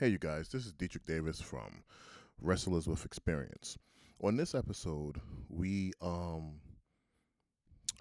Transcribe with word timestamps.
Hey, 0.00 0.08
you 0.08 0.16
guys, 0.16 0.48
this 0.48 0.64
is 0.64 0.72
Dietrich 0.72 1.04
Davis 1.04 1.42
from 1.42 1.84
Wrestlers 2.40 2.86
with 2.86 3.04
Experience. 3.04 3.76
On 4.22 4.34
this 4.34 4.54
episode, 4.54 5.20
we, 5.50 5.92
um, 6.00 6.54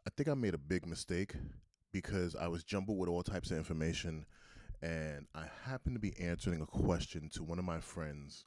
I 0.07 0.09
think 0.15 0.29
I 0.29 0.33
made 0.33 0.54
a 0.54 0.57
big 0.57 0.88
mistake 0.88 1.33
because 1.91 2.38
I 2.38 2.47
was 2.47 2.63
jumbled 2.63 2.97
with 2.97 3.09
all 3.09 3.21
types 3.21 3.51
of 3.51 3.57
information 3.57 4.25
and 4.81 5.27
I 5.35 5.47
happened 5.65 5.96
to 5.96 5.99
be 5.99 6.17
answering 6.17 6.62
a 6.62 6.65
question 6.65 7.30
to 7.34 7.43
one 7.43 7.59
of 7.59 7.66
my 7.66 7.82
friends 7.82 8.45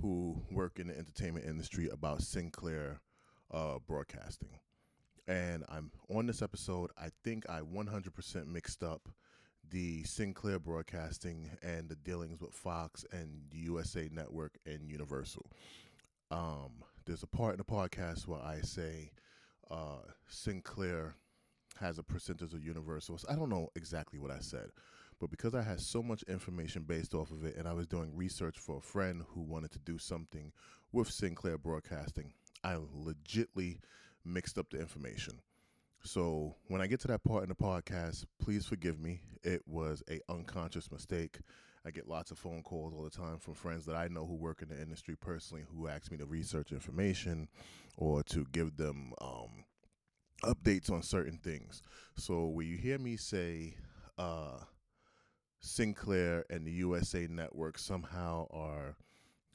who 0.00 0.40
work 0.52 0.78
in 0.78 0.86
the 0.86 0.96
entertainment 0.96 1.46
industry 1.46 1.88
about 1.88 2.22
Sinclair 2.22 3.00
uh, 3.50 3.78
broadcasting. 3.84 4.60
And 5.26 5.64
I'm 5.68 5.90
on 6.08 6.26
this 6.26 6.40
episode, 6.40 6.92
I 6.96 7.08
think 7.24 7.50
I 7.50 7.62
100% 7.62 8.46
mixed 8.46 8.84
up 8.84 9.08
the 9.70 10.02
Sinclair 10.02 10.58
Broadcasting 10.58 11.50
and 11.62 11.88
the 11.88 11.96
dealings 11.96 12.40
with 12.40 12.52
Fox 12.52 13.04
and 13.12 13.42
USA 13.52 14.08
Network 14.12 14.58
and 14.66 14.88
Universal. 14.88 15.46
Um, 16.30 16.82
there's 17.06 17.22
a 17.22 17.28
part 17.28 17.52
in 17.52 17.58
the 17.58 17.64
podcast 17.64 18.26
where 18.26 18.40
I 18.40 18.60
say 18.62 19.12
uh, 19.70 20.02
Sinclair 20.28 21.14
has 21.78 21.98
a 21.98 22.02
percentage 22.02 22.52
of 22.52 22.64
Universal. 22.64 23.20
I 23.28 23.36
don't 23.36 23.48
know 23.48 23.68
exactly 23.76 24.18
what 24.18 24.30
I 24.30 24.40
said, 24.40 24.70
but 25.20 25.30
because 25.30 25.54
I 25.54 25.62
had 25.62 25.80
so 25.80 26.02
much 26.02 26.24
information 26.24 26.82
based 26.82 27.14
off 27.14 27.30
of 27.30 27.44
it, 27.44 27.56
and 27.56 27.68
I 27.68 27.72
was 27.72 27.86
doing 27.86 28.14
research 28.14 28.58
for 28.58 28.78
a 28.78 28.82
friend 28.82 29.22
who 29.28 29.42
wanted 29.42 29.70
to 29.72 29.78
do 29.78 29.98
something 29.98 30.52
with 30.92 31.10
Sinclair 31.10 31.58
Broadcasting, 31.58 32.32
I 32.64 32.74
legitly 32.74 33.78
mixed 34.24 34.58
up 34.58 34.70
the 34.70 34.80
information. 34.80 35.40
So 36.02 36.54
when 36.68 36.80
I 36.80 36.86
get 36.86 37.00
to 37.00 37.08
that 37.08 37.24
part 37.24 37.42
in 37.42 37.48
the 37.50 37.54
podcast, 37.54 38.24
please 38.40 38.66
forgive 38.66 38.98
me. 38.98 39.20
It 39.42 39.62
was 39.66 40.02
a 40.10 40.20
unconscious 40.30 40.90
mistake. 40.90 41.38
I 41.84 41.90
get 41.90 42.08
lots 42.08 42.30
of 42.30 42.38
phone 42.38 42.62
calls 42.62 42.94
all 42.94 43.04
the 43.04 43.10
time 43.10 43.38
from 43.38 43.54
friends 43.54 43.86
that 43.86 43.96
I 43.96 44.08
know 44.08 44.26
who 44.26 44.34
work 44.34 44.62
in 44.62 44.68
the 44.68 44.80
industry 44.80 45.16
personally 45.16 45.64
who 45.74 45.88
ask 45.88 46.10
me 46.10 46.18
to 46.18 46.26
research 46.26 46.72
information 46.72 47.48
or 47.96 48.22
to 48.24 48.46
give 48.52 48.76
them 48.76 49.12
um, 49.20 49.64
updates 50.44 50.90
on 50.90 51.02
certain 51.02 51.38
things. 51.38 51.82
So 52.16 52.46
when 52.46 52.66
you 52.66 52.76
hear 52.76 52.98
me 52.98 53.16
say 53.16 53.76
uh, 54.18 54.58
Sinclair 55.60 56.44
and 56.50 56.66
the 56.66 56.72
USA 56.72 57.26
Network 57.26 57.78
somehow 57.78 58.46
are 58.50 58.96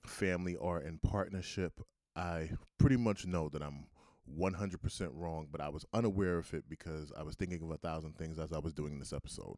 family 0.05 0.55
or 0.55 0.81
in 0.81 0.99
partnership, 0.99 1.81
I 2.16 2.51
pretty 2.77 2.97
much 2.97 3.25
know 3.25 3.49
that 3.49 3.61
I'm 3.61 3.88
100% 4.37 5.09
wrong, 5.13 5.47
but 5.51 5.61
I 5.61 5.69
was 5.69 5.85
unaware 5.93 6.37
of 6.37 6.53
it 6.53 6.65
because 6.69 7.11
I 7.17 7.23
was 7.23 7.35
thinking 7.35 7.61
of 7.61 7.71
a 7.71 7.77
thousand 7.77 8.17
things 8.17 8.39
as 8.39 8.51
I 8.51 8.59
was 8.59 8.73
doing 8.73 8.99
this 8.99 9.13
episode. 9.13 9.57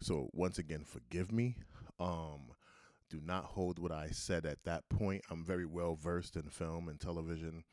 So 0.00 0.30
once 0.32 0.58
again, 0.58 0.84
forgive 0.84 1.30
me. 1.30 1.56
Um, 1.98 2.52
do 3.10 3.20
not 3.22 3.44
hold 3.44 3.78
what 3.78 3.92
I 3.92 4.08
said 4.10 4.46
at 4.46 4.64
that 4.64 4.88
point. 4.88 5.22
I'm 5.30 5.44
very 5.44 5.66
well 5.66 5.94
versed 5.94 6.36
in 6.36 6.48
film 6.48 6.88
and 6.88 6.98
television 6.98 7.64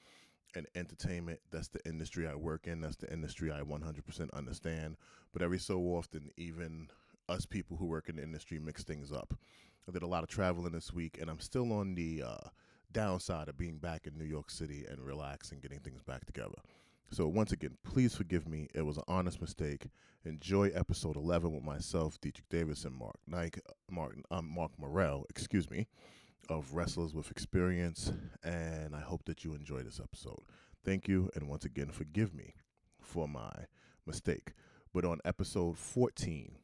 and 0.55 0.67
entertainment. 0.75 1.39
That's 1.51 1.67
the 1.69 1.79
industry 1.85 2.27
I 2.27 2.35
work 2.35 2.67
in. 2.67 2.81
That's 2.81 2.97
the 2.97 3.11
industry 3.11 3.51
I 3.51 3.61
100% 3.61 4.33
understand. 4.33 4.97
But 5.31 5.41
every 5.41 5.59
so 5.59 5.79
often, 5.79 6.31
even 6.37 6.89
us 7.29 7.45
people 7.45 7.77
who 7.77 7.85
work 7.85 8.09
in 8.09 8.15
the 8.17 8.23
industry 8.23 8.59
mix 8.59 8.83
things 8.83 9.11
up. 9.11 9.33
I 9.87 9.91
did 9.91 10.03
a 10.03 10.07
lot 10.07 10.23
of 10.23 10.29
traveling 10.29 10.73
this 10.73 10.91
week, 10.91 11.17
and 11.21 11.29
I'm 11.29 11.39
still 11.39 11.71
on 11.71 11.95
the 11.95 12.23
uh, 12.25 12.49
downside 12.91 13.49
of 13.49 13.57
being 13.57 13.77
back 13.77 14.07
in 14.07 14.17
New 14.17 14.25
York 14.25 14.49
City 14.49 14.85
and 14.89 14.99
relaxing, 14.99 15.59
getting 15.59 15.79
things 15.79 16.01
back 16.03 16.25
together. 16.25 16.57
So 17.11 17.27
once 17.27 17.51
again, 17.51 17.77
please 17.83 18.15
forgive 18.15 18.47
me. 18.47 18.67
It 18.73 18.81
was 18.81 18.97
an 18.97 19.03
honest 19.07 19.39
mistake. 19.39 19.87
Enjoy 20.25 20.69
episode 20.69 21.15
11 21.15 21.53
with 21.53 21.63
myself, 21.63 22.19
Dietrich 22.19 22.49
Davis, 22.49 22.83
and 22.83 22.93
Mark 22.93 23.15
Nike, 23.25 23.61
Mark, 23.89 24.15
um, 24.29 24.49
Mark 24.53 24.71
Morel, 24.77 25.25
excuse 25.29 25.69
me, 25.69 25.87
of 26.49 26.73
Wrestlers 26.73 27.13
with 27.13 27.31
Experience. 27.31 28.11
And 28.43 28.93
I 28.93 28.99
hope 28.99 29.23
that 29.25 29.45
you 29.45 29.53
enjoy 29.53 29.83
this 29.83 30.01
episode. 30.03 30.41
Thank 30.83 31.07
you, 31.07 31.29
and 31.33 31.47
once 31.47 31.63
again, 31.63 31.91
forgive 31.91 32.33
me 32.33 32.55
for 33.01 33.27
my 33.27 33.53
mistake. 34.05 34.53
But 34.93 35.05
on 35.05 35.19
episode 35.23 35.77
14, 35.77 36.57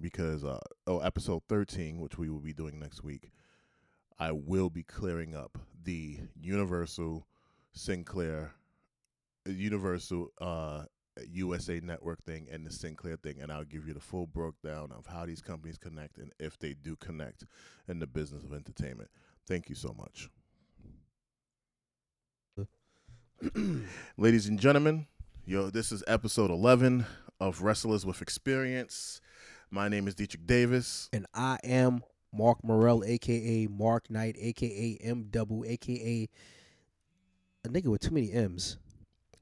because 0.00 0.44
uh, 0.44 0.60
oh, 0.86 1.00
episode 1.00 1.42
13, 1.48 2.00
which 2.00 2.16
we 2.18 2.30
will 2.30 2.40
be 2.40 2.52
doing 2.54 2.78
next 2.78 3.04
week, 3.04 3.30
I 4.18 4.32
will 4.32 4.68
be 4.68 4.82
clearing 4.82 5.34
up 5.34 5.58
the 5.84 6.18
Universal 6.40 7.26
Sinclair 7.72 8.52
Universal 9.46 10.28
uh, 10.40 10.84
USA 11.30 11.80
Network 11.80 12.22
thing 12.24 12.48
and 12.50 12.66
the 12.66 12.72
Sinclair 12.72 13.16
thing, 13.16 13.40
and 13.40 13.50
I'll 13.50 13.64
give 13.64 13.86
you 13.86 13.94
the 13.94 14.00
full 14.00 14.26
breakdown 14.26 14.92
of 14.96 15.06
how 15.06 15.24
these 15.26 15.40
companies 15.40 15.78
connect 15.78 16.18
and 16.18 16.32
if 16.38 16.58
they 16.58 16.74
do 16.74 16.96
connect 16.96 17.44
in 17.88 17.98
the 17.98 18.06
business 18.06 18.44
of 18.44 18.52
entertainment. 18.52 19.10
Thank 19.46 19.68
you 19.68 19.74
so 19.74 19.94
much. 19.96 20.28
Ladies 24.16 24.48
and 24.48 24.58
gentlemen, 24.58 25.06
yo, 25.46 25.70
this 25.70 25.92
is 25.92 26.02
episode 26.06 26.50
11 26.50 27.06
of 27.40 27.62
Wrestlers 27.62 28.04
with 28.04 28.20
Experience. 28.20 29.20
My 29.70 29.88
name 29.88 30.08
is 30.08 30.14
Dietrich 30.14 30.46
Davis. 30.46 31.08
And 31.12 31.26
I 31.34 31.58
am 31.62 32.02
Mark 32.32 32.62
Morell, 32.62 33.02
aka 33.04 33.66
Mark 33.68 34.10
Knight, 34.10 34.36
aka 34.38 34.98
M 35.02 35.26
Double, 35.30 35.64
aka 35.66 36.28
a 37.64 37.68
nigga 37.68 37.86
with 37.86 38.00
too 38.00 38.12
many 38.12 38.32
M's. 38.32 38.78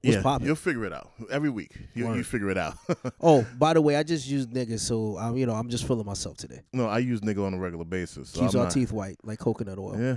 What's 0.03 0.17
yeah, 0.17 0.23
poppin'? 0.23 0.47
you'll 0.47 0.57
figure 0.57 0.85
it 0.85 0.93
out 0.93 1.11
every 1.31 1.51
week. 1.51 1.73
You, 1.95 2.15
you 2.15 2.23
figure 2.23 2.51
it 2.51 2.59
out. 2.59 2.75
oh, 3.21 3.45
by 3.59 3.73
the 3.73 3.81
way, 3.81 3.97
I 3.97 4.05
just 4.05 4.29
use 4.29 4.47
nigga, 4.47 4.79
so 4.79 5.19
I'm 5.19 5.37
you 5.37 5.47
know 5.47 5.55
I'm 5.55 5.69
just 5.69 5.87
feeling 5.87 6.07
myself 6.07 6.37
today. 6.37 6.61
No, 6.73 6.87
I 6.87 6.99
use 6.99 7.23
nigga 7.23 7.45
on 7.45 7.55
a 7.55 7.59
regular 7.59 7.85
basis. 7.85 8.31
So 8.31 8.41
Keeps 8.41 8.55
I'm 8.55 8.61
our 8.61 8.67
not, 8.67 8.73
teeth 8.73 8.93
white 8.93 9.17
like 9.25 9.39
coconut 9.39 9.79
oil. 9.79 9.99
Yeah, 9.99 10.17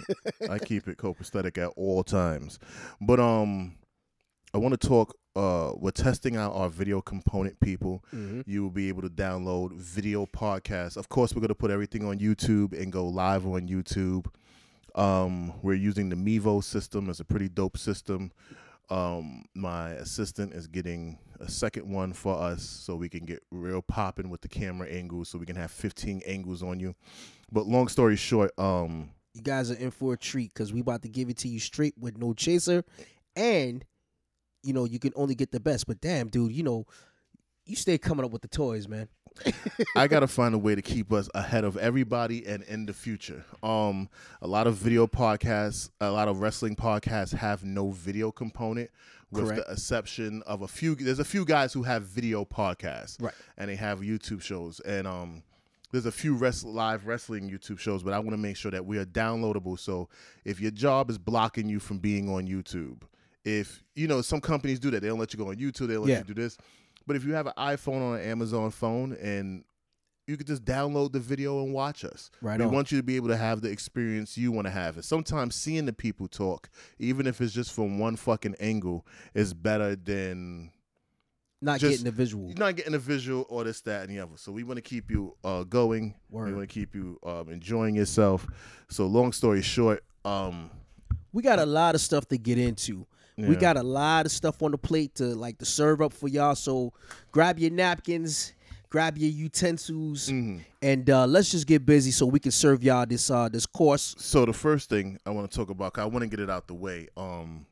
I 0.50 0.58
keep 0.58 0.86
it 0.88 0.98
copacetic 0.98 1.58
at 1.58 1.72
all 1.76 2.04
times. 2.04 2.58
But 3.00 3.18
um, 3.18 3.74
I 4.52 4.58
want 4.58 4.80
to 4.80 4.88
talk. 4.88 5.16
Uh, 5.36 5.72
we're 5.76 5.90
testing 5.90 6.36
out 6.36 6.52
our 6.52 6.68
video 6.68 7.00
component, 7.00 7.58
people. 7.58 8.04
Mm-hmm. 8.14 8.42
You 8.46 8.62
will 8.62 8.70
be 8.70 8.88
able 8.88 9.02
to 9.02 9.08
download 9.08 9.72
video 9.72 10.26
podcasts. 10.26 10.96
Of 10.96 11.08
course, 11.08 11.34
we're 11.34 11.40
gonna 11.40 11.56
put 11.56 11.72
everything 11.72 12.04
on 12.04 12.18
YouTube 12.18 12.72
and 12.80 12.92
go 12.92 13.06
live 13.06 13.44
on 13.46 13.66
YouTube. 13.68 14.26
Um, 14.94 15.52
we're 15.60 15.74
using 15.74 16.08
the 16.08 16.16
Mevo 16.16 16.62
system. 16.62 17.10
It's 17.10 17.18
a 17.18 17.24
pretty 17.24 17.48
dope 17.48 17.76
system. 17.76 18.30
Um, 18.90 19.46
my 19.54 19.90
assistant 19.92 20.52
is 20.52 20.68
getting 20.68 21.18
a 21.40 21.50
second 21.50 21.90
one 21.90 22.12
for 22.12 22.40
us 22.40 22.62
so 22.62 22.94
we 22.94 23.08
can 23.08 23.24
get 23.24 23.42
real 23.50 23.82
popping 23.82 24.30
with 24.30 24.40
the 24.42 24.48
camera 24.48 24.88
angles 24.88 25.30
so 25.30 25.38
we 25.38 25.46
can 25.46 25.56
have 25.56 25.70
15 25.70 26.22
angles 26.26 26.62
on 26.62 26.78
you. 26.78 26.94
But 27.50 27.66
long 27.66 27.88
story 27.88 28.14
short, 28.14 28.52
um, 28.56 29.10
you 29.32 29.42
guys 29.42 29.70
are 29.70 29.76
in 29.76 29.90
for 29.90 30.12
a 30.12 30.16
treat 30.16 30.54
because 30.54 30.72
we 30.72 30.80
about 30.80 31.02
to 31.02 31.08
give 31.08 31.28
it 31.28 31.38
to 31.38 31.48
you 31.48 31.58
straight 31.58 31.94
with 31.98 32.18
no 32.18 32.34
chaser 32.34 32.84
and 33.34 33.84
you 34.64 34.72
know 34.72 34.84
you 34.84 34.98
can 34.98 35.12
only 35.16 35.34
get 35.34 35.50
the 35.52 35.60
best 35.60 35.86
but 35.86 36.00
damn 36.00 36.28
dude 36.28 36.52
you 36.52 36.62
know 36.62 36.86
you 37.66 37.76
stay 37.76 37.98
coming 37.98 38.24
up 38.24 38.30
with 38.30 38.42
the 38.42 38.48
toys 38.48 38.88
man 38.88 39.08
I 39.96 40.06
gotta 40.06 40.28
find 40.28 40.54
a 40.54 40.58
way 40.58 40.76
to 40.76 40.82
keep 40.82 41.12
us 41.12 41.28
ahead 41.34 41.64
of 41.64 41.76
everybody 41.76 42.46
and 42.46 42.62
in 42.62 42.86
the 42.86 42.92
future. 42.92 43.44
Um, 43.64 44.08
a 44.40 44.46
lot 44.46 44.68
of 44.68 44.76
video 44.76 45.08
podcasts, 45.08 45.90
a 46.00 46.08
lot 46.08 46.28
of 46.28 46.40
wrestling 46.40 46.76
podcasts 46.76 47.34
have 47.34 47.64
no 47.64 47.90
video 47.90 48.30
component, 48.30 48.90
with 49.34 49.46
Correct. 49.46 49.66
the 49.66 49.72
exception 49.72 50.42
of 50.46 50.62
a 50.62 50.68
few. 50.68 50.94
There's 50.94 51.18
a 51.18 51.24
few 51.24 51.44
guys 51.44 51.72
who 51.72 51.82
have 51.82 52.04
video 52.04 52.44
podcasts, 52.44 53.20
right? 53.20 53.34
And 53.58 53.70
they 53.70 53.76
have 53.76 54.00
YouTube 54.00 54.42
shows, 54.42 54.80
and 54.80 55.06
um, 55.06 55.42
there's 55.90 56.06
a 56.06 56.12
few 56.12 56.34
rest- 56.34 56.64
live 56.64 57.06
wrestling 57.06 57.50
YouTube 57.50 57.78
shows, 57.78 58.02
but 58.02 58.12
I 58.12 58.18
want 58.18 58.30
to 58.30 58.36
make 58.36 58.56
sure 58.56 58.70
that 58.70 58.84
we 58.84 58.98
are 58.98 59.04
downloadable. 59.06 59.78
So 59.78 60.08
if 60.44 60.60
your 60.60 60.70
job 60.70 61.10
is 61.10 61.18
blocking 61.18 61.68
you 61.68 61.80
from 61.80 61.98
being 61.98 62.28
on 62.28 62.46
YouTube, 62.46 63.02
if 63.44 63.82
you 63.94 64.08
know 64.08 64.22
some 64.22 64.40
companies 64.40 64.78
do 64.78 64.90
that, 64.90 65.00
they 65.00 65.08
don't 65.08 65.18
let 65.18 65.32
you 65.32 65.38
go 65.38 65.48
on 65.48 65.56
YouTube, 65.56 65.88
they 65.88 65.94
don't 65.94 66.04
let 66.04 66.10
yeah. 66.10 66.18
you 66.18 66.24
do 66.24 66.34
this 66.34 66.58
but 67.06 67.16
if 67.16 67.24
you 67.24 67.34
have 67.34 67.46
an 67.46 67.52
iPhone 67.56 68.00
or 68.00 68.18
an 68.18 68.28
Amazon 68.28 68.70
phone 68.70 69.12
and 69.20 69.64
you 70.26 70.38
could 70.38 70.46
just 70.46 70.64
download 70.64 71.12
the 71.12 71.20
video 71.20 71.62
and 71.62 71.74
watch 71.74 72.02
us. 72.02 72.30
Right. 72.40 72.58
We 72.58 72.64
on. 72.64 72.72
want 72.72 72.90
you 72.90 72.98
to 72.98 73.02
be 73.02 73.16
able 73.16 73.28
to 73.28 73.36
have 73.36 73.60
the 73.60 73.70
experience 73.70 74.38
you 74.38 74.52
want 74.52 74.66
to 74.66 74.70
have. 74.70 74.96
And 74.96 75.04
sometimes 75.04 75.54
seeing 75.54 75.84
the 75.84 75.92
people 75.92 76.28
talk, 76.28 76.70
even 76.98 77.26
if 77.26 77.40
it's 77.42 77.52
just 77.52 77.72
from 77.72 77.98
one 77.98 78.16
fucking 78.16 78.56
angle, 78.58 79.06
is 79.34 79.52
better 79.52 79.96
than 79.96 80.70
not 81.60 81.78
just, 81.78 81.90
getting 81.90 82.04
the 82.06 82.10
visual. 82.10 82.54
Not 82.56 82.76
getting 82.76 82.92
the 82.92 82.98
visual 82.98 83.44
or 83.50 83.64
this, 83.64 83.82
that, 83.82 84.08
and 84.08 84.16
the 84.16 84.22
other. 84.22 84.36
So 84.36 84.50
we 84.50 84.62
want 84.62 84.78
to 84.78 84.82
keep 84.82 85.10
you 85.10 85.36
uh, 85.44 85.64
going. 85.64 86.14
Word. 86.30 86.48
We 86.48 86.54
want 86.54 86.70
to 86.70 86.72
keep 86.72 86.94
you 86.94 87.18
um, 87.22 87.50
enjoying 87.50 87.94
yourself. 87.94 88.46
So 88.88 89.06
long 89.06 89.32
story 89.32 89.60
short, 89.60 90.04
um, 90.24 90.70
we 91.34 91.42
got 91.42 91.58
a 91.58 91.66
lot 91.66 91.94
of 91.94 92.00
stuff 92.00 92.26
to 92.28 92.38
get 92.38 92.56
into. 92.56 93.06
Yeah. 93.36 93.48
We 93.48 93.56
got 93.56 93.76
a 93.76 93.82
lot 93.82 94.26
of 94.26 94.32
stuff 94.32 94.62
on 94.62 94.70
the 94.70 94.78
plate 94.78 95.16
to 95.16 95.24
like 95.24 95.58
to 95.58 95.64
serve 95.64 96.00
up 96.00 96.12
for 96.12 96.28
y'all. 96.28 96.54
So 96.54 96.92
grab 97.32 97.58
your 97.58 97.70
napkins, 97.70 98.52
grab 98.90 99.18
your 99.18 99.30
utensils, 99.30 100.28
mm-hmm. 100.28 100.58
and 100.82 101.10
uh, 101.10 101.26
let's 101.26 101.50
just 101.50 101.66
get 101.66 101.84
busy 101.84 102.12
so 102.12 102.26
we 102.26 102.38
can 102.38 102.52
serve 102.52 102.84
y'all 102.84 103.06
this 103.06 103.30
uh 103.30 103.48
this 103.48 103.66
course. 103.66 104.14
So 104.18 104.44
the 104.44 104.52
first 104.52 104.88
thing 104.88 105.18
I 105.26 105.30
want 105.30 105.50
to 105.50 105.56
talk 105.56 105.70
about, 105.70 105.98
I 105.98 106.04
want 106.04 106.22
to 106.22 106.28
get 106.28 106.40
it 106.40 106.50
out 106.50 106.68
the 106.68 106.74
way. 106.74 107.08
Um, 107.16 107.66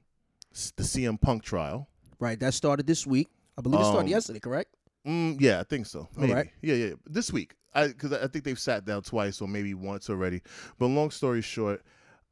the 0.76 0.82
CM 0.82 1.20
Punk 1.20 1.43
trial. 1.43 1.88
Right, 2.19 2.38
that 2.41 2.55
started 2.55 2.87
this 2.87 3.06
week. 3.06 3.29
I 3.56 3.62
believe 3.62 3.81
it 3.81 3.85
started 3.85 4.00
um, 4.00 4.08
yesterday. 4.08 4.41
Correct. 4.41 4.75
Mm, 5.06 5.41
yeah, 5.41 5.61
I 5.61 5.65
think 5.65 5.87
so. 5.87 6.08
Maybe. 6.17 6.50
Yeah, 6.62 6.75
yeah. 6.75 6.93
This 7.06 7.32
week. 7.32 7.55
I 7.75 7.88
because 7.88 8.12
I, 8.12 8.26
think 8.26 8.44
they've 8.44 8.58
sat 8.58 8.85
down 8.85 9.03
twice 9.03 9.41
or 9.41 9.49
maybe 9.49 9.75
once 9.75 10.11
already. 10.11 10.43
But 10.79 10.87
long 10.87 11.11
story 11.11 11.41
short, 11.41 11.82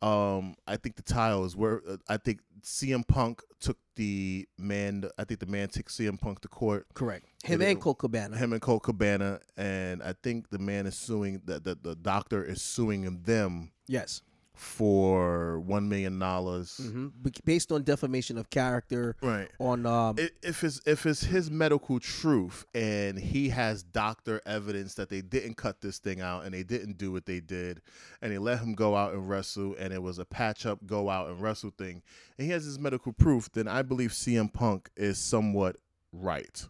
um, 0.02 0.54
I 0.66 0.76
think 0.76 0.96
the 0.96 1.02
tiles 1.02 1.56
were. 1.56 1.82
Uh, 1.88 1.96
I 2.08 2.18
think 2.18 2.40
CM 2.62 3.06
Punk 3.06 3.42
took 3.60 3.78
the 3.96 4.48
man. 4.58 5.08
I 5.18 5.24
think 5.24 5.40
the 5.40 5.46
man 5.46 5.68
took 5.68 5.86
CM 5.86 6.20
Punk 6.20 6.40
to 6.40 6.48
court. 6.48 6.86
Correct. 6.94 7.26
Him 7.44 7.60
and, 7.60 7.70
and 7.70 7.80
Colt 7.80 7.98
Cabana. 7.98 8.36
Him 8.36 8.52
and 8.52 8.62
Colt 8.62 8.82
Cabana, 8.82 9.40
and 9.56 10.02
I 10.02 10.14
think 10.22 10.50
the 10.50 10.58
man 10.58 10.86
is 10.86 10.96
suing. 10.96 11.42
That 11.44 11.64
the, 11.64 11.76
the 11.80 11.96
doctor 11.96 12.44
is 12.44 12.62
suing 12.62 13.22
them. 13.22 13.72
Yes 13.86 14.22
for 14.60 15.58
one 15.60 15.88
million 15.88 16.18
dollars, 16.18 16.78
mm-hmm. 16.82 17.08
based 17.46 17.72
on 17.72 17.82
defamation 17.82 18.36
of 18.36 18.50
character. 18.50 19.16
Right. 19.22 19.48
On 19.58 19.86
um, 19.86 20.16
if 20.18 20.62
it's 20.62 20.82
if 20.84 21.06
it's 21.06 21.24
his 21.24 21.50
medical 21.50 21.98
truth 21.98 22.66
and 22.74 23.18
he 23.18 23.48
has 23.48 23.82
doctor 23.82 24.42
evidence 24.44 24.94
that 24.96 25.08
they 25.08 25.22
didn't 25.22 25.54
cut 25.54 25.80
this 25.80 25.98
thing 25.98 26.20
out 26.20 26.44
and 26.44 26.52
they 26.52 26.62
didn't 26.62 26.98
do 26.98 27.10
what 27.10 27.24
they 27.24 27.40
did, 27.40 27.80
and 28.20 28.30
they 28.30 28.36
let 28.36 28.58
him 28.58 28.74
go 28.74 28.94
out 28.94 29.14
and 29.14 29.30
wrestle, 29.30 29.74
and 29.78 29.94
it 29.94 30.02
was 30.02 30.18
a 30.18 30.26
patch 30.26 30.66
up 30.66 30.86
go 30.86 31.08
out 31.08 31.30
and 31.30 31.40
wrestle 31.40 31.72
thing, 31.78 32.02
and 32.36 32.44
he 32.46 32.52
has 32.52 32.66
his 32.66 32.78
medical 32.78 33.12
proof, 33.12 33.50
then 33.52 33.66
I 33.66 33.80
believe 33.80 34.10
CM 34.10 34.52
Punk 34.52 34.90
is 34.94 35.18
somewhat 35.18 35.76
right. 36.12 36.68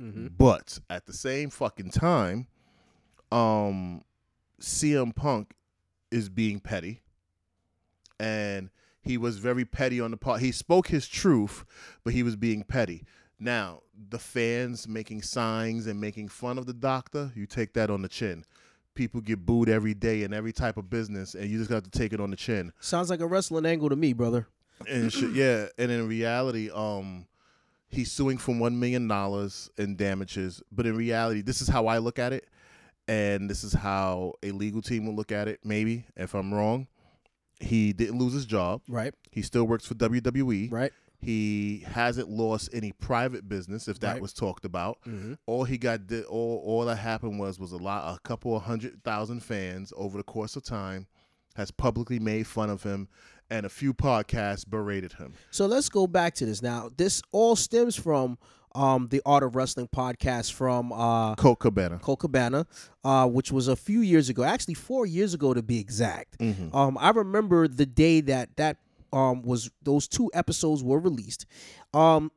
Mm-hmm. 0.00 0.28
But 0.38 0.78
at 0.88 1.04
the 1.04 1.12
same 1.12 1.50
fucking 1.50 1.90
time, 1.90 2.46
um, 3.30 4.02
CM 4.62 5.14
Punk 5.14 5.52
is 6.10 6.30
being 6.30 6.58
petty 6.58 7.02
and 8.18 8.70
he 9.00 9.16
was 9.16 9.38
very 9.38 9.64
petty 9.64 10.00
on 10.00 10.10
the 10.10 10.16
part. 10.16 10.40
He 10.40 10.52
spoke 10.52 10.88
his 10.88 11.08
truth, 11.08 11.64
but 12.04 12.12
he 12.12 12.22
was 12.22 12.36
being 12.36 12.62
petty. 12.62 13.04
Now, 13.38 13.82
the 14.10 14.18
fans 14.18 14.88
making 14.88 15.22
signs 15.22 15.86
and 15.86 16.00
making 16.00 16.28
fun 16.28 16.58
of 16.58 16.66
the 16.66 16.74
doctor, 16.74 17.30
you 17.34 17.46
take 17.46 17.72
that 17.74 17.90
on 17.90 18.02
the 18.02 18.08
chin. 18.08 18.44
People 18.94 19.20
get 19.20 19.46
booed 19.46 19.68
every 19.68 19.94
day 19.94 20.24
in 20.24 20.34
every 20.34 20.52
type 20.52 20.76
of 20.76 20.90
business, 20.90 21.34
and 21.34 21.48
you 21.48 21.56
just 21.58 21.70
got 21.70 21.84
to 21.84 21.90
take 21.90 22.12
it 22.12 22.20
on 22.20 22.30
the 22.30 22.36
chin. 22.36 22.72
Sounds 22.80 23.10
like 23.10 23.20
a 23.20 23.26
wrestling 23.26 23.64
angle 23.64 23.88
to 23.88 23.96
me, 23.96 24.12
brother. 24.12 24.48
And 24.88 25.14
yeah, 25.34 25.66
and 25.78 25.90
in 25.90 26.08
reality, 26.08 26.70
um, 26.72 27.26
he's 27.88 28.10
suing 28.10 28.38
for 28.38 28.54
one 28.54 28.78
million 28.78 29.06
dollars 29.06 29.70
in 29.78 29.96
damages. 29.96 30.62
But 30.72 30.86
in 30.86 30.96
reality, 30.96 31.42
this 31.42 31.62
is 31.62 31.68
how 31.68 31.86
I 31.86 31.98
look 31.98 32.18
at 32.18 32.32
it, 32.32 32.48
and 33.06 33.48
this 33.48 33.62
is 33.62 33.72
how 33.72 34.34
a 34.42 34.50
legal 34.50 34.82
team 34.82 35.06
will 35.06 35.14
look 35.14 35.30
at 35.30 35.46
it. 35.46 35.60
Maybe 35.64 36.04
if 36.16 36.34
I'm 36.34 36.52
wrong, 36.52 36.88
he 37.60 37.92
didn't 37.92 38.18
lose 38.18 38.32
his 38.32 38.46
job. 38.46 38.82
Right. 38.88 39.14
He 39.30 39.42
still 39.42 39.64
works 39.64 39.86
for 39.86 39.94
WWE. 39.94 40.70
Right. 40.70 40.92
He 41.20 41.84
hasn't 41.88 42.28
lost 42.28 42.70
any 42.72 42.92
private 42.92 43.48
business, 43.48 43.88
if 43.88 43.98
that 44.00 44.14
right. 44.14 44.22
was 44.22 44.32
talked 44.32 44.64
about. 44.64 44.98
Mm-hmm. 45.06 45.34
All 45.46 45.64
he 45.64 45.76
got 45.76 46.06
did, 46.06 46.24
all 46.26 46.62
all 46.64 46.84
that 46.84 46.96
happened 46.96 47.40
was 47.40 47.58
was 47.58 47.72
a 47.72 47.76
lot, 47.76 48.14
a 48.14 48.20
couple 48.20 48.54
of 48.56 48.62
hundred 48.62 49.02
thousand 49.02 49.42
fans 49.42 49.92
over 49.96 50.16
the 50.16 50.22
course 50.22 50.54
of 50.54 50.62
time 50.62 51.08
has 51.56 51.72
publicly 51.72 52.20
made 52.20 52.46
fun 52.46 52.70
of 52.70 52.84
him, 52.84 53.08
and 53.50 53.66
a 53.66 53.68
few 53.68 53.92
podcasts 53.92 54.64
berated 54.64 55.14
him. 55.14 55.34
So 55.50 55.66
let's 55.66 55.88
go 55.88 56.06
back 56.06 56.34
to 56.36 56.46
this 56.46 56.62
now. 56.62 56.90
This 56.96 57.20
all 57.32 57.56
stems 57.56 57.96
from 57.96 58.38
um, 58.78 59.08
the 59.08 59.20
Art 59.26 59.42
of 59.42 59.56
Wrestling 59.56 59.88
podcast 59.88 60.52
from 60.52 60.92
uh, 60.92 61.34
Colt 61.34 61.58
Cabana. 61.58 61.98
Colt 61.98 62.20
Cabana, 62.20 62.66
uh, 63.04 63.26
which 63.26 63.50
was 63.50 63.66
a 63.68 63.76
few 63.76 64.00
years 64.00 64.28
ago, 64.28 64.44
actually 64.44 64.74
four 64.74 65.04
years 65.04 65.34
ago 65.34 65.52
to 65.52 65.62
be 65.62 65.80
exact. 65.80 66.38
Mm-hmm. 66.38 66.74
Um, 66.74 66.96
I 66.98 67.10
remember 67.10 67.66
the 67.66 67.86
day 67.86 68.20
that 68.22 68.56
that 68.56 68.76
um, 69.12 69.42
was 69.42 69.70
those 69.82 70.06
two 70.06 70.30
episodes 70.32 70.84
were 70.84 71.00
released. 71.00 71.46
Um, 71.92 72.30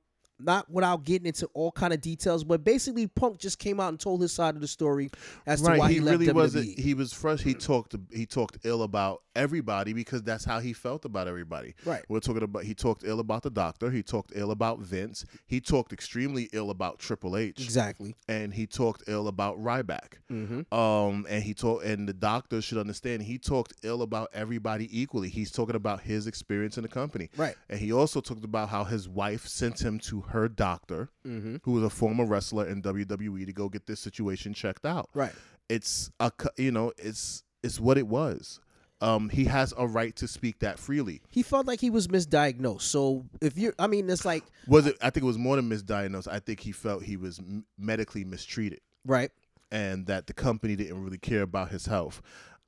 not 0.43 0.69
without 0.69 1.03
getting 1.03 1.27
into 1.27 1.47
all 1.53 1.71
kind 1.71 1.93
of 1.93 2.01
details, 2.01 2.43
but 2.43 2.63
basically 2.63 3.07
Punk 3.07 3.39
just 3.39 3.59
came 3.59 3.79
out 3.79 3.89
and 3.89 3.99
told 3.99 4.21
his 4.21 4.31
side 4.31 4.55
of 4.55 4.61
the 4.61 4.67
story 4.67 5.09
as 5.45 5.61
right. 5.61 5.73
to 5.73 5.79
why 5.79 5.87
he, 5.89 5.95
he 5.95 5.99
really 5.99 6.27
WWE. 6.27 6.33
wasn't. 6.33 6.79
He 6.79 6.93
was 6.93 7.13
fresh. 7.13 7.41
He 7.41 7.53
talked. 7.53 7.95
He 8.11 8.25
talked 8.25 8.59
ill 8.63 8.83
about 8.83 9.21
everybody 9.35 9.93
because 9.93 10.23
that's 10.23 10.43
how 10.43 10.59
he 10.59 10.73
felt 10.73 11.05
about 11.05 11.27
everybody. 11.27 11.75
Right. 11.85 12.03
We're 12.09 12.19
talking 12.19 12.43
about. 12.43 12.63
He 12.63 12.73
talked 12.73 13.03
ill 13.05 13.19
about 13.19 13.43
the 13.43 13.49
doctor. 13.49 13.91
He 13.91 14.03
talked 14.03 14.31
ill 14.35 14.51
about 14.51 14.79
Vince. 14.79 15.25
He 15.45 15.59
talked 15.59 15.93
extremely 15.93 16.49
ill 16.53 16.69
about 16.69 16.99
Triple 16.99 17.37
H. 17.37 17.61
Exactly. 17.61 18.15
And 18.27 18.53
he 18.53 18.67
talked 18.67 19.03
ill 19.07 19.27
about 19.27 19.61
Ryback. 19.61 20.19
Mm-hmm. 20.31 20.73
Um. 20.73 21.25
And 21.29 21.43
he 21.43 21.53
talked. 21.53 21.85
And 21.85 22.07
the 22.07 22.13
doctor 22.13 22.61
should 22.61 22.77
understand. 22.77 23.23
He 23.23 23.37
talked 23.37 23.73
ill 23.83 24.01
about 24.01 24.29
everybody 24.33 24.87
equally. 24.99 25.29
He's 25.29 25.51
talking 25.51 25.75
about 25.75 26.01
his 26.01 26.27
experience 26.27 26.77
in 26.77 26.83
the 26.83 26.89
company. 26.89 27.29
Right. 27.37 27.55
And 27.69 27.79
he 27.79 27.91
also 27.91 28.21
talked 28.21 28.45
about 28.45 28.69
how 28.69 28.83
his 28.83 29.07
wife 29.07 29.47
sent 29.47 29.81
him 29.81 29.99
to 29.99 30.21
her 30.31 30.47
doctor, 30.49 31.09
mm-hmm. 31.25 31.57
who 31.63 31.71
was 31.73 31.83
a 31.83 31.89
former 31.89 32.25
wrestler 32.25 32.67
in 32.67 32.81
WWE, 32.81 33.45
to 33.45 33.53
go 33.53 33.69
get 33.69 33.85
this 33.85 33.99
situation 33.99 34.53
checked 34.53 34.85
out. 34.85 35.09
Right. 35.13 35.31
It's 35.69 36.11
a 36.19 36.31
you 36.57 36.71
know 36.71 36.91
it's 36.97 37.43
it's 37.63 37.79
what 37.79 37.97
it 37.97 38.07
was. 38.07 38.59
Um, 39.01 39.29
he 39.29 39.45
has 39.45 39.73
a 39.77 39.87
right 39.87 40.15
to 40.17 40.27
speak 40.27 40.59
that 40.59 40.77
freely. 40.77 41.21
He 41.31 41.41
felt 41.41 41.65
like 41.65 41.81
he 41.81 41.89
was 41.89 42.07
misdiagnosed. 42.07 42.81
So 42.81 43.25
if 43.41 43.57
you're, 43.57 43.73
I 43.79 43.87
mean, 43.87 44.07
it's 44.09 44.25
like 44.25 44.43
was 44.67 44.85
it? 44.85 44.97
I 45.01 45.09
think 45.09 45.23
it 45.23 45.27
was 45.27 45.39
more 45.39 45.55
than 45.55 45.69
misdiagnosed. 45.69 46.27
I 46.27 46.39
think 46.39 46.59
he 46.59 46.71
felt 46.71 47.03
he 47.03 47.17
was 47.17 47.39
m- 47.39 47.65
medically 47.79 48.23
mistreated. 48.23 48.81
Right. 49.05 49.31
And 49.71 50.05
that 50.05 50.27
the 50.27 50.33
company 50.33 50.75
didn't 50.75 51.03
really 51.03 51.17
care 51.17 51.41
about 51.41 51.69
his 51.69 51.85
health. 51.85 52.21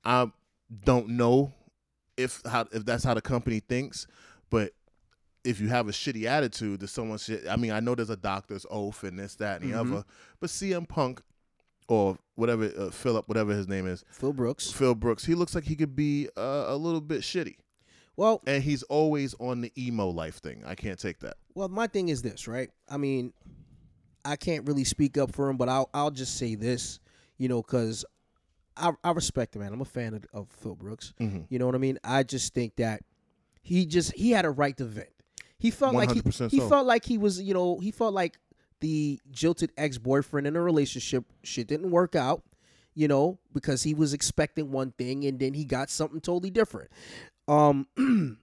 I 0.03 0.31
don't 0.83 1.09
know 1.09 1.53
if 2.17 2.41
how 2.45 2.65
if 2.71 2.85
that's 2.85 3.03
how 3.03 3.13
the 3.13 3.21
company 3.21 3.59
thinks, 3.59 4.07
but 4.49 4.71
if 5.43 5.59
you 5.59 5.67
have 5.69 5.87
a 5.89 5.91
shitty 5.91 6.25
attitude 6.25 6.79
to 6.79 6.87
someone 6.87 7.17
shit, 7.17 7.47
I 7.49 7.55
mean, 7.55 7.71
I 7.71 7.79
know 7.79 7.95
there's 7.95 8.09
a 8.09 8.17
doctor's 8.17 8.65
oath 8.69 9.03
and 9.03 9.19
this, 9.19 9.35
that, 9.35 9.61
and 9.61 9.71
the 9.71 9.77
mm-hmm. 9.77 9.93
other, 9.93 10.05
but 10.39 10.49
CM 10.49 10.87
Punk 10.87 11.21
or 11.87 12.17
whatever 12.35 12.71
uh, 12.77 12.89
Philip, 12.89 13.27
whatever 13.27 13.53
his 13.53 13.67
name 13.67 13.87
is, 13.87 14.03
Phil 14.09 14.33
Brooks. 14.33 14.71
Phil 14.71 14.95
Brooks. 14.95 15.25
He 15.25 15.35
looks 15.35 15.53
like 15.55 15.65
he 15.65 15.75
could 15.75 15.95
be 15.95 16.29
uh, 16.37 16.65
a 16.67 16.75
little 16.75 17.01
bit 17.01 17.21
shitty. 17.21 17.57
Well, 18.15 18.41
and 18.45 18.63
he's 18.63 18.83
always 18.83 19.33
on 19.39 19.61
the 19.61 19.71
emo 19.77 20.07
life 20.07 20.35
thing. 20.35 20.63
I 20.65 20.75
can't 20.75 20.99
take 20.99 21.19
that. 21.19 21.35
Well, 21.55 21.67
my 21.67 21.87
thing 21.87 22.09
is 22.09 22.21
this, 22.21 22.47
right? 22.47 22.69
I 22.87 22.97
mean, 22.97 23.33
I 24.23 24.35
can't 24.35 24.67
really 24.67 24.83
speak 24.83 25.17
up 25.17 25.33
for 25.33 25.49
him, 25.49 25.57
but 25.57 25.67
I'll 25.67 25.89
I'll 25.93 26.11
just 26.11 26.37
say 26.37 26.55
this, 26.55 26.99
you 27.37 27.49
know, 27.49 27.61
because 27.61 28.05
I 28.77 28.91
I 29.03 29.11
respect 29.11 29.55
him, 29.55 29.63
man. 29.63 29.73
I'm 29.73 29.81
a 29.81 29.85
fan 29.85 30.13
of, 30.13 30.25
of 30.31 30.49
Phil 30.49 30.75
Brooks. 30.75 31.13
Mm-hmm. 31.19 31.41
You 31.49 31.59
know 31.59 31.65
what 31.65 31.75
I 31.75 31.79
mean? 31.79 31.97
I 32.03 32.23
just 32.23 32.53
think 32.53 32.75
that 32.75 33.01
he 33.61 33.85
just 33.85 34.13
he 34.13 34.31
had 34.31 34.45
a 34.45 34.51
right 34.51 34.77
to 34.77 34.85
vent. 34.85 35.09
He 35.63 35.71
felt 35.71 35.95
like 35.95 36.11
he, 36.11 36.21
so. 36.29 36.49
he 36.49 36.59
felt 36.59 36.85
like 36.85 37.05
he 37.05 37.17
was, 37.17 37.41
you 37.41 37.53
know, 37.53 37.79
he 37.79 37.91
felt 37.91 38.13
like 38.13 38.37
the 38.81 39.17
jilted 39.31 39.71
ex 39.77 39.97
boyfriend 39.97 40.45
in 40.45 40.57
a 40.57 40.61
relationship. 40.61 41.23
Shit 41.41 41.67
didn't 41.67 41.89
work 41.89 42.17
out, 42.17 42.43
you 42.93 43.07
know, 43.07 43.39
because 43.53 43.81
he 43.83 43.93
was 43.93 44.13
expecting 44.13 44.73
one 44.73 44.91
thing 44.91 45.23
and 45.23 45.39
then 45.39 45.53
he 45.53 45.63
got 45.63 45.89
something 45.89 46.19
totally 46.19 46.49
different. 46.49 46.91
Um, 47.47 47.87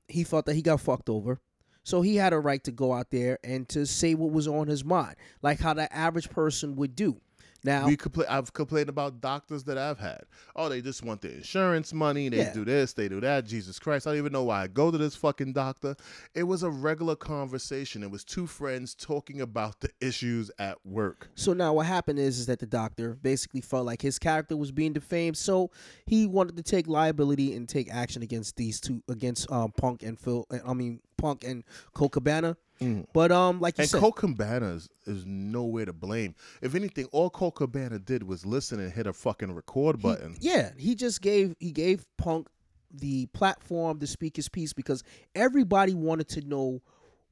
he 0.08 0.24
felt 0.24 0.46
that 0.46 0.54
he 0.54 0.62
got 0.62 0.80
fucked 0.80 1.10
over. 1.10 1.40
So 1.82 2.00
he 2.00 2.16
had 2.16 2.32
a 2.32 2.38
right 2.38 2.64
to 2.64 2.72
go 2.72 2.94
out 2.94 3.10
there 3.10 3.38
and 3.44 3.68
to 3.68 3.84
say 3.84 4.14
what 4.14 4.32
was 4.32 4.48
on 4.48 4.68
his 4.68 4.82
mind, 4.82 5.16
like 5.42 5.60
how 5.60 5.74
the 5.74 5.94
average 5.94 6.30
person 6.30 6.74
would 6.76 6.96
do. 6.96 7.20
Now 7.64 7.86
we 7.86 7.96
compl- 7.96 8.26
I've 8.28 8.52
complained 8.52 8.88
about 8.88 9.20
doctors 9.20 9.64
that 9.64 9.76
I've 9.76 9.98
had. 9.98 10.22
Oh, 10.56 10.68
they 10.68 10.80
just 10.80 11.04
want 11.04 11.20
the 11.20 11.34
insurance 11.34 11.92
money. 11.92 12.28
They 12.28 12.38
yeah. 12.38 12.52
do 12.52 12.64
this, 12.64 12.92
they 12.92 13.08
do 13.08 13.20
that. 13.20 13.46
Jesus 13.46 13.78
Christ, 13.78 14.06
I 14.06 14.10
don't 14.10 14.18
even 14.18 14.32
know 14.32 14.44
why 14.44 14.62
I 14.62 14.66
go 14.66 14.90
to 14.90 14.98
this 14.98 15.14
fucking 15.16 15.52
doctor. 15.52 15.96
It 16.34 16.44
was 16.44 16.62
a 16.62 16.70
regular 16.70 17.16
conversation. 17.16 18.02
It 18.02 18.10
was 18.10 18.24
two 18.24 18.46
friends 18.46 18.94
talking 18.94 19.40
about 19.40 19.80
the 19.80 19.90
issues 20.00 20.50
at 20.58 20.78
work. 20.84 21.30
So 21.34 21.52
now 21.52 21.74
what 21.74 21.86
happened 21.86 22.18
is 22.18 22.38
is 22.38 22.46
that 22.46 22.58
the 22.58 22.66
doctor 22.66 23.18
basically 23.22 23.60
felt 23.60 23.86
like 23.86 24.02
his 24.02 24.18
character 24.18 24.56
was 24.56 24.72
being 24.72 24.92
defamed, 24.92 25.36
so 25.36 25.70
he 26.06 26.26
wanted 26.26 26.56
to 26.56 26.62
take 26.62 26.86
liability 26.86 27.54
and 27.54 27.68
take 27.68 27.92
action 27.92 28.22
against 28.22 28.56
these 28.56 28.80
two 28.80 29.02
against 29.08 29.50
um, 29.50 29.72
Punk 29.72 30.02
and 30.02 30.18
Phil. 30.18 30.46
I 30.66 30.72
mean 30.72 31.00
Punk 31.16 31.44
and 31.44 31.64
Colt 31.92 32.12
Cabana. 32.12 32.56
Mm. 32.82 33.06
But 33.12 33.30
um, 33.30 33.60
like 33.60 33.76
you 33.76 33.82
and 33.82 33.90
said, 33.90 34.00
Colt 34.00 34.16
Cabana 34.16 34.70
is, 34.74 34.88
is 35.06 35.26
nowhere 35.26 35.84
to 35.84 35.92
blame. 35.92 36.34
If 36.62 36.74
anything, 36.74 37.06
all 37.12 37.28
Colt 37.28 37.56
Cabana 37.56 37.98
did 37.98 38.22
was 38.22 38.46
listen 38.46 38.80
and 38.80 38.90
hit 38.90 39.06
a 39.06 39.12
fucking 39.12 39.52
record 39.52 40.00
button. 40.00 40.36
He, 40.40 40.48
yeah, 40.48 40.70
he 40.78 40.94
just 40.94 41.20
gave 41.20 41.54
he 41.58 41.72
gave 41.72 42.06
Punk 42.16 42.48
the 42.90 43.26
platform 43.26 43.98
to 44.00 44.06
speak 44.06 44.36
his 44.36 44.48
piece 44.48 44.72
because 44.72 45.04
everybody 45.34 45.94
wanted 45.94 46.28
to 46.30 46.40
know 46.40 46.80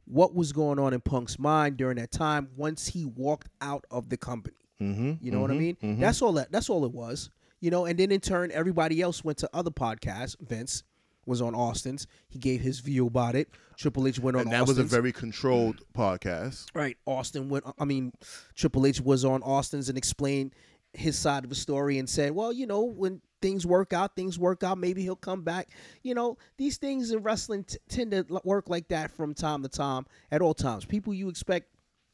what 0.05 0.35
was 0.35 0.53
going 0.53 0.79
on 0.79 0.95
in 0.95 1.01
Punk's 1.01 1.39
mind 1.39 1.77
during 1.77 1.97
that 1.97 2.11
time 2.11 2.49
once 2.57 2.87
he 2.87 3.05
walked 3.05 3.49
out 3.61 3.85
of 3.91 4.09
the 4.09 4.17
company. 4.17 4.57
Mm-hmm, 4.81 5.15
you 5.21 5.31
know 5.31 5.39
mm-hmm, 5.39 5.41
what 5.41 5.51
I 5.51 5.55
mm-hmm, 5.55 5.63
mean? 5.63 5.77
Mm-hmm. 5.83 6.01
That's 6.01 6.23
all 6.23 6.33
that. 6.35 6.53
That's 6.53 6.71
all 6.71 6.85
it 6.85 6.93
was. 6.93 7.31
You 7.61 7.71
know, 7.71 7.87
and 7.87 7.99
then 7.99 8.13
in 8.13 8.21
turn, 8.21 8.51
everybody 8.53 9.01
else 9.03 9.25
went 9.25 9.39
to 9.39 9.51
other 9.53 9.71
podcasts. 9.71 10.37
Vince 10.41 10.85
was 11.29 11.41
on 11.41 11.55
Austin's. 11.55 12.07
He 12.29 12.39
gave 12.39 12.61
his 12.61 12.81
view 12.81 13.07
about 13.07 13.37
it. 13.37 13.49
Triple 13.77 14.09
H 14.09 14.19
went 14.19 14.37
on. 14.37 14.43
And 14.43 14.53
that 14.53 14.63
Austin's. 14.63 14.79
was 14.79 14.87
a 14.87 14.89
very 14.97 15.13
controlled 15.13 15.83
podcast. 15.97 16.67
Right. 16.75 16.97
Austin 17.07 17.49
went. 17.49 17.65
I 17.79 17.85
mean, 17.85 18.13
Triple 18.57 18.87
H 18.87 19.01
was 19.01 19.25
on 19.25 19.43
Austin's 19.43 19.89
and 19.89 19.97
explained 19.97 20.55
his 20.95 21.17
side 21.19 21.45
of 21.45 21.51
the 21.51 21.57
story 21.57 21.99
and 21.99 22.09
said, 22.09 22.33
well, 22.33 22.53
you 22.53 22.67
know, 22.67 22.83
when 22.83 23.21
things 23.41 23.67
work 23.67 23.93
out, 23.93 24.17
things 24.17 24.39
work 24.39 24.65
out. 24.65 24.79
Maybe 24.79 25.03
he'll 25.03 25.15
come 25.15 25.43
back. 25.43 25.69
You 26.03 26.15
know, 26.15 26.39
these 26.57 26.77
things 26.79 27.13
in 27.13 27.23
wrestling 27.23 27.65
t- 27.65 27.79
tend 27.89 28.11
to 28.13 28.27
work 28.43 28.69
like 28.69 28.89
that 28.89 29.11
from 29.11 29.35
time 29.35 29.63
to 29.63 29.69
time 29.69 30.07
at 30.33 30.41
all 30.43 30.55
times. 30.55 30.85
People 30.85 31.15
you 31.15 31.29
expect 31.29 31.69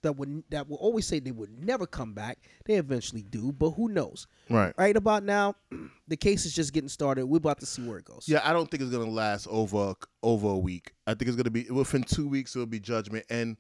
that 0.05 0.17
would 0.17 0.45
that 0.51 0.69
will 0.69 0.77
always 0.77 1.07
say 1.07 1.19
they 1.19 1.33
would 1.33 1.51
never 1.59 1.87
come 1.87 2.15
back. 2.15 2.39
They 2.65 2.75
eventually 2.75 3.23
do, 3.23 3.53
but 3.53 3.71
who 3.71 3.89
knows? 3.89 4.27
Right. 4.49 4.73
Right 4.79 4.97
about 4.97 5.25
now, 5.25 5.57
the 6.09 6.17
case 6.17 6.47
is 6.47 6.55
just 6.55 6.73
getting 6.73 6.89
started. 6.89 7.27
We're 7.27 7.39
about 7.39 7.61
to 7.61 7.67
see 7.67 7.83
where 7.83 7.99
it 7.99 8.05
goes. 8.05 8.27
Yeah, 8.29 8.41
I 8.45 8.53
don't 8.53 8.71
think 8.71 8.83
it's 8.83 8.93
gonna 8.93 9.11
last 9.11 9.49
over 9.51 9.95
over 10.23 10.49
a 10.49 10.59
week. 10.59 10.93
I 11.07 11.15
think 11.15 11.29
it's 11.29 11.37
gonna 11.37 11.51
be 11.51 11.65
within 11.71 12.05
two 12.05 12.29
weeks. 12.29 12.55
It'll 12.55 12.67
be 12.67 12.81
judgment, 12.81 13.27
and 13.29 13.57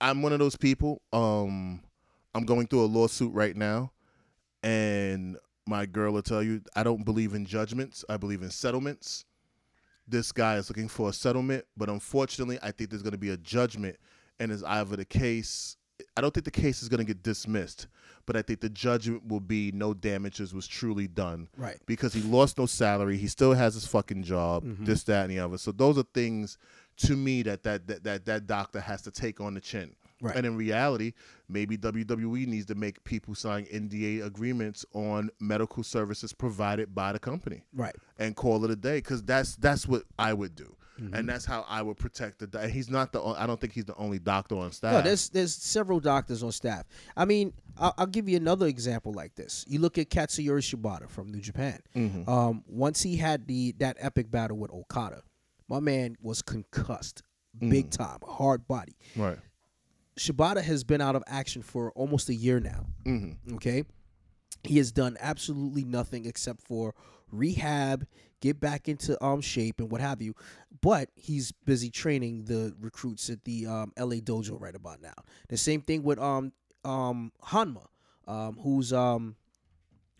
I'm 0.00 0.22
one 0.22 0.32
of 0.32 0.38
those 0.38 0.56
people. 0.56 1.02
Um, 1.12 1.82
I'm 2.34 2.44
going 2.44 2.66
through 2.66 2.84
a 2.84 2.86
lawsuit 2.86 3.32
right 3.32 3.56
now, 3.56 3.92
and 4.62 5.36
my 5.66 5.86
girl 5.86 6.12
will 6.12 6.22
tell 6.22 6.42
you 6.42 6.60
I 6.76 6.82
don't 6.82 7.04
believe 7.04 7.34
in 7.34 7.46
judgments. 7.46 8.04
I 8.08 8.16
believe 8.16 8.42
in 8.42 8.50
settlements. 8.50 9.24
This 10.06 10.32
guy 10.32 10.56
is 10.56 10.68
looking 10.68 10.88
for 10.88 11.08
a 11.08 11.12
settlement, 11.14 11.64
but 11.78 11.88
unfortunately, 11.88 12.58
I 12.62 12.72
think 12.72 12.90
there's 12.90 13.02
to 13.02 13.16
be 13.16 13.30
a 13.30 13.38
judgment, 13.38 13.96
and 14.40 14.50
is 14.52 14.62
either 14.64 14.96
the 14.96 15.04
case. 15.04 15.76
I 16.16 16.20
don't 16.20 16.34
think 16.34 16.44
the 16.44 16.50
case 16.50 16.82
is 16.82 16.88
going 16.88 16.98
to 16.98 17.04
get 17.04 17.22
dismissed, 17.22 17.86
but 18.26 18.36
I 18.36 18.42
think 18.42 18.60
the 18.60 18.68
judgment 18.68 19.28
will 19.28 19.40
be 19.40 19.70
no 19.72 19.94
damages 19.94 20.52
was 20.52 20.66
truly 20.66 21.06
done. 21.06 21.48
Right. 21.56 21.78
Because 21.86 22.12
he 22.12 22.20
lost 22.22 22.58
no 22.58 22.66
salary, 22.66 23.16
he 23.16 23.28
still 23.28 23.52
has 23.54 23.74
his 23.74 23.86
fucking 23.86 24.24
job, 24.24 24.64
Mhm. 24.64 24.86
this, 24.86 25.04
that, 25.04 25.22
and 25.22 25.30
the 25.30 25.38
other. 25.38 25.56
So 25.58 25.70
those 25.70 25.96
are 25.96 26.02
things 26.14 26.58
to 26.98 27.16
me 27.16 27.42
that 27.42 27.62
that 27.64 27.86
that 27.86 28.02
that, 28.04 28.24
that 28.26 28.46
doctor 28.46 28.80
has 28.80 29.02
to 29.02 29.10
take 29.12 29.40
on 29.40 29.54
the 29.54 29.60
chin. 29.60 29.94
Right. 30.20 30.36
And 30.36 30.46
in 30.46 30.56
reality, 30.56 31.12
maybe 31.48 31.76
WWE 31.76 32.46
needs 32.46 32.66
to 32.66 32.74
make 32.74 33.02
people 33.04 33.34
sign 33.34 33.66
NDA 33.66 34.24
agreements 34.24 34.84
on 34.94 35.28
medical 35.40 35.82
services 35.82 36.32
provided 36.32 36.94
by 36.94 37.12
the 37.12 37.18
company 37.18 37.62
Right. 37.74 37.94
and 38.18 38.34
call 38.34 38.64
it 38.64 38.70
a 38.70 38.76
day 38.76 38.98
because 38.98 39.22
that's 39.22 39.54
that's 39.56 39.86
what 39.86 40.04
I 40.18 40.32
would 40.32 40.54
do, 40.54 40.76
Mm-hmm. 41.00 41.14
and 41.14 41.28
that's 41.28 41.44
how 41.44 41.64
I 41.68 41.82
would 41.82 41.96
protect 41.96 42.38
the. 42.50 42.68
He's 42.68 42.88
not 42.88 43.12
the. 43.12 43.20
I 43.20 43.46
don't 43.48 43.60
think 43.60 43.72
he's 43.72 43.84
the 43.84 43.96
only 43.96 44.20
doctor 44.20 44.56
on 44.56 44.70
staff. 44.70 44.92
No, 44.92 45.02
there's 45.02 45.28
there's 45.30 45.52
several 45.52 45.98
doctors 45.98 46.42
on 46.44 46.52
staff. 46.52 46.84
I 47.16 47.24
mean, 47.24 47.52
I'll, 47.78 47.92
I'll 47.98 48.06
give 48.06 48.28
you 48.28 48.36
another 48.36 48.66
example 48.66 49.12
like 49.12 49.34
this. 49.34 49.64
You 49.68 49.80
look 49.80 49.98
at 49.98 50.08
Katsuyori 50.08 50.60
Shibata 50.62 51.08
from 51.10 51.32
New 51.32 51.40
Japan. 51.40 51.80
Mhm. 51.96 52.28
Um, 52.28 52.62
once 52.68 53.02
he 53.02 53.16
had 53.16 53.46
the 53.48 53.72
that 53.78 53.96
epic 53.98 54.30
battle 54.30 54.56
with 54.56 54.70
Okada, 54.70 55.22
my 55.68 55.80
man 55.80 56.16
was 56.22 56.42
concussed, 56.42 57.22
big 57.58 57.90
time, 57.90 58.18
hard 58.24 58.68
body. 58.68 58.94
right. 59.16 59.38
Shibata 60.16 60.62
has 60.62 60.84
been 60.84 61.00
out 61.00 61.16
of 61.16 61.24
action 61.26 61.60
for 61.62 61.90
almost 61.92 62.28
a 62.28 62.34
year 62.34 62.60
now. 62.60 62.86
hmm 63.04 63.32
Okay, 63.54 63.82
he 64.62 64.78
has 64.78 64.92
done 64.92 65.16
absolutely 65.18 65.82
nothing 65.84 66.24
except 66.24 66.60
for 66.62 66.94
rehab, 67.38 68.06
get 68.40 68.60
back 68.60 68.88
into 68.88 69.22
um 69.24 69.40
shape 69.40 69.80
and 69.80 69.90
what 69.90 70.00
have 70.00 70.20
you. 70.22 70.34
But 70.80 71.08
he's 71.14 71.50
busy 71.52 71.90
training 71.90 72.44
the 72.44 72.74
recruits 72.80 73.30
at 73.30 73.44
the 73.44 73.66
um, 73.66 73.92
LA 73.98 74.16
dojo 74.16 74.60
right 74.60 74.74
about 74.74 75.00
now. 75.00 75.14
The 75.48 75.56
same 75.56 75.80
thing 75.80 76.02
with 76.02 76.18
um 76.18 76.52
um 76.84 77.32
Honma, 77.42 77.86
um 78.26 78.58
who's 78.62 78.92
um 78.92 79.36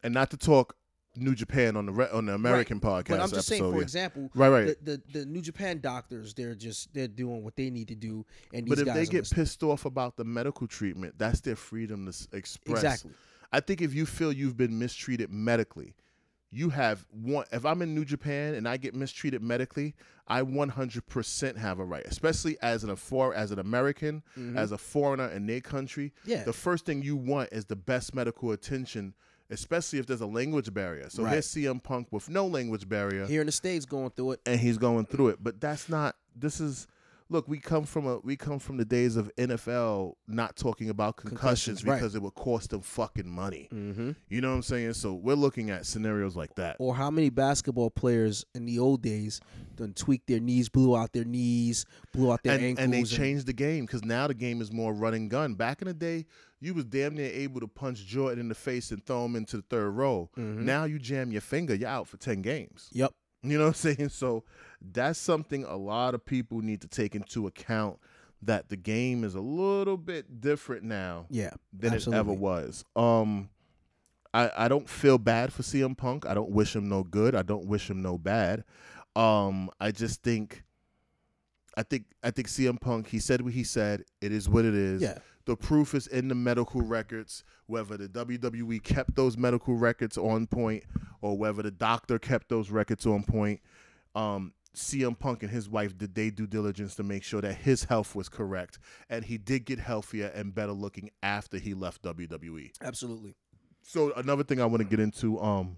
And 0.02 0.14
not 0.14 0.30
to 0.30 0.36
talk 0.36 0.76
New 1.16 1.34
Japan 1.34 1.76
on 1.76 1.86
the 1.86 1.92
re- 1.92 2.08
on 2.12 2.26
the 2.26 2.34
American 2.34 2.80
podcast. 2.80 3.08
but 3.08 3.20
I'm 3.20 3.28
just 3.30 3.46
saying 3.46 3.62
for 3.62 3.76
yeah. 3.76 3.82
example. 3.82 4.30
Right, 4.34 4.48
right. 4.48 4.84
The, 4.84 5.02
the 5.12 5.18
the 5.20 5.26
New 5.26 5.42
Japan 5.42 5.80
doctors, 5.80 6.34
they're 6.34 6.54
just 6.56 6.92
they're 6.94 7.06
doing 7.08 7.44
what 7.44 7.54
they 7.56 7.70
need 7.70 7.88
to 7.88 7.94
do, 7.94 8.24
and 8.52 8.66
these 8.66 8.70
But 8.70 8.88
if 8.88 8.94
they 8.94 9.04
get 9.04 9.20
listening. 9.20 9.44
pissed 9.44 9.62
off 9.62 9.84
about 9.84 10.16
the 10.16 10.24
medical 10.24 10.66
treatment, 10.66 11.14
that's 11.18 11.40
their 11.40 11.54
freedom 11.56 12.10
to 12.10 12.36
express. 12.36 12.78
exactly, 12.78 13.12
I 13.52 13.60
think 13.60 13.80
if 13.80 13.94
you 13.94 14.06
feel 14.06 14.32
you've 14.32 14.56
been 14.56 14.76
mistreated 14.78 15.30
medically, 15.30 15.94
you 16.54 16.70
have 16.70 17.04
one. 17.10 17.44
If 17.52 17.66
I'm 17.66 17.82
in 17.82 17.94
New 17.94 18.04
Japan 18.04 18.54
and 18.54 18.68
I 18.68 18.76
get 18.76 18.94
mistreated 18.94 19.42
medically, 19.42 19.94
I 20.28 20.42
100% 20.42 21.56
have 21.56 21.78
a 21.78 21.84
right, 21.84 22.04
especially 22.06 22.56
as 22.62 22.84
an 22.84 22.94
for 22.96 23.34
as 23.34 23.50
an 23.50 23.58
American, 23.58 24.22
as 24.56 24.72
a 24.72 24.78
foreigner 24.78 25.28
in 25.28 25.46
their 25.46 25.60
country. 25.60 26.12
Mm-hmm. 26.20 26.30
Yeah. 26.30 26.44
The 26.44 26.52
first 26.52 26.86
thing 26.86 27.02
you 27.02 27.16
want 27.16 27.50
is 27.52 27.64
the 27.66 27.76
best 27.76 28.14
medical 28.14 28.52
attention, 28.52 29.14
especially 29.50 29.98
if 29.98 30.06
there's 30.06 30.20
a 30.20 30.26
language 30.26 30.72
barrier. 30.72 31.10
So 31.10 31.24
Right. 31.24 31.32
here's 31.32 31.46
CM 31.48 31.82
Punk 31.82 32.08
with 32.10 32.28
no 32.30 32.46
language 32.46 32.88
barrier 32.88 33.26
here 33.26 33.40
in 33.40 33.46
the 33.46 33.52
states 33.52 33.84
going 33.84 34.10
through 34.10 34.32
it. 34.32 34.40
and 34.46 34.60
he's 34.60 34.78
going 34.78 35.06
through 35.06 35.28
it. 35.28 35.38
But 35.42 35.60
that's 35.60 35.88
not. 35.88 36.16
This 36.36 36.60
is. 36.60 36.86
Look, 37.30 37.48
we 37.48 37.58
come 37.58 37.84
from 37.84 38.06
a 38.06 38.18
we 38.18 38.36
come 38.36 38.58
from 38.58 38.76
the 38.76 38.84
days 38.84 39.16
of 39.16 39.30
NFL 39.36 40.14
not 40.28 40.56
talking 40.56 40.90
about 40.90 41.16
concussions, 41.16 41.40
Concussions, 41.80 41.84
right. 41.84 41.94
because 41.96 42.14
it 42.14 42.22
would 42.22 42.34
cost 42.34 42.70
them 42.70 42.82
fucking 42.82 43.28
money. 43.28 43.68
Mm-hmm. 43.72 44.10
You 44.28 44.40
know 44.42 44.50
what 44.50 44.56
I'm 44.56 44.62
saying? 44.62 44.92
So 44.92 45.14
we're 45.14 45.34
looking 45.34 45.70
at 45.70 45.86
scenarios 45.86 46.36
like 46.36 46.54
that. 46.56 46.76
or 46.78 46.94
how 46.94 47.10
many 47.10 47.30
basketball 47.30 47.90
players 47.90 48.44
in 48.54 48.66
the 48.66 48.78
old 48.78 49.02
days 49.02 49.40
done 49.76 49.94
tweaked 49.94 50.26
their 50.26 50.38
knees, 50.40 50.68
blew 50.68 50.94
out 50.96 51.12
their 51.14 51.24
knees, 51.24 51.86
blew 52.12 52.30
out 52.30 52.42
their 52.42 52.54
And, 52.56 52.64
ankles, 52.64 52.84
and 52.84 52.92
they 52.92 53.02
changed 53.04 53.46
the 53.46 53.52
game 53.54 53.86
because 53.86 54.04
now 54.04 54.26
the 54.26 54.34
game 54.34 54.60
is 54.60 54.70
more 54.70 54.92
run 54.92 55.14
and 55.14 55.30
gun. 55.30 55.54
Back 55.54 55.80
in 55.80 55.88
the 55.88 55.94
day, 55.94 56.26
you 56.60 56.74
was 56.74 56.84
damn 56.84 57.14
near 57.14 57.30
able 57.32 57.60
to 57.60 57.66
punch 57.68 58.04
Jordan 58.06 58.38
in 58.38 58.48
the 58.48 58.54
face 58.54 58.90
and 58.90 59.04
throw 59.04 59.24
him 59.24 59.34
into 59.34 59.56
the 59.56 59.64
third 59.68 59.90
row. 59.90 60.30
Mhm. 60.36 60.58
Now 60.58 60.84
you 60.84 60.98
jam 60.98 61.32
your 61.32 61.40
finger, 61.40 61.74
you're 61.74 61.88
out 61.88 62.06
for 62.06 62.18
ten 62.18 62.42
games. 62.42 62.88
Yep. 62.92 63.12
You 63.44 63.58
know 63.58 63.64
what 63.64 63.84
I'm 63.84 63.96
saying? 63.96 64.08
So 64.10 64.44
that's 64.80 65.18
something 65.18 65.64
a 65.64 65.76
lot 65.76 66.14
of 66.14 66.24
people 66.24 66.60
need 66.62 66.80
to 66.82 66.88
take 66.88 67.14
into 67.14 67.46
account 67.46 67.98
that 68.42 68.68
the 68.68 68.76
game 68.76 69.24
is 69.24 69.34
a 69.34 69.40
little 69.40 69.96
bit 69.96 70.40
different 70.40 70.82
now 70.82 71.26
Yeah. 71.30 71.50
than 71.72 71.94
absolutely. 71.94 72.16
it 72.18 72.20
ever 72.20 72.32
was. 72.32 72.84
Um 72.96 73.50
I, 74.32 74.50
I 74.56 74.68
don't 74.68 74.88
feel 74.88 75.16
bad 75.16 75.52
for 75.52 75.62
CM 75.62 75.96
Punk. 75.96 76.26
I 76.26 76.34
don't 76.34 76.50
wish 76.50 76.74
him 76.74 76.88
no 76.88 77.04
good. 77.04 77.34
I 77.36 77.42
don't 77.42 77.66
wish 77.66 77.88
him 77.88 78.02
no 78.02 78.18
bad. 78.18 78.64
Um 79.16 79.70
I 79.80 79.92
just 79.92 80.22
think 80.22 80.64
I 81.76 81.82
think 81.82 82.04
I 82.22 82.30
think 82.30 82.48
CM 82.48 82.80
Punk, 82.80 83.08
he 83.08 83.18
said 83.18 83.40
what 83.42 83.52
he 83.52 83.64
said. 83.64 84.04
It 84.20 84.32
is 84.32 84.48
what 84.48 84.64
it 84.64 84.74
is. 84.74 85.02
Yeah. 85.02 85.18
The 85.46 85.56
proof 85.56 85.94
is 85.94 86.06
in 86.06 86.28
the 86.28 86.34
medical 86.34 86.80
records, 86.80 87.44
whether 87.66 87.96
the 87.96 88.08
WWE 88.08 88.82
kept 88.82 89.14
those 89.14 89.36
medical 89.36 89.74
records 89.74 90.16
on 90.16 90.46
point 90.46 90.84
or 91.20 91.36
whether 91.36 91.62
the 91.62 91.70
doctor 91.70 92.18
kept 92.18 92.48
those 92.48 92.70
records 92.70 93.06
on 93.06 93.24
point. 93.24 93.60
Um, 94.14 94.54
CM 94.74 95.18
Punk 95.18 95.42
and 95.42 95.52
his 95.52 95.68
wife 95.68 95.96
did 95.96 96.14
they 96.14 96.30
due 96.30 96.46
diligence 96.46 96.94
to 96.96 97.02
make 97.02 97.22
sure 97.22 97.40
that 97.40 97.54
his 97.54 97.84
health 97.84 98.14
was 98.14 98.28
correct, 98.28 98.78
and 99.08 99.24
he 99.24 99.38
did 99.38 99.64
get 99.64 99.78
healthier 99.78 100.32
and 100.34 100.54
better 100.54 100.72
looking 100.72 101.10
after 101.22 101.58
he 101.58 101.74
left 101.74 102.02
WWE. 102.02 102.72
Absolutely. 102.82 103.34
So 103.82 104.12
another 104.14 104.42
thing 104.42 104.60
I 104.60 104.66
want 104.66 104.82
to 104.82 104.88
get 104.88 104.98
into, 104.98 105.40
um, 105.40 105.76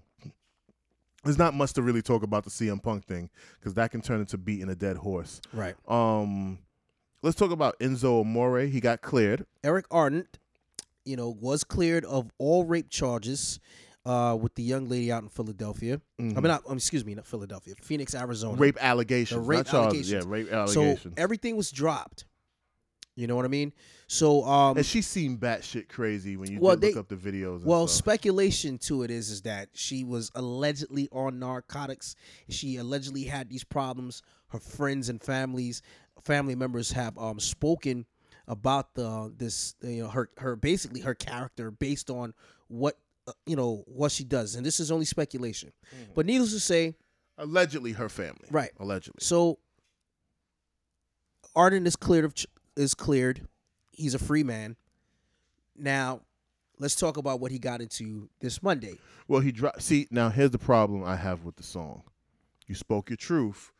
there's 1.23 1.37
not 1.37 1.53
much 1.53 1.73
to 1.73 1.81
really 1.81 2.01
talk 2.01 2.23
about 2.23 2.43
the 2.43 2.49
CM 2.49 2.81
Punk 2.81 3.05
thing 3.05 3.29
because 3.59 3.73
that 3.75 3.91
can 3.91 4.01
turn 4.01 4.19
into 4.19 4.37
beating 4.37 4.69
a 4.69 4.75
dead 4.75 4.97
horse. 4.97 5.41
Right. 5.53 5.75
Um, 5.87 6.59
let's 7.21 7.35
talk 7.35 7.51
about 7.51 7.79
Enzo 7.79 8.21
Amore. 8.21 8.61
He 8.61 8.79
got 8.79 9.01
cleared. 9.01 9.45
Eric 9.63 9.85
Arndt, 9.91 10.39
you 11.05 11.15
know, 11.15 11.29
was 11.29 11.63
cleared 11.63 12.05
of 12.05 12.31
all 12.37 12.65
rape 12.65 12.89
charges 12.89 13.59
uh, 14.05 14.37
with 14.39 14.55
the 14.55 14.63
young 14.63 14.87
lady 14.87 15.11
out 15.11 15.23
in 15.23 15.29
Philadelphia. 15.29 15.99
I 16.19 16.23
mean, 16.23 16.41
not, 16.43 16.63
um, 16.67 16.77
excuse 16.77 17.03
me, 17.05 17.13
not 17.15 17.25
Philadelphia, 17.25 17.73
Phoenix, 17.81 18.15
Arizona. 18.15 18.53
Mm-hmm. 18.53 18.61
rape 18.61 18.77
allegations, 18.79 19.41
The 19.41 19.47
rape 19.47 19.57
not 19.57 19.65
charges. 19.67 20.13
allegations. 20.13 20.25
Yeah, 20.25 20.31
rape 20.31 20.51
allegations. 20.51 21.01
so 21.03 21.11
everything 21.17 21.57
was 21.57 21.71
dropped. 21.71 22.25
You 23.15 23.25
know 23.25 23.35
what 23.35 23.45
I 23.45 23.47
mean? 23.47 23.73
So, 24.05 24.43
um, 24.45 24.77
and 24.77 24.85
she 24.85 25.01
seemed 25.01 25.39
batshit 25.39 25.89
crazy 25.89 26.37
when 26.37 26.51
you 26.51 26.59
Well, 26.59 26.77
they- 26.77 26.89
look 26.93 26.97
up 26.97 27.07
the 27.09 27.15
videos. 27.15 27.57
And 27.57 27.65
Well, 27.65 27.87
stuff. 27.87 27.97
speculation 27.97 28.77
to 28.79 29.01
it 29.01 29.09
is 29.09 29.31
is 29.31 29.41
that 29.41 29.69
she 29.73 30.03
was 30.03 30.31
allegedly 30.35 31.09
on 31.11 31.39
narcotics. 31.39 32.15
She 32.47 32.75
allegedly 32.77 33.23
had 33.23 33.49
these 33.49 33.63
problems. 33.63 34.21
Her 34.49 34.59
friends 34.59 35.09
and 35.09 35.19
families, 35.21 35.81
family 36.27 36.55
members 36.55 36.91
have 36.91 37.17
um 37.17 37.39
spoken 37.39 38.05
about 38.47 38.93
the 38.93 39.33
this 39.37 39.75
you 39.81 40.03
know 40.03 40.09
her 40.09 40.29
her 40.37 40.55
basically 40.55 41.01
her 41.01 41.15
character 41.15 41.71
based 41.71 42.09
on 42.09 42.33
what 42.67 42.97
uh, 43.27 43.31
you 43.45 43.55
know 43.55 43.83
what 43.87 44.11
she 44.11 44.23
does, 44.23 44.55
and 44.55 44.65
this 44.65 44.79
is 44.79 44.91
only 44.91 45.05
speculation. 45.05 45.71
But 46.15 46.25
needless 46.25 46.53
to 46.53 46.59
say, 46.59 46.95
allegedly 47.37 47.93
her 47.93 48.09
family. 48.09 48.47
Right. 48.51 48.71
Allegedly. 48.79 49.19
so 49.19 49.59
Arndt 51.55 51.87
is 51.87 51.95
cleared 51.95 52.25
of 52.25 52.35
ch- 52.35 52.47
is 52.75 52.93
cleared. 52.93 53.47
He's 53.91 54.13
a 54.13 54.19
free 54.19 54.43
man. 54.43 54.75
Now, 55.75 56.21
let's 56.79 56.95
talk 56.95 57.17
about 57.17 57.39
what 57.39 57.51
he 57.51 57.59
got 57.59 57.81
into 57.81 58.29
this 58.39 58.61
Monday. 58.61 58.95
Well, 59.27 59.41
he 59.41 59.51
dropped. 59.51 59.81
See, 59.81 60.07
now 60.11 60.29
here's 60.29 60.51
the 60.51 60.59
problem 60.59 61.03
I 61.03 61.15
have 61.15 61.43
with 61.43 61.55
the 61.55 61.63
song. 61.63 62.03
You 62.67 62.75
spoke 62.75 63.09
your 63.09 63.17
truth, 63.17 63.71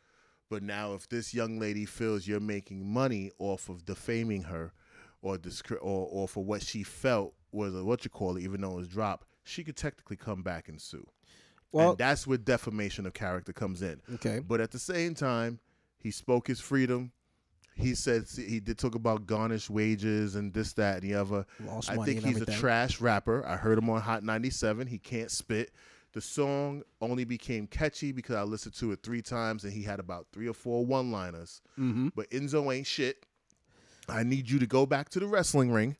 but 0.50 0.62
now 0.62 0.94
if 0.94 1.08
this 1.08 1.34
young 1.34 1.58
lady 1.58 1.84
feels 1.84 2.26
you're 2.26 2.40
making 2.40 2.86
money 2.92 3.30
off 3.38 3.68
of 3.68 3.84
defaming 3.84 4.42
her, 4.44 4.72
or 5.22 5.36
discre- 5.36 5.78
or 5.80 6.08
or 6.10 6.28
for 6.28 6.44
what 6.44 6.62
she 6.62 6.82
felt 6.82 7.34
was 7.52 7.74
a, 7.74 7.82
what 7.84 8.04
you 8.04 8.10
call 8.10 8.36
it, 8.36 8.42
even 8.42 8.60
though 8.60 8.72
it 8.72 8.76
was 8.76 8.88
dropped, 8.88 9.26
she 9.44 9.64
could 9.64 9.76
technically 9.76 10.16
come 10.16 10.42
back 10.42 10.68
and 10.68 10.80
sue. 10.80 11.06
Well, 11.72 11.90
and 11.90 11.98
that's 11.98 12.26
where 12.26 12.38
defamation 12.38 13.04
of 13.06 13.14
character 13.14 13.52
comes 13.52 13.82
in. 13.82 14.00
okay. 14.14 14.38
But 14.38 14.60
at 14.60 14.70
the 14.70 14.78
same 14.78 15.14
time, 15.14 15.58
he 15.98 16.10
spoke 16.10 16.46
his 16.46 16.60
freedom. 16.60 17.12
He 17.74 17.94
said 17.94 18.24
he 18.34 18.58
did 18.58 18.76
talk 18.78 18.94
about 18.96 19.26
garnished 19.26 19.70
wages 19.70 20.34
and 20.34 20.52
this, 20.52 20.72
that, 20.74 21.02
and 21.02 21.02
the 21.02 21.14
other. 21.14 21.46
Lost 21.64 21.90
I 21.90 21.96
think 22.04 22.24
he's 22.24 22.36
everything. 22.36 22.54
a 22.54 22.58
trash 22.58 23.00
rapper. 23.00 23.46
I 23.46 23.56
heard 23.56 23.78
him 23.78 23.88
on 23.90 24.00
Hot 24.00 24.24
97. 24.24 24.86
He 24.88 24.98
can't 24.98 25.30
spit. 25.30 25.70
The 26.14 26.20
song 26.20 26.82
only 27.00 27.24
became 27.24 27.66
catchy 27.66 28.12
because 28.12 28.34
I 28.36 28.42
listened 28.42 28.74
to 28.76 28.92
it 28.92 29.00
three 29.02 29.22
times 29.22 29.64
and 29.64 29.72
he 29.72 29.82
had 29.82 30.00
about 30.00 30.26
three 30.32 30.48
or 30.48 30.54
four 30.54 30.84
one 30.84 31.12
liners. 31.12 31.60
Mm-hmm. 31.78 32.08
But 32.16 32.30
Enzo 32.30 32.74
ain't 32.74 32.86
shit. 32.86 33.24
I 34.08 34.22
need 34.22 34.48
you 34.50 34.58
to 34.58 34.66
go 34.66 34.86
back 34.86 35.10
to 35.10 35.20
the 35.20 35.26
wrestling 35.26 35.70
ring. 35.70 35.96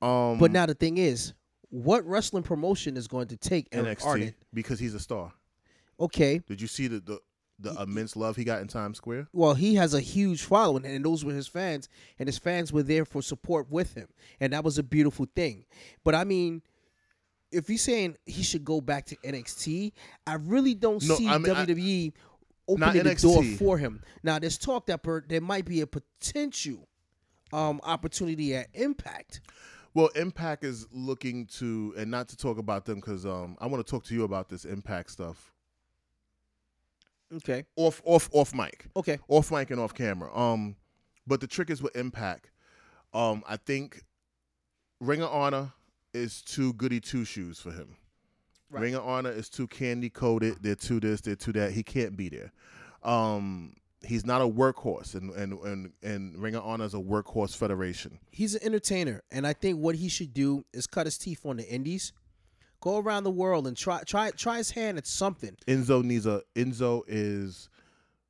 Um, 0.00 0.38
But 0.38 0.50
now 0.50 0.66
the 0.66 0.74
thing 0.74 0.98
is, 0.98 1.34
what 1.70 2.04
wrestling 2.04 2.42
promotion 2.42 2.96
is 2.96 3.06
going 3.06 3.28
to 3.28 3.36
take 3.36 3.68
Eric 3.72 4.00
NXT 4.00 4.06
Arndt? 4.06 4.34
because 4.52 4.78
he's 4.80 4.94
a 4.94 5.00
star. 5.00 5.32
Okay, 6.00 6.38
Did 6.48 6.60
you 6.60 6.66
see 6.66 6.88
the 6.88 6.98
the, 7.00 7.20
the 7.60 7.80
immense 7.82 8.16
love 8.16 8.34
he 8.34 8.42
got 8.42 8.60
in 8.60 8.66
Times 8.66 8.96
Square? 8.96 9.28
well, 9.32 9.54
he 9.54 9.76
has 9.76 9.94
a 9.94 10.00
huge 10.00 10.42
following, 10.42 10.84
and 10.84 11.04
those 11.04 11.24
were 11.24 11.32
his 11.32 11.46
fans, 11.46 11.88
and 12.18 12.26
his 12.28 12.38
fans 12.38 12.72
were 12.72 12.82
there 12.82 13.04
for 13.04 13.22
support 13.22 13.70
with 13.70 13.94
him, 13.94 14.08
and 14.40 14.52
that 14.52 14.64
was 14.64 14.78
a 14.78 14.82
beautiful 14.82 15.26
thing. 15.36 15.64
But 16.02 16.16
I 16.16 16.24
mean, 16.24 16.62
if 17.52 17.68
you're 17.68 17.78
saying 17.78 18.16
he 18.26 18.42
should 18.42 18.64
go 18.64 18.80
back 18.80 19.06
to 19.06 19.16
NXT, 19.16 19.92
I 20.26 20.34
really 20.34 20.74
don't 20.74 21.02
No, 21.06 21.16
see 21.16 21.28
I 21.28 21.38
mean, 21.38 21.54
WWE 21.54 22.12
Not 22.68 22.88
opening 22.96 23.14
the 23.14 23.14
door 23.20 23.42
for 23.58 23.78
him. 23.78 24.02
Now, 24.22 24.38
there's 24.38 24.58
talk 24.58 24.86
that 24.86 25.02
per, 25.02 25.22
there 25.28 25.40
might 25.40 25.64
be 25.64 25.80
a 25.82 25.86
potential 25.86 26.88
um, 27.52 27.80
opportunity 27.84 28.54
at 28.54 28.68
Impact. 28.74 29.40
Well, 29.94 30.08
Impact 30.16 30.64
is 30.64 30.86
looking 30.90 31.46
to, 31.58 31.92
and 31.98 32.10
not 32.10 32.28
to 32.30 32.36
talk 32.36 32.58
about 32.58 32.86
them 32.86 32.96
because 32.96 33.26
um, 33.26 33.56
I 33.60 33.66
want 33.66 33.86
to 33.86 33.90
talk 33.90 34.04
to 34.04 34.14
you 34.14 34.24
about 34.24 34.48
this 34.48 34.64
Impact 34.64 35.10
stuff 35.10 35.52
Okay. 37.36 37.64
off 37.76 38.02
off 38.04 38.28
off 38.32 38.54
mic. 38.54 38.86
Okay. 38.96 39.18
off 39.28 39.50
mic 39.50 39.70
and 39.70 39.80
off 39.80 39.94
camera. 39.94 40.34
Um, 40.36 40.76
but 41.26 41.40
the 41.40 41.46
trick 41.46 41.70
is 41.70 41.82
with 41.82 41.94
Impact. 41.96 42.50
Um, 43.14 43.42
I 43.46 43.56
think 43.56 44.02
Ring 45.00 45.22
of 45.22 45.30
Honor 45.30 45.72
is 46.14 46.42
too 46.42 46.72
goody 46.74 47.00
two 47.00 47.24
shoes 47.24 47.58
for 47.60 47.72
him. 47.72 47.96
Right. 48.70 48.82
Ring 48.82 48.94
of 48.94 49.06
Honor 49.06 49.30
is 49.30 49.48
too 49.48 49.66
candy 49.66 50.08
coated. 50.08 50.62
They're 50.62 50.74
too 50.74 50.98
this. 51.00 51.20
They're 51.20 51.36
too 51.36 51.52
that. 51.52 51.72
He 51.72 51.82
can't 51.82 52.16
be 52.16 52.28
there. 52.30 52.52
Um, 53.02 53.74
he's 54.04 54.24
not 54.24 54.40
a 54.40 54.48
workhorse, 54.48 55.14
and 55.14 55.30
and 55.32 55.58
and 55.60 55.92
and 56.02 56.38
Ring 56.38 56.54
of 56.54 56.64
Honor 56.64 56.84
is 56.84 56.94
a 56.94 56.98
workhorse 56.98 57.56
federation. 57.56 58.18
he's 58.30 58.54
an 58.54 58.62
entertainer, 58.64 59.22
and 59.30 59.46
I 59.46 59.52
think 59.52 59.78
what 59.78 59.96
he 59.96 60.08
should 60.08 60.32
do 60.32 60.64
is 60.72 60.86
cut 60.86 61.06
his 61.06 61.18
teeth 61.18 61.44
on 61.44 61.58
the 61.58 61.68
indies, 61.68 62.12
go 62.80 62.98
around 62.98 63.24
the 63.24 63.30
world 63.30 63.66
and 63.66 63.76
try 63.76 64.02
try 64.04 64.30
try 64.30 64.58
his 64.58 64.70
hand 64.70 64.98
at 64.98 65.06
something. 65.06 65.56
Enzo 65.66 66.02
needs 66.02 66.26
a 66.26 66.42
Enzo 66.54 67.02
is. 67.06 67.68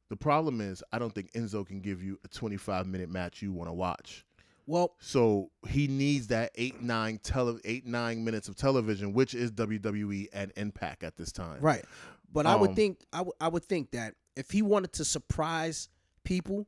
The 0.08 0.16
problem 0.16 0.60
is, 0.60 0.82
I 0.92 0.98
don't 0.98 1.14
think 1.14 1.32
Enzo 1.32 1.66
can 1.66 1.80
give 1.80 2.02
you 2.02 2.18
a 2.22 2.28
25 2.28 2.86
minute 2.86 3.08
match 3.08 3.40
you 3.40 3.50
want 3.50 3.70
to 3.70 3.72
watch. 3.72 4.26
Well, 4.66 4.95
So 5.00 5.50
he 5.69 5.88
needs 5.88 6.28
that 6.28 6.52
eight 6.54 6.81
nine 6.83 7.19
tele 7.23 7.59
eight 7.64 7.85
nine 7.87 8.25
minutes 8.25 8.49
of 8.49 8.57
television, 8.57 9.12
which 9.12 9.35
is 9.35 9.50
WWE 9.52 10.28
and 10.33 10.52
Impact 10.57 11.02
at 11.02 11.16
this 11.16 11.33
time. 11.33 11.61
right, 11.61 11.85
but 12.33 12.47
I 12.47 12.54
would 12.57 12.71
Um, 12.71 12.76
think 12.76 13.04
I 13.40 13.49
would 13.49 13.64
think 13.64 13.90
that 13.92 14.14
if 14.37 14.50
he 14.50 14.62
wanted 14.62 14.92
to 14.95 15.04
surprise 15.04 15.88
people, 16.25 16.66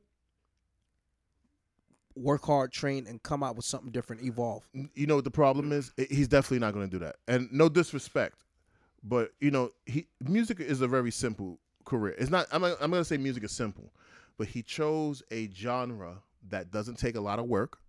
work 2.15 2.45
hard, 2.45 2.71
train, 2.71 3.07
and 3.07 3.21
come 3.23 3.43
out 3.43 3.55
with 3.55 3.65
something 3.65 3.91
different, 3.91 4.23
evolve. 4.23 4.63
You 4.93 5.07
know 5.07 5.15
what 5.15 5.23
the 5.25 5.31
problem 5.31 5.71
is? 5.71 5.91
He's 6.09 6.27
definitely 6.27 6.59
not 6.59 6.73
going 6.73 6.89
to 6.89 6.91
do 6.91 6.99
that. 7.03 7.17
And 7.27 7.51
no 7.51 7.69
disrespect, 7.69 8.37
but 9.03 9.31
you 9.39 9.51
know, 9.51 9.71
he 9.85 10.07
music 10.21 10.59
is 10.59 10.81
a 10.81 10.87
very 10.87 11.11
simple 11.11 11.59
career. 11.85 12.15
It's 12.17 12.29
not. 12.29 12.47
I'm. 12.51 12.61
not- 12.61 12.77
I'm 12.81 12.91
going 12.91 13.01
to 13.01 13.05
say 13.05 13.17
music 13.17 13.43
is 13.43 13.51
simple, 13.51 13.91
but 14.37 14.47
he 14.47 14.61
chose 14.63 15.23
a 15.31 15.49
genre 15.51 16.21
that 16.49 16.71
doesn't 16.71 16.97
take 16.99 17.15
a 17.15 17.21
lot 17.21 17.39
of 17.39 17.45
work, 17.45 17.79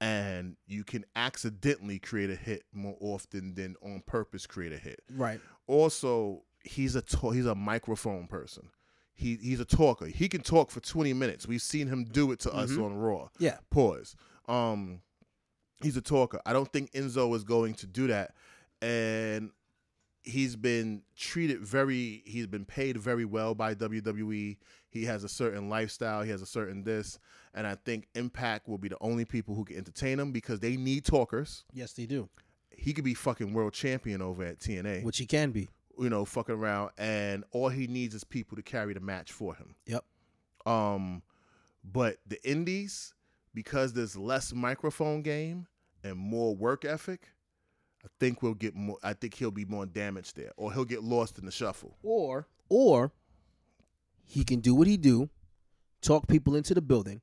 and 0.00 0.56
you 0.66 0.84
can 0.84 1.04
accidentally 1.16 1.98
create 1.98 2.30
a 2.30 2.36
hit 2.36 2.62
more 2.72 2.96
often 3.00 3.54
than 3.54 3.74
on 3.82 4.02
purpose 4.06 4.46
create 4.46 4.72
a 4.72 4.78
hit. 4.78 5.00
Right. 5.14 5.40
also 5.66 6.42
he's 6.64 6.94
a 6.96 7.02
ta- 7.02 7.30
he's 7.30 7.46
a 7.46 7.54
microphone 7.54 8.26
person. 8.26 8.68
He 9.14 9.36
he's 9.36 9.60
a 9.60 9.64
talker. 9.64 10.06
He 10.06 10.28
can 10.28 10.42
talk 10.42 10.70
for 10.70 10.80
20 10.80 11.12
minutes. 11.12 11.46
We've 11.48 11.62
seen 11.62 11.88
him 11.88 12.04
do 12.04 12.30
it 12.32 12.38
to 12.40 12.52
us 12.52 12.70
Mhm. 12.72 12.84
on 12.84 12.94
Raw. 12.96 13.28
Yeah. 13.38 13.58
Pause. 13.70 14.14
Um 14.48 15.02
he's 15.82 15.96
a 15.96 16.00
talker. 16.02 16.40
I 16.46 16.52
don't 16.52 16.72
think 16.72 16.92
Enzo 16.92 17.34
is 17.36 17.44
going 17.44 17.74
to 17.74 17.86
do 17.86 18.06
that 18.08 18.34
and 18.82 19.50
he's 20.22 20.56
been 20.56 21.02
treated 21.16 21.60
very 21.60 22.22
he's 22.26 22.46
been 22.46 22.64
paid 22.64 22.96
very 22.98 23.24
well 23.24 23.54
by 23.54 23.74
WWE. 23.74 24.58
He 24.90 25.04
has 25.04 25.24
a 25.24 25.28
certain 25.28 25.68
lifestyle, 25.68 26.22
he 26.22 26.30
has 26.30 26.42
a 26.42 26.46
certain 26.46 26.82
this 26.84 27.18
and 27.54 27.66
I 27.66 27.74
think 27.76 28.08
Impact 28.14 28.68
will 28.68 28.78
be 28.78 28.88
the 28.88 28.98
only 29.00 29.24
people 29.24 29.54
who 29.54 29.64
can 29.64 29.76
entertain 29.76 30.18
him 30.20 30.32
because 30.32 30.60
they 30.60 30.76
need 30.76 31.04
talkers. 31.04 31.64
Yes, 31.72 31.92
they 31.92 32.06
do, 32.06 32.28
He 32.70 32.92
could 32.92 33.04
be 33.04 33.14
fucking 33.14 33.52
world 33.52 33.72
champion 33.72 34.22
over 34.22 34.44
at 34.44 34.60
TNA 34.60 35.02
which 35.02 35.18
he 35.18 35.26
can 35.26 35.50
be. 35.50 35.68
you 35.98 36.08
know, 36.08 36.24
fucking 36.24 36.54
around, 36.54 36.90
and 36.98 37.44
all 37.50 37.68
he 37.68 37.86
needs 37.86 38.14
is 38.14 38.24
people 38.24 38.56
to 38.56 38.62
carry 38.62 38.94
the 38.94 39.00
match 39.00 39.32
for 39.32 39.54
him. 39.54 39.74
Yep. 39.86 40.04
Um, 40.66 41.22
but 41.82 42.18
the 42.26 42.38
indies, 42.48 43.14
because 43.54 43.92
there's 43.94 44.16
less 44.16 44.52
microphone 44.52 45.22
game 45.22 45.66
and 46.04 46.16
more 46.16 46.54
work 46.54 46.84
ethic, 46.84 47.30
I 48.04 48.08
think 48.20 48.42
we'll 48.42 48.54
get 48.54 48.74
more. 48.76 48.98
I 49.02 49.12
think 49.12 49.34
he'll 49.34 49.50
be 49.50 49.64
more 49.64 49.86
damaged 49.86 50.36
there, 50.36 50.52
or 50.56 50.72
he'll 50.72 50.84
get 50.84 51.02
lost 51.02 51.38
in 51.38 51.46
the 51.46 51.50
shuffle. 51.50 51.96
Or 52.02 52.46
or 52.68 53.12
he 54.24 54.44
can 54.44 54.60
do 54.60 54.74
what 54.74 54.86
he 54.86 54.96
do, 54.96 55.30
talk 56.02 56.28
people 56.28 56.54
into 56.54 56.74
the 56.74 56.82
building, 56.82 57.22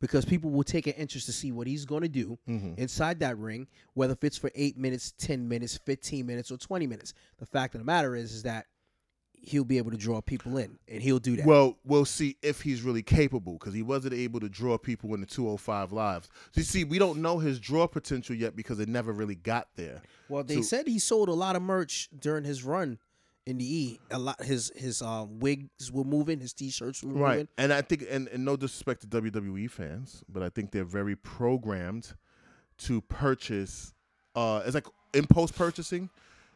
because 0.00 0.24
people 0.24 0.50
will 0.50 0.64
take 0.64 0.86
an 0.86 0.94
interest 0.94 1.26
to 1.26 1.32
see 1.32 1.52
what 1.52 1.66
he's 1.66 1.84
going 1.84 2.02
to 2.02 2.08
do 2.08 2.38
Mm-hmm. 2.48 2.74
inside 2.80 3.20
that 3.20 3.36
ring, 3.38 3.66
whether 3.94 4.12
if 4.14 4.24
it's 4.24 4.38
for 4.38 4.50
eight 4.54 4.76
minutes, 4.78 5.12
ten 5.18 5.48
minutes, 5.48 5.76
fifteen 5.78 6.26
minutes, 6.26 6.50
or 6.50 6.56
twenty 6.56 6.86
minutes. 6.86 7.14
The 7.38 7.46
fact 7.46 7.74
of 7.74 7.80
the 7.80 7.84
matter 7.84 8.14
is, 8.16 8.32
is 8.32 8.42
that 8.44 8.66
he'll 9.42 9.64
be 9.64 9.78
able 9.78 9.90
to 9.90 9.96
draw 9.96 10.20
people 10.20 10.58
in, 10.58 10.78
and 10.86 11.02
he'll 11.02 11.18
do 11.18 11.34
that. 11.36 11.46
Well, 11.46 11.78
we'll 11.84 12.04
see 12.04 12.36
if 12.42 12.60
he's 12.60 12.82
really 12.82 13.02
capable 13.02 13.54
because 13.54 13.72
he 13.72 13.82
wasn't 13.82 14.12
able 14.14 14.38
to 14.40 14.48
draw 14.50 14.76
people 14.76 15.14
in 15.14 15.20
the 15.20 15.26
205 15.26 15.92
lives. 15.92 16.28
So 16.52 16.60
you 16.60 16.62
see, 16.64 16.84
we 16.84 16.98
don't 16.98 17.22
know 17.22 17.38
his 17.38 17.58
draw 17.58 17.86
potential 17.86 18.36
yet 18.36 18.54
because 18.54 18.80
it 18.80 18.88
never 18.88 19.12
really 19.12 19.36
got 19.36 19.68
there. 19.76 20.02
Well, 20.28 20.44
they 20.44 20.56
So- 20.56 20.62
said 20.62 20.86
he 20.88 20.98
sold 20.98 21.28
a 21.30 21.34
lot 21.34 21.56
of 21.56 21.62
merch 21.62 22.10
during 22.18 22.44
his 22.44 22.64
run 22.64 22.98
in 23.46 23.58
the 23.58 23.64
E. 23.64 24.00
A 24.10 24.18
lot 24.18 24.42
his 24.42 24.70
his 24.76 25.02
um, 25.02 25.38
wigs 25.40 25.90
were 25.92 26.04
moving, 26.04 26.40
his 26.40 26.52
t-shirts 26.52 27.02
were 27.02 27.12
Right. 27.12 27.30
moving. 27.32 27.48
And 27.58 27.72
I 27.72 27.82
think, 27.82 28.04
and, 28.10 28.28
and 28.28 28.44
no 28.44 28.56
disrespect 28.56 29.00
to 29.02 29.06
WWE 29.06 29.70
fans, 29.70 30.22
but 30.28 30.42
I 30.42 30.48
think 30.50 30.70
they're 30.72 30.84
very 30.84 31.16
programmed 31.16 32.14
to 32.78 33.00
purchase. 33.02 33.92
Uh, 34.34 34.62
it's 34.64 34.74
like 34.74 34.86
impulse 35.14 35.50
purchasing. 35.52 36.10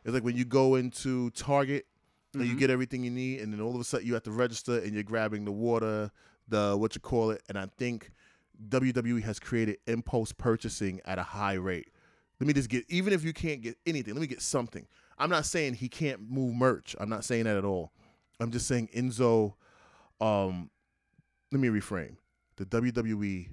It's 0.04 0.14
like 0.14 0.24
when 0.24 0.36
you 0.36 0.44
go 0.44 0.74
into 0.76 1.30
Target 1.30 1.86
and 2.34 2.44
you 2.46 2.54
Mhm. 2.54 2.58
get 2.58 2.70
everything 2.70 3.02
you 3.04 3.10
need, 3.10 3.40
and 3.40 3.52
then 3.52 3.60
all 3.60 3.74
of 3.74 3.80
a 3.80 3.84
sudden 3.84 4.06
you 4.06 4.14
have 4.14 4.22
to 4.24 4.32
register 4.32 4.78
and 4.78 4.92
you're 4.92 5.02
grabbing 5.02 5.44
the 5.44 5.52
water, 5.52 6.10
the 6.48 6.76
what 6.76 6.94
you 6.94 7.00
call 7.00 7.30
it. 7.30 7.42
And 7.48 7.56
I 7.58 7.66
think 7.78 8.10
WWE 8.68 9.22
has 9.22 9.40
created 9.40 9.78
impulse 9.86 10.32
purchasing 10.32 11.00
at 11.04 11.18
a 11.18 11.22
high 11.22 11.54
rate. 11.54 11.88
Let 12.40 12.46
me 12.46 12.52
just 12.52 12.68
get, 12.68 12.84
even 12.88 13.12
if 13.12 13.24
you 13.24 13.32
can't 13.32 13.62
get 13.62 13.78
anything, 13.86 14.14
let 14.14 14.20
me 14.20 14.26
get 14.26 14.42
something. 14.42 14.86
I'm 15.18 15.30
not 15.30 15.46
saying 15.46 15.74
he 15.74 15.88
can't 15.88 16.28
move 16.28 16.54
merch. 16.54 16.96
I'm 16.98 17.08
not 17.08 17.24
saying 17.24 17.44
that 17.44 17.56
at 17.56 17.64
all. 17.64 17.92
I'm 18.40 18.50
just 18.50 18.66
saying 18.66 18.88
Enzo. 18.94 19.54
Um, 20.20 20.70
let 21.52 21.60
me 21.60 21.68
reframe. 21.68 22.16
The 22.56 22.66
WWE 22.66 23.48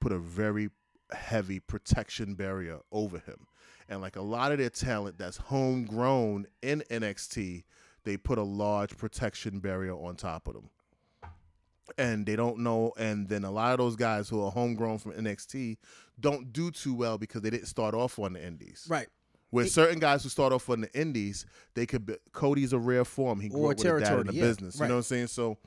put 0.00 0.12
a 0.12 0.18
very 0.18 0.70
heavy 1.12 1.60
protection 1.60 2.34
barrier 2.34 2.78
over 2.92 3.18
him, 3.18 3.46
and 3.88 4.00
like 4.00 4.16
a 4.16 4.22
lot 4.22 4.52
of 4.52 4.58
their 4.58 4.70
talent 4.70 5.18
that's 5.18 5.36
homegrown 5.36 6.46
in 6.62 6.82
NXT, 6.90 7.64
they 8.04 8.16
put 8.16 8.38
a 8.38 8.42
large 8.42 8.96
protection 8.96 9.60
barrier 9.60 9.94
on 9.94 10.16
top 10.16 10.48
of 10.48 10.54
them. 10.54 10.70
And 11.98 12.24
they 12.24 12.36
don't 12.36 12.58
know, 12.58 12.92
and 12.96 13.28
then 13.28 13.42
a 13.42 13.50
lot 13.50 13.72
of 13.72 13.78
those 13.78 13.96
guys 13.96 14.28
who 14.28 14.44
are 14.44 14.50
homegrown 14.52 14.98
from 14.98 15.12
NXT 15.12 15.76
don't 16.20 16.52
do 16.52 16.70
too 16.70 16.94
well 16.94 17.18
because 17.18 17.42
they 17.42 17.50
didn't 17.50 17.66
start 17.66 17.94
off 17.94 18.18
on 18.20 18.34
the 18.34 18.46
Indies. 18.46 18.86
Right. 18.88 19.08
Where 19.50 19.64
It- 19.66 19.72
certain 19.72 19.98
guys 19.98 20.22
who 20.22 20.28
start 20.28 20.52
off 20.52 20.68
on 20.70 20.80
the 20.80 20.98
indies, 20.98 21.44
they 21.74 21.86
could 21.86 22.06
be 22.06 22.16
Cody's 22.32 22.72
a 22.72 22.78
rare 22.78 23.04
form. 23.04 23.40
He 23.40 23.48
grew 23.48 23.70
up 23.70 23.78
with 23.78 23.86
a 23.86 24.00
dad 24.00 24.20
in 24.20 24.26
the 24.28 24.34
yeah, 24.34 24.42
business. 24.42 24.76
You 24.76 24.86
know 24.86 24.94
what 24.94 24.96
I'm 24.98 25.02
saying? 25.02 25.26
So 25.28 25.58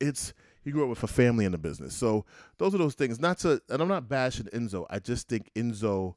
it's 0.00 0.32
he 0.64 0.70
grew 0.70 0.84
up 0.84 0.90
with 0.90 1.02
a 1.02 1.06
family 1.06 1.44
in 1.44 1.52
the 1.52 1.58
business. 1.58 1.94
So 1.94 2.24
those 2.58 2.74
are 2.74 2.78
those 2.78 2.94
things. 2.94 3.20
Not 3.20 3.38
to 3.40 3.60
and 3.68 3.82
I'm 3.82 3.88
not 3.88 4.08
bashing 4.08 4.46
Enzo. 4.46 4.86
I 4.90 4.98
just 4.98 5.28
think 5.28 5.50
Enzo 5.54 6.14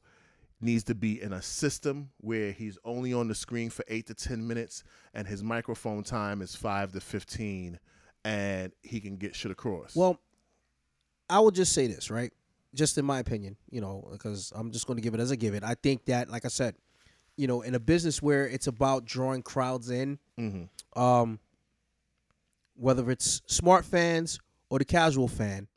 needs 0.60 0.84
to 0.84 0.94
be 0.94 1.20
in 1.20 1.32
a 1.32 1.42
system 1.42 2.10
where 2.18 2.52
he's 2.52 2.78
only 2.84 3.12
on 3.12 3.28
the 3.28 3.34
screen 3.34 3.68
for 3.68 3.84
eight 3.88 4.06
to 4.06 4.14
ten 4.14 4.46
minutes 4.46 4.84
and 5.12 5.26
his 5.26 5.42
microphone 5.42 6.04
time 6.04 6.40
is 6.40 6.54
five 6.54 6.92
to 6.92 7.00
fifteen 7.00 7.78
and 8.24 8.72
he 8.82 9.00
can 9.00 9.16
get 9.16 9.34
shit 9.34 9.50
across. 9.50 9.96
Well, 9.96 10.20
I 11.28 11.40
will 11.40 11.50
just 11.50 11.72
say 11.72 11.86
this, 11.88 12.10
right? 12.10 12.32
Just 12.74 12.96
in 12.96 13.04
my 13.04 13.18
opinion, 13.18 13.56
you 13.70 13.80
know, 13.80 14.08
because 14.12 14.52
I'm 14.54 14.70
just 14.70 14.86
going 14.86 14.96
to 14.96 15.02
give 15.02 15.14
it 15.14 15.20
as 15.20 15.32
I 15.32 15.36
give 15.36 15.54
it. 15.54 15.64
I 15.64 15.74
think 15.74 16.04
that, 16.06 16.30
like 16.30 16.44
I 16.44 16.48
said, 16.48 16.74
you 17.36 17.46
know, 17.46 17.62
in 17.62 17.74
a 17.74 17.80
business 17.80 18.20
where 18.22 18.46
it's 18.46 18.66
about 18.66 19.04
drawing 19.04 19.42
crowds 19.42 19.90
in, 19.90 20.18
hmm 20.36 20.64
um, 20.94 21.38
whether 22.74 23.10
it's 23.10 23.42
smart 23.46 23.84
fans 23.84 24.38
or 24.70 24.78
the 24.78 24.84
casual 24.84 25.28
fan, 25.28 25.68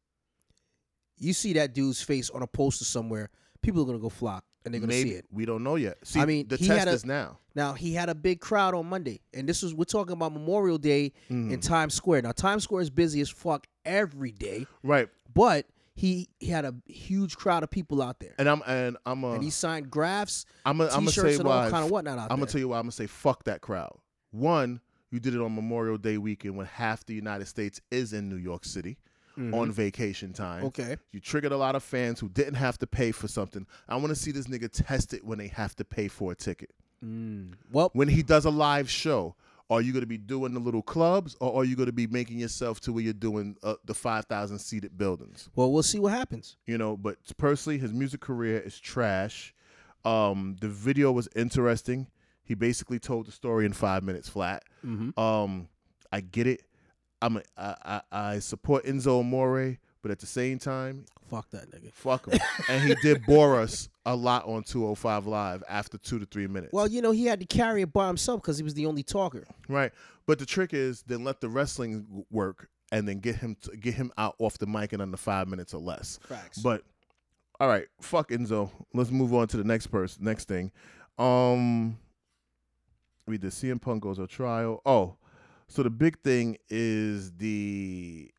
you 1.18 1.34
see 1.34 1.54
that 1.54 1.74
dude's 1.74 2.02
face 2.02 2.30
on 2.30 2.42
a 2.42 2.48
poster 2.48 2.84
somewhere, 2.86 3.30
people 3.62 3.82
are 3.82 3.86
going 3.86 3.98
to 3.98 4.02
go 4.02 4.10
flock 4.10 4.44
and 4.64 4.74
they're 4.74 4.80
going 4.82 4.90
to 4.90 4.96
maybe 4.96 5.10
see 5.12 5.16
it. 5.16 5.26
we 5.32 5.46
don't 5.46 5.64
know 5.64 5.76
yet. 5.76 5.98
See, 6.04 6.20
I 6.20 6.26
mean, 6.26 6.48
the 6.48 6.58
test 6.58 6.88
a- 6.88 6.92
is 6.92 7.06
now. 7.06 7.38
Now 7.54 7.74
he 7.74 7.94
had 7.94 8.10
a 8.10 8.16
big 8.16 8.42
crowd 8.42 8.74
on 8.76 8.88
Monday, 8.88 9.22
and 9.34 9.48
this 9.48 9.62
was 9.62 9.74
we're 9.74 9.86
talking 9.86 10.14
about 10.14 10.34
Memorial 10.34 10.78
Day 10.78 11.14
Mhm. 11.30 11.52
in 11.52 11.60
Times 11.62 11.94
Square. 11.94 12.24
Now 12.24 12.32
Times 12.34 12.64
Square 12.64 12.82
is 12.82 12.90
busy 12.90 13.22
as 13.22 13.30
fuck 13.30 13.66
every 13.86 14.32
day, 14.32 14.68
Right. 14.84 15.08
but 15.34 15.66
he 15.96 16.30
he 16.40 16.48
had 16.48 16.66
a 16.66 16.76
huge 16.86 17.36
crowd 17.38 17.64
of 17.64 17.72
people 17.72 18.02
out 18.02 18.20
there, 18.20 18.36
And 18.38 18.48
I'm 18.50 18.62
and 18.68 18.98
I'm 19.06 19.24
a, 19.24 19.32
and 19.34 19.44
he 19.44 19.50
signed 19.50 19.90
graphs, 19.90 20.46
I'm 20.66 20.80
a, 20.82 20.86
I'm 20.86 21.06
gonna 21.06 21.12
say 21.12 21.36
and 21.36 21.44
why. 21.46 21.66
all 21.66 21.72
kind 21.72 21.86
of 21.86 21.90
whatnot 21.92 22.18
out 22.20 22.24
I'm 22.24 22.28
there. 22.30 22.38
gonna 22.46 22.52
tell 22.52 22.60
you 22.62 22.68
why. 22.70 22.78
I'm 22.78 22.84
gonna 22.84 22.92
say 22.92 23.08
fuck 23.08 23.46
that 23.46 23.62
crowd. 23.62 23.98
One, 24.32 24.82
you 25.10 25.20
did 25.22 25.34
it 25.34 25.42
on 25.42 25.56
Memorial 25.56 25.98
Day 25.98 26.18
weekend 26.18 26.58
when 26.58 26.66
half 26.66 27.06
the 27.06 27.14
United 27.14 27.48
States 27.48 27.80
is 27.92 28.12
in 28.14 28.28
New 28.30 28.36
York 28.36 28.66
City 28.66 28.98
on 29.38 29.70
vacation 29.72 30.32
time. 30.32 30.60
Mm-hmm. 30.60 30.68
Okay. 30.68 30.98
You 31.12 31.20
triggered 31.20 31.52
a 31.52 31.58
lot 31.58 31.76
of 31.76 31.84
fans 31.84 32.22
who 32.22 32.30
didn't 32.30 32.54
have 32.56 32.78
to 32.80 32.88
pay 32.88 33.12
for 33.12 33.28
something. 33.28 33.66
I 33.90 33.96
want 33.98 34.08
to 34.10 34.16
see 34.16 34.32
this 34.32 34.48
nigga 34.48 34.70
test 34.72 35.14
it 35.14 35.26
when 35.26 35.38
they 35.38 35.48
have 35.50 35.76
to 35.76 35.84
pay 35.86 36.08
for 36.08 36.32
a 36.32 36.36
ticket. 36.36 36.72
Well, 37.72 37.90
When 37.94 38.08
he 38.08 38.24
does 38.24 38.46
a 38.46 38.50
live 38.50 38.90
show, 38.90 39.36
are 39.70 39.82
you 39.82 39.92
going 39.92 40.02
to 40.02 40.08
be 40.08 40.18
doing 40.18 40.54
the 40.54 40.60
little 40.60 40.82
clubs 40.84 41.36
or 41.40 41.62
are 41.62 41.64
you 41.66 41.76
going 41.76 41.88
to 41.88 41.94
be 41.94 42.08
making 42.08 42.38
yourself 42.38 42.80
to 42.82 42.94
where 42.94 43.04
you're 43.04 43.14
doing 43.14 43.58
uh, 43.64 43.76
the 43.86 43.94
5,000 43.94 44.60
seated 44.60 44.98
buildings? 44.98 45.50
well, 45.56 45.72
we'll 45.72 45.84
see 45.84 46.00
what 46.00 46.12
happens. 46.14 46.58
you 46.68 46.78
know 46.78 46.96
but 46.96 47.18
personally 47.38 47.78
his 47.80 47.92
music 47.94 48.22
career 48.22 48.60
is 48.60 48.80
trash. 48.80 49.54
Um 50.04 50.56
the 50.62 50.68
video 50.70 51.12
was 51.12 51.28
interesting. 51.36 52.08
He 52.44 52.54
basically 52.54 53.00
told 53.00 53.26
the 53.26 53.32
story 53.32 53.66
in 53.66 53.74
five 53.74 54.04
minutes 54.04 54.30
flat. 54.30 54.64
Um 55.18 55.68
i 56.12 56.22
get 56.22 56.46
it. 56.48 56.62
I'm 57.22 57.38
a, 57.38 57.42
I, 57.58 57.76
I, 57.86 58.02
I 58.12 58.40
support 58.40 58.86
enzo 58.86 59.20
amore 59.22 59.78
but 60.06 60.12
at 60.12 60.20
the 60.20 60.28
same 60.28 60.60
time 60.60 61.04
Fuck 61.32 61.50
that 61.50 61.72
nigga. 61.72 61.92
fuck 61.92 62.28
him 62.32 62.40
and 62.70 62.84
he 62.84 62.94
did 63.02 63.26
bore 63.26 63.60
us 63.60 63.90
a 64.06 64.16
lot 64.16 64.46
on 64.46 64.62
205 64.62 65.26
live 65.26 65.64
after 65.68 65.98
two 65.98 66.20
to 66.20 66.28
three 66.28 66.46
minutes 66.46 66.72
Well, 66.72 66.88
you 66.88 67.02
know, 67.02 67.10
he 67.10 67.26
had 67.26 67.40
to 67.40 67.48
carry 67.48 67.82
it 67.82 67.92
by 67.92 68.06
himself 68.06 68.44
because 68.44 68.60
he 68.60 68.64
was 68.64 68.76
the 68.76 68.86
only 68.86 69.02
talker. 69.02 69.46
right 69.68 69.92
but 70.28 70.38
the 70.38 70.46
trick 70.46 70.76
is 70.76 71.02
then 71.08 71.24
let 71.24 71.42
the 71.42 71.50
wrestling 71.50 72.24
work 72.30 72.70
and 72.92 73.08
then 73.08 73.18
get 73.18 73.38
him 73.38 73.58
to, 73.64 73.76
get 73.76 73.96
him 73.96 74.12
out 74.20 74.36
off 74.38 74.60
the 74.60 74.68
mic 74.68 74.94
in 74.94 75.02
under 75.02 75.18
five 75.18 75.48
minutes 75.48 75.74
or 75.74 75.82
less 75.82 76.20
Facts. 76.30 76.60
But 76.60 76.84
all 77.60 77.68
right, 77.68 77.88
fuck 78.02 78.30
Enzo. 78.30 78.70
Let's 78.94 79.10
move 79.10 79.34
on 79.34 79.48
to 79.48 79.58
the 79.58 79.64
next 79.64 79.88
person. 79.88 80.24
Next 80.26 80.48
thing, 80.48 80.72
um, 81.18 81.98
we 83.26 83.38
did 83.40 83.50
CM 83.52 83.82
Punk 83.82 84.04
goes 84.04 84.20
on 84.20 84.28
trial. 84.28 84.82
Oh, 84.86 85.16
so 85.68 85.82
the 85.82 85.90
big 85.90 86.20
thing 86.20 86.58
is 86.70 87.32
the 87.38 88.30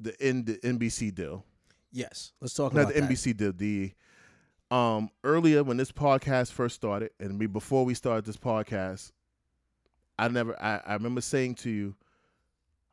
the 0.00 0.14
N, 0.20 0.44
the 0.44 0.54
NBC 0.58 1.14
deal. 1.14 1.44
yes, 1.92 2.32
let's 2.40 2.54
talk 2.54 2.72
about 2.72 2.88
that. 2.88 2.94
Not 2.94 2.98
about 2.98 3.08
the 3.08 3.14
that. 3.14 3.34
NBC 3.34 3.36
deal. 3.36 3.52
The 3.52 3.92
um 4.70 5.10
earlier 5.22 5.62
when 5.62 5.76
this 5.76 5.92
podcast 5.92 6.52
first 6.52 6.74
started, 6.74 7.10
and 7.20 7.38
we 7.38 7.46
before 7.46 7.84
we 7.84 7.94
started 7.94 8.24
this 8.24 8.36
podcast, 8.36 9.12
I 10.18 10.28
never 10.28 10.60
I, 10.60 10.80
I 10.84 10.94
remember 10.94 11.20
saying 11.20 11.56
to 11.56 11.70
you, 11.70 11.94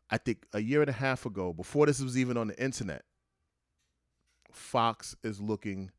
I 0.09 0.17
think 0.17 0.45
a 0.53 0.59
year 0.59 0.81
and 0.81 0.89
a 0.89 0.93
half 0.93 1.25
ago, 1.25 1.53
before 1.53 1.85
this 1.85 2.01
was 2.01 2.17
even 2.17 2.37
on 2.37 2.47
the 2.47 2.63
internet, 2.63 3.03
Fox 4.51 5.15
is 5.23 5.39
looking 5.41 5.91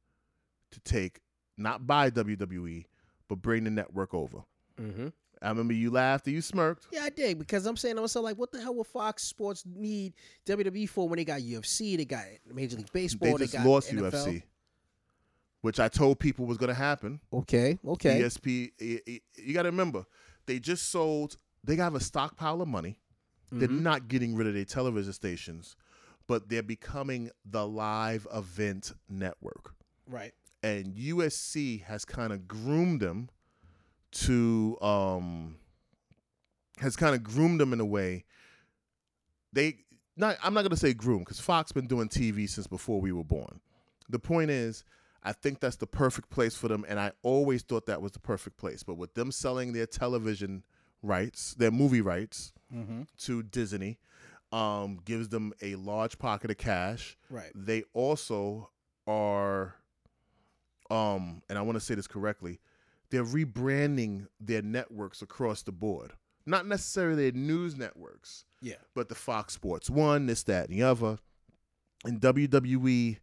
to 0.70 0.80
take 0.80 1.20
not 1.56 1.86
buy 1.86 2.10
WWE, 2.10 2.84
but 3.28 3.36
bring 3.36 3.64
the 3.64 3.70
network 3.70 4.14
over. 4.14 4.38
Mm-hmm. 4.80 5.08
I 5.42 5.48
remember 5.48 5.72
you 5.74 5.90
laughed 5.90 6.26
and 6.26 6.34
you 6.36 6.40
smirked. 6.40 6.86
Yeah, 6.92 7.02
I 7.02 7.10
did 7.10 7.38
because 7.38 7.66
I'm 7.66 7.76
saying 7.76 7.96
to 7.96 8.00
myself 8.02 8.22
like, 8.24 8.36
what 8.38 8.52
the 8.52 8.60
hell 8.60 8.74
would 8.76 8.86
Fox 8.86 9.24
Sports 9.24 9.64
need 9.66 10.14
WWE 10.46 10.88
for 10.88 11.08
when 11.08 11.16
they 11.16 11.24
got 11.24 11.40
UFC, 11.40 11.96
they 11.96 12.04
got 12.04 12.24
Major 12.52 12.76
League 12.76 12.92
Baseball, 12.92 13.36
They 13.38 13.44
just 13.44 13.54
got 13.54 13.66
lost 13.66 13.90
NFL? 13.90 14.12
UFC, 14.12 14.42
which 15.62 15.80
I 15.80 15.88
told 15.88 16.18
people 16.20 16.46
was 16.46 16.58
going 16.58 16.68
to 16.68 16.74
happen. 16.74 17.20
Okay, 17.32 17.78
okay, 17.86 18.20
ESP. 18.22 19.20
You 19.36 19.54
got 19.54 19.62
to 19.62 19.70
remember, 19.70 20.04
they 20.46 20.58
just 20.60 20.90
sold. 20.90 21.36
They 21.64 21.76
have 21.76 21.94
a 21.94 22.00
stockpile 22.00 22.60
of 22.62 22.68
money. 22.68 22.98
They're 23.50 23.68
Mm-hmm. 23.68 23.82
not 23.82 24.08
getting 24.08 24.34
rid 24.34 24.46
of 24.46 24.54
their 24.54 24.64
television 24.64 25.12
stations, 25.12 25.76
but 26.26 26.48
they're 26.48 26.62
becoming 26.62 27.30
the 27.44 27.66
live 27.68 28.26
event 28.32 28.92
network. 29.08 29.74
right. 30.06 30.32
And 30.64 30.94
UFC 30.94 31.82
has 31.82 32.04
kind 32.04 32.32
of 32.32 32.46
groomed 32.46 33.00
them 33.00 33.28
to 34.12 34.76
um 34.80 35.56
has 36.78 36.96
kind 36.96 37.14
of 37.14 37.22
groomed 37.22 37.60
them 37.60 37.72
in 37.72 37.80
a 37.80 37.84
way 37.84 38.24
they 39.52 39.78
not 40.16 40.36
I'm 40.42 40.54
not 40.54 40.62
going 40.62 40.70
to 40.70 40.76
say 40.76 40.92
groom 40.92 41.20
because 41.20 41.40
Fox 41.40 41.72
been 41.72 41.86
doing 41.86 42.08
TV 42.08 42.48
since 42.48 42.66
before 42.66 43.00
we 43.00 43.12
were 43.12 43.24
born. 43.24 43.60
The 44.08 44.18
point 44.18 44.50
is, 44.50 44.84
I 45.22 45.32
think 45.32 45.60
that's 45.60 45.76
the 45.76 45.86
perfect 45.86 46.30
place 46.30 46.54
for 46.54 46.68
them, 46.68 46.84
and 46.88 46.98
I 46.98 47.12
always 47.22 47.62
thought 47.62 47.86
that 47.86 48.02
was 48.02 48.12
the 48.12 48.18
perfect 48.20 48.56
place. 48.58 48.82
But 48.82 48.96
with 48.96 49.14
them 49.14 49.32
selling 49.32 49.72
their 49.72 49.86
television 49.86 50.64
rights, 51.02 51.54
their 51.54 51.70
movie 51.70 52.00
rights 52.00 52.52
to 53.18 53.42
Disney, 53.42 53.98
um, 54.52 55.00
gives 55.04 55.28
them 55.28 55.52
a 55.62 55.74
large 55.76 56.18
pocket 56.18 56.50
of 56.50 56.58
cash. 56.58 57.16
Right. 57.30 57.50
They 57.54 57.84
also 57.94 58.70
are, 59.06 59.74
um, 60.90 61.42
and 61.48 61.58
I 61.58 61.62
want 61.62 61.76
to 61.76 61.80
say 61.80 61.94
this 61.94 62.06
correctly, 62.06 62.60
they're 63.12 63.24
rebranding 63.24 64.26
their 64.40 64.62
networks 64.62 65.22
across 65.22 65.62
the 65.62 65.70
board. 65.70 66.12
Not 66.44 66.66
necessarily 66.66 67.30
their 67.30 67.40
news 67.40 67.76
networks, 67.76 68.44
Yeah. 68.60 68.74
but 68.96 69.08
the 69.08 69.14
Fox 69.14 69.54
Sports 69.54 69.88
One, 69.88 70.26
this, 70.26 70.42
that, 70.44 70.68
and 70.68 70.76
the 70.76 70.82
other. 70.82 71.18
In 72.04 72.18
WWE, 72.18 73.18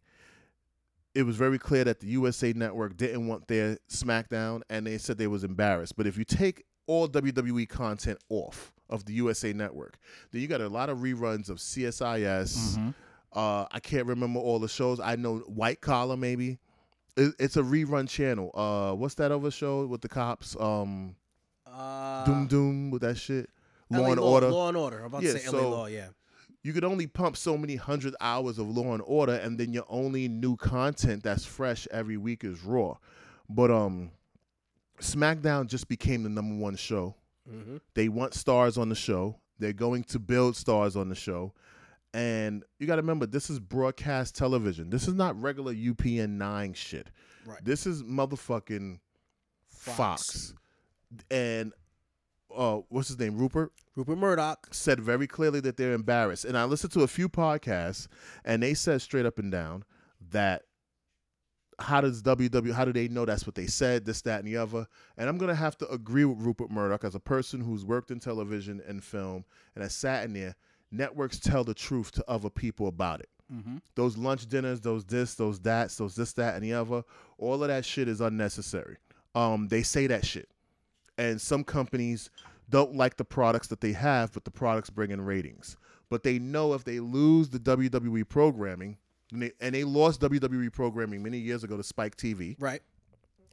it 1.14 1.24
was 1.24 1.36
very 1.36 1.58
clear 1.58 1.84
that 1.84 2.00
the 2.00 2.06
USA 2.06 2.52
Network 2.54 2.96
didn't 2.96 3.26
want 3.26 3.46
their 3.48 3.76
SmackDown, 3.90 4.62
and 4.70 4.86
they 4.86 4.96
said 4.96 5.18
they 5.18 5.26
was 5.26 5.44
embarrassed. 5.44 5.96
But 5.96 6.06
if 6.06 6.16
you 6.16 6.24
take 6.24 6.64
all 6.86 7.08
WWE 7.08 7.68
content 7.68 8.18
off 8.30 8.72
of 8.88 9.04
the 9.04 9.12
USA 9.14 9.52
Network, 9.52 9.98
then 10.30 10.40
you 10.40 10.48
got 10.48 10.60
a 10.62 10.68
lot 10.68 10.88
of 10.88 10.98
reruns 10.98 11.50
of 11.50 11.58
NCIS. 11.58 12.94
Uh, 13.32 13.66
I 13.70 13.80
can't 13.80 14.06
remember 14.06 14.40
all 14.40 14.58
the 14.58 14.68
shows. 14.68 14.98
I 14.98 15.16
know 15.16 15.38
White 15.40 15.80
Collar, 15.80 16.16
maybe. 16.16 16.58
It, 17.20 17.34
it's 17.38 17.56
a 17.56 17.62
rerun 17.62 18.08
channel. 18.08 18.50
Uh, 18.54 18.94
what's 18.94 19.14
that 19.16 19.30
other 19.30 19.50
show 19.50 19.86
with 19.86 20.00
the 20.00 20.08
cops? 20.08 20.56
Um, 20.58 21.16
Uh, 21.66 22.24
Doom 22.24 22.46
Doom 22.46 22.90
with 22.90 23.02
that 23.02 23.16
shit. 23.16 23.48
LA 23.90 23.98
Law 24.00 24.10
and 24.12 24.20
Order. 24.20 24.48
Law 24.50 24.68
and 24.68 24.76
Order. 24.76 24.98
I'm 25.00 25.06
about 25.06 25.22
Yeah, 25.22 25.32
to 25.32 25.38
say 25.38 25.50
LA 25.56 25.68
Law. 25.68 25.86
Yeah. 25.86 26.08
you 26.62 26.72
could 26.72 26.84
only 26.84 27.06
pump 27.06 27.36
so 27.36 27.56
many 27.56 27.76
hundred 27.76 28.14
hours 28.20 28.58
of 28.58 28.68
Law 28.68 28.92
and 28.94 29.02
Order, 29.06 29.34
and 29.34 29.58
then 29.58 29.72
your 29.72 29.84
only 29.88 30.28
new 30.28 30.56
content 30.56 31.22
that's 31.22 31.44
fresh 31.44 31.86
every 31.90 32.16
week 32.16 32.44
is 32.44 32.62
Raw. 32.64 32.96
But 33.48 33.70
um, 33.70 34.10
SmackDown 35.00 35.66
just 35.66 35.88
became 35.88 36.22
the 36.22 36.28
number 36.28 36.54
one 36.54 36.76
show. 36.76 37.14
Mm-hmm. 37.50 37.78
They 37.94 38.08
want 38.08 38.34
stars 38.34 38.76
on 38.78 38.88
the 38.88 38.94
show. 38.94 39.36
They're 39.58 39.72
going 39.72 40.04
to 40.04 40.18
build 40.18 40.56
stars 40.56 40.96
on 40.96 41.08
the 41.08 41.14
show. 41.14 41.52
And 42.12 42.64
you 42.78 42.86
got 42.86 42.96
to 42.96 43.02
remember, 43.02 43.26
this 43.26 43.50
is 43.50 43.60
broadcast 43.60 44.34
television. 44.34 44.90
This 44.90 45.06
is 45.06 45.14
not 45.14 45.40
regular 45.40 45.72
UPN 45.72 46.30
9 46.30 46.72
shit. 46.74 47.10
Right. 47.46 47.64
This 47.64 47.86
is 47.86 48.02
motherfucking 48.02 48.98
Fox. 49.68 50.54
And 51.30 51.72
uh, 52.54 52.80
what's 52.88 53.08
his 53.08 53.18
name? 53.18 53.36
Rupert? 53.36 53.72
Rupert 53.94 54.18
Murdoch. 54.18 54.68
said 54.72 55.00
very 55.00 55.26
clearly 55.26 55.60
that 55.60 55.76
they're 55.76 55.92
embarrassed. 55.92 56.44
And 56.44 56.56
I 56.56 56.64
listened 56.64 56.92
to 56.94 57.02
a 57.02 57.08
few 57.08 57.28
podcasts, 57.28 58.08
and 58.44 58.62
they 58.62 58.74
said 58.74 59.02
straight 59.02 59.26
up 59.26 59.38
and 59.38 59.50
down 59.50 59.84
that 60.30 60.62
how 61.78 62.00
does 62.00 62.22
WW 62.22 62.72
how 62.72 62.84
do 62.84 62.92
they 62.92 63.08
know 63.08 63.24
that's 63.24 63.46
what 63.46 63.54
they 63.54 63.66
said, 63.66 64.04
this, 64.04 64.20
that, 64.22 64.40
and 64.40 64.48
the 64.48 64.56
other? 64.56 64.86
And 65.16 65.28
I'm 65.28 65.38
gonna 65.38 65.54
have 65.54 65.78
to 65.78 65.88
agree 65.88 66.24
with 66.24 66.38
Rupert 66.38 66.70
Murdoch 66.70 67.04
as 67.04 67.14
a 67.14 67.20
person 67.20 67.60
who's 67.60 67.84
worked 67.84 68.10
in 68.10 68.20
television 68.20 68.82
and 68.86 69.02
film 69.02 69.44
and 69.74 69.82
has 69.82 69.94
sat 69.94 70.24
in 70.24 70.34
there. 70.34 70.56
Networks 70.92 71.38
tell 71.38 71.64
the 71.64 71.74
truth 71.74 72.10
to 72.12 72.24
other 72.28 72.50
people 72.50 72.88
about 72.88 73.20
it. 73.20 73.28
Mm-hmm. 73.52 73.76
Those 73.94 74.16
lunch 74.16 74.46
dinners, 74.46 74.80
those 74.80 75.04
this, 75.04 75.34
those 75.34 75.60
that, 75.60 75.90
those 75.90 76.14
this, 76.14 76.32
that, 76.34 76.54
and 76.54 76.62
the 76.64 76.72
other, 76.72 77.02
all 77.38 77.62
of 77.62 77.68
that 77.68 77.84
shit 77.84 78.08
is 78.08 78.20
unnecessary. 78.20 78.96
Um, 79.34 79.68
they 79.68 79.82
say 79.82 80.06
that 80.06 80.24
shit. 80.24 80.48
And 81.18 81.40
some 81.40 81.64
companies 81.64 82.30
don't 82.68 82.94
like 82.94 83.16
the 83.16 83.24
products 83.24 83.66
that 83.68 83.80
they 83.80 83.92
have, 83.92 84.32
but 84.32 84.44
the 84.44 84.50
products 84.50 84.90
bring 84.90 85.10
in 85.10 85.20
ratings. 85.20 85.76
But 86.08 86.22
they 86.22 86.38
know 86.38 86.74
if 86.74 86.84
they 86.84 87.00
lose 87.00 87.48
the 87.48 87.58
WWE 87.58 88.28
programming, 88.28 88.96
and 89.32 89.42
they, 89.42 89.52
and 89.60 89.74
they 89.74 89.84
lost 89.84 90.20
WWE 90.20 90.72
programming 90.72 91.22
many 91.22 91.38
years 91.38 91.62
ago 91.62 91.76
to 91.76 91.82
Spike 91.84 92.16
TV, 92.16 92.56
Right. 92.58 92.82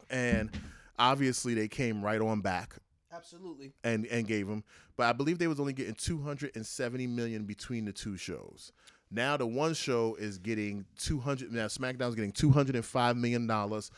and 0.09 0.49
obviously 0.97 1.53
they 1.53 1.67
came 1.67 2.03
right 2.03 2.21
on 2.21 2.41
back 2.41 2.75
Absolutely. 3.11 3.73
and 3.83 4.05
and 4.07 4.27
gave 4.27 4.47
them. 4.47 4.63
But 4.95 5.07
I 5.07 5.13
believe 5.13 5.39
they 5.39 5.47
was 5.47 5.59
only 5.59 5.73
getting 5.73 5.95
270 5.95 7.07
million 7.07 7.45
between 7.45 7.85
the 7.85 7.93
two 7.93 8.17
shows. 8.17 8.71
Now 9.09 9.37
the 9.37 9.47
one 9.47 9.73
show 9.73 10.15
is 10.15 10.37
getting 10.37 10.85
200. 10.97 11.51
Now 11.51 11.67
SmackDown's 11.67 12.15
getting 12.15 12.31
205 12.33 13.17
million 13.17 13.47
dollars 13.47 13.91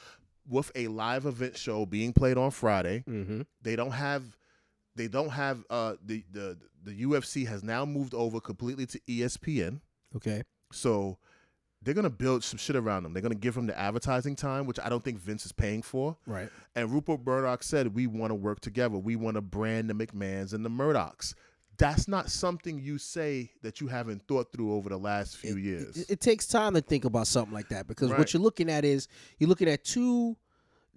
with 0.48 0.72
a 0.76 0.88
live 0.88 1.26
event 1.26 1.58
show 1.58 1.86
being 1.86 2.14
played 2.14 2.38
on 2.38 2.52
Friday. 2.52 3.04
Mm-hmm. 3.08 3.42
They 3.62 3.76
don't 3.76 3.92
have. 3.92 4.24
They 4.96 5.08
don't 5.08 5.30
have. 5.30 5.64
Uh, 5.70 5.96
the 6.06 6.24
the 6.32 6.58
the 6.84 7.04
UFC 7.04 7.48
has 7.48 7.64
now 7.64 7.86
moved 7.86 8.14
over 8.14 8.40
completely 8.40 8.86
to 8.88 9.00
ESPN. 9.08 9.82
Okay. 10.16 10.44
So 10.72 11.18
they're 11.82 11.94
gonna 11.94 12.10
build 12.10 12.44
some 12.44 12.58
shit 12.58 12.76
around 12.76 13.04
them. 13.04 13.14
They're 13.14 13.22
gonna 13.22 13.36
give 13.36 13.56
them 13.56 13.68
the 13.68 13.78
advertising 13.78 14.36
time, 14.36 14.66
which 14.66 14.80
I 14.80 14.90
don't 14.90 15.04
think 15.04 15.20
Vince 15.20 15.46
is 15.46 15.52
paying 15.52 15.82
for. 15.82 16.18
Right. 16.26 16.50
And 16.76 16.92
Rupert 16.92 17.26
Murdoch 17.26 17.64
said, 17.64 17.96
"We 17.96 18.08
want 18.08 18.32
to 18.32 18.36
work 18.36 18.60
together. 18.60 18.98
We 18.98 19.16
want 19.16 19.36
to 19.36 19.42
brand 19.42 19.90
the 19.90 19.94
McMahons 19.94 20.54
and 20.54 20.66
the 20.66 20.70
Murdochs." 20.70 21.34
that's 21.80 22.10
not 22.10 22.30
something 22.30 22.78
you 22.78 22.98
say 22.98 23.52
that 23.64 23.80
you 23.82 23.88
haven't 23.88 24.22
thought 24.28 24.52
through 24.52 24.74
over 24.74 24.90
the 24.90 24.98
last 24.98 25.38
few 25.38 25.56
it, 25.56 25.64
years. 25.64 25.98
It, 25.98 26.10
it, 26.12 26.20
takes 26.20 26.46
time 26.46 26.74
to 26.74 26.82
think 26.82 27.06
about 27.06 27.26
something 27.26 27.54
like 27.54 27.70
that 27.70 27.88
because 27.88 28.12
Right. 28.12 28.20
what 28.20 28.34
you're 28.34 28.44
looking 28.44 28.70
at 28.70 28.86
is 28.86 29.08
you're 29.40 29.48
looking 29.48 29.70
at 29.70 29.86
two 29.86 30.36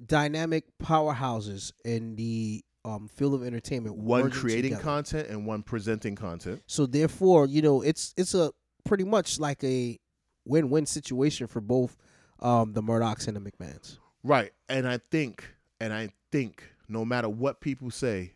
dynamic 0.05 0.65
powerhouses 0.79 1.73
in 1.85 2.17
the 2.17 2.65
um, 2.85 3.09
field 3.09 3.35
of 3.35 3.45
entertainment. 3.45 3.97
one 3.97 4.31
creating 4.31 4.73
together. 4.73 4.83
content 4.83 5.29
and 5.29 5.47
one 5.47 5.63
presenting 5.63 6.17
content. 6.17 6.63
So 6.67 6.87
therefore, 6.87 7.47
you 7.47 7.63
know, 7.63 7.81
it's 7.83 8.13
it's 8.17 8.35
a 8.35 8.53
pretty 8.85 9.05
much 9.05 9.39
like 9.39 9.63
a 9.63 10.01
win-win 10.45 10.87
situation 10.87 11.47
for 11.47 11.61
both 11.61 11.97
um, 12.41 12.73
the 12.73 12.83
Murdochs 12.83 13.29
and 13.29 13.37
the 13.37 13.41
McMahons. 13.41 13.99
Right. 14.25 14.53
And 14.69 14.87
I 14.89 14.99
think, 15.11 15.45
and 15.81 15.93
I 15.93 16.11
think, 16.31 16.65
no 16.89 17.05
matter 17.05 17.29
what 17.29 17.61
people 17.61 17.91
say, 17.91 18.33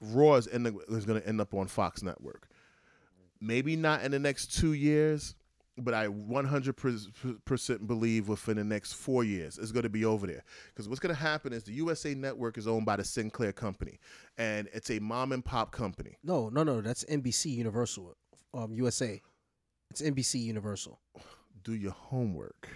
Raw 0.00 0.34
is, 0.34 0.46
is 0.46 1.06
going 1.06 1.20
to 1.20 1.26
end 1.26 1.40
up 1.40 1.54
on 1.54 1.66
Fox 1.66 2.02
Network. 2.02 2.48
Maybe 3.40 3.76
not 3.76 4.02
in 4.02 4.10
the 4.10 4.18
next 4.18 4.56
two 4.56 4.72
years, 4.72 5.34
but 5.78 5.94
I 5.94 6.06
100% 6.06 7.86
believe 7.86 8.28
within 8.28 8.56
the 8.56 8.64
next 8.64 8.94
four 8.94 9.24
years 9.24 9.58
it's 9.58 9.72
going 9.72 9.82
to 9.82 9.90
be 9.90 10.04
over 10.04 10.26
there. 10.26 10.42
Because 10.68 10.88
what's 10.88 11.00
going 11.00 11.14
to 11.14 11.20
happen 11.20 11.52
is 11.52 11.64
the 11.64 11.72
USA 11.72 12.14
Network 12.14 12.56
is 12.58 12.66
owned 12.66 12.86
by 12.86 12.96
the 12.96 13.04
Sinclair 13.04 13.52
Company, 13.52 13.98
and 14.38 14.68
it's 14.72 14.90
a 14.90 14.98
mom 14.98 15.32
and 15.32 15.44
pop 15.44 15.72
company. 15.72 16.16
No, 16.22 16.48
no, 16.48 16.62
no, 16.62 16.80
that's 16.80 17.04
NBC 17.04 17.56
Universal, 17.56 18.14
um, 18.54 18.72
USA. 18.72 19.20
It's 19.90 20.02
NBC 20.02 20.42
Universal. 20.42 20.98
Do 21.66 21.74
your 21.74 21.90
homework. 21.90 22.68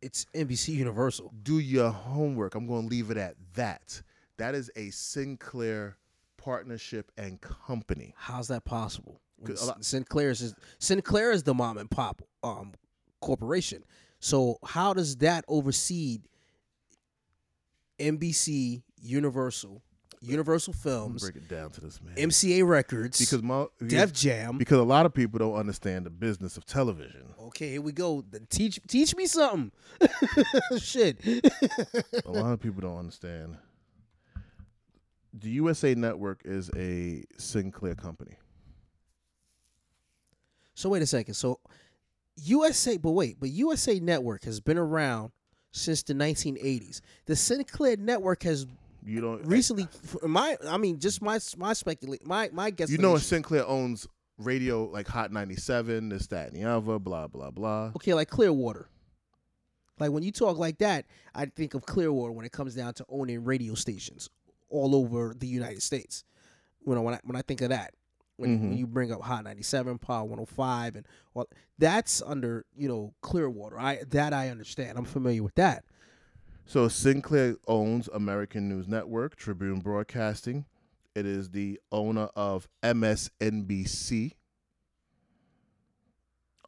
It's 0.00 0.24
NBC 0.34 0.68
Universal. 0.68 1.30
do 1.42 1.58
your 1.58 1.90
homework. 1.90 2.54
I'm 2.54 2.66
going 2.66 2.84
to 2.84 2.88
leave 2.88 3.10
it 3.10 3.18
at 3.18 3.34
that. 3.52 4.00
That 4.38 4.54
is 4.54 4.70
a 4.76 4.88
Sinclair 4.88 5.98
partnership 6.38 7.12
and 7.18 7.38
company. 7.42 8.14
How's 8.16 8.48
that 8.48 8.64
possible? 8.64 9.20
Lot- 9.46 9.84
Sinclair 9.84 10.30
is 10.30 10.54
Sinclair 10.78 11.32
is 11.32 11.42
the 11.42 11.52
mom 11.52 11.76
and 11.76 11.90
pop 11.90 12.22
um 12.42 12.72
corporation. 13.20 13.84
So 14.20 14.56
how 14.64 14.94
does 14.94 15.16
that 15.16 15.44
oversee 15.46 16.20
NBC, 17.98 18.84
Universal, 19.02 19.82
Universal 20.24 20.74
Films, 20.74 21.22
break 21.22 21.36
it 21.36 21.48
down 21.48 21.70
to 21.70 21.80
this 21.80 22.00
man. 22.02 22.14
MCA 22.16 22.66
Records, 22.66 23.18
because 23.18 23.42
my, 23.42 23.66
Def 23.86 24.12
Jam? 24.12 24.58
because 24.58 24.78
a 24.78 24.84
lot 24.84 25.06
of 25.06 25.14
people 25.14 25.38
don't 25.38 25.54
understand 25.54 26.06
the 26.06 26.10
business 26.10 26.56
of 26.56 26.64
television. 26.64 27.22
Okay, 27.46 27.72
here 27.72 27.82
we 27.82 27.92
go. 27.92 28.24
Then 28.30 28.46
teach 28.48 28.80
teach 28.88 29.14
me 29.16 29.26
something. 29.26 29.72
Shit. 30.78 31.24
a 32.24 32.30
lot 32.30 32.52
of 32.52 32.60
people 32.60 32.80
don't 32.80 32.98
understand. 32.98 33.56
The 35.32 35.50
USA 35.50 35.94
Network 35.94 36.42
is 36.44 36.70
a 36.76 37.24
Sinclair 37.38 37.94
company. 37.94 38.36
So 40.74 40.88
wait 40.88 41.02
a 41.02 41.06
second. 41.06 41.34
So 41.34 41.60
USA, 42.36 42.96
but 42.96 43.12
wait, 43.12 43.38
but 43.38 43.50
USA 43.50 43.98
Network 44.00 44.44
has 44.44 44.60
been 44.60 44.78
around 44.78 45.32
since 45.72 46.02
the 46.02 46.14
1980s. 46.14 47.00
The 47.26 47.36
Sinclair 47.36 47.96
Network 47.96 48.42
has 48.44 48.66
You 49.04 49.20
don't 49.20 49.46
recently, 49.46 49.84
f- 49.84 50.16
my, 50.22 50.56
I 50.66 50.76
mean, 50.78 50.98
just 50.98 51.20
my 51.20 51.38
my 51.58 51.72
speculate, 51.74 52.26
my 52.26 52.48
my 52.52 52.70
guess. 52.70 52.90
You 52.90 52.98
know, 52.98 53.18
Sinclair 53.18 53.66
owns 53.66 54.06
radio 54.38 54.84
like 54.84 55.06
Hot 55.08 55.30
97, 55.30 56.08
this, 56.08 56.26
that, 56.28 56.48
and 56.52 56.56
the 56.56 56.64
other, 56.68 56.98
blah, 56.98 57.26
blah, 57.28 57.50
blah. 57.50 57.92
okay, 57.96 58.14
like 58.14 58.30
Clearwater. 58.30 58.88
Like 60.00 60.10
when 60.10 60.22
you 60.24 60.32
talk 60.32 60.58
like 60.58 60.78
that, 60.78 61.04
I 61.34 61.46
think 61.46 61.74
of 61.74 61.86
Clearwater 61.86 62.32
when 62.32 62.44
it 62.44 62.50
comes 62.52 62.74
down 62.74 62.94
to 62.94 63.04
owning 63.08 63.44
radio 63.44 63.74
stations 63.74 64.28
all 64.68 64.96
over 64.96 65.34
the 65.38 65.46
United 65.46 65.82
States. 65.82 66.24
You 66.86 66.94
know, 66.94 67.02
when 67.02 67.14
I, 67.14 67.20
when 67.24 67.36
I 67.36 67.42
think 67.42 67.60
of 67.60 67.68
that, 67.68 67.94
when, 68.36 68.60
when 68.60 68.72
Mhm. 68.72 68.78
you 68.78 68.86
bring 68.88 69.12
up 69.12 69.22
Hot 69.22 69.44
97, 69.44 69.98
Power 69.98 70.24
105, 70.24 70.96
and 70.96 71.06
well, 71.34 71.46
that's 71.78 72.20
under 72.22 72.64
you 72.76 72.88
know 72.88 73.14
Clearwater. 73.20 73.78
I 73.78 74.00
that 74.10 74.32
I 74.32 74.48
understand. 74.48 74.98
I'm 74.98 75.04
familiar 75.04 75.42
with 75.44 75.54
that. 75.54 75.84
So 76.66 76.88
Sinclair 76.88 77.56
owns 77.66 78.08
American 78.08 78.68
News 78.68 78.88
Network, 78.88 79.36
Tribune 79.36 79.80
Broadcasting. 79.80 80.64
It 81.14 81.26
is 81.26 81.50
the 81.50 81.78
owner 81.92 82.28
of 82.34 82.68
MSNBC. 82.82 84.32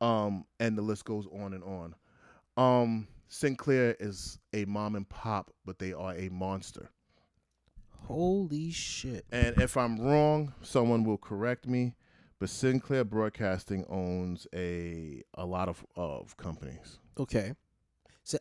Um, 0.01 0.45
and 0.61 0.77
the 0.77 0.83
list 0.83 1.07
goes 1.07 1.27
on 1.33 1.55
and 1.55 1.65
on. 1.65 1.95
Um, 2.57 3.09
Sinclair 3.29 3.97
is 3.99 4.39
a 4.53 4.67
mom 4.67 4.95
and 4.95 5.09
pop, 5.09 5.51
but 5.65 5.79
they 5.79 5.93
are 5.93 6.15
a 6.15 6.29
monster. 6.29 6.91
Holy 8.07 8.71
shit! 8.71 9.25
And 9.33 9.61
if 9.61 9.77
I'm 9.77 9.99
wrong, 9.99 10.53
someone 10.63 11.03
will 11.03 11.19
correct 11.19 11.67
me. 11.67 11.95
But 12.39 12.51
Sinclair 12.51 13.03
Broadcasting 13.03 13.85
owns 13.89 14.47
a 14.55 15.23
a 15.35 15.45
lot 15.45 15.69
of 15.69 15.85
of 15.97 16.37
companies. 16.37 16.99
Okay, 17.19 17.55
so 18.23 18.39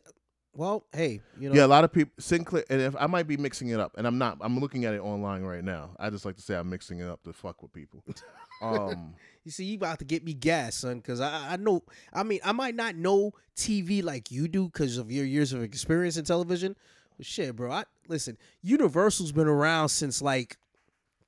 well, 0.56 0.84
hey, 0.92 1.20
you 1.38 1.48
know, 1.50 1.54
Yeah, 1.54 1.66
a 1.66 1.68
lot 1.68 1.84
of 1.84 1.92
people 1.92 2.12
Sinclair, 2.18 2.64
and 2.70 2.80
if 2.80 2.96
I 2.98 3.06
might 3.06 3.26
be 3.28 3.36
mixing 3.36 3.68
it 3.68 3.78
up, 3.78 3.92
and 3.98 4.06
I'm 4.06 4.18
not. 4.18 4.38
I'm 4.40 4.58
looking 4.58 4.84
at 4.86 4.94
it 4.94 5.00
online 5.00 5.42
right 5.42 5.62
now. 5.62 5.90
I 5.98 6.10
just 6.10 6.24
like 6.24 6.36
to 6.36 6.42
say 6.42 6.54
I'm 6.56 6.70
mixing 6.70 6.98
it 7.00 7.08
up 7.08 7.22
to 7.24 7.32
fuck 7.32 7.62
with 7.62 7.72
people. 7.72 8.02
Um, 8.62 9.12
You 9.44 9.50
see, 9.50 9.64
you 9.64 9.76
about 9.76 9.98
to 9.98 10.06
get 10.06 10.24
me 10.24 10.32
gas, 10.32 10.76
son, 10.76 10.96
because 10.96 11.20
I, 11.20 11.52
I 11.52 11.56
know. 11.56 11.82
I 12.10 12.22
mean, 12.22 12.40
I 12.42 12.52
might 12.52 12.74
not 12.74 12.96
know 12.96 13.32
TV 13.54 14.02
like 14.02 14.30
you 14.30 14.48
do 14.48 14.64
because 14.64 14.96
of 14.96 15.12
your 15.12 15.26
years 15.26 15.52
of 15.52 15.62
experience 15.62 16.16
in 16.16 16.24
television. 16.24 16.74
But 17.18 17.26
shit, 17.26 17.54
bro, 17.54 17.70
I 17.70 17.84
listen. 18.08 18.38
Universal's 18.62 19.32
been 19.32 19.46
around 19.46 19.90
since 19.90 20.22
like 20.22 20.56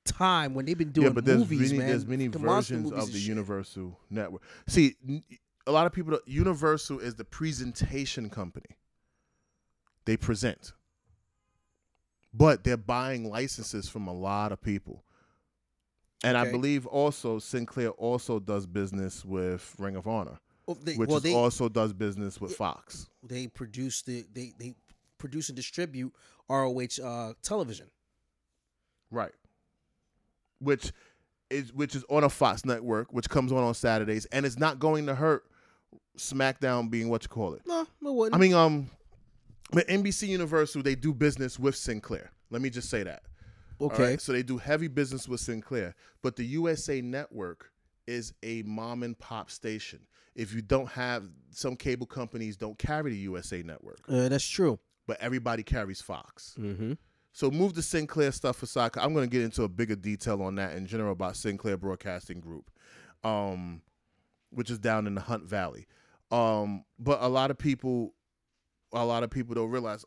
time 0.05 0.55
when 0.55 0.65
they've 0.65 0.77
been 0.77 0.91
doing 0.91 1.07
yeah, 1.07 1.13
but 1.13 1.23
there's 1.23 1.37
movies, 1.39 1.71
many 1.71 1.77
man. 1.77 1.87
there's 1.89 2.07
many 2.07 2.27
The 2.27 2.39
versions 2.39 2.91
of 2.91 3.11
the 3.11 3.19
shit. 3.19 3.27
Universal 3.29 3.99
network. 4.09 4.41
See, 4.67 4.95
a 5.67 5.71
lot 5.71 5.85
of 5.85 5.93
people. 5.93 6.19
Universal 6.25 6.99
is 6.99 7.13
the 7.13 7.25
presentation 7.25 8.29
company. 8.29 8.75
They 10.09 10.17
present, 10.17 10.73
but 12.33 12.63
they're 12.63 12.77
buying 12.77 13.29
licenses 13.29 13.87
from 13.87 14.07
a 14.07 14.11
lot 14.11 14.51
of 14.51 14.59
people. 14.59 15.03
And 16.23 16.35
I 16.35 16.49
believe 16.49 16.87
also 16.87 17.37
Sinclair 17.37 17.89
also 17.91 18.39
does 18.39 18.65
business 18.65 19.23
with 19.23 19.75
Ring 19.77 19.95
of 19.95 20.07
Honor, 20.07 20.39
Oh, 20.67 20.73
they, 20.73 20.95
which 20.95 21.11
well, 21.11 21.19
they 21.19 21.35
also 21.35 21.69
does 21.69 21.93
business 21.93 22.41
with 22.41 22.55
Fox. 22.55 23.07
they 23.21 23.45
produce 23.45 24.01
the 24.01 24.25
they 24.33 24.51
they 24.57 24.73
produce 25.19 25.49
and 25.49 25.55
distribute 25.55 26.11
ROH 26.49 26.87
uh, 27.03 27.33
television. 27.43 27.85
Right. 29.11 29.35
Which 30.57 30.91
is 31.51 31.71
which 31.71 31.93
is 31.93 32.03
on 32.09 32.23
a 32.23 32.29
Fox 32.29 32.65
network, 32.65 33.13
which 33.13 33.29
comes 33.29 33.51
on 33.51 33.63
on 33.63 33.75
Saturdays, 33.75 34.25
and 34.31 34.43
it's 34.43 34.57
not 34.57 34.79
going 34.79 35.05
to 35.05 35.13
hurt 35.13 35.43
SmackDown 36.17 36.89
being 36.89 37.09
what 37.09 37.21
you 37.21 37.29
call 37.29 37.53
it. 37.53 37.61
No, 37.67 37.81
it 37.81 37.87
wouldn't. 38.01 38.33
I 38.33 38.39
mean, 38.39 38.55
um, 38.55 38.89
but 39.71 39.87
NBC 39.87 40.27
Universal 40.27 40.83
they 40.83 40.95
do 40.95 41.13
business 41.13 41.59
with 41.59 41.75
Sinclair. 41.75 42.31
Let 42.49 42.61
me 42.61 42.69
just 42.69 42.89
say 42.89 43.03
that. 43.03 43.23
Okay, 43.81 44.03
right? 44.03 44.21
So 44.21 44.33
they 44.33 44.43
do 44.43 44.57
heavy 44.57 44.87
business 44.87 45.27
with 45.27 45.39
Sinclair, 45.39 45.95
but 46.21 46.35
the 46.35 46.43
USA 46.45 47.01
Network 47.01 47.71
is 48.07 48.33
a 48.43 48.63
mom 48.63 49.03
and 49.03 49.17
pop 49.17 49.49
station. 49.51 49.99
If 50.35 50.53
you 50.53 50.61
don't 50.61 50.89
have 50.89 51.25
some 51.51 51.75
cable 51.75 52.05
companies 52.07 52.57
don't 52.57 52.77
carry 52.77 53.11
the 53.11 53.17
USA 53.17 53.61
Network, 53.61 53.99
uh, 54.09 54.29
that's 54.29 54.47
true. 54.47 54.79
but 55.07 55.17
everybody 55.21 55.63
carries 55.63 56.01
Fox. 56.01 56.55
Mm-hmm. 56.59 56.93
So 57.31 57.51
move 57.51 57.73
the 57.73 57.81
Sinclair 57.81 58.31
stuff 58.31 58.63
aside. 58.63 58.91
I'm 58.97 59.13
going 59.13 59.29
to 59.29 59.31
get 59.31 59.43
into 59.43 59.63
a 59.63 59.69
bigger 59.69 59.95
detail 59.95 60.41
on 60.41 60.55
that 60.55 60.75
in 60.75 60.85
general 60.85 61.11
about 61.11 61.35
Sinclair 61.37 61.77
Broadcasting 61.77 62.39
Group, 62.39 62.69
um, 63.23 63.81
which 64.49 64.69
is 64.69 64.79
down 64.79 65.07
in 65.07 65.15
the 65.15 65.21
Hunt 65.21 65.43
Valley. 65.45 65.87
Um, 66.31 66.83
but 66.97 67.21
a 67.21 67.27
lot 67.27 67.51
of 67.51 67.57
people, 67.57 68.13
a 68.93 69.05
lot 69.05 69.23
of 69.23 69.29
people 69.29 69.55
don't 69.55 69.69
realize 69.69 70.05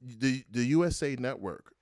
the 0.00 0.44
the 0.50 0.64
USA 0.66 1.16
Network 1.18 1.74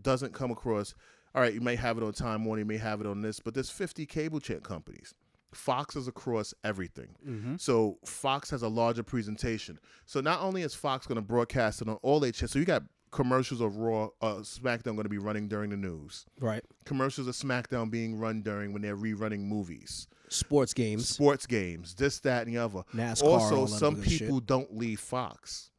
doesn't 0.00 0.32
come 0.32 0.50
across. 0.50 0.94
All 1.34 1.42
right, 1.42 1.52
you 1.52 1.60
may 1.60 1.76
have 1.76 1.98
it 1.98 2.04
on 2.04 2.12
Time 2.12 2.44
Warner, 2.44 2.60
you 2.60 2.66
may 2.66 2.78
have 2.78 3.00
it 3.00 3.06
on 3.06 3.20
this, 3.20 3.40
but 3.40 3.52
there's 3.52 3.68
50 3.68 4.06
cable 4.06 4.40
channel 4.40 4.62
companies. 4.62 5.14
Fox 5.52 5.94
is 5.96 6.08
across 6.08 6.54
everything. 6.64 7.14
Mm-hmm. 7.26 7.56
So 7.56 7.98
Fox 8.04 8.50
has 8.50 8.62
a 8.62 8.68
larger 8.68 9.02
presentation. 9.02 9.78
So 10.06 10.20
not 10.20 10.40
only 10.40 10.62
is 10.62 10.74
Fox 10.74 11.06
going 11.06 11.16
to 11.16 11.22
broadcast 11.22 11.82
it 11.82 11.88
on 11.88 11.96
all 12.02 12.20
their 12.20 12.32
channels, 12.32 12.52
so 12.52 12.58
you 12.58 12.64
got 12.64 12.84
commercials 13.10 13.60
of 13.60 13.76
Raw, 13.76 14.08
uh, 14.20 14.36
SmackDown 14.36 14.94
going 14.94 15.04
to 15.04 15.08
be 15.08 15.18
running 15.18 15.48
during 15.48 15.70
the 15.70 15.76
news. 15.76 16.26
Right. 16.40 16.64
Commercials 16.84 17.26
of 17.26 17.34
SmackDown 17.34 17.90
being 17.90 18.18
run 18.18 18.42
during 18.42 18.72
when 18.72 18.82
they're 18.82 18.96
rerunning 18.96 19.40
movies, 19.40 20.08
Sports 20.28 20.74
games, 20.74 21.08
sports 21.08 21.46
games, 21.46 21.94
this, 21.94 22.20
that, 22.20 22.46
and 22.46 22.54
the 22.54 22.60
other. 22.60 22.82
NASCAR. 22.94 23.22
also, 23.22 23.66
some 23.66 23.96
people 23.96 24.40
don't 24.40 24.76
leave 24.76 25.00
Fox. 25.00 25.70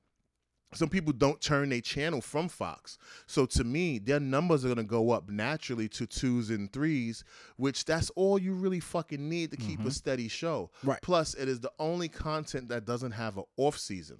Some 0.73 0.89
people 0.89 1.13
don't 1.13 1.39
turn 1.39 1.69
their 1.69 1.81
channel 1.81 2.21
from 2.21 2.49
Fox. 2.49 2.97
So 3.25 3.45
to 3.47 3.63
me, 3.63 3.99
their 3.99 4.19
numbers 4.19 4.65
are 4.65 4.67
gonna 4.67 4.83
go 4.83 5.11
up 5.11 5.29
naturally 5.29 5.87
to 5.89 6.05
twos 6.05 6.49
and 6.49 6.71
threes, 6.71 7.23
which 7.55 7.85
that's 7.85 8.09
all 8.11 8.37
you 8.37 8.53
really 8.53 8.81
fucking 8.81 9.29
need 9.29 9.51
to 9.51 9.57
keep 9.57 9.83
a 9.85 9.91
steady 9.91 10.27
show. 10.27 10.69
Mm-hmm. 10.77 10.89
Right. 10.89 11.01
Plus, 11.01 11.35
it 11.35 11.47
is 11.47 11.61
the 11.61 11.71
only 11.79 12.09
content 12.09 12.67
that 12.69 12.85
doesn't 12.85 13.11
have 13.11 13.37
an 13.37 13.45
off 13.55 13.77
season. 13.77 14.17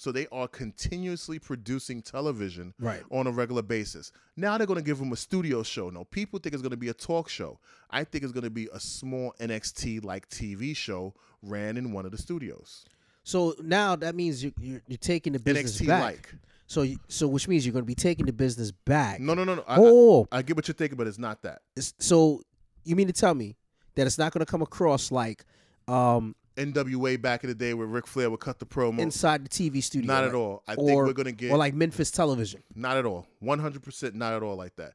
So 0.00 0.10
they 0.12 0.26
are 0.32 0.48
continuously 0.48 1.38
producing 1.38 2.00
television 2.00 2.72
Right. 2.78 3.02
on 3.10 3.26
a 3.26 3.30
regular 3.30 3.62
basis. 3.62 4.12
Now 4.36 4.56
they're 4.56 4.66
going 4.66 4.78
to 4.78 4.84
give 4.84 4.98
them 4.98 5.12
a 5.12 5.16
studio 5.16 5.62
show. 5.62 5.90
No, 5.90 6.04
people 6.04 6.38
think 6.38 6.54
it's 6.54 6.62
going 6.62 6.70
to 6.70 6.76
be 6.76 6.88
a 6.88 6.94
talk 6.94 7.28
show. 7.28 7.58
I 7.90 8.04
think 8.04 8.24
it's 8.24 8.32
going 8.32 8.44
to 8.44 8.50
be 8.50 8.68
a 8.72 8.80
small 8.80 9.34
NXT 9.40 10.02
like 10.04 10.28
TV 10.30 10.74
show 10.74 11.12
ran 11.42 11.76
in 11.76 11.92
one 11.92 12.06
of 12.06 12.12
the 12.12 12.18
studios. 12.18 12.84
So 13.24 13.54
now 13.62 13.94
that 13.96 14.14
means 14.14 14.42
you're 14.42 14.52
you're, 14.58 14.80
you're 14.88 14.96
taking 14.98 15.34
the 15.34 15.38
business 15.38 15.78
NXT 15.80 15.86
back. 15.86 16.02
like. 16.02 16.34
So 16.66 16.82
you, 16.82 16.98
so 17.08 17.26
which 17.28 17.46
means 17.48 17.66
you're 17.66 17.72
going 17.72 17.82
to 17.84 17.86
be 17.86 17.94
taking 17.94 18.26
the 18.26 18.32
business 18.32 18.70
back. 18.70 19.20
No, 19.20 19.34
no, 19.34 19.44
no, 19.44 19.56
no. 19.56 19.64
I, 19.66 19.76
oh, 19.78 20.26
I, 20.32 20.38
I 20.38 20.42
get 20.42 20.56
what 20.56 20.66
you're 20.68 20.74
thinking, 20.74 20.96
but 20.96 21.08
it's 21.08 21.18
not 21.18 21.42
that. 21.42 21.62
it's- 21.76 21.92
so 21.98 22.42
you 22.84 22.96
mean 22.96 23.08
to 23.08 23.12
tell 23.12 23.34
me 23.34 23.56
that 23.96 24.06
it's 24.06 24.16
not 24.18 24.32
going 24.32 24.44
to 24.44 24.50
come 24.50 24.62
across 24.62 25.10
like 25.12 25.44
um 25.88 26.34
NWA 26.60 27.20
back 27.20 27.42
in 27.44 27.48
the 27.48 27.54
day 27.54 27.74
where 27.74 27.86
Ric 27.86 28.06
Flair 28.06 28.30
would 28.30 28.40
cut 28.40 28.58
the 28.58 28.66
promo. 28.66 28.98
inside 28.98 29.44
the 29.44 29.48
TV 29.48 29.82
studio? 29.82 30.12
not 30.12 30.24
at 30.24 30.34
all. 30.34 30.62
I 30.68 30.74
think 30.74 30.88
we're 30.90 31.12
going 31.12 31.26
to 31.26 31.32
get 31.32 31.50
Or 31.52 31.56
like 31.58 31.74
Memphis 31.74 32.10
Television. 32.10 32.62
Not 32.74 32.96
at 32.96 33.06
all. 33.06 33.26
One 33.40 33.58
hundred 33.58 33.82
percent. 33.82 34.14
Not 34.14 34.32
at 34.34 34.42
all 34.42 34.56
like 34.56 34.76
that. 34.76 34.92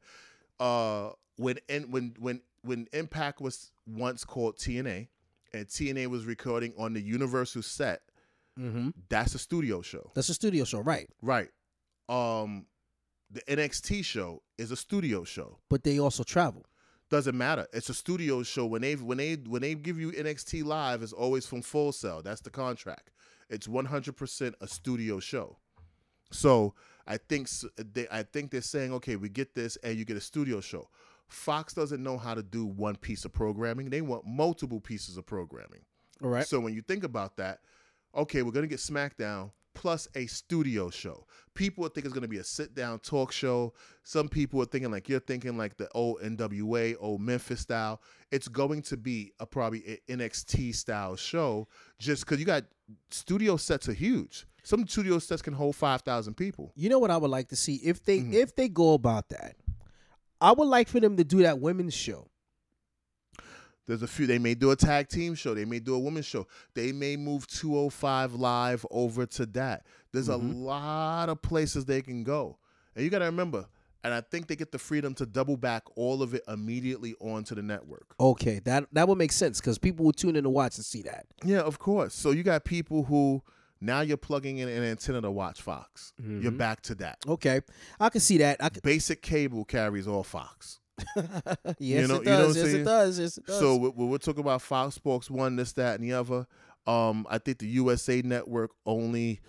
Uh, 0.60 1.10
when 1.36 1.58
when 1.90 2.14
when 2.18 2.40
when 2.62 2.88
Impact 2.92 3.40
was 3.40 3.70
once 3.86 4.24
called 4.24 4.56
TNA, 4.56 5.08
and 5.52 5.66
TNA 5.66 6.06
was 6.08 6.24
recording 6.24 6.72
on 6.78 6.92
the 6.94 7.00
Universal 7.00 7.62
set, 7.62 8.02
Mm-hmm. 8.58 8.88
that's 9.10 9.34
a 9.34 9.38
studio 9.38 9.82
show, 9.82 10.10
That's 10.14 10.30
a 10.30 10.34
studio 10.34 10.64
show, 10.64 10.80
right? 10.80 11.10
right? 11.20 11.48
Um, 12.08 12.64
the 13.30 13.42
NXT 13.42 14.02
show 14.02 14.42
is 14.56 14.70
a 14.70 14.76
studio 14.76 15.24
show. 15.24 15.58
But 15.68 15.84
they 15.84 15.98
also 15.98 16.22
travel. 16.22 16.64
Doesn't 17.08 17.36
matter. 17.38 17.66
It's 17.72 17.88
a 17.88 17.94
studio 17.94 18.42
show. 18.42 18.66
When 18.66 18.82
they 18.82 18.94
when 18.94 19.18
they 19.18 19.34
when 19.34 19.62
they 19.62 19.74
give 19.74 19.98
you 19.98 20.10
NXT 20.10 20.64
live, 20.64 21.02
it's 21.02 21.12
always 21.12 21.46
from 21.46 21.62
Full 21.62 21.92
Sail. 21.92 22.20
That's 22.22 22.40
the 22.40 22.50
contract. 22.50 23.10
It's 23.48 23.68
one 23.68 23.84
hundred 23.84 24.16
percent 24.16 24.56
a 24.60 24.66
studio 24.66 25.20
show. 25.20 25.58
So 26.32 26.74
I 27.06 27.18
think 27.18 27.48
they 27.76 28.08
I 28.10 28.24
think 28.24 28.50
they're 28.50 28.60
saying, 28.60 28.92
okay, 28.94 29.14
we 29.16 29.28
get 29.28 29.54
this, 29.54 29.76
and 29.84 29.96
you 29.96 30.04
get 30.04 30.16
a 30.16 30.20
studio 30.20 30.60
show. 30.60 30.88
Fox 31.28 31.72
doesn't 31.74 32.02
know 32.02 32.18
how 32.18 32.34
to 32.34 32.42
do 32.42 32.66
one 32.66 32.96
piece 32.96 33.24
of 33.24 33.32
programming. 33.32 33.90
They 33.90 34.00
want 34.00 34.26
multiple 34.26 34.80
pieces 34.80 35.16
of 35.16 35.26
programming. 35.26 35.82
All 36.22 36.30
right. 36.30 36.46
So 36.46 36.58
when 36.60 36.74
you 36.74 36.82
think 36.82 37.04
about 37.04 37.36
that, 37.36 37.60
okay, 38.16 38.42
we're 38.42 38.52
gonna 38.52 38.66
get 38.66 38.78
SmackDown 38.78 39.52
plus 39.76 40.08
a 40.16 40.26
studio 40.26 40.88
show. 40.90 41.26
People 41.54 41.82
would 41.82 41.94
think 41.94 42.06
it's 42.06 42.14
gonna 42.14 42.26
be 42.26 42.38
a 42.38 42.44
sit 42.44 42.74
down 42.74 42.98
talk 42.98 43.30
show. 43.30 43.74
Some 44.02 44.28
people 44.28 44.60
are 44.62 44.64
thinking 44.66 44.90
like 44.90 45.08
you're 45.08 45.20
thinking 45.20 45.56
like 45.56 45.76
the 45.76 45.88
old 45.94 46.20
NWA, 46.22 46.96
old 46.98 47.20
Memphis 47.20 47.60
style. 47.60 48.00
It's 48.32 48.48
going 48.48 48.82
to 48.82 48.96
be 48.96 49.32
a 49.38 49.46
probably 49.46 50.00
a 50.08 50.12
NXT 50.12 50.74
style 50.74 51.14
show, 51.16 51.68
just 51.98 52.24
because 52.24 52.40
you 52.40 52.46
got 52.46 52.64
studio 53.10 53.56
sets 53.56 53.88
are 53.88 53.92
huge. 53.92 54.46
Some 54.64 54.86
studio 54.88 55.18
sets 55.20 55.42
can 55.42 55.52
hold 55.54 55.76
five 55.76 56.00
thousand 56.02 56.34
people. 56.34 56.72
You 56.74 56.88
know 56.88 56.98
what 56.98 57.10
I 57.10 57.16
would 57.18 57.30
like 57.30 57.48
to 57.48 57.56
see 57.56 57.76
if 57.76 58.02
they 58.04 58.18
Mhm. 58.20 58.32
if 58.34 58.56
they 58.56 58.68
go 58.68 58.94
about 58.94 59.28
that. 59.28 59.56
I 60.40 60.52
would 60.52 60.68
like 60.68 60.88
for 60.88 61.00
them 61.00 61.16
to 61.16 61.24
do 61.24 61.42
that 61.42 61.60
women's 61.60 61.94
show. 61.94 62.28
There's 63.86 64.02
a 64.02 64.06
few. 64.08 64.26
They 64.26 64.38
may 64.38 64.54
do 64.54 64.70
a 64.72 64.76
tag 64.76 65.08
team 65.08 65.34
show. 65.34 65.54
They 65.54 65.64
may 65.64 65.78
do 65.78 65.94
a 65.94 65.98
women's 65.98 66.26
show. 66.26 66.46
They 66.74 66.90
may 66.92 67.16
move 67.16 67.46
205 67.46 68.34
live 68.34 68.84
over 68.90 69.26
to 69.26 69.46
that. 69.46 69.86
There's 70.12 70.28
Mhm. 70.28 70.32
a 70.32 70.36
lot 70.36 71.28
of 71.28 71.40
places 71.42 71.84
they 71.84 72.02
can 72.02 72.24
go. 72.24 72.58
And 72.94 73.04
you 73.04 73.10
got 73.10 73.20
to 73.20 73.26
remember, 73.26 73.66
and 74.02 74.12
I 74.14 74.22
think 74.22 74.46
they 74.48 74.56
get 74.56 74.72
the 74.72 74.78
freedom 74.78 75.14
to 75.14 75.26
double 75.26 75.56
back 75.56 75.84
all 75.96 76.22
of 76.22 76.34
it 76.34 76.42
immediately 76.48 77.14
onto 77.20 77.54
the 77.54 77.62
network. 77.62 78.14
Okay, 78.18 78.58
that 78.64 78.86
that 78.92 79.06
would 79.08 79.18
make 79.18 79.32
sense 79.32 79.60
because 79.60 79.78
people 79.78 80.04
will 80.04 80.12
tune 80.12 80.34
in 80.36 80.44
to 80.44 80.50
watch 80.50 80.76
and 80.76 80.84
see 80.84 81.02
that. 81.02 81.26
Yeah, 81.44 81.60
of 81.60 81.78
course. 81.78 82.14
So 82.14 82.30
you 82.30 82.42
got 82.42 82.64
people 82.64 83.04
who 83.04 83.42
now 83.80 84.00
you're 84.00 84.16
plugging 84.16 84.58
in 84.58 84.68
an 84.68 84.82
antenna 84.82 85.20
to 85.20 85.30
watch 85.30 85.60
Fox. 85.60 86.12
You're 86.18 86.50
Mhm. 86.52 86.56
back 86.58 86.80
to 86.82 86.94
that. 86.96 87.18
Okay, 87.28 87.60
I 88.00 88.08
can 88.08 88.20
see 88.22 88.38
that. 88.38 88.56
I 88.64 88.70
can, 88.70 88.80
Basic 88.82 89.20
cable 89.22 89.64
carries 89.64 90.06
all 90.08 90.24
Fox. 90.24 90.80
yes, 91.16 92.02
you 92.02 92.08
know 92.08 92.14
it 92.16 92.18
what 92.26 92.28
I'm 92.28 92.40
does. 92.40 92.56
yes, 92.56 92.66
it 92.66 92.84
does. 92.84 93.18
Yes, 93.18 93.38
it 93.38 93.46
does. 93.46 93.58
So 93.58 93.76
when 93.76 94.08
we're 94.08 94.18
talking 94.18 94.40
about 94.40 94.62
Fox 94.62 94.94
Sports 94.94 95.30
One, 95.30 95.56
this, 95.56 95.72
that, 95.74 95.98
and 96.00 96.08
the 96.08 96.14
other, 96.14 96.46
um, 96.86 97.26
I 97.28 97.38
think 97.38 97.58
the 97.58 97.68
USA 97.68 98.22
Network 98.22 98.70
only 98.86 99.40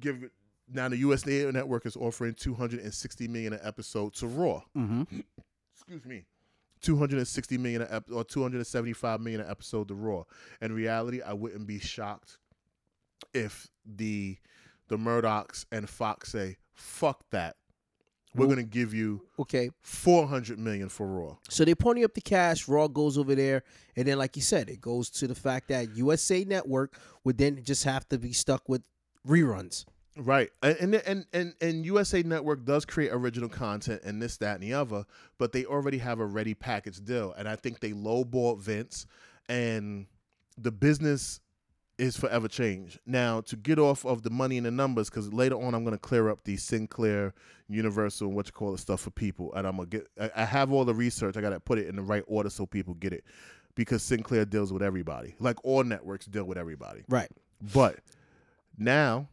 give 0.00 0.24
now. 0.72 0.88
The 0.88 0.96
USA 0.98 1.50
Network 1.50 1.86
is 1.86 1.96
offering 1.96 2.34
two 2.34 2.54
hundred 2.54 2.80
and 2.80 2.94
sixty 2.94 3.28
million 3.28 3.52
an 3.52 3.60
episode 3.62 4.14
to 4.14 4.26
Raw. 4.26 4.62
hmm 4.74 5.02
Excuse 5.74 6.04
me, 6.04 6.24
two 6.80 6.96
hundred 6.96 7.18
and 7.18 7.28
sixty 7.28 7.58
million 7.58 7.82
an 7.82 7.88
ep- 7.90 8.10
or 8.10 8.24
two 8.24 8.42
hundred 8.42 8.58
and 8.58 8.66
seventy-five 8.66 9.20
million 9.20 9.40
an 9.42 9.50
episode 9.50 9.88
to 9.88 9.94
Raw. 9.94 10.24
In 10.60 10.72
reality, 10.72 11.20
I 11.22 11.32
wouldn't 11.34 11.66
be 11.66 11.78
shocked 11.78 12.38
if 13.34 13.68
the 13.84 14.38
the 14.88 14.96
Murdochs 14.96 15.66
and 15.70 15.88
Fox 15.88 16.32
say, 16.32 16.56
"Fuck 16.72 17.24
that." 17.30 17.56
We're 18.36 18.46
Well- 18.46 18.56
gonna 18.56 18.66
give 18.66 18.92
you 18.94 19.22
okay, 19.38 19.70
four 19.80 20.26
hundred 20.26 20.58
million 20.58 20.88
for 20.88 21.06
Raw. 21.06 21.36
so 21.48 21.64
they 21.64 21.74
pony 21.74 22.04
up 22.04 22.14
the 22.14 22.20
cash. 22.20 22.68
Raw 22.68 22.86
goes 22.88 23.16
over 23.18 23.34
there, 23.34 23.62
and 23.96 24.06
then, 24.06 24.18
like 24.18 24.36
you 24.36 24.42
said, 24.42 24.68
it 24.68 24.80
goes 24.80 25.10
to 25.10 25.26
the 25.26 25.34
fact 25.34 25.68
that 25.68 25.96
USA 25.96 26.44
Network 26.44 26.98
would 27.24 27.38
then 27.38 27.62
just 27.64 27.84
have 27.84 28.08
to 28.10 28.18
be 28.18 28.32
stuck 28.32 28.68
with 28.68 28.82
reruns. 29.26 29.84
Right, 30.18 30.50
and 30.62 30.94
and 30.94 31.26
and 31.32 31.54
and, 31.60 31.84
USA 31.84 32.22
Network 32.22 32.64
does 32.64 32.84
create 32.86 33.10
original 33.12 33.50
content 33.50 34.00
and 34.02 34.22
this, 34.22 34.38
that, 34.38 34.54
and 34.54 34.62
the 34.62 34.72
other, 34.72 35.04
but 35.36 35.52
they 35.52 35.66
already 35.66 35.98
have 35.98 36.20
a 36.20 36.26
ready 36.26 36.54
package 36.54 37.04
deal, 37.04 37.32
and 37.36 37.46
I 37.46 37.56
think 37.56 37.80
they 37.80 37.92
lowballed 37.92 38.60
Vince, 38.60 39.04
and 39.48 40.06
the 40.56 40.72
business 40.72 41.40
is 41.98 42.16
forever 42.16 42.48
changed. 42.48 43.00
Now, 43.06 43.40
to 43.42 43.56
get 43.56 43.78
off 43.78 44.04
of 44.04 44.22
the 44.22 44.30
money 44.30 44.56
and 44.56 44.66
the 44.66 44.70
numbers, 44.70 45.08
because 45.08 45.32
later 45.32 45.54
on 45.54 45.74
I'm 45.74 45.84
going 45.84 45.96
to 45.96 45.98
clear 45.98 46.28
up 46.28 46.44
the 46.44 46.56
Sinclair, 46.56 47.32
Universal, 47.68 48.28
and 48.28 48.36
what 48.36 48.46
you 48.46 48.52
call 48.52 48.74
it 48.74 48.78
stuff 48.78 49.00
for 49.00 49.10
people, 49.10 49.52
and 49.54 49.66
I'm 49.66 49.76
gonna 49.76 49.88
get. 49.88 50.06
I, 50.20 50.30
I 50.36 50.44
have 50.44 50.72
all 50.72 50.84
the 50.84 50.94
research. 50.94 51.36
I 51.36 51.40
got 51.40 51.50
to 51.50 51.60
put 51.60 51.78
it 51.78 51.88
in 51.88 51.96
the 51.96 52.02
right 52.02 52.22
order 52.26 52.50
so 52.50 52.66
people 52.66 52.94
get 52.94 53.12
it, 53.12 53.24
because 53.74 54.02
Sinclair 54.02 54.44
deals 54.44 54.72
with 54.72 54.82
everybody, 54.82 55.34
like 55.38 55.56
all 55.64 55.82
networks 55.82 56.26
deal 56.26 56.44
with 56.44 56.58
everybody. 56.58 57.02
Right. 57.08 57.30
But 57.74 57.96
now 58.78 59.28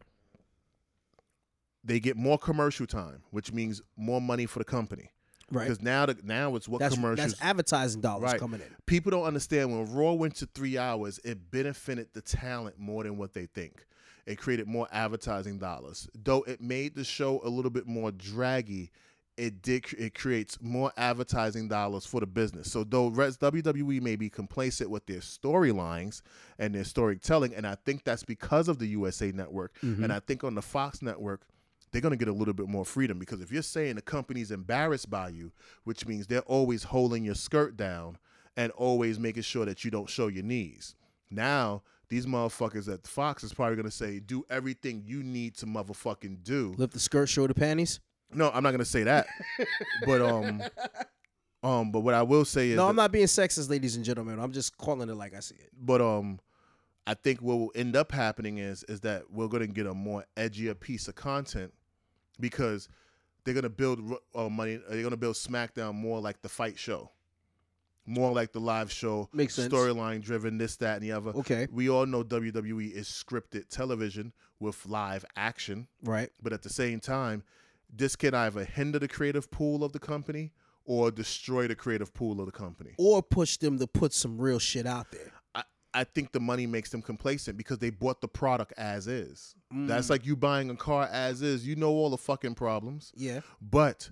they 1.83 1.99
get 1.99 2.17
more 2.17 2.37
commercial 2.37 2.87
time, 2.87 3.21
which 3.31 3.51
means 3.51 3.81
more 3.97 4.21
money 4.21 4.45
for 4.45 4.59
the 4.59 4.65
company. 4.65 5.11
Right. 5.53 5.63
Because 5.65 5.81
now, 5.81 6.05
the, 6.07 6.17
now 6.23 6.55
it's 6.55 6.67
what 6.67 6.79
That's 6.79 6.95
commercials. 6.95 7.31
that's 7.31 7.41
advertising 7.41 8.01
dollars 8.01 8.31
Right. 8.31 8.39
coming 8.39 8.59
in. 8.61 8.67
People 8.85 9.11
don't 9.11 9.23
understand 9.25 9.71
when 9.71 9.93
Raw 9.93 10.13
went 10.13 10.35
to 10.37 10.45
three 10.47 10.77
hours, 10.77 11.19
it 11.23 11.51
benefited 11.51 12.07
the 12.13 12.21
talent 12.21 12.79
more 12.79 13.03
than 13.03 13.17
what 13.17 13.33
they 13.33 13.45
think. 13.45 13.85
It 14.25 14.37
created 14.37 14.67
more 14.67 14.87
advertising 14.91 15.59
dollars, 15.59 16.07
though 16.15 16.43
it 16.43 16.61
made 16.61 16.95
the 16.95 17.03
show 17.03 17.41
a 17.43 17.49
little 17.49 17.71
bit 17.71 17.85
more 17.87 18.11
draggy. 18.11 18.91
It 19.35 19.61
did. 19.63 19.85
It 19.97 20.13
creates 20.13 20.59
more 20.61 20.93
advertising 20.95 21.67
dollars 21.67 22.05
for 22.05 22.19
the 22.19 22.27
business. 22.27 22.71
So 22.71 22.83
though 22.83 23.09
WWE 23.09 23.99
may 24.01 24.15
be 24.15 24.29
complacent 24.29 24.89
with 24.91 25.07
their 25.07 25.21
storylines 25.21 26.21
and 26.59 26.73
their 26.75 26.83
storytelling, 26.83 27.53
and 27.55 27.65
I 27.65 27.75
think 27.83 28.03
that's 28.03 28.23
because 28.23 28.67
of 28.67 28.79
the 28.79 28.87
USA 28.87 29.31
Network, 29.31 29.73
Mhm. 29.81 30.03
and 30.03 30.13
I 30.13 30.19
think 30.19 30.43
on 30.43 30.55
the 30.55 30.61
Fox 30.61 31.01
Network, 31.01 31.41
they're 31.93 32.01
going 32.01 32.11
to 32.11 32.17
get 32.17 32.27
a 32.27 32.33
little 32.33 32.53
bit 32.53 32.67
more 32.67 32.83
freedom 32.85 33.19
because 33.19 33.39
if 33.39 33.51
you're 33.51 33.61
saying 33.61 33.95
the 33.95 34.01
company's 34.01 34.51
embarrassed 34.51 35.09
by 35.09 35.29
you, 35.29 35.51
which 35.83 36.05
means 36.05 36.27
they're 36.27 36.41
always 36.41 36.83
holding 36.83 37.23
your 37.23 37.35
skirt 37.35 37.77
down 37.77 38.17
and 38.57 38.71
always 38.73 39.19
making 39.19 39.43
sure 39.43 39.65
that 39.65 39.85
you 39.85 39.91
don't 39.91 40.09
show 40.09 40.27
your 40.27 40.43
knees. 40.43 40.95
Now, 41.29 41.83
these 42.09 42.25
motherfuckers 42.25 42.91
at 42.91 43.07
Fox 43.07 43.43
is 43.43 43.53
probably 43.53 43.75
going 43.75 43.85
to 43.85 43.91
say, 43.91 44.19
do 44.19 44.43
everything 44.49 45.03
you 45.05 45.23
need 45.23 45.55
to 45.57 45.65
motherfucking 45.65 46.43
do. 46.43 46.75
Lift 46.77 46.93
the 46.93 46.99
skirt, 46.99 47.27
show 47.29 47.47
the 47.47 47.53
panties. 47.53 47.99
No, 48.33 48.49
I'm 48.53 48.63
not 48.63 48.71
going 48.71 48.79
to 48.79 48.85
say 48.85 49.03
that. 49.03 49.27
but 50.05 50.21
um 50.21 50.63
um 51.63 51.91
but 51.91 52.01
what 52.01 52.13
I 52.13 52.23
will 52.23 52.45
say 52.45 52.71
is 52.71 52.77
No, 52.77 52.87
I'm 52.87 52.95
not 52.95 53.11
being 53.11 53.25
sexist, 53.27 53.69
ladies 53.69 53.95
and 53.95 54.03
gentlemen. 54.03 54.39
I'm 54.39 54.51
just 54.51 54.77
calling 54.77 55.09
it 55.09 55.15
like 55.15 55.35
I 55.35 55.39
see 55.39 55.55
it. 55.55 55.69
but 55.79 56.01
um 56.01 56.39
I 57.05 57.13
think 57.15 57.41
what 57.41 57.57
will 57.59 57.71
end 57.75 57.95
up 57.95 58.11
happening 58.11 58.57
is 58.57 58.83
is 58.85 59.01
that 59.01 59.29
we're 59.31 59.47
going 59.47 59.67
to 59.67 59.73
get 59.73 59.85
a 59.85 59.93
more 59.93 60.25
edgier 60.37 60.79
piece 60.79 61.07
of 61.07 61.15
content 61.15 61.73
because 62.39 62.89
they're 63.43 63.53
going 63.53 63.63
to 63.63 63.69
build 63.69 63.99
uh, 64.35 64.49
money 64.49 64.77
they're 64.89 65.01
going 65.01 65.11
to 65.11 65.17
build 65.17 65.35
SmackDown 65.35 65.93
more 65.95 66.19
like 66.19 66.41
the 66.41 66.49
fight 66.49 66.77
show. 66.79 67.11
More 68.05 68.33
like 68.33 68.51
the 68.51 68.59
live 68.59 68.91
show, 68.91 69.29
Makes 69.31 69.53
sense. 69.55 69.73
storyline 69.73 70.21
driven, 70.21 70.57
this, 70.57 70.75
that, 70.77 70.95
and 70.95 71.03
the 71.03 71.13
other. 71.13 71.31
Okay. 71.31 71.67
We 71.71 71.89
all 71.89 72.05
know 72.05 72.21
WWE 72.21 72.91
is 72.91 73.07
scripted 73.07 73.69
television 73.69 74.33
with 74.59 74.85
live 74.85 75.23
action, 75.37 75.87
Right. 76.03 76.29
but 76.41 76.51
at 76.51 76.63
the 76.63 76.69
same 76.69 76.99
time, 76.99 77.43
this 77.89 78.17
can 78.17 78.33
either 78.33 78.65
hinder 78.65 78.99
the 78.99 79.07
creative 79.07 79.49
pool 79.51 79.85
of 79.85 79.93
the 79.93 79.99
company 79.99 80.51
or 80.83 81.11
destroy 81.11 81.65
the 81.65 81.75
creative 81.75 82.13
pool 82.13 82.41
of 82.41 82.45
the 82.45 82.51
company. 82.51 82.91
Or 82.97 83.23
push 83.23 83.55
them 83.55 83.79
to 83.79 83.87
put 83.87 84.11
some 84.11 84.37
real 84.37 84.59
shit 84.59 84.85
out 84.85 85.09
there. 85.11 85.31
I, 85.93 86.03
think 86.03 86.31
the 86.31 86.39
money 86.39 86.65
makes 86.67 86.89
them 86.89 87.01
complacent 87.01 87.57
because 87.57 87.77
they 87.79 87.89
bought 87.89 88.21
the 88.21 88.27
product 88.27 88.73
as 88.77 89.07
is. 89.07 89.55
Mm. 89.73 89.87
That's 89.87 90.09
like 90.09 90.25
you 90.25 90.35
buying 90.35 90.69
a 90.69 90.75
car 90.75 91.07
as 91.11 91.41
is. 91.41 91.65
You 91.67 91.75
know 91.75 91.91
all 91.91 92.09
the 92.09 92.17
fucking 92.17 92.55
problems, 92.55 93.11
Yeah. 93.15 93.41
but 93.61 94.09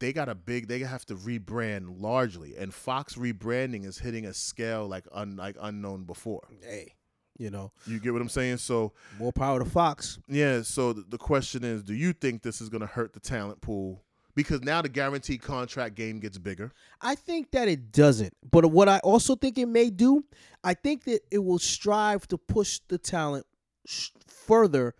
they 0.00 0.12
got 0.12 0.28
a 0.28 0.34
big. 0.34 0.68
They 0.68 0.80
have 0.80 1.06
to 1.06 1.14
rebrand 1.14 2.00
largely, 2.00 2.56
and 2.56 2.74
Fox 2.74 3.14
rebranding 3.14 3.84
is 3.86 3.98
hitting 3.98 4.26
a 4.26 4.34
scale 4.34 4.86
like 4.86 5.04
un, 5.12 5.36
like 5.36 5.56
unknown 5.60 6.04
before. 6.04 6.42
Hey. 6.62 6.94
You 7.36 7.50
know, 7.50 7.72
You 7.84 7.98
get 7.98 8.12
what 8.12 8.22
I'm 8.22 8.28
saying? 8.28 8.58
So 8.58 8.92
more 9.18 9.32
power 9.32 9.58
to 9.58 9.64
Fox. 9.64 10.20
yeah. 10.28 10.62
So 10.62 10.92
the, 10.92 11.02
the 11.08 11.18
question 11.18 11.64
is, 11.64 11.82
do 11.82 11.92
you 11.92 12.12
think 12.12 12.42
this 12.42 12.60
is 12.60 12.68
going 12.68 12.82
to 12.82 12.86
hurt 12.86 13.12
the 13.12 13.18
talent 13.18 13.60
pool? 13.60 14.04
Because 14.34 14.62
now 14.62 14.82
the 14.82 14.88
guaranteed 14.88 15.42
contract 15.42 15.94
game 15.94 16.18
gets 16.18 16.38
bigger. 16.38 16.72
I 17.00 17.14
think 17.14 17.52
that 17.52 17.68
it 17.68 17.92
doesn't. 17.92 18.34
But 18.50 18.66
what 18.70 18.88
I 18.88 18.98
also 18.98 19.36
think 19.36 19.58
it 19.58 19.66
may 19.66 19.90
do, 19.90 20.24
I 20.64 20.74
think 20.74 21.04
that 21.04 21.20
it 21.30 21.38
will 21.38 21.60
strive 21.60 22.26
to 22.28 22.38
push 22.38 22.80
the 22.88 22.98
talent 22.98 23.46
sh- 23.86 24.10
further 24.26 24.94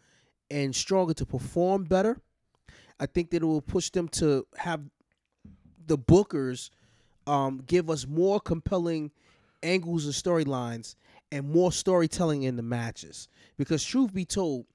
and 0.51 0.75
stronger 0.75 1.15
to 1.15 1.27
perform 1.27 1.85
better. 1.85 2.21
I 3.01 3.07
think 3.07 3.31
that 3.31 3.43
it 3.43 3.47
will 3.47 3.61
push 3.61 3.91
them 3.91 4.09
to 4.09 4.47
have 4.57 4.83
the 5.87 5.99
bookers 5.99 6.71
um, 7.27 7.63
give 7.67 7.91
us 7.91 8.07
more 8.07 8.41
compelling 8.41 9.11
angles 9.63 10.05
and 10.05 10.15
storylines 10.15 10.95
and 11.33 11.51
more 11.51 11.73
storytelling 11.73 12.45
in 12.45 12.57
the 12.57 12.63
matches. 12.63 13.29
Because 13.57 13.85
truth 13.85 14.13
be 14.13 14.25
told, 14.25 14.67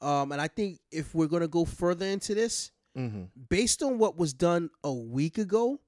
um, 0.00 0.32
and 0.32 0.40
I 0.40 0.48
think 0.48 0.80
if 0.90 1.14
we're 1.14 1.28
gonna 1.28 1.48
go 1.48 1.64
further 1.64 2.06
into 2.06 2.34
this, 2.34 2.72
Mm-hmm. 2.96 3.22
based 3.48 3.82
on 3.82 3.98
what 3.98 4.18
was 4.18 4.34
done 4.34 4.68
a 4.84 4.92
week 4.92 5.38
ago, 5.38 5.80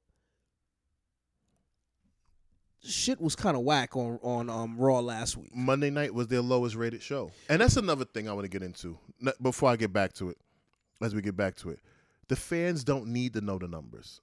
shit 2.83 3.21
was 3.21 3.37
kind 3.37 3.57
of 3.57 3.63
whack 3.63 3.97
on 3.97 4.19
on 4.23 4.49
um, 4.49 4.77
Raw 4.79 5.01
last 5.01 5.37
week. 5.37 5.55
Monday 5.55 5.91
night 5.91 6.15
was 6.15 6.29
their 6.29 6.41
lowest 6.41 6.77
rated 6.77 7.03
show, 7.03 7.31
and 7.49 7.61
that's 7.61 7.77
another 7.77 8.05
thing 8.05 8.29
I 8.29 8.33
want 8.33 8.45
to 8.45 8.49
get 8.49 8.63
into 8.63 8.99
before 9.41 9.71
I 9.71 9.77
get 9.77 9.93
back 9.93 10.13
to 10.15 10.31
it. 10.31 10.39
As 11.03 11.15
we 11.15 11.21
get 11.21 11.37
back 11.37 11.57
to 11.57 11.71
it, 11.71 11.81
the 12.29 12.37
fans 12.37 12.85
don't 12.85 13.09
need 13.09 13.35
to 13.35 13.41
know 13.41 13.59
the 13.59 13.69
numbers. 13.69 14.21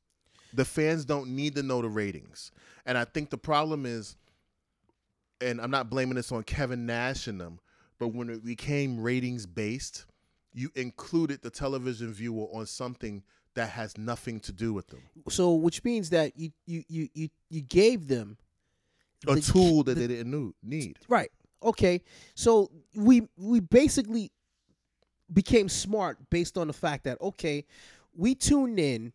The 0.54 0.66
fans 0.66 1.06
don't 1.06 1.30
need 1.36 1.56
to 1.56 1.64
know 1.64 1.82
the 1.82 1.90
ratings, 1.90 2.52
and 2.86 2.98
I 2.98 3.06
think 3.06 3.30
the 3.30 3.38
problem 3.38 3.86
is, 3.86 4.18
and 5.40 5.62
I'm 5.62 5.72
not 5.72 5.90
blaming 5.90 6.16
this 6.16 6.32
on 6.32 6.44
Kevin 6.44 6.86
Nash 6.86 7.28
and 7.28 7.40
them, 7.40 7.60
but 8.00 8.10
when 8.10 8.30
it 8.30 8.44
became 8.44 9.00
ratings 9.00 9.46
based, 9.46 10.06
you 10.54 10.70
included 10.76 11.42
the 11.42 11.50
television 11.50 12.12
viewer 12.14 12.48
on 12.54 12.66
something 12.66 13.24
that 13.54 13.70
has 13.70 13.98
nothing 13.98 14.40
to 14.42 14.52
do 14.52 14.74
with 14.74 14.88
them. 14.88 15.02
So, 15.30 15.54
which 15.54 15.84
means 15.84 16.10
that 16.12 16.38
you 16.38 16.52
you 16.66 16.84
you 16.88 17.10
you, 17.14 17.30
you 17.50 17.62
gave 17.62 18.08
them 18.08 18.38
A 19.28 19.36
the- 19.36 19.42
tool 19.42 19.84
that 19.84 19.96
the- 19.96 20.08
they 20.08 20.16
didn't 20.16 20.56
need. 20.64 20.98
right. 21.08 21.32
Okay, 21.64 22.02
so 22.34 22.72
we 22.96 23.28
we 23.38 23.60
basically 23.60 24.32
became 25.32 25.70
smart 25.70 26.18
based 26.30 26.58
on 26.58 26.68
the 26.68 26.74
fact 26.74 27.04
that 27.06 27.20
okay, 27.22 27.66
we 28.16 28.34
tuned 28.36 28.80
in, 28.80 29.14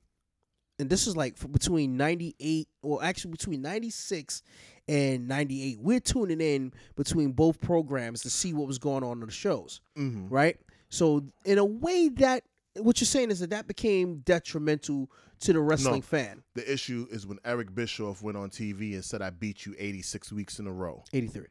and 0.78 0.88
this 0.88 1.06
is 1.06 1.16
like 1.16 1.36
for 1.36 1.48
between 1.48 1.96
ninety 1.96 2.34
eight 2.40 2.68
or 2.82 3.02
actually 3.02 3.32
between 3.32 3.62
ninety 3.62 3.90
six 3.90 4.42
and 4.86 5.26
ninety 5.26 5.62
eight. 5.62 5.80
We're 5.80 5.98
tuning 6.00 6.40
in 6.40 6.72
between 6.94 7.32
both 7.32 7.60
programs 7.60 8.22
to 8.22 8.30
see 8.30 8.52
what 8.52 8.66
was 8.68 8.78
going 8.78 9.02
on 9.02 9.20
in 9.20 9.26
the 9.26 9.32
shows. 9.32 9.80
Mm-hmm. 9.98 10.28
right? 10.28 10.56
So 10.88 11.24
in 11.44 11.58
a 11.58 11.64
way 11.64 12.08
that 12.16 12.44
what 12.78 13.00
you're 13.00 13.06
saying 13.06 13.30
is 13.30 13.40
that 13.40 13.50
that 13.50 13.66
became 13.66 14.18
detrimental 14.18 15.10
to 15.40 15.52
the 15.52 15.60
wrestling 15.60 16.02
fan. 16.02 16.42
The 16.54 16.70
issue 16.70 17.06
is 17.10 17.26
when 17.26 17.38
Eric 17.44 17.74
Bischoff 17.74 18.22
went 18.22 18.36
on 18.36 18.50
TV 18.50 18.94
and 18.94 19.04
said, 19.04 19.22
"I 19.22 19.30
beat 19.30 19.66
you 19.66 19.74
86 19.78 20.32
weeks 20.32 20.58
in 20.58 20.66
a 20.66 20.72
row." 20.72 21.04
83. 21.12 21.46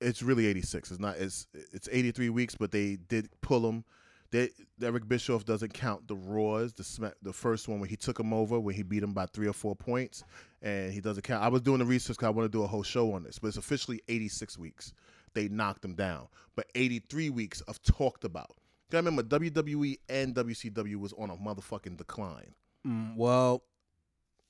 It's 0.00 0.22
really 0.22 0.46
86. 0.46 0.90
It's 0.90 1.00
not. 1.00 1.16
It's 1.16 1.46
it's 1.72 1.88
83 1.90 2.30
weeks, 2.30 2.54
but 2.54 2.70
they 2.72 2.96
did 2.96 3.28
pull 3.40 3.68
him. 3.68 3.84
They, 4.30 4.48
Eric 4.82 5.08
Bischoff 5.08 5.44
doesn't 5.44 5.74
count 5.74 6.08
the 6.08 6.16
Raws, 6.16 6.72
the 6.72 6.84
smack, 6.84 7.14
the 7.20 7.34
first 7.34 7.68
one 7.68 7.80
when 7.80 7.90
he 7.90 7.96
took 7.96 8.18
him 8.18 8.32
over, 8.32 8.58
when 8.58 8.74
he 8.74 8.82
beat 8.82 9.02
him 9.02 9.12
by 9.12 9.26
three 9.26 9.46
or 9.46 9.52
four 9.52 9.76
points, 9.76 10.24
and 10.62 10.90
he 10.90 11.02
doesn't 11.02 11.22
count. 11.22 11.44
I 11.44 11.48
was 11.48 11.60
doing 11.60 11.80
the 11.80 11.84
research 11.84 12.16
because 12.16 12.28
I 12.28 12.30
want 12.30 12.50
to 12.50 12.58
do 12.58 12.64
a 12.64 12.66
whole 12.66 12.82
show 12.82 13.12
on 13.12 13.24
this, 13.24 13.38
but 13.38 13.48
it's 13.48 13.58
officially 13.58 14.00
86 14.08 14.56
weeks. 14.56 14.94
They 15.34 15.48
knocked 15.48 15.84
him 15.84 15.94
down, 15.94 16.28
but 16.56 16.66
83 16.74 17.30
weeks 17.30 17.60
of 17.62 17.82
talked 17.82 18.24
about. 18.24 18.50
I 18.92 18.96
remember 18.96 19.22
WWE 19.22 19.98
and 20.10 20.34
WCW 20.34 20.96
was 20.96 21.14
on 21.14 21.30
a 21.30 21.36
motherfucking 21.36 21.96
decline. 21.96 22.54
Mm, 22.86 23.16
well, 23.16 23.62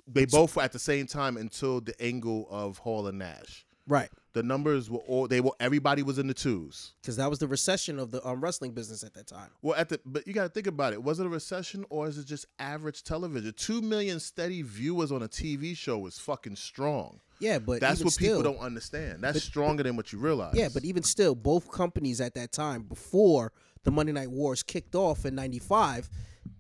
They 0.09 0.25
both 0.25 0.57
were 0.57 0.63
at 0.63 0.73
the 0.73 0.81
same 0.81 1.07
time 1.07 1.37
until 1.37 1.81
the 1.81 1.95
angle 2.03 2.49
of 2.51 2.79
Hall 2.79 3.07
and 3.07 3.19
Nash. 3.21 3.65
right, 3.87 4.11
The 4.33 4.43
numbers 4.43 4.91
were 4.91 4.99
all 5.01 5.29
they 5.29 5.41
were. 5.41 5.53
Everybody 5.61 6.03
was 6.03 6.19
in 6.19 6.27
the 6.27 6.35
twos. 6.35 6.95
because 7.01 7.17
that 7.19 7.31
was 7.31 7.39
the 7.39 7.47
recession 7.47 8.01
of 8.01 8.11
the 8.11 8.27
um, 8.27 8.41
wrestling 8.41 8.73
business 8.73 9.05
at 9.05 9.15
that 9.15 9.29
time. 9.29 9.51
Well, 9.61 9.77
at 9.79 9.91
the 9.91 10.01
but 10.05 10.27
you 10.27 10.33
got 10.33 10.43
to 10.45 10.49
think 10.49 10.67
about 10.67 10.93
it. 10.93 11.03
Was 11.05 11.21
it 11.21 11.27
a 11.27 11.29
recession 11.29 11.85
or 11.89 12.09
is 12.09 12.19
it 12.19 12.27
just 12.27 12.47
average 12.59 13.05
television? 13.05 13.53
Two 13.57 13.81
million 13.81 14.19
steady 14.19 14.63
viewers 14.63 15.13
on 15.13 15.23
a 15.23 15.29
TV 15.29 15.77
show 15.77 16.05
is 16.07 16.19
fucking 16.19 16.57
strong. 16.57 17.21
Yeah, 17.43 17.59
but 17.59 17.81
That's 17.81 18.05
what 18.05 18.13
still, 18.13 18.39
people 18.39 18.53
don't 18.53 18.65
understand. 18.65 19.21
That's 19.21 19.43
stronger 19.43 19.83
than 19.83 19.97
what 19.97 20.13
you 20.13 20.21
realize. 20.21 20.55
Yeah, 20.55 20.69
but 20.73 20.85
even 20.85 21.03
still, 21.03 21.35
both 21.35 21.73
companies 21.73 22.21
at 22.21 22.35
that 22.37 22.53
time, 22.53 22.83
before 22.83 23.53
the 23.83 23.91
Monday 23.91 24.13
Night 24.13 24.31
Wars 24.31 24.63
kicked 24.63 24.95
off 24.95 25.27
in 25.27 25.35
'95, 25.35 26.09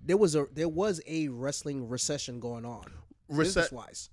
there 0.04 0.16
was 0.16 0.34
a 0.34 0.46
there 0.52 0.68
was 0.68 1.00
a 1.06 1.28
wrestling 1.28 1.88
recession 1.88 2.40
going 2.40 2.64
on, 2.64 2.84
Rece- 3.30 3.44
business 3.44 3.70
wise. 3.70 4.10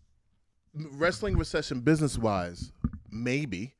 wrestling 0.76 1.38
recession 1.38 1.82
business 1.82 2.20
wise, 2.20 2.72
maybe, 3.10 3.74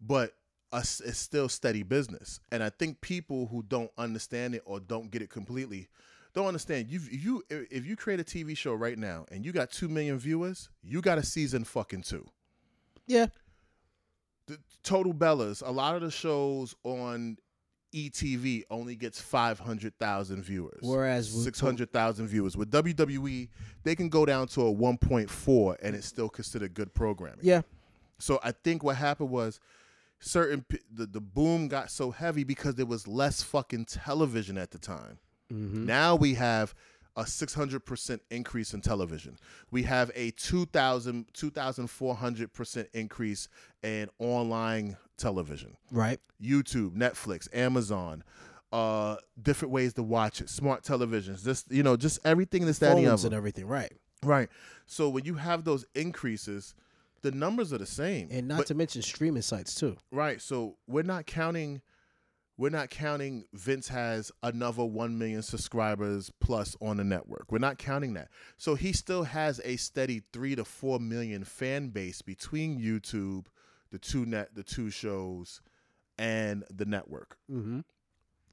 but 0.00 0.32
us 0.72 1.02
it's 1.04 1.18
still 1.18 1.50
steady 1.50 1.82
business. 1.82 2.40
And 2.50 2.62
I 2.62 2.70
think 2.70 3.02
people 3.02 3.48
who 3.48 3.62
don't 3.62 3.90
understand 3.98 4.54
it 4.54 4.62
or 4.64 4.80
don't 4.80 5.10
get 5.10 5.20
it 5.20 5.28
completely 5.28 5.88
don't 6.34 6.46
understand. 6.46 6.88
You 6.88 7.00
you 7.10 7.42
if 7.50 7.86
you 7.86 7.96
create 7.96 8.20
a 8.20 8.24
TV 8.24 8.56
show 8.56 8.74
right 8.74 8.98
now 8.98 9.26
and 9.30 9.44
you 9.44 9.52
got 9.52 9.70
two 9.70 9.88
million 9.88 10.18
viewers, 10.18 10.68
you 10.82 11.00
got 11.00 11.18
a 11.18 11.22
season 11.22 11.64
fucking 11.64 12.02
two. 12.02 12.26
Yeah, 13.06 13.26
The 14.46 14.58
Total 14.84 15.12
Bellas, 15.12 15.62
a 15.66 15.70
lot 15.70 15.96
of 15.96 16.02
the 16.02 16.10
shows 16.10 16.74
on 16.84 17.38
ETV 17.92 18.62
only 18.70 18.94
gets 18.94 19.20
500,000 19.20 20.42
viewers. 20.44 20.78
Whereas 20.82 21.34
with 21.34 21.42
600,000 21.42 22.28
viewers. 22.28 22.56
With 22.56 22.70
WWE, 22.70 23.48
they 23.82 23.96
can 23.96 24.08
go 24.08 24.24
down 24.24 24.46
to 24.48 24.62
a 24.68 24.72
1.4 24.72 25.76
and 25.82 25.96
it's 25.96 26.06
still 26.06 26.28
considered 26.28 26.72
good 26.74 26.94
programming. 26.94 27.40
yeah, 27.42 27.62
So 28.18 28.38
I 28.44 28.52
think 28.52 28.84
what 28.84 28.94
happened 28.94 29.30
was 29.30 29.58
certain 30.20 30.64
the, 30.92 31.06
the 31.06 31.20
boom 31.20 31.66
got 31.66 31.90
so 31.90 32.12
heavy 32.12 32.44
because 32.44 32.76
there 32.76 32.86
was 32.86 33.08
less 33.08 33.42
fucking 33.42 33.86
television 33.86 34.56
at 34.56 34.70
the 34.70 34.78
time. 34.78 35.18
Mm-hmm. 35.52 35.86
Now 35.86 36.14
we 36.16 36.34
have 36.34 36.74
a 37.16 37.22
600% 37.24 38.20
increase 38.30 38.72
in 38.72 38.80
television. 38.80 39.36
We 39.70 39.82
have 39.82 40.10
a 40.14 40.30
2000 40.32 41.26
2400% 41.34 42.86
increase 42.94 43.48
in 43.82 44.08
online 44.18 44.96
television. 45.16 45.76
right. 45.90 46.18
YouTube, 46.42 46.92
Netflix, 46.96 47.48
Amazon, 47.54 48.24
uh 48.72 49.16
different 49.42 49.72
ways 49.72 49.92
to 49.94 50.02
watch 50.02 50.40
it, 50.40 50.48
smart 50.48 50.82
televisions, 50.84 51.44
just 51.44 51.70
you 51.72 51.82
know, 51.82 51.96
just 51.96 52.18
everything 52.24 52.64
that's 52.64 52.78
that 52.78 52.92
and 52.96 53.04
the 53.04 53.08
Phones 53.10 53.24
and 53.24 53.34
everything, 53.34 53.66
right? 53.66 53.92
Right. 54.22 54.48
So 54.86 55.08
when 55.08 55.24
you 55.24 55.34
have 55.34 55.64
those 55.64 55.84
increases, 55.94 56.74
the 57.22 57.32
numbers 57.32 57.72
are 57.72 57.78
the 57.78 57.86
same. 57.86 58.28
And 58.30 58.46
not 58.48 58.58
But- 58.58 58.66
to 58.68 58.74
mention 58.74 59.02
streaming 59.02 59.42
sites 59.42 59.74
too. 59.74 59.96
right. 60.12 60.40
So 60.40 60.76
we're 60.86 61.02
not 61.02 61.26
counting 61.26 61.82
we're 62.60 62.68
not 62.68 62.90
counting 62.90 63.46
Vince 63.54 63.88
has 63.88 64.30
another 64.42 64.84
1 64.84 65.16
million 65.16 65.40
subscribers 65.40 66.30
plus 66.40 66.76
on 66.82 66.98
the 66.98 67.04
network. 67.04 67.50
We're 67.50 67.56
not 67.56 67.78
counting 67.78 68.12
that. 68.14 68.28
So 68.58 68.74
he 68.74 68.92
still 68.92 69.22
has 69.22 69.62
a 69.64 69.76
steady 69.76 70.24
3 70.34 70.56
to 70.56 70.66
4 70.66 71.00
million 71.00 71.42
fan 71.44 71.88
base 71.88 72.20
between 72.20 72.78
YouTube, 72.78 73.46
the 73.90 73.98
two 73.98 74.26
net 74.26 74.54
the 74.54 74.62
two 74.62 74.90
shows 74.90 75.62
and 76.18 76.64
the 76.70 76.84
network. 76.84 77.38
Mm-hmm. 77.50 77.80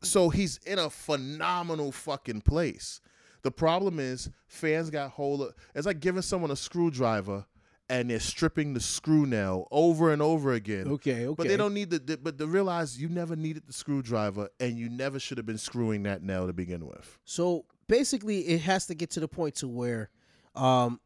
So 0.01 0.29
he's 0.29 0.55
in 0.65 0.79
a 0.79 0.89
phenomenal 0.89 1.91
fucking 1.91 2.41
place. 2.41 3.01
The 3.41 3.51
problem 3.51 3.99
is 3.99 4.29
fans 4.47 4.89
got 4.89 5.11
hold 5.11 5.41
of 5.41 5.53
it's 5.75 5.85
like 5.85 5.99
giving 5.99 6.21
someone 6.21 6.51
a 6.51 6.55
screwdriver 6.55 7.45
and 7.89 8.09
they're 8.09 8.19
stripping 8.19 8.73
the 8.73 8.79
screw 8.79 9.25
nail 9.25 9.67
over 9.71 10.11
and 10.11 10.21
over 10.21 10.53
again. 10.53 10.87
Okay, 10.87 11.25
okay. 11.25 11.35
But 11.35 11.47
they 11.47 11.57
don't 11.57 11.73
need 11.73 11.89
the, 11.89 12.19
but 12.21 12.37
to 12.37 12.47
realize 12.47 12.99
you 12.99 13.09
never 13.09 13.35
needed 13.35 13.63
the 13.65 13.73
screwdriver 13.73 14.49
and 14.59 14.77
you 14.77 14.89
never 14.89 15.19
should 15.19 15.37
have 15.37 15.45
been 15.45 15.57
screwing 15.57 16.03
that 16.03 16.21
nail 16.21 16.47
to 16.47 16.53
begin 16.53 16.85
with. 16.85 17.17
So 17.25 17.65
basically, 17.87 18.39
it 18.47 18.61
has 18.61 18.85
to 18.87 18.95
get 18.95 19.09
to 19.11 19.19
the 19.19 19.27
point 19.27 19.55
to 19.55 19.67
where, 19.67 20.09
um, 20.55 20.99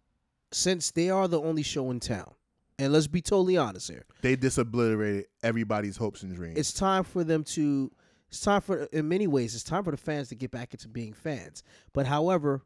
since 0.52 0.92
they 0.92 1.10
are 1.10 1.28
the 1.28 1.40
only 1.42 1.64
show 1.64 1.92
in 1.92 2.00
town, 2.00 2.34
and 2.80 2.92
let's 2.92 3.08
be 3.08 3.22
totally 3.22 3.58
honest 3.58 3.90
here, 3.90 4.06
They 4.22 4.36
disobliterated 4.36 5.26
everybody's 5.44 5.98
hopes 5.98 6.24
and 6.24 6.36
dreams. 6.36 6.58
it's 6.58 6.74
time 6.74 7.04
for 7.04 7.24
them 7.24 7.44
to. 7.44 7.92
It's 8.30 8.40
time 8.40 8.62
for, 8.62 8.84
in 8.94 9.10
many 9.10 9.28
ways, 9.28 9.54
it's 9.56 9.64
time 9.64 9.84
for 9.84 9.92
the 9.92 9.98
fans 9.98 10.30
to 10.30 10.36
get 10.36 10.52
back 10.52 10.74
into 10.74 10.88
being 10.88 11.12
fans. 11.12 11.64
But 11.92 12.08
however, 12.08 12.62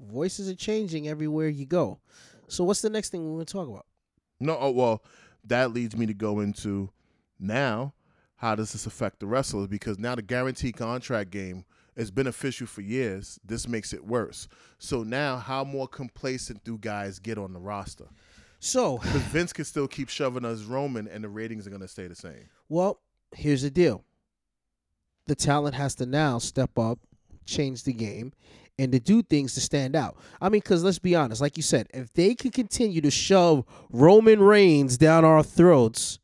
voices 0.00 0.48
are 0.48 0.54
changing 0.54 1.08
everywhere 1.08 1.48
you 1.48 1.66
go. 1.66 1.98
So 2.48 2.64
what's 2.64 2.82
the 2.82 2.90
next 2.90 3.10
thing 3.10 3.24
we 3.24 3.36
want 3.36 3.46
to 3.46 3.52
talk 3.52 3.68
about? 3.68 3.86
No, 4.40 4.56
oh, 4.58 4.70
well, 4.70 5.02
that 5.44 5.72
leads 5.72 5.96
me 5.96 6.06
to 6.06 6.14
go 6.14 6.40
into 6.40 6.90
now 7.38 7.94
how 8.38 8.54
does 8.54 8.72
this 8.72 8.86
affect 8.86 9.18
the 9.18 9.26
wrestlers? 9.26 9.66
Because 9.66 9.98
now 9.98 10.14
the 10.14 10.22
guaranteed 10.22 10.76
contract 10.76 11.30
game 11.30 11.64
is 11.96 12.12
beneficial 12.12 12.68
for 12.68 12.82
years. 12.82 13.38
This 13.44 13.66
makes 13.66 13.92
it 13.92 14.04
worse. 14.04 14.46
So 14.78 15.02
now, 15.02 15.38
how 15.38 15.64
more 15.64 15.88
complacent 15.88 16.62
do 16.62 16.78
guys 16.78 17.18
get 17.18 17.36
on 17.36 17.52
the 17.52 17.58
roster? 17.58 18.06
So 18.60 18.98
Because 19.02 19.22
Vince 19.22 19.52
can 19.52 19.64
still 19.64 19.88
keep 19.88 20.08
shoving 20.08 20.44
us 20.44 20.62
Roman, 20.62 21.08
and 21.08 21.24
the 21.24 21.28
ratings 21.28 21.66
are 21.66 21.70
gonna 21.70 21.88
stay 21.88 22.06
the 22.06 22.14
same. 22.14 22.48
Well, 22.68 23.00
here's 23.34 23.62
the 23.62 23.70
deal. 23.70 24.04
The 25.26 25.34
talent 25.34 25.74
has 25.74 25.96
to 25.96 26.06
now 26.06 26.38
step 26.38 26.78
up, 26.78 27.00
change 27.44 27.82
the 27.82 27.92
game, 27.92 28.32
and 28.78 28.92
to 28.92 29.00
do 29.00 29.22
things 29.22 29.54
to 29.54 29.60
stand 29.60 29.96
out. 29.96 30.16
I 30.40 30.48
mean, 30.48 30.60
because 30.60 30.84
let's 30.84 30.98
be 30.98 31.14
honest, 31.14 31.40
like 31.40 31.56
you 31.56 31.62
said, 31.62 31.88
if 31.92 32.12
they 32.12 32.34
can 32.34 32.50
continue 32.50 33.00
to 33.00 33.10
shove 33.10 33.64
Roman 33.90 34.40
Reigns 34.40 34.96
down 34.96 35.24
our 35.24 35.42
throats, 35.42 36.18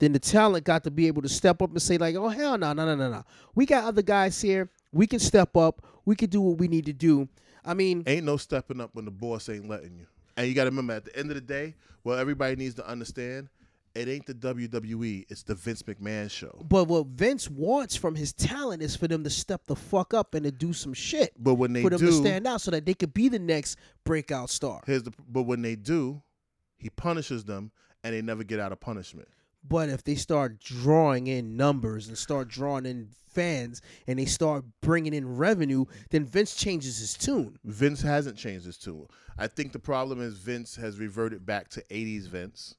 then 0.00 0.12
the 0.12 0.18
talent 0.18 0.64
got 0.64 0.82
to 0.84 0.90
be 0.90 1.06
able 1.06 1.22
to 1.22 1.28
step 1.28 1.62
up 1.62 1.70
and 1.70 1.80
say, 1.80 1.96
like, 1.96 2.16
oh, 2.16 2.28
hell 2.28 2.58
no, 2.58 2.72
no, 2.72 2.84
no, 2.84 2.96
no, 2.96 3.10
no. 3.10 3.24
We 3.54 3.66
got 3.66 3.84
other 3.84 4.02
guys 4.02 4.40
here. 4.40 4.68
We 4.92 5.06
can 5.06 5.20
step 5.20 5.56
up. 5.56 5.86
We 6.04 6.16
can 6.16 6.28
do 6.28 6.40
what 6.40 6.58
we 6.58 6.66
need 6.66 6.86
to 6.86 6.92
do. 6.92 7.28
I 7.64 7.74
mean, 7.74 8.02
Ain't 8.06 8.26
no 8.26 8.36
stepping 8.36 8.80
up 8.80 8.90
when 8.94 9.04
the 9.04 9.12
boss 9.12 9.48
ain't 9.48 9.68
letting 9.68 9.96
you. 9.96 10.06
And 10.36 10.48
you 10.48 10.54
got 10.54 10.64
to 10.64 10.70
remember, 10.70 10.94
at 10.94 11.04
the 11.04 11.16
end 11.16 11.30
of 11.30 11.36
the 11.36 11.40
day, 11.40 11.76
well, 12.02 12.18
everybody 12.18 12.56
needs 12.56 12.74
to 12.74 12.88
understand, 12.88 13.48
it 13.94 14.08
ain't 14.08 14.26
the 14.26 14.34
WWE, 14.34 15.26
it's 15.28 15.42
the 15.42 15.54
Vince 15.54 15.82
McMahon 15.82 16.30
show. 16.30 16.64
but 16.68 16.88
what 16.88 17.06
Vince 17.08 17.48
wants 17.50 17.94
from 17.96 18.14
his 18.14 18.32
talent 18.32 18.82
is 18.82 18.96
for 18.96 19.08
them 19.08 19.24
to 19.24 19.30
step 19.30 19.64
the 19.66 19.76
fuck 19.76 20.14
up 20.14 20.34
and 20.34 20.44
to 20.44 20.50
do 20.52 20.72
some 20.72 20.94
shit. 20.94 21.32
But 21.38 21.54
when 21.54 21.72
they 21.72 21.82
for 21.82 21.90
them 21.90 22.00
do, 22.00 22.06
to 22.06 22.12
stand 22.12 22.46
out 22.46 22.60
so 22.60 22.70
that 22.70 22.86
they 22.86 22.94
could 22.94 23.12
be 23.14 23.28
the 23.28 23.38
next 23.38 23.78
breakout 24.04 24.50
star. 24.50 24.80
here's 24.86 25.02
the. 25.02 25.12
But 25.28 25.42
when 25.42 25.62
they 25.62 25.76
do, 25.76 26.22
he 26.78 26.90
punishes 26.90 27.44
them, 27.44 27.70
and 28.04 28.14
they 28.14 28.22
never 28.22 28.44
get 28.44 28.60
out 28.60 28.72
of 28.72 28.80
punishment. 28.80 29.28
But 29.64 29.88
if 29.88 30.02
they 30.02 30.16
start 30.16 30.58
drawing 30.58 31.28
in 31.28 31.56
numbers 31.56 32.08
and 32.08 32.18
start 32.18 32.48
drawing 32.48 32.84
in 32.84 33.08
fans 33.28 33.80
and 34.06 34.18
they 34.18 34.24
start 34.24 34.64
bringing 34.80 35.14
in 35.14 35.36
revenue, 35.36 35.84
then 36.10 36.24
Vince 36.24 36.56
changes 36.56 36.98
his 36.98 37.14
tune. 37.14 37.56
Vince 37.64 38.02
hasn't 38.02 38.36
changed 38.36 38.66
his 38.66 38.76
tune. 38.76 39.06
I 39.38 39.46
think 39.46 39.72
the 39.72 39.78
problem 39.78 40.20
is 40.20 40.34
Vince 40.34 40.74
has 40.76 40.98
reverted 40.98 41.46
back 41.46 41.68
to 41.70 41.82
80s 41.90 42.26
Vince. 42.26 42.74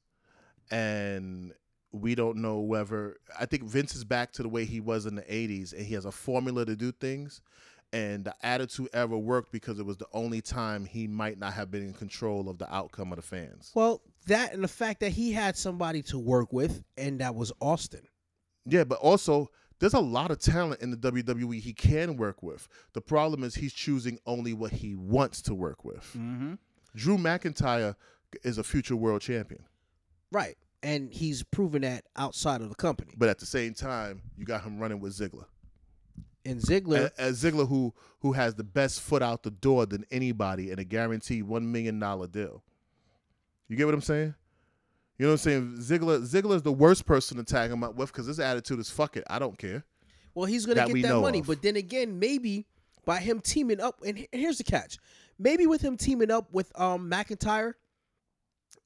And 0.70 1.52
we 1.92 2.14
don't 2.14 2.38
know 2.38 2.60
whether 2.60 3.16
I 3.38 3.46
think 3.46 3.64
Vince 3.64 3.94
is 3.94 4.04
back 4.04 4.32
to 4.32 4.42
the 4.42 4.48
way 4.48 4.64
he 4.64 4.80
was 4.80 5.06
in 5.06 5.14
the 5.14 5.22
80s 5.22 5.72
and 5.72 5.86
he 5.86 5.94
has 5.94 6.04
a 6.04 6.12
formula 6.12 6.66
to 6.66 6.76
do 6.76 6.92
things. 6.92 7.40
And 7.92 8.24
the 8.24 8.34
attitude 8.42 8.88
ever 8.92 9.16
worked 9.16 9.52
because 9.52 9.78
it 9.78 9.86
was 9.86 9.98
the 9.98 10.08
only 10.12 10.40
time 10.40 10.84
he 10.84 11.06
might 11.06 11.38
not 11.38 11.52
have 11.52 11.70
been 11.70 11.84
in 11.84 11.92
control 11.92 12.48
of 12.48 12.58
the 12.58 12.74
outcome 12.74 13.12
of 13.12 13.16
the 13.16 13.22
fans. 13.22 13.70
Well, 13.72 14.02
that 14.26 14.52
and 14.52 14.64
the 14.64 14.68
fact 14.68 14.98
that 15.00 15.10
he 15.10 15.30
had 15.30 15.56
somebody 15.56 16.02
to 16.02 16.18
work 16.18 16.52
with, 16.52 16.82
and 16.96 17.20
that 17.20 17.36
was 17.36 17.52
Austin. 17.60 18.08
Yeah, 18.66 18.82
but 18.82 18.98
also 18.98 19.50
there's 19.78 19.94
a 19.94 20.00
lot 20.00 20.32
of 20.32 20.40
talent 20.40 20.80
in 20.80 20.90
the 20.90 20.96
WWE 20.96 21.60
he 21.60 21.72
can 21.72 22.16
work 22.16 22.42
with. 22.42 22.66
The 22.94 23.00
problem 23.00 23.44
is 23.44 23.54
he's 23.54 23.72
choosing 23.72 24.18
only 24.26 24.52
what 24.54 24.72
he 24.72 24.96
wants 24.96 25.42
to 25.42 25.54
work 25.54 25.84
with. 25.84 26.04
Mm-hmm. 26.16 26.54
Drew 26.96 27.18
McIntyre 27.18 27.94
is 28.42 28.58
a 28.58 28.64
future 28.64 28.96
world 28.96 29.20
champion. 29.22 29.62
Right. 30.34 30.56
And 30.82 31.12
he's 31.12 31.44
proven 31.44 31.82
that 31.82 32.04
outside 32.16 32.60
of 32.60 32.68
the 32.68 32.74
company. 32.74 33.14
But 33.16 33.28
at 33.28 33.38
the 33.38 33.46
same 33.46 33.72
time, 33.72 34.20
you 34.36 34.44
got 34.44 34.64
him 34.64 34.78
running 34.80 35.00
with 35.00 35.16
Ziggler. 35.16 35.46
And 36.44 36.60
Ziggler, 36.60 37.10
A, 37.16 37.28
a 37.28 37.30
Ziggler 37.30 37.66
who 37.66 37.94
who 38.20 38.32
has 38.32 38.54
the 38.54 38.64
best 38.64 39.00
foot 39.00 39.22
out 39.22 39.44
the 39.44 39.50
door 39.50 39.86
than 39.86 40.04
anybody 40.10 40.70
and 40.70 40.78
a 40.78 40.84
guaranteed 40.84 41.44
one 41.44 41.70
million 41.72 41.98
dollar 41.98 42.26
deal. 42.26 42.62
You 43.68 43.76
get 43.76 43.86
what 43.86 43.94
I'm 43.94 44.02
saying? 44.02 44.34
You 45.16 45.26
know 45.26 45.32
what 45.32 45.46
I'm 45.46 45.76
saying? 45.76 45.76
Ziggler 45.78 46.20
Ziggler 46.20 46.56
is 46.56 46.62
the 46.62 46.72
worst 46.72 47.06
person 47.06 47.38
to 47.38 47.44
tag 47.44 47.70
him 47.70 47.82
up 47.82 47.94
with 47.94 48.12
because 48.12 48.26
his 48.26 48.40
attitude 48.40 48.80
is 48.80 48.90
fuck 48.90 49.16
it, 49.16 49.24
I 49.30 49.38
don't 49.38 49.56
care. 49.56 49.84
well, 50.34 50.44
he's 50.44 50.66
going 50.66 50.76
to 50.76 50.84
that 50.84 50.92
get 50.92 51.08
that 51.08 51.20
money. 51.20 51.38
of. 51.38 51.46
But 51.46 51.62
then 51.62 51.76
again, 51.76 52.18
maybe 52.18 52.66
by 53.06 53.20
him 53.20 53.40
teaming 53.40 53.80
up, 53.80 54.02
and 54.04 54.26
here's 54.32 54.58
the 54.58 54.64
catch 54.64 54.98
maybe 55.38 55.66
with 55.66 55.80
him 55.80 55.96
teaming 55.96 56.30
up 56.30 56.52
with 56.52 56.78
um 56.78 57.10
McIntyre 57.10 57.74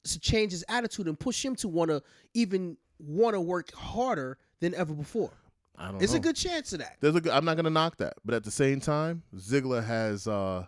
to 0.05 0.21
change 0.21 0.53
his 0.53 0.65
attitude 0.69 1.07
and 1.07 1.19
push 1.19 1.45
him 1.45 1.55
to 1.57 1.69
want 1.69 1.91
to 1.91 2.03
even 2.35 2.77
want 2.99 3.35
to 3.35 3.41
work 3.41 3.73
harder 3.73 4.39
than 4.61 4.75
ever 4.75 4.95
before. 4.95 5.31
I 5.77 5.89
don't 5.89 5.99
There's 5.99 6.13
know. 6.13 6.19
a 6.19 6.23
good 6.23 6.37
chance 6.37 6.73
of 6.73 6.81
that. 6.81 6.97
There's 7.01 7.15
a 7.15 7.21
good, 7.21 7.33
I'm 7.33 7.45
not 7.45 7.57
gonna 7.57 7.71
knock 7.71 7.99
that, 7.99 8.15
but 8.25 8.35
at 8.35 8.45
the 8.45 8.51
same 8.51 8.81
time, 8.81 9.23
Ziggler 9.37 9.85
has 9.85 10.27
uh 10.27 10.67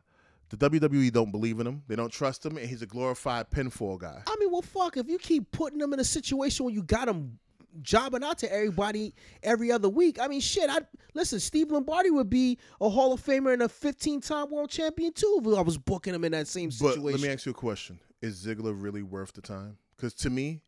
the 0.51 0.57
WWE 0.69 1.13
don't 1.13 1.31
believe 1.31 1.61
in 1.61 1.67
him. 1.67 1.83
They 1.87 1.97
don't 1.97 2.13
trust 2.13 2.45
him, 2.45 2.57
and 2.57 2.69
he's 2.69 2.83
a 2.83 2.87
glorified 2.87 3.51
pinfall 3.51 3.99
guy. 3.99 4.21
I 4.27 4.37
mean, 4.41 4.51
well, 4.51 4.63
fuck, 4.63 4.97
if 4.97 5.09
you 5.09 5.17
keep 5.17 5.51
putting 5.53 5.79
them 5.79 5.93
in 5.93 6.01
a 6.01 6.05
situation 6.05 6.65
where 6.65 6.75
you 6.75 6.83
got 6.83 7.07
them 7.07 7.39
jobbing 7.83 8.25
out 8.25 8.39
to 8.39 8.53
everybody 8.53 9.15
every 9.45 9.71
other 9.71 9.89
week, 9.89 10.19
I 10.21 10.27
mean, 10.27 10.41
shit, 10.41 10.69
I 10.69 10.81
listen, 11.15 11.39
Steve 11.39 11.71
Lombardi 11.71 12.11
would 12.11 12.29
be 12.29 12.59
a 12.81 12.89
Hall 12.89 13.13
of 13.13 13.25
Famer 13.25 13.53
and 13.53 13.63
a 13.63 13.69
15 13.69 14.21
time 14.21 14.51
world 14.51 14.71
champion 14.71 15.13
too 15.13 15.41
if 15.41 15.57
I 15.57 15.63
was 15.63 15.79
booking 15.79 16.15
him 16.15 16.25
in 16.25 16.33
that 16.33 16.49
same 16.49 16.71
situation. 16.73 17.03
But 17.03 17.09
situation. 17.11 17.23
let 17.23 17.29
me 17.29 17.33
ask 17.33 17.47
you 17.47 17.51
a 17.51 17.55
question: 17.55 18.01
Is 18.23 18.45
Ziggler 18.45 18.75
really 18.77 19.03
worth 19.03 19.33
the 19.33 19.41
time? 19.41 19.79
Because 19.97 20.15
to 20.15 20.31
me, 20.31 20.63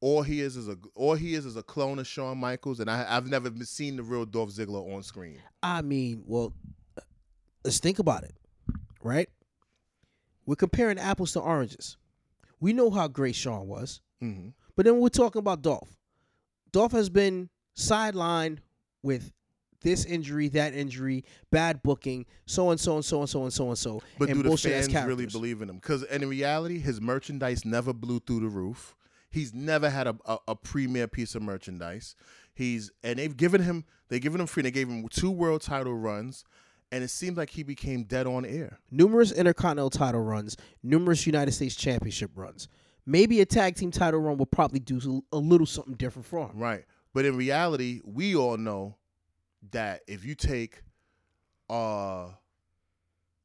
all 0.00 0.22
he 0.22 0.40
is 0.40 0.56
is 0.56 0.68
a 0.68 0.76
all 0.94 1.14
he 1.14 1.34
is 1.34 1.46
is 1.46 1.56
a 1.56 1.62
clone 1.62 1.98
of 1.98 2.06
Shawn 2.06 2.38
Michaels, 2.38 2.80
and 2.80 2.90
I, 2.90 3.06
I've 3.08 3.28
never 3.28 3.50
seen 3.64 3.96
the 3.96 4.02
real 4.02 4.26
Dolph 4.26 4.50
Ziggler 4.50 4.94
on 4.94 5.02
screen. 5.02 5.38
I 5.62 5.80
mean, 5.82 6.24
well, 6.26 6.52
let's 7.64 7.78
think 7.78 7.98
about 7.98 8.24
it, 8.24 8.34
right? 9.02 9.28
We're 10.46 10.56
comparing 10.56 10.98
apples 10.98 11.32
to 11.32 11.40
oranges. 11.40 11.96
We 12.60 12.74
know 12.74 12.90
how 12.90 13.08
great 13.08 13.34
Shawn 13.34 13.66
was, 13.66 14.00
hmm 14.20 14.48
but 14.76 14.84
then 14.84 14.98
we're 14.98 15.08
talking 15.08 15.38
about 15.38 15.62
Dolph. 15.62 15.96
Dolph 16.72 16.92
has 16.92 17.08
been 17.08 17.48
sidelined 17.76 18.58
with 19.02 19.32
this 19.84 20.04
injury, 20.04 20.48
that 20.48 20.74
injury, 20.74 21.24
bad 21.52 21.82
booking, 21.82 22.26
so 22.46 22.70
and 22.70 22.80
so 22.80 22.96
and 22.96 23.04
so 23.04 23.20
and 23.20 23.30
so 23.30 23.42
and 23.44 23.52
so 23.52 23.68
and 23.68 23.78
so, 23.78 24.02
But 24.18 24.30
and 24.30 24.42
do 24.42 24.50
the 24.50 24.56
fans 24.56 24.92
really 25.06 25.26
believe 25.26 25.62
in 25.62 25.70
him? 25.70 25.76
Because 25.76 26.02
in 26.02 26.28
reality, 26.28 26.80
his 26.80 27.00
merchandise 27.00 27.64
never 27.64 27.92
blew 27.92 28.18
through 28.18 28.40
the 28.40 28.48
roof. 28.48 28.96
He's 29.30 29.54
never 29.54 29.90
had 29.90 30.08
a, 30.08 30.16
a, 30.24 30.38
a 30.48 30.56
premier 30.56 31.06
piece 31.06 31.34
of 31.34 31.42
merchandise. 31.42 32.16
He's 32.54 32.90
and 33.04 33.18
they've 33.18 33.36
given 33.36 33.62
him 33.62 33.84
they 34.08 34.18
given 34.18 34.40
him 34.40 34.46
free. 34.46 34.62
They 34.62 34.70
gave 34.70 34.88
him 34.88 35.06
two 35.08 35.30
world 35.30 35.62
title 35.62 35.94
runs, 35.94 36.44
and 36.90 37.04
it 37.04 37.08
seemed 37.08 37.36
like 37.36 37.50
he 37.50 37.62
became 37.62 38.04
dead 38.04 38.26
on 38.26 38.44
air. 38.44 38.78
numerous 38.90 39.32
intercontinental 39.32 39.90
title 39.90 40.20
runs, 40.20 40.56
numerous 40.82 41.26
United 41.26 41.52
States 41.52 41.74
Championship 41.76 42.30
runs. 42.34 42.68
Maybe 43.06 43.40
a 43.42 43.46
tag 43.46 43.76
team 43.76 43.90
title 43.90 44.20
run 44.20 44.38
will 44.38 44.46
probably 44.46 44.78
do 44.78 45.22
a 45.30 45.36
little 45.36 45.66
something 45.66 45.94
different 45.94 46.26
for 46.26 46.48
him. 46.48 46.58
Right. 46.58 46.84
But 47.12 47.26
in 47.26 47.36
reality, 47.36 48.00
we 48.04 48.34
all 48.34 48.56
know 48.56 48.96
that 49.70 50.02
if 50.06 50.24
you 50.24 50.34
take 50.34 50.82
uh 51.70 52.28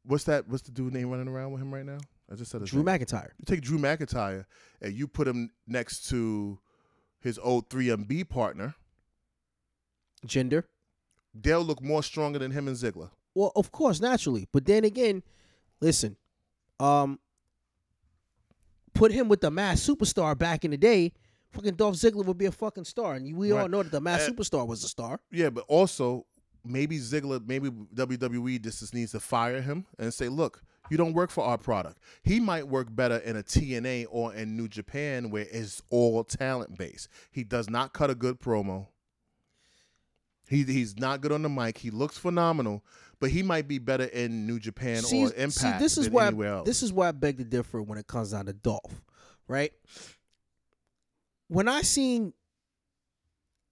what's 0.03 0.25
that 0.25 0.47
what's 0.47 0.63
the 0.63 0.71
dude 0.71 0.93
name 0.93 1.09
running 1.09 1.27
around 1.27 1.51
with 1.51 1.61
him 1.61 1.73
right 1.73 1.85
now? 1.85 1.99
I 2.31 2.35
just 2.35 2.51
said 2.51 2.63
Drew 2.65 2.83
name. 2.83 2.99
McIntyre. 2.99 3.29
You 3.37 3.45
take 3.45 3.61
Drew 3.61 3.77
McIntyre 3.77 4.45
and 4.81 4.93
you 4.93 5.07
put 5.07 5.27
him 5.27 5.49
next 5.67 6.09
to 6.09 6.59
his 7.21 7.39
old 7.39 7.69
3MB 7.69 8.29
partner, 8.29 8.75
Jinder. 10.25 10.63
they'll 11.33 11.63
look 11.63 11.81
more 11.81 12.03
stronger 12.03 12.39
than 12.39 12.51
him 12.51 12.67
and 12.67 12.77
Ziggler. 12.77 13.09
Well, 13.35 13.51
of 13.55 13.71
course, 13.71 13.99
naturally. 13.99 14.47
But 14.51 14.65
then 14.65 14.83
again, 14.83 15.23
listen, 15.81 16.17
um, 16.79 17.19
put 18.93 19.11
him 19.11 19.27
with 19.27 19.41
the 19.41 19.51
mass 19.51 19.85
superstar 19.85 20.37
back 20.37 20.63
in 20.65 20.71
the 20.71 20.77
day, 20.77 21.13
fucking 21.51 21.75
Dolph 21.75 21.95
Ziggler 21.95 22.25
would 22.25 22.37
be 22.37 22.45
a 22.45 22.51
fucking 22.51 22.85
star. 22.85 23.15
And 23.15 23.35
we 23.35 23.51
all 23.51 23.67
know 23.67 23.83
that 23.83 23.91
the 23.91 24.01
mass 24.01 24.27
superstar 24.27 24.67
was 24.67 24.83
a 24.83 24.87
star. 24.87 25.19
Yeah, 25.31 25.49
but 25.49 25.65
also 25.67 26.25
maybe 26.63 26.97
Ziggler, 26.99 27.45
maybe 27.45 27.69
WWE 27.69 28.61
just 28.61 28.93
needs 28.93 29.11
to 29.11 29.19
fire 29.19 29.61
him 29.61 29.85
and 29.97 30.13
say, 30.13 30.29
look, 30.29 30.61
you 30.89 30.97
don't 30.97 31.13
work 31.13 31.29
for 31.29 31.43
our 31.43 31.57
product. 31.57 31.99
He 32.23 32.39
might 32.39 32.67
work 32.67 32.87
better 32.89 33.17
in 33.17 33.35
a 33.35 33.43
TNA 33.43 34.07
or 34.09 34.33
in 34.33 34.57
New 34.57 34.67
Japan 34.67 35.29
where 35.29 35.45
it's 35.49 35.81
all 35.89 36.23
talent 36.23 36.77
based. 36.77 37.09
He 37.31 37.43
does 37.43 37.69
not 37.69 37.93
cut 37.93 38.09
a 38.09 38.15
good 38.15 38.39
promo. 38.39 38.87
He, 40.49 40.63
he's 40.63 40.97
not 40.97 41.21
good 41.21 41.31
on 41.31 41.43
the 41.43 41.49
mic. 41.49 41.77
He 41.77 41.91
looks 41.91 42.17
phenomenal, 42.17 42.83
but 43.19 43.29
he 43.29 43.43
might 43.43 43.67
be 43.67 43.77
better 43.77 44.05
in 44.05 44.47
New 44.47 44.59
Japan 44.59 45.03
See, 45.03 45.25
or 45.25 45.31
Impact 45.35 45.53
see, 45.53 45.71
this 45.77 45.97
is 45.99 46.09
why 46.09 46.29
else. 46.29 46.65
this 46.65 46.81
is 46.81 46.91
why 46.91 47.09
I 47.09 47.11
beg 47.11 47.37
to 47.37 47.43
differ 47.43 47.83
when 47.83 47.99
it 47.99 48.07
comes 48.07 48.31
down 48.31 48.47
to 48.47 48.53
Dolph, 48.53 49.03
right? 49.47 49.71
When 51.49 51.67
I 51.67 51.81
seen, 51.81 52.33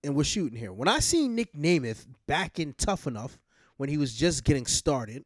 and 0.04 0.16
we're 0.16 0.24
shooting 0.24 0.58
here. 0.58 0.74
When 0.74 0.88
I 0.88 1.00
seen 1.00 1.36
Nick 1.36 1.54
Nemeth 1.54 2.06
back 2.28 2.60
in 2.60 2.74
Tough 2.74 3.08
Enough 3.08 3.38
when 3.78 3.88
he 3.90 3.98
was 3.98 4.14
just 4.14 4.44
getting 4.44 4.66
started, 4.66 5.24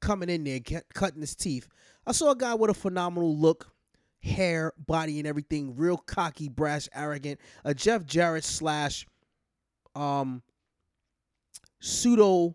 coming 0.00 0.28
in 0.28 0.44
there 0.44 0.60
cut- 0.60 0.84
cutting 0.94 1.20
his 1.22 1.34
teeth, 1.34 1.66
I 2.06 2.12
saw 2.12 2.30
a 2.32 2.36
guy 2.36 2.54
with 2.54 2.70
a 2.70 2.74
phenomenal 2.74 3.34
look, 3.36 3.72
hair, 4.20 4.72
body, 4.78 5.18
and 5.18 5.26
everything, 5.26 5.74
real 5.74 5.96
cocky, 5.96 6.48
brash, 6.48 6.88
arrogant, 6.94 7.40
a 7.64 7.74
Jeff 7.74 8.04
Jarrett 8.04 8.44
slash, 8.44 9.06
um, 9.94 10.42
pseudo. 11.80 12.54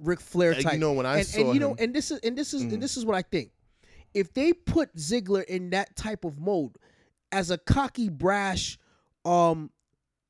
Ric 0.00 0.20
Flair 0.20 0.54
type. 0.60 0.72
you 0.74 0.78
know, 0.80 0.92
when 0.92 1.06
I 1.06 1.18
and, 1.18 1.26
saw 1.26 1.40
and 1.40 1.54
you 1.54 1.60
know, 1.60 1.76
and 1.78 1.94
this 1.94 2.10
is 2.10 2.18
and 2.24 2.36
this 2.36 2.52
is 2.52 2.64
Mhm. 2.64 2.74
and 2.74 2.82
this 2.82 2.96
is 2.96 3.06
what 3.06 3.14
I 3.16 3.22
think. 3.22 3.52
If 4.12 4.34
they 4.34 4.52
put 4.52 4.94
Ziggler 4.96 5.44
in 5.44 5.70
that 5.70 5.94
type 5.96 6.24
of 6.24 6.38
mode 6.40 6.76
as 7.34 7.50
a 7.50 7.58
cocky, 7.58 8.08
brash, 8.08 8.78
um, 9.24 9.70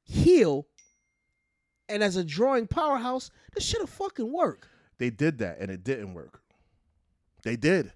heel, 0.05 0.67
and 1.89 2.03
as 2.03 2.17
a 2.17 2.25
drawing 2.25 2.67
powerhouse, 2.67 3.31
this 3.55 3.63
should 3.63 3.83
have 3.83 3.91
fucking 3.91 4.33
worked. 4.33 4.67
they 4.97 5.11
did 5.11 5.39
that 5.39 5.59
and 5.61 5.71
it 5.71 5.85
didn't 5.85 6.15
work. 6.15 6.41
They 7.43 7.57
did. 7.57 7.93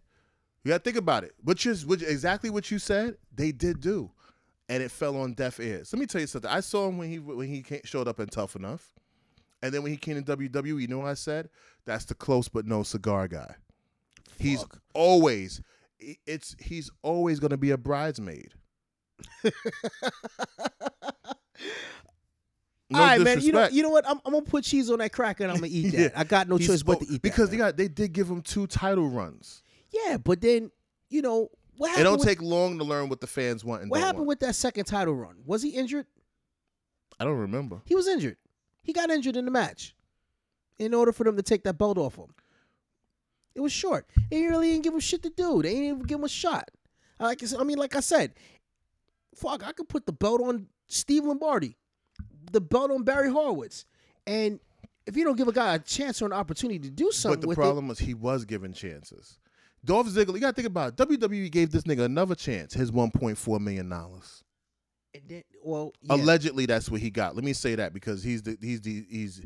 You 0.62 0.70
gotta 0.70 0.82
think 0.82 0.98
about 0.98 1.24
it. 1.24 1.32
Which 1.42 1.64
is 1.64 1.86
which 1.86 2.02
exactly 2.02 2.50
what 2.50 2.70
you 2.70 2.78
said 2.78 3.16
they 3.34 3.50
did 3.50 3.80
do, 3.80 4.10
and 4.68 4.82
it 4.82 4.90
fell 4.90 5.16
on 5.16 5.32
deaf 5.32 5.58
ears. 5.58 5.90
Let 5.90 6.00
me 6.00 6.06
tell 6.06 6.20
you 6.20 6.26
something. 6.26 6.50
I 6.50 6.60
saw 6.60 6.86
him 6.86 6.98
when 6.98 7.08
he 7.08 7.18
when 7.18 7.48
he 7.48 7.62
came, 7.62 7.80
showed 7.84 8.08
up 8.08 8.20
in 8.20 8.26
Tough 8.26 8.56
Enough, 8.56 8.92
and 9.62 9.72
then 9.72 9.82
when 9.82 9.92
he 9.92 9.96
came 9.96 10.22
to 10.22 10.36
WWE, 10.36 10.82
you 10.82 10.86
know 10.86 10.98
what 10.98 11.08
I 11.08 11.14
said? 11.14 11.48
That's 11.86 12.04
the 12.04 12.14
close 12.14 12.48
but 12.48 12.66
no 12.66 12.82
cigar 12.82 13.26
guy. 13.26 13.54
He's 14.38 14.66
always 14.94 15.62
it's 15.98 16.54
he's 16.60 16.90
always 17.02 17.40
gonna 17.40 17.56
be 17.56 17.70
a 17.70 17.78
bridesmaid. 17.78 18.52
No 22.90 23.00
All 23.00 23.04
right, 23.06 23.20
man. 23.20 23.40
You 23.42 23.52
know, 23.52 23.68
you 23.68 23.82
know 23.82 23.90
what? 23.90 24.08
I'm, 24.08 24.18
I'm 24.24 24.32
gonna 24.32 24.46
put 24.46 24.64
cheese 24.64 24.90
on 24.90 24.98
that 25.00 25.12
cracker 25.12 25.42
and 25.44 25.52
I'm 25.52 25.58
gonna 25.58 25.68
eat 25.70 25.90
that. 25.92 25.98
Yeah. 25.98 26.08
I 26.16 26.24
got 26.24 26.48
no 26.48 26.56
He's 26.56 26.68
choice 26.68 26.82
but 26.82 27.00
to 27.00 27.04
eat 27.04 27.10
that. 27.12 27.22
because 27.22 27.50
man. 27.50 27.50
they 27.50 27.56
got 27.58 27.76
they 27.76 27.88
did 27.88 28.12
give 28.14 28.30
him 28.30 28.40
two 28.40 28.66
title 28.66 29.08
runs. 29.10 29.62
yeah, 29.90 30.16
but 30.16 30.40
then 30.40 30.70
you 31.10 31.20
know 31.20 31.50
what 31.76 31.98
It 32.00 32.02
don't 32.04 32.18
with, 32.18 32.26
take 32.26 32.40
long 32.40 32.78
to 32.78 32.84
learn 32.84 33.10
what 33.10 33.20
the 33.20 33.26
fans 33.26 33.62
want 33.62 33.82
and 33.82 33.90
what 33.90 34.00
happened 34.00 34.20
want. 34.20 34.28
with 34.28 34.40
that 34.40 34.54
second 34.54 34.86
title 34.86 35.14
run? 35.14 35.36
Was 35.44 35.62
he 35.62 35.68
injured? 35.70 36.06
I 37.20 37.24
don't 37.24 37.36
remember. 37.36 37.82
He 37.84 37.94
was 37.94 38.08
injured. 38.08 38.38
He 38.82 38.94
got 38.94 39.10
injured 39.10 39.36
in 39.36 39.44
the 39.44 39.50
match. 39.50 39.94
In 40.78 40.94
order 40.94 41.12
for 41.12 41.24
them 41.24 41.36
to 41.36 41.42
take 41.42 41.64
that 41.64 41.76
belt 41.76 41.98
off 41.98 42.16
him, 42.16 42.32
it 43.54 43.60
was 43.60 43.72
short. 43.72 44.06
They 44.30 44.44
really 44.44 44.70
didn't 44.70 44.84
give 44.84 44.94
him 44.94 45.00
shit 45.00 45.22
to 45.24 45.30
do. 45.30 45.60
They 45.60 45.74
didn't 45.74 45.84
even 45.84 46.02
give 46.04 46.20
him 46.20 46.24
a 46.24 46.28
shot. 46.28 46.70
Like 47.20 47.42
I 47.58 47.64
mean, 47.64 47.76
like 47.78 47.96
I 47.96 48.00
said, 48.00 48.32
fuck, 49.38 49.66
I 49.66 49.72
could 49.72 49.88
put 49.88 50.06
the 50.06 50.12
belt 50.12 50.40
on 50.40 50.66
Steve 50.86 51.24
Lombardi, 51.24 51.76
the 52.52 52.60
belt 52.60 52.90
on 52.90 53.02
Barry 53.04 53.30
Horowitz, 53.30 53.84
and 54.26 54.60
if 55.06 55.16
you 55.16 55.24
don't 55.24 55.36
give 55.36 55.48
a 55.48 55.52
guy 55.52 55.74
a 55.74 55.78
chance 55.78 56.20
or 56.20 56.26
an 56.26 56.32
opportunity 56.32 56.78
to 56.80 56.90
do 56.90 57.10
something 57.10 57.40
But 57.40 57.48
the 57.48 57.54
problem 57.54 57.88
was 57.88 57.98
he 57.98 58.14
was 58.14 58.44
given 58.44 58.72
chances. 58.72 59.38
Dolph 59.84 60.08
Ziggler, 60.08 60.34
you 60.34 60.40
gotta 60.40 60.52
think 60.54 60.66
about 60.66 61.00
it. 61.00 61.08
WWE 61.08 61.50
gave 61.50 61.70
this 61.70 61.84
nigga 61.84 62.04
another 62.04 62.34
chance. 62.34 62.74
His 62.74 62.90
one 62.92 63.10
point 63.10 63.38
four 63.38 63.58
million 63.60 63.88
dollars. 63.88 64.42
it, 65.14 65.20
and 65.22 65.30
then, 65.30 65.42
well, 65.62 65.92
yeah. 66.02 66.14
Allegedly, 66.16 66.66
that's 66.66 66.90
what 66.90 67.00
he 67.00 67.10
got. 67.10 67.34
Let 67.36 67.44
me 67.44 67.52
say 67.52 67.74
that 67.76 67.94
because 67.94 68.22
he's 68.22 68.42
the 68.42 68.58
he's 68.60 68.80
the 68.82 69.06
he's 69.08 69.40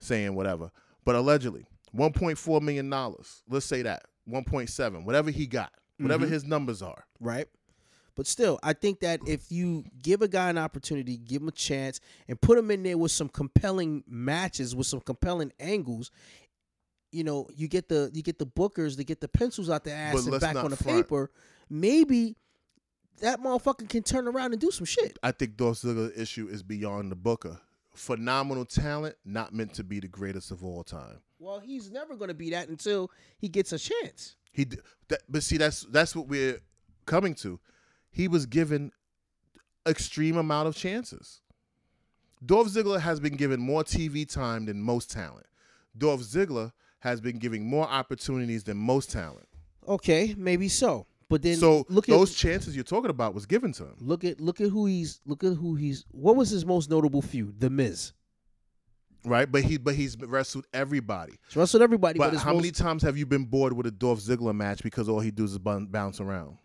saying 0.00 0.34
whatever. 0.34 0.70
But 1.04 1.14
allegedly, 1.14 1.66
one 1.92 2.12
point 2.12 2.36
four 2.36 2.60
million 2.60 2.90
dollars. 2.90 3.42
Let's 3.48 3.64
say 3.64 3.82
that 3.82 4.02
one 4.24 4.44
point 4.44 4.68
seven, 4.70 5.04
whatever 5.04 5.30
he 5.30 5.46
got, 5.46 5.72
whatever 5.98 6.26
Mhm. 6.26 6.30
his 6.30 6.44
numbers 6.44 6.82
are. 6.82 7.04
right? 7.20 7.46
But 8.16 8.26
still, 8.26 8.58
I 8.62 8.72
think 8.72 9.00
that 9.00 9.20
if 9.26 9.52
you 9.52 9.84
give 10.02 10.22
a 10.22 10.28
guy 10.28 10.48
an 10.48 10.56
opportunity, 10.56 11.18
give 11.18 11.42
him 11.42 11.48
a 11.48 11.52
chance, 11.52 12.00
and 12.28 12.40
put 12.40 12.58
him 12.58 12.70
in 12.70 12.82
there 12.82 12.96
with 12.96 13.12
some 13.12 13.28
compelling 13.28 14.02
matches, 14.08 14.74
with 14.74 14.86
some 14.86 15.00
compelling 15.00 15.52
angles, 15.60 16.10
you 17.12 17.24
know, 17.24 17.46
you 17.54 17.68
get 17.68 17.88
the 17.88 18.10
you 18.14 18.22
get 18.22 18.38
the 18.38 18.46
bookers 18.46 18.96
to 18.96 19.04
get 19.04 19.20
the 19.20 19.28
pencils 19.28 19.70
out 19.70 19.84
the 19.84 19.92
ass 19.92 20.14
But 20.14 20.32
and 20.32 20.40
back 20.40 20.56
on 20.56 20.70
the 20.70 20.76
front. 20.76 21.04
paper. 21.04 21.30
Maybe 21.68 22.36
that 23.20 23.40
motherfucker 23.40 23.88
can 23.88 24.02
turn 24.02 24.26
around 24.28 24.52
and 24.52 24.60
do 24.60 24.70
some 24.70 24.86
shit. 24.86 25.18
I 25.22 25.32
think 25.32 25.56
Ziggler's 25.56 26.18
issue 26.18 26.48
is 26.48 26.62
beyond 26.62 27.12
the 27.12 27.16
Booker. 27.16 27.60
Phenomenal 27.94 28.64
talent, 28.66 29.16
not 29.24 29.54
meant 29.54 29.74
to 29.74 29.84
be 29.84 30.00
the 30.00 30.08
greatest 30.08 30.50
of 30.50 30.62
all 30.64 30.84
time. 30.84 31.20
Well, 31.38 31.60
he's 31.60 31.90
never 31.90 32.14
going 32.16 32.28
to 32.28 32.34
be 32.34 32.50
that 32.50 32.68
until 32.68 33.10
he 33.38 33.48
gets 33.48 33.72
a 33.72 33.78
chance. 33.78 34.36
He, 34.52 34.66
that, 35.08 35.22
but 35.28 35.42
see, 35.42 35.56
that's 35.56 35.82
that's 35.90 36.16
what 36.16 36.28
we're 36.28 36.60
coming 37.04 37.34
to. 37.36 37.58
He 38.16 38.28
was 38.28 38.46
given 38.46 38.92
extreme 39.86 40.38
amount 40.38 40.68
of 40.68 40.74
chances. 40.74 41.42
Dolph 42.44 42.68
Ziggler 42.68 42.98
has 42.98 43.20
been 43.20 43.36
given 43.36 43.60
more 43.60 43.84
TV 43.84 44.26
time 44.26 44.64
than 44.64 44.80
most 44.80 45.10
talent. 45.10 45.44
Dolph 45.98 46.22
Ziggler 46.22 46.72
has 47.00 47.20
been 47.20 47.38
giving 47.38 47.68
more 47.68 47.86
opportunities 47.86 48.64
than 48.64 48.78
most 48.78 49.10
talent. 49.10 49.46
Okay, 49.86 50.34
maybe 50.38 50.66
so. 50.66 51.06
But 51.28 51.42
then 51.42 51.56
so 51.56 51.84
look 51.90 52.06
those 52.06 52.30
at 52.30 52.38
chances 52.38 52.74
you're 52.74 52.84
talking 52.84 53.10
about 53.10 53.34
was 53.34 53.44
given 53.44 53.72
to 53.72 53.82
him. 53.82 53.96
look 54.00 54.24
at 54.24 54.40
look 54.40 54.62
at 54.62 54.70
who 54.70 54.86
he's 54.86 55.20
look 55.26 55.44
at 55.44 55.52
who 55.52 55.74
he's. 55.74 56.06
What 56.10 56.36
was 56.36 56.48
his 56.48 56.64
most 56.64 56.88
notable 56.88 57.20
feud? 57.20 57.60
The 57.60 57.68
Miz. 57.68 58.12
Right, 59.26 59.50
but 59.50 59.62
he 59.62 59.76
but 59.76 59.94
he's 59.94 60.16
wrestled 60.16 60.66
everybody. 60.72 61.34
He's 61.48 61.56
wrestled 61.56 61.82
everybody, 61.82 62.18
but, 62.18 62.32
But 62.32 62.40
how 62.40 62.54
most, 62.54 62.62
many 62.62 62.70
times 62.70 63.02
have 63.02 63.18
you 63.18 63.26
been 63.26 63.44
bored 63.44 63.74
with 63.74 63.84
a 63.84 63.90
Dolph 63.90 64.20
Ziggler 64.20 64.54
match 64.54 64.82
because 64.82 65.06
all 65.06 65.20
he 65.20 65.30
does 65.30 65.52
is 65.52 65.58
bounce 65.58 66.18
around? 66.18 66.56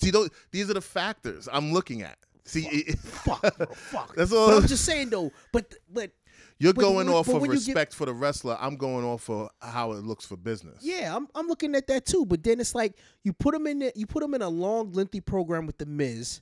See, 0.00 0.10
those, 0.10 0.30
these 0.50 0.70
are 0.70 0.74
the 0.74 0.80
factors 0.80 1.48
I'm 1.52 1.72
looking 1.72 2.02
at. 2.02 2.16
See, 2.44 2.66
it- 2.66 2.98
fuck, 2.98 3.40
bro, 3.58 3.66
fuck. 3.66 4.14
That's 4.16 4.30
But 4.30 4.36
all. 4.36 4.50
I'm 4.58 4.66
just 4.66 4.84
saying 4.84 5.10
though. 5.10 5.30
But 5.52 5.74
but 5.92 6.10
You're 6.58 6.72
but 6.72 6.80
going 6.82 7.08
off 7.08 7.26
but 7.26 7.36
of 7.36 7.42
you 7.42 7.48
get- 7.48 7.54
respect 7.54 7.94
for 7.94 8.06
the 8.06 8.14
wrestler. 8.14 8.56
I'm 8.60 8.76
going 8.76 9.04
off 9.04 9.28
of 9.30 9.50
how 9.60 9.92
it 9.92 10.04
looks 10.04 10.24
for 10.26 10.36
business. 10.36 10.78
yeah, 10.82 11.14
I'm 11.14 11.28
I'm 11.34 11.46
looking 11.46 11.74
at 11.74 11.86
that 11.88 12.06
too. 12.06 12.24
But 12.26 12.42
then 12.42 12.58
it's 12.60 12.74
like 12.74 12.96
you 13.24 13.32
put 13.32 13.54
him 13.54 13.66
in 13.66 13.78
there, 13.80 13.92
you 13.94 14.06
put 14.06 14.22
him 14.22 14.34
in 14.34 14.42
a 14.42 14.48
long, 14.48 14.92
lengthy 14.92 15.20
program 15.20 15.66
with 15.66 15.78
the 15.78 15.86
Miz, 15.86 16.40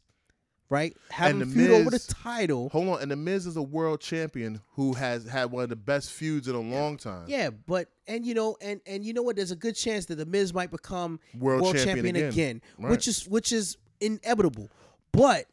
right? 0.70 0.96
Have 1.10 1.30
And 1.30 1.40
The 1.42 1.46
feud 1.46 1.70
over 1.70 1.90
the 1.90 1.98
title. 1.98 2.68
Hold 2.70 2.88
on, 2.88 3.02
and 3.02 3.10
the 3.10 3.16
Miz 3.16 3.46
is 3.46 3.56
a 3.56 3.62
world 3.62 4.00
champion 4.00 4.60
who 4.72 4.92
has 4.94 5.24
had 5.26 5.50
one 5.50 5.62
of 5.64 5.70
the 5.70 5.76
best 5.76 6.12
feuds 6.12 6.48
in 6.48 6.54
a 6.54 6.60
long 6.60 6.96
time. 6.96 7.24
Yeah, 7.28 7.50
but 7.50 7.88
and 8.06 8.24
you 8.26 8.34
know 8.34 8.56
and 8.60 8.80
and 8.86 9.04
you 9.04 9.12
know 9.12 9.22
what? 9.22 9.36
There's 9.36 9.50
a 9.50 9.56
good 9.56 9.74
chance 9.76 10.06
that 10.06 10.16
the 10.16 10.26
Miz 10.26 10.52
might 10.52 10.70
become 10.70 11.20
World 11.38 11.62
world, 11.62 11.74
champion 11.76 11.96
champion, 11.96 12.16
again. 12.16 12.28
again, 12.32 12.62
Right. 12.78 12.90
which 12.90 13.08
is 13.08 13.26
which 13.28 13.52
is 13.52 13.76
inevitable. 14.00 14.68
But 15.12 15.46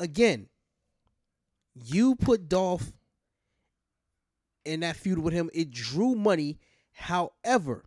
again, 0.00 0.48
you 1.74 2.14
put 2.16 2.48
Dolph 2.48 2.92
in 4.64 4.80
that 4.80 4.96
feud 4.96 5.18
with 5.18 5.32
him. 5.34 5.50
It 5.54 5.70
drew 5.70 6.14
money. 6.14 6.58
However, 6.92 7.84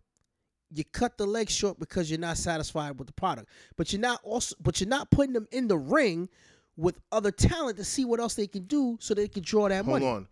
you 0.72 0.84
cut 0.84 1.18
the 1.18 1.26
leg 1.26 1.50
short 1.50 1.78
because 1.78 2.10
you're 2.10 2.20
not 2.20 2.36
satisfied 2.36 2.98
with 2.98 3.06
the 3.06 3.12
product. 3.12 3.48
But 3.76 3.92
you're 3.92 4.00
not 4.00 4.20
also 4.22 4.54
but 4.60 4.80
you're 4.80 4.88
not 4.88 5.10
putting 5.10 5.32
them 5.32 5.48
in 5.50 5.68
the 5.68 5.78
ring 5.78 6.28
with 6.76 6.98
other 7.12 7.30
talent 7.30 7.76
to 7.78 7.84
see 7.84 8.04
what 8.04 8.20
else 8.20 8.34
they 8.34 8.46
can 8.46 8.64
do 8.64 8.96
so 9.00 9.14
they 9.14 9.28
can 9.28 9.42
draw 9.42 9.68
that 9.68 9.84
Hold 9.84 10.00
money. 10.00 10.04
Hold 10.04 10.16
on. 10.16 10.28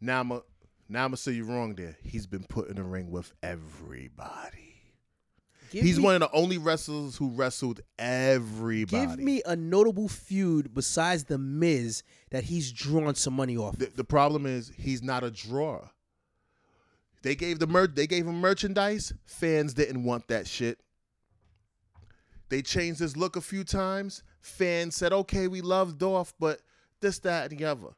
Now 0.00 0.20
I'm 0.20 0.30
a, 0.32 0.42
now 0.88 1.04
I'm 1.04 1.10
gonna 1.10 1.16
say 1.16 1.32
you're 1.32 1.46
wrong 1.46 1.74
there. 1.74 1.96
He's 2.02 2.26
been 2.26 2.44
put 2.44 2.68
in 2.68 2.76
the 2.76 2.82
ring 2.82 3.10
with 3.10 3.32
everybody. 3.42 4.70
Give 5.70 5.84
He's 5.84 5.98
me- 5.98 6.04
one 6.04 6.14
of 6.16 6.20
the 6.20 6.32
only 6.32 6.58
wrestlers 6.58 7.16
who 7.16 7.30
wrestled 7.30 7.80
everybody. 7.98 9.06
Give 9.06 9.18
me 9.18 9.40
a 9.46 9.54
notable 9.54 10.08
feud 10.08 10.74
besides 10.74 11.24
the 11.24 11.38
Miz 11.38 12.02
that 12.30 12.44
he's 12.44 12.72
drawn 12.72 13.14
some 13.14 13.34
money 13.34 13.56
off. 13.56 13.78
The, 13.78 13.86
the 13.94 14.04
problem 14.04 14.46
is 14.46 14.72
he's 14.76 15.02
not 15.02 15.22
a 15.22 15.30
drawer. 15.30 15.90
They 17.22 17.34
gave 17.34 17.58
the 17.58 17.66
mer- 17.66 17.86
they 17.86 18.06
gave 18.06 18.26
him 18.26 18.40
merchandise. 18.40 19.12
Fans 19.26 19.74
didn't 19.74 20.04
want 20.04 20.28
that 20.28 20.46
shit. 20.46 20.80
They 22.48 22.62
changed 22.62 23.00
his 23.00 23.16
look 23.16 23.36
a 23.36 23.40
few 23.40 23.62
times. 23.62 24.22
Fans 24.40 24.96
said, 24.96 25.12
"Okay, 25.12 25.46
we 25.46 25.60
love 25.60 25.98
Dolph, 25.98 26.34
but 26.38 26.60
this, 27.00 27.18
that, 27.20 27.50
and 27.50 27.58
the 27.58 27.64
other." 27.64 27.88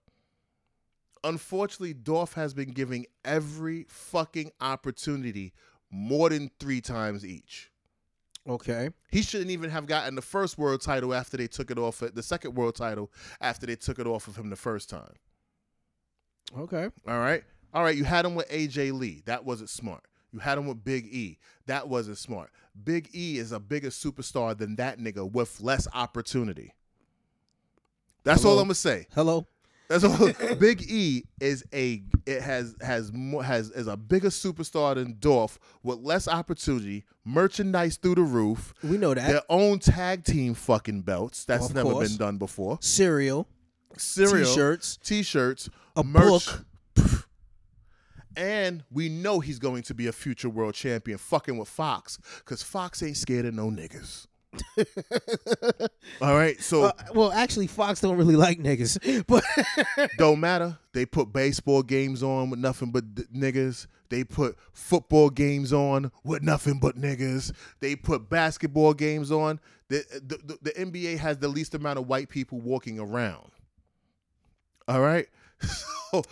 Unfortunately, 1.25 1.95
Dolph 1.95 2.33
has 2.35 2.53
been 2.53 2.73
giving 2.73 3.07
every 3.25 3.87
fucking 3.89 4.51
opportunity 4.61 5.53
more 5.89 6.29
than 6.31 6.51
three 6.59 6.81
times 6.81 7.25
each. 7.25 7.71
Okay. 8.49 8.91
He 9.11 9.23
shouldn't 9.23 9.51
even 9.53 9.71
have 9.71 9.87
gotten 9.87 10.17
the 10.17 10.23
first 10.23 10.59
world 10.59 10.81
title 10.81 11.15
after 11.15 11.37
they 11.37 11.47
took 11.47 11.71
it 11.71 11.79
off. 11.79 12.01
The 12.01 12.23
second 12.23 12.55
world 12.55 12.75
title 12.75 13.13
after 13.41 13.67
they 13.67 13.77
took 13.77 14.01
it 14.01 14.07
off 14.07 14.27
of 14.27 14.37
him 14.37 14.51
the 14.51 14.57
first 14.57 14.91
time. 14.91 15.15
Okay. 16.59 16.89
All 17.07 17.19
right. 17.21 17.45
All 17.73 17.83
right. 17.83 17.97
You 17.97 18.05
had 18.05 18.25
him 18.25 18.35
with 18.35 18.49
AJ 18.51 18.93
Lee. 18.99 19.23
That 19.27 19.45
wasn't 19.45 19.71
smart. 19.71 20.05
You 20.33 20.39
had 20.39 20.59
him 20.59 20.67
with 20.67 20.83
Big 20.85 21.07
E. 21.07 21.39
That 21.67 21.89
wasn't 21.89 22.19
smart. 22.19 22.51
Big 22.85 23.09
E 23.15 23.39
is 23.39 23.53
a 23.53 23.61
bigger 23.61 23.91
superstar 23.91 24.57
than 24.57 24.77
that 24.77 24.99
nigga 24.99 25.31
with 25.31 25.61
less 25.61 25.87
opportunity. 25.93 26.73
That's 28.25 28.45
all 28.45 28.59
I'm 28.59 28.65
gonna 28.67 28.75
say. 28.75 29.07
Hello. 29.15 29.47
That's 29.89 30.05
all. 30.05 30.31
Big 30.59 30.83
E 30.91 31.25
is 31.41 31.65
a 31.75 32.03
it 32.25 32.41
has 32.41 32.75
has 32.81 33.13
more 33.13 33.43
has 33.43 33.71
is 33.71 33.89
a 33.89 33.97
bigger 33.97 34.29
superstar 34.29 34.95
than 34.95 35.17
Dolph 35.19 35.59
with 35.83 35.99
less 35.99 36.29
opportunity, 36.29 37.05
merchandise 37.25 37.97
through 37.97 38.15
the 38.15 38.23
roof, 38.23 38.73
We 38.83 38.97
know 38.97 39.13
that. 39.13 39.29
their 39.29 39.43
own 39.51 39.81
tag 39.81 40.25
team 40.25 40.55
fucking 40.55 41.03
belts. 41.03 41.45
That's 41.45 41.67
Of 41.69 41.75
never 41.75 41.91
course. 41.91 42.09
been 42.11 42.17
done 42.19 42.39
before. 42.39 42.79
Cereal. 42.81 43.49
Cereal, 43.99 44.47
T-shirts. 44.47 44.97
t-shirts, 45.03 45.69
A 45.97 46.03
merch. 46.05 46.47
book. 46.47 46.65
And 48.37 48.85
we 48.91 49.09
know 49.09 49.41
he's 49.41 49.59
going 49.59 49.83
to 49.85 49.95
be 49.95 50.07
a 50.07 50.13
future 50.13 50.49
world 50.49 50.75
champion 50.75 51.19
fucking 51.19 51.59
with 51.59 51.69
Fox 51.69 52.19
because 52.39 52.63
Fox 52.63 53.03
ain't 53.03 53.17
scared 53.17 53.45
of 53.47 53.55
no 53.55 53.71
niggas. 53.71 54.27
All 56.21 56.35
right, 56.35 56.61
so 56.61 56.85
Uh, 56.85 56.93
well, 57.15 57.33
actually, 57.33 57.67
Fox 57.67 58.01
don't 58.01 58.17
really 58.17 58.37
like 58.37 58.59
niggas, 58.59 59.25
but 59.27 59.45
don't 60.19 60.41
matter. 60.41 60.79
They 60.93 61.07
put 61.07 61.33
baseball 61.33 61.83
games 61.83 62.23
on 62.23 62.51
with 62.51 62.59
nothing 62.61 62.91
but 62.91 63.15
d- 63.15 63.25
niggas. 63.35 63.87
They 64.11 64.25
put 64.25 64.59
football 64.73 65.31
games 65.31 65.73
on 65.73 66.13
with 66.23 66.43
nothing 66.43 66.79
but 66.81 66.97
niggas. 67.01 67.53
They 67.81 67.97
put 67.97 68.29
basketball 68.29 68.93
games 68.93 69.33
on. 69.33 69.59
The, 69.89 70.05
the, 70.13 70.39
the, 70.45 70.59
the 70.63 70.71
NBA 70.73 71.19
has 71.19 71.39
the 71.39 71.49
least 71.49 71.75
amount 71.75 71.99
of 71.99 72.07
white 72.07 72.29
people 72.29 72.61
walking 72.61 72.99
around. 73.01 73.53
All 74.87 75.01
right? 75.01 75.29
So 76.13 76.23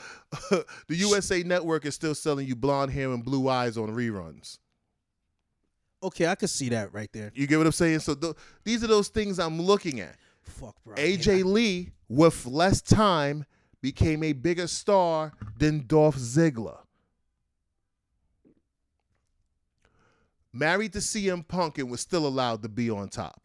the 0.88 0.96
USA 0.96 1.42
Network 1.42 1.86
is 1.86 1.94
still 1.94 2.14
selling 2.14 2.46
you 2.46 2.54
blonde 2.54 2.92
hair 2.92 3.10
and 3.12 3.24
blue 3.24 3.48
eyes 3.48 3.78
on 3.78 3.88
reruns. 3.88 4.58
Okay, 6.02 6.26
I 6.26 6.34
could 6.34 6.50
see 6.50 6.68
that 6.70 6.92
right 6.92 7.10
there. 7.12 7.30
You 7.34 7.46
get 7.46 7.58
what 7.58 7.66
I'm 7.66 7.72
saying? 7.72 8.00
So 8.00 8.14
th- 8.14 8.34
these 8.64 8.84
are 8.84 8.86
those 8.86 9.08
things 9.08 9.38
I'm 9.38 9.60
looking 9.60 10.00
at. 10.00 10.16
Fuck, 10.42 10.76
bro. 10.84 10.96
AJ 10.96 11.44
Lee, 11.44 11.92
with 12.08 12.46
less 12.46 12.80
time, 12.80 13.44
became 13.80 14.22
a 14.22 14.32
bigger 14.32 14.66
star 14.66 15.32
than 15.58 15.86
Dolph 15.86 16.16
Ziggler. 16.16 16.78
Married 20.52 20.92
to 20.94 20.98
CM 20.98 21.46
Punk 21.46 21.78
and 21.78 21.90
was 21.90 22.00
still 22.00 22.26
allowed 22.26 22.62
to 22.62 22.68
be 22.68 22.90
on 22.90 23.08
top. 23.08 23.40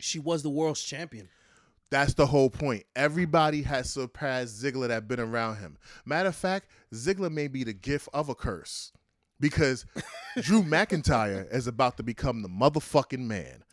She 0.00 0.18
was 0.18 0.42
the 0.42 0.50
world's 0.50 0.82
champion. 0.82 1.28
That's 1.90 2.14
the 2.14 2.26
whole 2.26 2.50
point. 2.50 2.84
Everybody 2.94 3.62
has 3.62 3.90
surpassed 3.90 4.62
Ziggler 4.62 4.88
that 4.88 5.08
been 5.08 5.20
around 5.20 5.56
him. 5.56 5.78
Matter 6.04 6.28
of 6.28 6.36
fact, 6.36 6.68
Ziggler 6.92 7.30
may 7.30 7.48
be 7.48 7.64
the 7.64 7.72
gift 7.72 8.08
of 8.12 8.28
a 8.28 8.34
curse 8.34 8.92
because 9.40 9.86
Drew 10.40 10.62
McIntyre 10.62 11.50
is 11.52 11.66
about 11.66 11.96
to 11.96 12.02
become 12.02 12.42
the 12.42 12.48
motherfucking 12.48 13.20
man. 13.20 13.64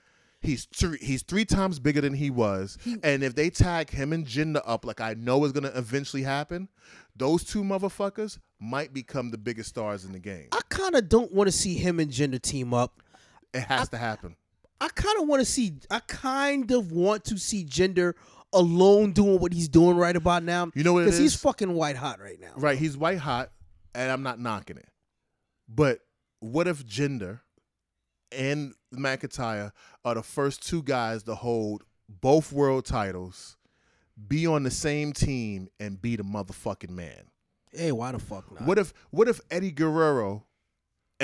He's 0.41 0.65
three, 0.65 0.99
he's 1.01 1.23
three 1.23 1.43
times 1.43 1.79
bigger 1.79 2.01
than 2.01 2.13
he 2.13 2.29
was, 2.29 2.77
and 3.01 3.23
if 3.23 3.33
they 3.33 3.49
tag 3.49 3.89
him 3.89 4.13
and 4.13 4.27
Jinder 4.27 4.61
up, 4.63 4.85
like 4.85 5.01
I 5.01 5.15
know 5.15 5.43
is 5.43 5.51
gonna 5.51 5.71
eventually 5.73 6.21
happen, 6.21 6.69
those 7.15 7.43
two 7.43 7.63
motherfuckers 7.63 8.37
might 8.59 8.93
become 8.93 9.31
the 9.31 9.39
biggest 9.39 9.69
stars 9.69 10.05
in 10.05 10.11
the 10.11 10.19
game. 10.19 10.49
I 10.51 10.59
kind 10.69 10.95
of 10.95 11.09
don't 11.09 11.31
want 11.31 11.47
to 11.47 11.51
see 11.51 11.73
him 11.73 11.99
and 11.99 12.11
Jinder 12.11 12.39
team 12.39 12.75
up. 12.75 13.01
It 13.55 13.61
has 13.61 13.89
to 13.89 13.97
happen. 13.97 14.35
I 14.85 14.89
kind 14.89 15.19
of 15.19 15.27
want 15.27 15.39
to 15.39 15.45
see. 15.45 15.73
I 15.89 15.99
kind 16.01 16.69
of 16.69 16.91
want 16.91 17.23
to 17.25 17.39
see 17.39 17.65
Jinder 17.65 18.13
alone 18.53 19.13
doing 19.13 19.39
what 19.39 19.51
he's 19.51 19.67
doing 19.67 19.97
right 19.97 20.15
about 20.15 20.43
now. 20.43 20.69
You 20.75 20.83
know 20.83 20.93
what 20.93 21.05
Because 21.05 21.17
he's 21.17 21.33
fucking 21.33 21.73
white 21.73 21.95
hot 21.95 22.19
right 22.19 22.39
now. 22.39 22.51
Right, 22.55 22.77
he's 22.77 22.95
white 22.95 23.17
hot, 23.17 23.49
and 23.95 24.11
I'm 24.11 24.21
not 24.21 24.39
knocking 24.39 24.77
it. 24.77 24.87
But 25.67 26.01
what 26.39 26.67
if 26.67 26.85
Jinder 26.85 27.39
and 28.31 28.75
McIntyre 28.93 29.71
are 30.03 30.13
the 30.13 30.21
first 30.21 30.67
two 30.67 30.83
guys 30.83 31.23
to 31.23 31.33
hold 31.33 31.81
both 32.07 32.51
world 32.51 32.85
titles, 32.85 33.57
be 34.27 34.45
on 34.45 34.61
the 34.61 34.71
same 34.71 35.13
team, 35.13 35.67
and 35.79 35.99
be 35.99 36.15
the 36.15 36.23
motherfucking 36.23 36.91
man? 36.91 37.31
Hey, 37.71 37.91
why 37.91 38.11
the 38.11 38.19
fuck 38.19 38.51
not? 38.51 38.67
What 38.67 38.77
if 38.77 38.93
what 39.09 39.27
if 39.27 39.41
Eddie 39.49 39.71
Guerrero 39.71 40.45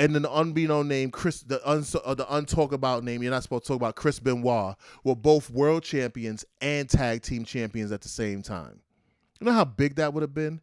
and 0.04 0.16
an 0.16 0.26
unbeknown 0.26 0.88
name, 0.88 1.10
Chris, 1.10 1.42
the 1.42 1.66
uns, 1.68 1.94
uh, 1.94 2.14
the 2.14 2.24
untalk 2.26 2.72
about 2.72 3.04
name, 3.04 3.22
you're 3.22 3.30
not 3.30 3.42
supposed 3.42 3.64
to 3.64 3.68
talk 3.68 3.76
about 3.76 3.96
Chris 3.96 4.18
Benoit, 4.18 4.74
were 5.04 5.16
both 5.16 5.48
world 5.50 5.82
champions 5.82 6.44
and 6.60 6.88
tag 6.88 7.22
team 7.22 7.44
champions 7.44 7.92
at 7.92 8.00
the 8.00 8.08
same 8.08 8.42
time. 8.42 8.80
You 9.40 9.46
know 9.46 9.52
how 9.52 9.64
big 9.64 9.96
that 9.96 10.12
would 10.14 10.22
have 10.22 10.34
been. 10.34 10.60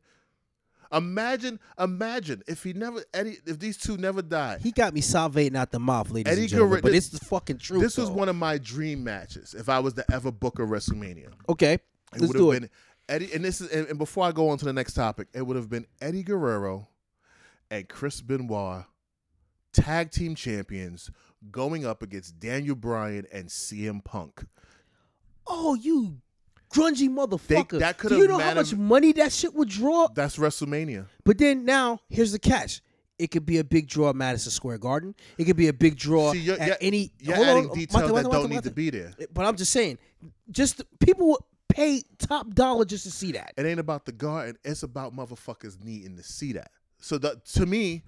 Imagine, 0.92 1.60
imagine 1.78 2.42
if 2.48 2.64
he 2.64 2.74
never 2.74 3.04
Eddie, 3.14 3.38
if 3.46 3.60
these 3.60 3.78
two 3.78 3.96
never 3.98 4.24
died. 4.24 4.62
He 4.62 4.72
got 4.72 4.94
me 4.94 5.02
salivating 5.02 5.56
out 5.56 5.72
the 5.72 5.80
mouth, 5.80 6.10
ladies 6.10 6.32
Eddie 6.32 6.42
and 6.42 6.50
gentlemen. 6.50 6.70
Guerrero- 6.72 6.82
but 6.82 6.92
this 6.94 7.14
is 7.14 7.20
fucking 7.20 7.60
true. 7.60 7.80
this 7.80 7.96
was 7.98 8.10
one 8.10 8.28
of 8.28 8.36
my 8.36 8.58
dream 8.58 9.04
matches. 9.04 9.54
If 9.54 9.70
I 9.70 9.80
was 9.80 9.94
to 9.94 10.06
ever 10.12 10.32
book 10.32 10.58
a 10.58 10.64
WrestleMania, 10.64 11.30
Okay, 11.48 11.74
it 11.74 11.82
let's 12.14 12.28
would 12.34 12.38
do 12.38 12.50
have 12.50 12.58
it. 12.58 12.62
been 12.62 12.70
Eddie. 13.08 13.34
And 13.36 13.46
this 13.46 13.62
is, 13.62 13.70
and, 13.70 13.88
and 13.88 14.00
before 14.00 14.26
I 14.26 14.32
go 14.32 14.50
on 14.50 14.58
to 14.58 14.66
the 14.66 14.74
next 14.74 14.94
topic, 14.96 15.28
it 15.32 15.46
would 15.46 15.58
have 15.58 15.70
been 15.70 15.86
Eddie 16.02 16.24
Guerrero 16.24 16.88
and 17.70 17.88
Chris 17.88 18.20
Benoit, 18.22 18.86
tag 19.74 20.12
team 20.12 20.36
champions, 20.36 21.10
going 21.52 21.86
up 21.86 22.02
against 22.04 22.40
Daniel 22.40 22.76
Bryan 22.76 23.26
and 23.32 23.48
CM 23.48 24.04
Punk. 24.04 24.46
Oh, 25.48 25.74
you 25.74 26.18
grungy 26.72 27.10
motherfucker! 27.10 27.80
that 27.80 27.98
Do 27.98 28.02
could've 28.02 28.18
you 28.18 28.28
know 28.28 28.40
how 28.40 28.54
much 28.54 28.76
money 28.76 29.12
that 29.14 29.32
shit 29.32 29.54
would 29.54 29.70
draw? 29.70 30.08
That's 30.14 30.38
WrestleMania. 30.38 31.08
But 31.24 31.38
then 31.38 31.66
now, 31.66 32.00
here's 32.10 32.32
the 32.32 32.40
catch. 32.40 32.82
It 33.18 33.32
could 33.32 33.46
be 33.46 33.58
a 33.58 33.64
big 33.66 33.88
draw 33.88 34.10
at 34.10 34.16
Madison 34.16 34.52
Square 34.52 34.78
Garden. 34.78 35.14
It 35.38 35.44
could 35.44 35.58
be 35.58 35.68
a 35.68 35.74
big 35.74 35.98
draw 35.98 36.32
See, 36.32 36.40
you're, 36.40 36.58
at 36.58 36.68
you're, 36.68 36.78
any. 36.80 37.12
you're 37.20 37.36
hold 37.36 37.48
adding 37.48 37.70
on, 37.70 37.76
details 37.76 38.12
Mate, 38.14 38.24
that 38.24 38.32
don't 38.32 38.50
need 38.50 38.64
to 38.64 38.72
be 38.72 38.90
there. 38.90 39.14
But 39.34 39.46
I'm 39.46 39.58
just 39.58 39.74
saying, 39.74 39.98
just 40.52 40.82
people 41.00 41.28
would 41.32 41.42
pay 41.68 42.02
top 42.18 42.54
dollar 42.54 42.86
just 42.86 43.04
to 43.04 43.12
see 43.12 43.34
that. 43.34 43.54
It 43.58 43.66
ain't 43.66 43.80
about 43.80 44.06
the 44.06 44.14
garden. 44.14 44.58
It's 44.64 44.84
about 44.84 45.14
motherfuckers 45.14 45.84
needing 45.84 46.16
to 46.16 46.24
see 46.24 46.54
that. 46.54 46.72
So 47.02 47.18
that 47.18 47.46
to 47.48 47.66
me, 47.66 48.04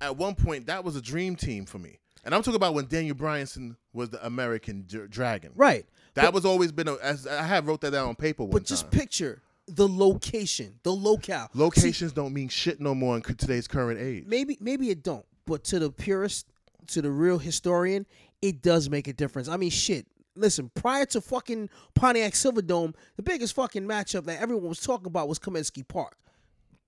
at 0.00 0.16
one 0.16 0.34
point, 0.34 0.66
that 0.66 0.84
was 0.84 0.96
a 0.96 1.02
dream 1.02 1.36
team 1.36 1.64
for 1.66 1.78
me. 1.78 1.98
And 2.24 2.34
I'm 2.34 2.42
talking 2.42 2.56
about 2.56 2.74
when 2.74 2.86
Daniel 2.86 3.14
Bryanson 3.14 3.76
was 3.92 4.10
the 4.10 4.24
American 4.26 4.84
Dr- 4.88 5.08
Dragon. 5.10 5.52
Right. 5.54 5.86
That 6.14 6.32
was 6.32 6.44
always 6.44 6.72
been 6.72 6.88
a. 6.88 6.94
As 6.96 7.26
I 7.26 7.42
have 7.42 7.66
wrote 7.68 7.80
that 7.82 7.90
down 7.92 8.08
on 8.08 8.14
paper 8.16 8.42
one 8.42 8.50
But 8.52 8.64
just 8.64 8.82
time. 8.84 8.90
picture 8.90 9.42
the 9.68 9.86
location, 9.86 10.78
the 10.82 10.92
locale. 10.92 11.48
See, 11.52 11.58
Locations 11.60 12.12
don't 12.12 12.32
mean 12.32 12.48
shit 12.48 12.80
no 12.80 12.94
more 12.94 13.16
in 13.16 13.22
c- 13.24 13.34
today's 13.34 13.68
current 13.68 14.00
age. 14.00 14.24
maybe 14.26 14.56
maybe 14.60 14.90
it 14.90 15.02
don't, 15.02 15.26
but 15.46 15.62
to 15.64 15.78
the 15.78 15.90
purist, 15.90 16.46
to 16.88 17.02
the 17.02 17.10
real 17.10 17.38
historian, 17.38 18.06
it 18.42 18.62
does 18.62 18.88
make 18.88 19.08
a 19.08 19.12
difference. 19.12 19.48
I 19.48 19.56
mean, 19.56 19.70
shit. 19.70 20.06
Listen, 20.34 20.70
prior 20.74 21.04
to 21.06 21.20
fucking 21.20 21.68
Pontiac 21.94 22.32
Silverdome, 22.32 22.94
the 23.16 23.22
biggest 23.22 23.54
fucking 23.54 23.84
matchup 23.84 24.24
that 24.24 24.40
everyone 24.40 24.68
was 24.68 24.80
talking 24.80 25.06
about 25.06 25.28
was 25.28 25.38
Comiskey 25.38 25.86
Park. 25.86 26.16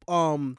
Um, 0.07 0.57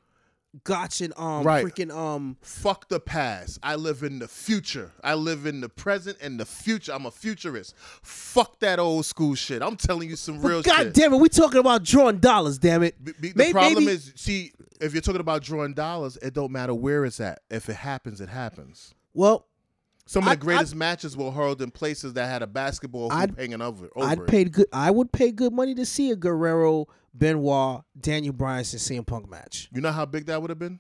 Gotch 0.64 1.02
and 1.02 1.14
um, 1.18 1.44
Right. 1.44 1.64
freaking 1.66 1.96
um, 1.96 2.38
Fuck 2.42 2.90
the 2.90 3.00
past. 3.00 3.60
I 3.62 3.76
live 3.76 4.02
in 4.04 4.18
the 4.20 4.28
future. 4.28 4.92
I 5.04 5.14
live 5.14 5.46
in 5.46 5.62
the 5.62 5.70
present 5.70 6.18
and 6.22 6.40
the 6.40 6.46
future. 6.46 6.92
I'm 6.92 7.06
a 7.06 7.12
futurist. 7.12 7.76
Fuck 8.02 8.60
that 8.62 8.80
old 8.80 9.06
school 9.06 9.36
shit. 9.36 9.62
I'm 9.62 9.76
telling 9.76 10.10
you 10.10 10.16
some 10.16 10.42
real 10.42 10.62
God 10.64 10.76
shit. 10.78 10.94
damn 10.96 11.14
it, 11.14 11.18
we 11.18 11.30
talking 11.30 11.60
about 11.60 11.84
drawing 11.84 12.18
dollars. 12.18 12.58
Damn 12.58 12.82
it. 12.84 13.04
Be- 13.04 13.12
be- 13.20 13.30
the 13.34 13.38
May- 13.38 13.52
problem 13.52 13.86
maybe- 13.86 13.92
is, 13.96 14.12
see, 14.16 14.52
if 14.82 14.94
you're 14.94 15.02
talking 15.02 15.22
about 15.22 15.44
drawing 15.44 15.74
dollars, 15.74 16.18
it 16.22 16.34
don't 16.34 16.52
matter 16.52 16.74
where 16.74 17.06
it's 17.06 17.20
at. 17.20 17.42
If 17.52 17.70
it 17.70 17.76
happens, 17.76 18.20
it 18.22 18.30
happens. 18.30 18.96
well, 19.14 19.46
Some 20.10 20.24
of 20.24 20.30
I'd- 20.30 20.40
the 20.40 20.46
greatest 20.46 20.74
matches 20.76 21.16
were 21.16 21.30
held 21.32 21.62
in 21.62 21.70
places 21.70 22.14
that 22.14 22.26
had 22.28 22.42
a 22.42 22.48
basketball 22.48 23.12
hoop 23.12 23.20
I'd- 23.20 23.34
hanging 23.38 23.62
over, 23.62 23.90
over 23.96 24.08
I'd 24.08 24.18
it. 24.18 24.28
pay 24.28 24.44
good. 24.46 24.66
I 24.74 24.90
would 24.90 25.12
pay 25.12 25.32
good 25.32 25.54
money 25.54 25.76
to 25.76 25.86
see 25.86 26.10
a 26.10 26.16
Guerrero, 26.16 26.88
Benoit, 27.14 27.84
Daniel 28.00 28.34
Bryan, 28.34 28.58
and 28.58 28.66
CM 28.66 29.06
Punk 29.06 29.30
match. 29.30 29.70
You 29.72 29.82
know 29.82 29.92
how 29.92 30.06
big 30.08 30.26
that 30.26 30.42
would 30.42 30.50
have 30.50 30.58
been? 30.58 30.80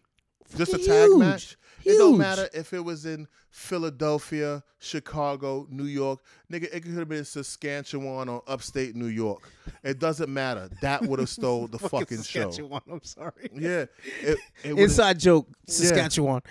Just 0.55 0.73
a 0.73 0.79
tag 0.79 1.09
huge. 1.09 1.19
match. 1.19 1.57
It 1.85 1.97
don't 1.97 2.17
matter 2.17 2.49
if 2.53 2.73
it 2.73 2.83
was 2.83 3.05
in 3.05 3.27
Philadelphia, 3.49 4.63
Chicago, 4.79 5.67
New 5.69 5.85
York. 5.85 6.19
Nigga, 6.51 6.63
it 6.73 6.81
could 6.81 6.93
have 6.97 7.09
been 7.09 7.25
Saskatchewan 7.25 8.29
or 8.29 8.43
upstate 8.47 8.95
New 8.95 9.07
York. 9.07 9.49
It 9.83 9.99
doesn't 9.99 10.31
matter. 10.31 10.69
That 10.81 11.03
would 11.03 11.19
have 11.19 11.29
stole 11.39 11.67
the 11.67 11.79
fucking 11.79 12.23
show. 12.23 12.51
Saskatchewan, 12.51 12.81
I'm 12.91 13.03
sorry. 13.03 13.49
Yeah. 13.53 13.85
It, 14.21 14.37
it 14.63 14.73
Inside 14.77 15.19
joke, 15.19 15.47
Saskatchewan. 15.67 16.41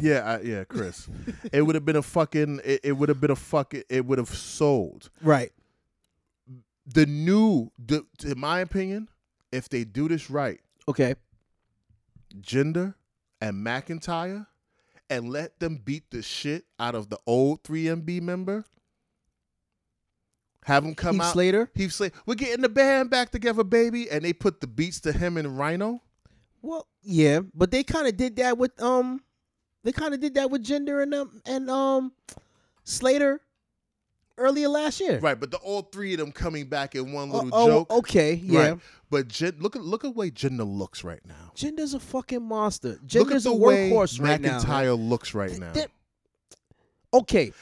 Yeah, 0.00 0.20
I, 0.24 0.40
yeah, 0.40 0.64
Chris. 0.64 1.08
it 1.52 1.62
would 1.62 1.74
have 1.74 1.84
been 1.84 1.96
a 1.96 2.02
fucking. 2.02 2.60
It, 2.64 2.80
it 2.84 2.92
would 2.92 3.08
have 3.08 3.20
been 3.20 3.30
a 3.30 3.36
fucking. 3.36 3.82
It 3.88 4.04
would 4.06 4.18
have 4.18 4.28
sold. 4.30 5.10
right. 5.22 5.52
The 6.88 7.04
new, 7.04 7.72
the, 7.84 8.06
in 8.24 8.38
my 8.38 8.60
opinion, 8.60 9.08
if 9.50 9.68
they 9.68 9.82
do 9.82 10.06
this 10.08 10.30
right, 10.30 10.60
Okay. 10.88 11.16
Jinder 12.40 12.94
and 13.40 13.64
McIntyre, 13.64 14.46
and 15.08 15.28
let 15.30 15.58
them 15.60 15.80
beat 15.84 16.10
the 16.10 16.22
shit 16.22 16.64
out 16.78 16.94
of 16.94 17.08
the 17.10 17.18
old 17.26 17.62
3MB 17.62 18.22
member. 18.22 18.64
Have 20.64 20.84
him 20.84 20.96
come 20.96 21.16
Heath 21.16 21.22
out. 21.22 21.32
Slater. 21.32 21.70
Heath 21.74 21.92
Slater. 21.92 22.16
We're 22.26 22.34
getting 22.34 22.62
the 22.62 22.68
band 22.68 23.08
back 23.08 23.30
together, 23.30 23.62
baby, 23.62 24.10
and 24.10 24.24
they 24.24 24.32
put 24.32 24.60
the 24.60 24.66
beats 24.66 25.00
to 25.02 25.12
him 25.12 25.36
and 25.36 25.56
Rhino. 25.56 26.02
Well, 26.60 26.88
yeah, 27.02 27.40
but 27.54 27.70
they 27.70 27.84
kind 27.84 28.08
of 28.08 28.16
did 28.16 28.36
that 28.36 28.58
with 28.58 28.80
um, 28.82 29.22
they 29.84 29.92
kind 29.92 30.12
of 30.12 30.20
did 30.20 30.34
that 30.34 30.50
with 30.50 30.64
Jinder 30.64 31.00
and 31.00 31.14
um 31.14 31.40
and 31.46 31.70
um, 31.70 32.12
Slater 32.82 33.40
earlier 34.38 34.68
last 34.68 35.00
year. 35.00 35.18
Right, 35.18 35.38
but 35.38 35.50
the 35.50 35.58
all 35.58 35.82
three 35.82 36.14
of 36.14 36.20
them 36.20 36.32
coming 36.32 36.66
back 36.66 36.94
in 36.94 37.12
one 37.12 37.30
little 37.30 37.50
oh, 37.52 37.66
joke. 37.66 37.90
okay, 37.90 38.34
yeah. 38.34 38.70
Right. 38.70 38.80
But 39.10 39.28
Jin, 39.28 39.56
look 39.58 39.76
at 39.76 39.82
look 39.82 40.04
at 40.04 40.12
the 40.14 40.18
way 40.18 40.30
Jinder 40.30 40.66
looks 40.66 41.04
right 41.04 41.20
now. 41.26 41.52
Jinder's 41.54 41.94
a 41.94 42.00
fucking 42.00 42.42
monster. 42.42 42.88
look 42.90 42.98
at 42.98 43.06
Jinder's 43.06 43.44
the 43.44 43.50
a 43.50 43.56
way 43.56 43.90
workhorse 43.90 44.20
right 44.20 44.40
now. 44.40 44.58
McIntyre 44.60 45.08
looks 45.08 45.34
right 45.34 45.50
Th- 45.50 45.60
now. 45.60 45.72
th- 45.72 45.88
okay. 47.14 47.52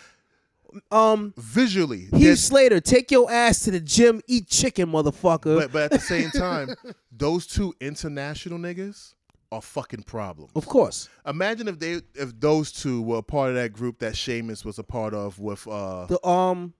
Um, 0.90 1.34
Visually, 1.36 2.08
Heath 2.12 2.38
Slater, 2.38 2.80
take 2.80 3.10
your 3.12 3.30
ass 3.30 3.60
to 3.60 3.70
the 3.70 3.78
gym, 3.78 4.20
eat 4.26 4.48
chicken, 4.48 4.88
motherfucker. 4.90 5.56
but, 5.56 5.72
but 5.72 5.82
at 5.82 5.90
the 5.92 6.00
same 6.00 6.30
time, 6.30 6.74
those 7.12 7.46
two 7.46 7.74
international 7.80 8.58
niggas 8.58 9.14
are 9.54 9.62
fucking 9.62 10.02
problems. 10.02 10.50
of 10.54 10.66
course, 10.66 11.08
Imagine 11.26 11.68
if 11.68 11.78
they 11.78 12.00
if 12.14 12.38
those 12.38 12.70
two 12.72 13.00
were 13.02 13.18
a 13.18 13.22
part 13.22 13.50
of 13.50 13.54
that 13.56 13.72
group 13.72 13.98
that 14.00 14.16
Sheamus 14.16 14.64
was 14.64 14.78
a 14.78 14.84
part 14.84 15.14
of 15.14 15.38
with 15.38 15.66
uh 15.68 16.06
the 16.06 16.24
um 16.26 16.74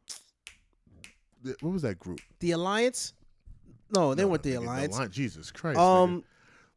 th- 1.45 1.57
what 1.63 1.73
was 1.73 1.83
that 1.83 1.99
group? 1.99 2.21
the 2.41 2.51
alliance. 2.53 3.15
No, 3.95 4.15
they 4.15 4.23
No, 4.23 4.29
weren't 4.29 4.43
the 4.43 4.53
nigga, 4.55 4.59
alliance. 4.63 4.99
Jesus 5.11 5.51
Christ. 5.51 5.79
Um, 5.79 6.21
nigga. 6.21 6.25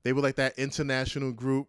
they 0.04 0.14
were 0.14 0.22
like 0.22 0.36
that 0.36 0.58
international 0.60 1.32
group. 1.32 1.68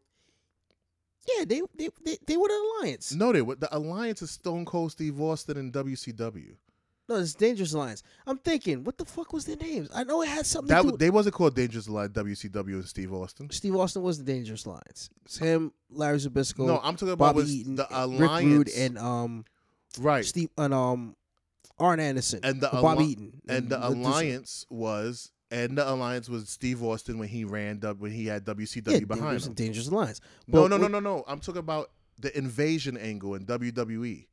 yeah, 1.37 1.45
they 1.45 1.63
they 1.77 1.89
they, 2.05 2.19
they 2.27 2.37
were 2.37 2.49
the 2.49 2.77
alliance. 2.81 3.15
No, 3.15 3.33
they 3.33 3.43
were 3.43 3.55
the 3.55 3.75
alliance 3.77 4.21
is 4.23 4.31
Stone 4.31 4.65
Cold 4.67 4.93
Steve 4.93 5.21
Austin 5.21 5.57
and 5.57 5.73
WCW. 5.73 6.55
No, 7.09 7.17
it's 7.17 7.35
Dangerous 7.35 7.73
Alliance. 7.73 8.03
I'm 8.27 8.37
thinking, 8.39 8.85
what 8.85 8.99
the 8.99 9.05
fuck 9.07 9.33
was 9.33 9.47
their 9.47 9.57
names? 9.57 9.89
I 9.95 10.05
know 10.05 10.21
it 10.23 10.29
had 10.29 10.45
something 10.45 10.69
That 10.69 10.77
to 10.79 10.83
do. 10.83 10.89
w- 10.91 10.99
they 10.99 11.09
wasn't 11.11 11.35
called 11.35 11.55
Dangerous 11.55 11.87
Alliance 11.87 12.13
WCW 12.13 12.75
and 12.75 12.87
Steve 12.87 13.13
Austin. 13.15 13.49
Steve 13.51 13.75
Austin 13.77 14.03
was 14.03 14.19
the 14.19 14.25
Dangerous 14.25 14.67
Alliance. 14.67 15.09
It's 15.25 15.39
him, 15.39 15.73
Larry 15.91 16.19
Zbyszko, 16.19 16.67
No, 16.67 16.79
I'm 16.83 16.97
talking 16.97 17.11
about 17.15 17.35
Bobby 17.35 17.37
was 17.43 17.55
Eaton, 17.55 17.77
the 17.77 17.87
Rick 17.91 17.91
Rude, 18.43 18.69
alliance 18.69 18.77
and 18.79 18.99
um 18.99 19.45
right. 20.01 20.25
Steve 20.25 20.51
and 20.59 20.75
um 20.75 21.17
Arn 21.79 22.01
Anderson 22.01 22.41
And 22.43 22.61
the 22.61 22.69
Bobby 22.71 22.87
alli- 23.05 23.13
Eaton 23.13 23.41
and 23.49 23.69
the 23.71 23.77
this- 23.79 23.87
alliance 23.87 24.67
was 24.69 25.31
and 25.51 25.79
the 25.79 25.91
alliance 25.91 26.29
was 26.29 26.51
Steve 26.51 26.83
Austin 26.83 27.19
when 27.19 27.29
he 27.29 27.45
ran 27.45 27.79
dub- 27.79 28.01
when 28.01 28.13
he 28.13 28.27
had 28.27 28.45
WCW 28.45 28.91
yeah, 28.93 28.99
behind 29.07 29.43
him. 29.43 29.55
Dangerous 29.55 29.89
Alliance. 29.89 30.21
No, 30.47 30.61
But 30.63 30.69
no, 30.69 30.77
no, 30.77 30.83
with- 30.83 30.93
no, 30.93 31.01
no. 31.01 31.25
I'm 31.27 31.41
talking 31.41 31.61
about 31.61 31.91
the 32.21 32.37
invasion 32.37 32.99
angle 32.99 33.35
in 33.35 33.47
WWE. 33.47 34.27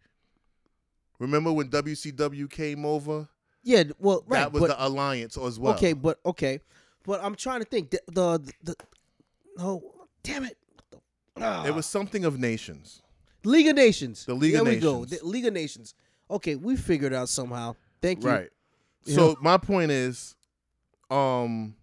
Remember 1.20 1.52
when 1.52 1.70
WCW 1.70 2.50
came 2.50 2.86
over? 2.86 3.28
Yeah, 3.64 3.84
well, 4.00 4.24
right. 4.28 4.42
that 4.42 4.52
was 4.52 4.62
but, 4.62 4.68
the 4.68 4.86
alliance 4.86 5.38
as 5.38 5.60
well. 5.60 5.74
Okay, 5.74 5.94
but 5.94 6.20
okay, 6.26 6.60
but 7.04 7.24
I'm 7.24 7.36
trying 7.36 7.60
to 7.60 7.66
think. 7.66 7.92
The 7.92 8.02
the, 8.08 8.54
the 8.64 8.76
no, 9.58 9.82
damn 10.24 10.44
it. 10.44 10.58
Ah. 11.38 11.66
It 11.66 11.74
was 11.74 11.86
something 11.86 12.26
of 12.26 12.40
nations. 12.40 13.02
League 13.44 13.68
of 13.68 13.76
Nations. 13.76 14.26
The 14.26 14.34
League 14.34 14.54
there 14.54 14.62
of 14.62 14.68
we 14.68 14.78
go. 14.78 15.02
Nations. 15.02 15.20
The 15.20 15.26
League 15.28 15.46
of 15.46 15.54
Nations. 15.54 15.94
Okay, 16.30 16.56
we 16.56 16.76
figured 16.76 17.14
out 17.14 17.30
somehow. 17.30 17.76
Thank 18.02 18.24
you. 18.24 18.30
Right. 18.30 18.50
So 19.06 19.36
my 19.40 19.58
point 19.58 19.92
is, 19.92 20.36
um, 21.12 21.76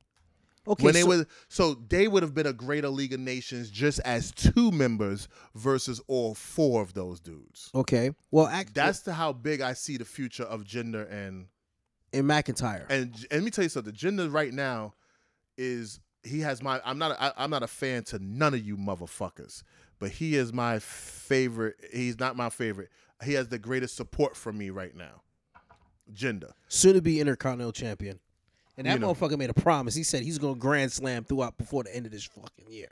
Okay. 0.67 0.85
when 0.85 0.95
they 0.95 1.03
so, 1.03 1.25
so 1.49 1.75
they 1.89 2.07
would 2.07 2.23
have 2.23 2.35
been 2.35 2.47
a 2.47 2.53
greater 2.53 2.89
League 2.89 3.13
of 3.13 3.21
Nations 3.21 3.69
just 3.71 3.99
as 4.01 4.31
two 4.31 4.71
members 4.71 5.27
versus 5.55 6.01
all 6.07 6.35
four 6.35 6.83
of 6.83 6.95
those 6.95 7.19
dudes. 7.19 7.71
okay. 7.75 8.13
Well, 8.31 8.47
act, 8.47 8.75
That's 8.75 9.01
the 9.01 9.13
how 9.15 9.33
big 9.33 9.61
I 9.61 9.73
see 9.73 9.97
the 9.97 10.05
future 10.05 10.45
of 10.45 10.65
Jinder 10.65 11.11
and 11.11 11.47
in 12.13 12.27
McIntyre. 12.27 12.85
and, 12.91 13.15
and 13.15 13.27
let 13.33 13.43
me 13.43 13.51
tell 13.51 13.65
you 13.65 13.71
something. 13.71 13.93
Jinder 13.93 14.33
right 14.33 14.53
now 14.53 14.95
is 15.59 15.99
he 16.23 16.41
has 16.41 16.63
my 16.63 16.81
I'm 16.85 16.99
not 16.99 17.17
I, 17.21 17.33
I'm 17.37 17.51
not 17.51 17.63
a 17.63 17.69
fan 17.69 18.05
to 18.05 18.19
none 18.21 18.55
of 18.55 18.65
you 18.65 18.77
motherfuckers, 18.77 19.63
but 19.99 20.11
he 20.11 20.37
is 20.37 20.53
my 20.53 20.79
favorite. 20.79 21.75
He's 21.93 22.21
not 22.21 22.37
my 22.37 22.51
favorite. 22.51 22.91
He 23.25 23.33
has 23.35 23.49
the 23.49 23.59
greatest 23.59 23.97
support 23.97 24.37
from 24.37 24.59
me 24.59 24.71
right 24.71 24.95
now. 24.95 25.23
Jinder. 26.13 26.53
Soon 26.69 26.95
to 26.95 27.03
be 27.03 27.21
Intercontinental 27.21 27.73
Champion. 27.73 28.21
And 28.77 28.87
that 28.87 28.95
You 28.95 28.99
know. 29.01 29.13
motherfucker 29.15 29.39
made 29.39 29.51
a 29.51 29.55
promise. 29.55 29.95
He 29.95 30.03
said 30.03 30.23
he's 30.23 30.39
going 30.39 30.55
to 30.55 30.61
Grand 30.61 30.91
Slam 30.93 31.25
throughout 31.25 31.59
before 31.59 31.85
the 31.85 31.95
end 31.95 32.07
of 32.07 32.13
this 32.13 32.25
fucking 32.25 32.71
year. 32.71 32.89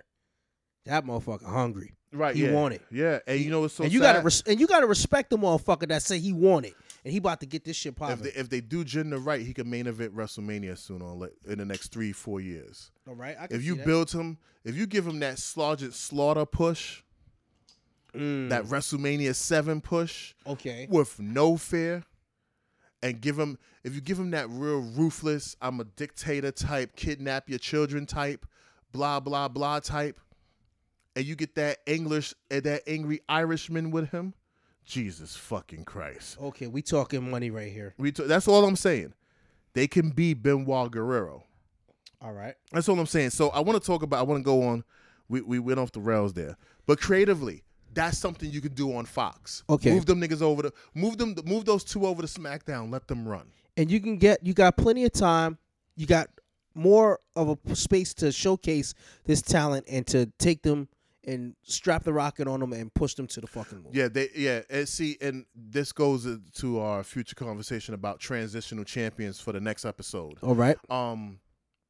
That 0.87 1.05
motherfucker 1.05 1.45
hungry. 1.45 1.95
Right. 2.13 2.35
He 2.35 2.45
yeah. 2.47 2.53
want 2.53 2.75
it. 2.75 2.83
Yeah. 2.91 3.21
And 3.27 3.39
you 3.41 3.51
know 3.51 3.61
what's 3.61 3.75
so 3.75 3.85
and 3.85 3.93
you 3.93 4.01
sad? 4.01 4.15
gotta 4.15 4.25
res- 4.25 4.43
and 4.47 4.59
you 4.59 4.67
gotta 4.67 4.87
respect 4.87 5.31
the 5.31 5.39
motherfucker 5.39 5.89
that 5.89 6.03
say 6.03 6.19
he 6.19 6.33
want 6.33 6.67
it 6.67 6.75
and 7.05 7.13
he 7.13 7.19
about 7.19 7.39
to 7.41 7.47
get 7.47 7.65
this 7.65 7.77
shit 7.77 7.95
if 8.01 8.23
they, 8.23 8.31
if 8.31 8.49
they 8.49 8.61
do 8.61 8.85
Jinder 8.85 9.25
right, 9.25 9.41
he 9.41 9.55
can 9.55 9.71
main 9.71 9.87
event 9.87 10.15
WrestleMania 10.17 10.77
soon 10.77 11.03
on 11.03 11.21
like, 11.21 11.33
in 11.47 11.59
the 11.59 11.65
next 11.65 11.93
three 11.93 12.11
four 12.13 12.41
years. 12.41 12.91
All 13.09 13.15
right, 13.15 13.37
I 13.39 13.47
can 13.47 13.57
If 13.57 13.65
you 13.65 13.77
that. 13.77 13.87
build 13.87 14.11
him, 14.11 14.39
if 14.65 14.75
you 14.77 14.87
give 14.87 15.07
him 15.07 15.21
that 15.21 15.39
slaughter 15.39 15.93
slaughter 15.93 16.45
push, 16.47 17.03
Mm. 18.13 18.49
that 18.49 18.65
WrestleMania 18.65 19.33
seven 19.37 19.81
push 19.81 20.35
okay, 20.45 20.89
with 20.91 21.21
no 21.21 21.57
fear, 21.57 22.03
and 23.03 23.21
give 23.21 23.39
him 23.39 23.59
if 23.85 23.95
you 23.95 24.01
give 24.01 24.19
him 24.19 24.31
that 24.33 24.49
real 24.51 24.81
ruthless, 24.81 25.57
I'm 25.61 25.81
a 25.81 25.85
dictator 25.85 26.53
type, 26.53 26.97
kidnap 26.97 27.49
your 27.49 27.59
children 27.59 28.07
type, 28.07 28.47
blah 28.93 29.21
blah 29.21 29.49
blah 29.49 29.81
type, 29.81 30.21
and 31.17 31.25
you 31.25 31.35
get 31.37 31.55
that 31.55 31.79
English 31.87 32.35
and 32.51 32.63
that 32.65 32.83
angry 32.87 33.21
Irishman 33.29 33.91
with 33.91 34.11
him, 34.11 34.35
Jesus 34.85 35.37
fucking 35.37 35.85
Christ. 35.85 36.37
okay, 36.41 36.67
we 36.67 36.83
talking 36.83 37.31
money 37.31 37.51
right 37.51 37.73
here. 37.73 37.95
We 37.99 38.13
t- 38.13 38.27
that's 38.27 38.49
all 38.49 38.65
I'm 38.65 38.77
saying. 38.77 39.15
They 39.73 39.87
can 39.87 40.11
be 40.11 40.35
Benoit 40.35 40.91
Guerrero. 40.91 41.45
All 42.23 42.33
right, 42.33 42.55
That's 42.71 42.87
all 42.89 43.01
I'm 43.01 43.07
saying. 43.07 43.31
So 43.31 43.49
I 43.49 43.61
want 43.61 43.81
to 43.81 43.87
talk 43.87 44.03
about. 44.03 44.19
I 44.19 44.23
want 44.25 44.41
to 44.41 44.45
go 44.45 44.63
on. 44.65 44.85
We 45.29 45.41
we 45.41 45.59
went 45.59 45.79
off 45.81 45.93
the 45.93 46.01
rails 46.01 46.35
there, 46.35 46.59
but 46.87 47.01
creatively, 47.01 47.63
that's 47.93 48.19
something 48.19 48.51
you 48.51 48.61
can 48.61 48.73
do 48.75 48.95
on 48.95 49.05
Fox. 49.05 49.63
Okay. 49.69 49.93
move 49.93 50.07
them 50.07 50.21
niggas 50.21 50.43
over 50.43 50.63
to 50.63 50.73
move 50.95 51.19
them. 51.19 51.35
Move 51.45 51.65
those 51.65 51.85
two 51.85 52.07
over 52.07 52.23
to 52.23 52.29
SmackDown. 52.29 52.93
Let 52.93 53.09
them 53.09 53.27
run. 53.27 53.47
and 53.77 53.91
you 53.91 54.01
can 54.01 54.17
get 54.19 54.45
you 54.47 54.55
got 54.55 54.77
plenty 54.77 55.05
of 55.05 55.13
time. 55.13 55.59
You 55.97 56.07
got 56.07 56.29
more 56.75 57.19
of 57.35 57.59
a 57.69 57.75
space 57.75 58.15
to 58.15 58.31
showcase 58.33 58.95
this 59.25 59.43
talent 59.43 59.87
and 59.91 60.07
to 60.07 60.27
take 60.39 60.63
them 60.63 60.89
and 61.25 61.55
strap 61.63 62.03
the 62.05 62.13
rocket 62.13 62.49
on 62.49 62.61
them 62.61 62.73
and 62.73 62.93
push 62.95 63.15
them 63.15 63.27
to 63.27 63.41
the 63.41 63.47
fucking 63.47 63.79
moon. 63.83 63.91
Yeah, 63.93 64.09
they 64.09 64.29
yeah. 64.35 64.63
And 64.71 64.89
see, 64.89 65.19
and 65.21 65.45
this 65.55 65.93
goes 65.93 66.27
to 66.55 66.79
our 66.79 67.03
future 67.03 67.35
conversation 67.35 67.93
about 67.95 68.21
transitional 68.21 68.85
champions 68.85 69.39
for 69.41 69.53
the 69.53 69.61
next 69.61 69.85
episode. 69.85 70.39
All 70.43 70.55
right. 70.55 70.79
Um, 70.89 71.41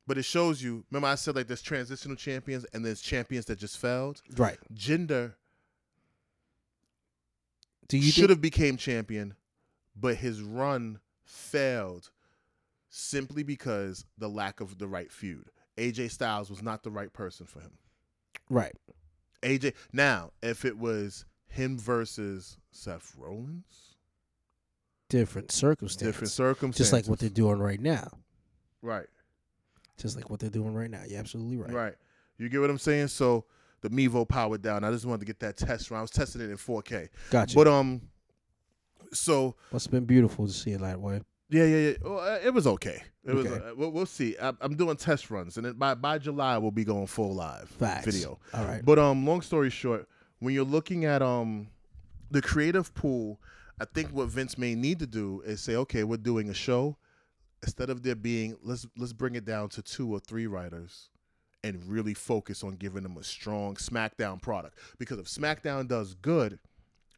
but 0.06 0.18
it 0.18 0.24
shows 0.24 0.60
you. 0.62 0.84
Remember, 0.90 1.08
I 1.08 1.14
said 1.14 1.36
like 1.36 1.46
there's 1.46 1.62
transitional 1.62 2.16
champions 2.16 2.66
and 2.72 2.84
there's 2.84 3.00
champions 3.00 3.44
that 3.46 3.58
just 3.58 3.78
failed. 3.78 4.20
Right. 4.36 4.58
Jinder 4.74 5.34
Do 7.90 7.98
you 7.98 8.10
should 8.10 8.30
have 8.30 8.40
became 8.40 8.76
champion, 8.76 9.34
but 9.94 10.16
his 10.16 10.40
run 10.42 11.00
failed 11.24 12.10
simply 12.88 13.42
because 13.42 14.04
the 14.18 14.28
lack 14.28 14.60
of 14.60 14.78
the 14.78 14.86
right 14.88 15.10
feud. 15.12 15.50
AJ 15.76 16.10
Styles 16.10 16.50
was 16.50 16.62
not 16.62 16.82
the 16.82 16.90
right 16.90 17.12
person 17.12 17.46
for 17.46 17.60
him. 17.60 17.72
right? 18.48 18.72
AJ 19.42 19.72
now, 19.92 20.30
if 20.42 20.64
it 20.64 20.76
was 20.78 21.24
him 21.46 21.78
versus 21.78 22.58
Seth 22.70 23.14
Rollins, 23.16 23.96
Different 25.08 25.50
circumstances. 25.50 26.06
different 26.06 26.30
circumstances. 26.30 26.78
Just 26.78 26.92
like 26.92 27.08
what 27.08 27.18
they're 27.18 27.28
doing 27.28 27.58
right 27.58 27.80
now. 27.80 28.08
right, 28.82 29.06
Just 29.98 30.14
like 30.16 30.30
what 30.30 30.38
they're 30.38 30.50
doing 30.50 30.72
right 30.74 30.90
now. 30.90 31.02
You're 31.08 31.18
absolutely 31.18 31.56
right. 31.56 31.72
right. 31.72 31.94
You 32.38 32.48
get 32.48 32.60
what 32.60 32.70
I'm 32.70 32.78
saying? 32.78 33.08
So 33.08 33.44
the 33.82 33.90
Mevo 33.90 34.28
powered 34.28 34.62
down. 34.62 34.84
I 34.84 34.90
just 34.90 35.04
wanted 35.06 35.20
to 35.20 35.26
get 35.26 35.40
that 35.40 35.56
test 35.56 35.90
run. 35.90 35.98
I 35.98 36.02
was 36.02 36.10
testing 36.10 36.42
it 36.42 36.50
in 36.50 36.56
4K. 36.56 37.08
Gotcha. 37.30 37.54
But 37.54 37.66
um, 37.68 38.02
so 39.12 39.56
Must 39.72 39.86
have 39.86 39.92
been 39.92 40.04
beautiful 40.04 40.46
to 40.46 40.52
see 40.52 40.72
it 40.72 40.80
that 40.80 41.00
way. 41.00 41.20
Yeah, 41.48 41.64
yeah, 41.64 41.76
yeah. 41.88 41.92
Well, 42.02 42.20
uh, 42.20 42.38
it 42.44 42.54
was 42.54 42.66
okay. 42.66 43.02
It 43.24 43.34
was. 43.34 43.46
Okay. 43.46 43.64
Uh, 43.64 43.74
we'll, 43.74 43.90
we'll 43.90 44.06
see. 44.06 44.36
I, 44.40 44.52
I'm 44.60 44.76
doing 44.76 44.96
test 44.96 45.30
runs, 45.30 45.56
and 45.56 45.66
then 45.66 45.72
by 45.74 45.94
by 45.94 46.18
July 46.18 46.56
we'll 46.58 46.70
be 46.70 46.84
going 46.84 47.08
full 47.08 47.34
live 47.34 47.68
Facts. 47.70 48.06
video. 48.06 48.38
All 48.54 48.64
right. 48.64 48.84
But 48.84 48.98
um, 49.00 49.26
long 49.26 49.42
story 49.42 49.70
short, 49.70 50.08
when 50.38 50.54
you're 50.54 50.64
looking 50.64 51.04
at 51.04 51.22
um, 51.22 51.68
the 52.30 52.40
creative 52.40 52.94
pool, 52.94 53.40
I 53.80 53.84
think 53.84 54.10
what 54.10 54.28
Vince 54.28 54.56
may 54.58 54.74
need 54.76 55.00
to 55.00 55.06
do 55.06 55.42
is 55.44 55.60
say, 55.60 55.74
okay, 55.74 56.04
we're 56.04 56.18
doing 56.18 56.50
a 56.50 56.54
show. 56.54 56.96
Instead 57.62 57.90
of 57.90 58.02
there 58.02 58.14
being, 58.14 58.56
let's 58.62 58.86
let's 58.96 59.12
bring 59.12 59.34
it 59.34 59.44
down 59.44 59.68
to 59.70 59.82
two 59.82 60.10
or 60.14 60.20
three 60.20 60.46
writers, 60.46 61.10
and 61.62 61.82
really 61.86 62.14
focus 62.14 62.64
on 62.64 62.72
giving 62.76 63.02
them 63.02 63.16
a 63.16 63.24
strong 63.24 63.74
SmackDown 63.76 64.40
product. 64.40 64.78
Because 64.98 65.18
if 65.18 65.26
SmackDown 65.26 65.88
does 65.88 66.14
good, 66.14 66.58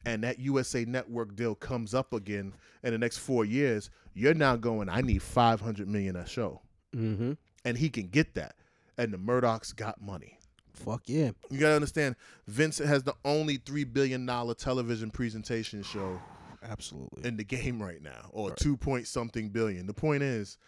and 0.04 0.24
that 0.24 0.38
USA 0.38 0.84
Network 0.84 1.36
deal 1.36 1.54
comes 1.54 1.94
up 1.94 2.12
again 2.12 2.52
in 2.82 2.92
the 2.92 2.98
next 2.98 3.18
four 3.18 3.44
years, 3.44 3.90
you're 4.14 4.34
now 4.34 4.56
going, 4.56 4.88
I 4.88 5.00
need 5.00 5.22
500 5.22 5.88
million 5.88 6.16
a 6.16 6.26
show. 6.26 6.60
Mm-hmm. 6.94 7.32
And 7.64 7.78
he 7.78 7.88
can 7.88 8.08
get 8.08 8.34
that. 8.34 8.56
And 8.98 9.12
the 9.12 9.18
Murdochs 9.18 9.74
got 9.74 10.02
money. 10.02 10.38
Fuck 10.74 11.02
yeah. 11.06 11.30
You 11.50 11.58
gotta 11.58 11.74
understand, 11.74 12.16
Vince 12.48 12.78
has 12.78 13.02
the 13.02 13.14
only 13.24 13.58
$3 13.58 13.92
billion 13.92 14.26
television 14.56 15.10
presentation 15.10 15.82
show 15.82 16.20
Absolutely. 16.62 17.26
in 17.26 17.36
the 17.36 17.44
game 17.44 17.82
right 17.82 18.02
now, 18.02 18.28
or 18.32 18.50
two 18.50 18.76
point 18.76 19.06
something 19.06 19.50
billion. 19.50 19.86
The 19.86 19.94
point 19.94 20.22
is, 20.22 20.58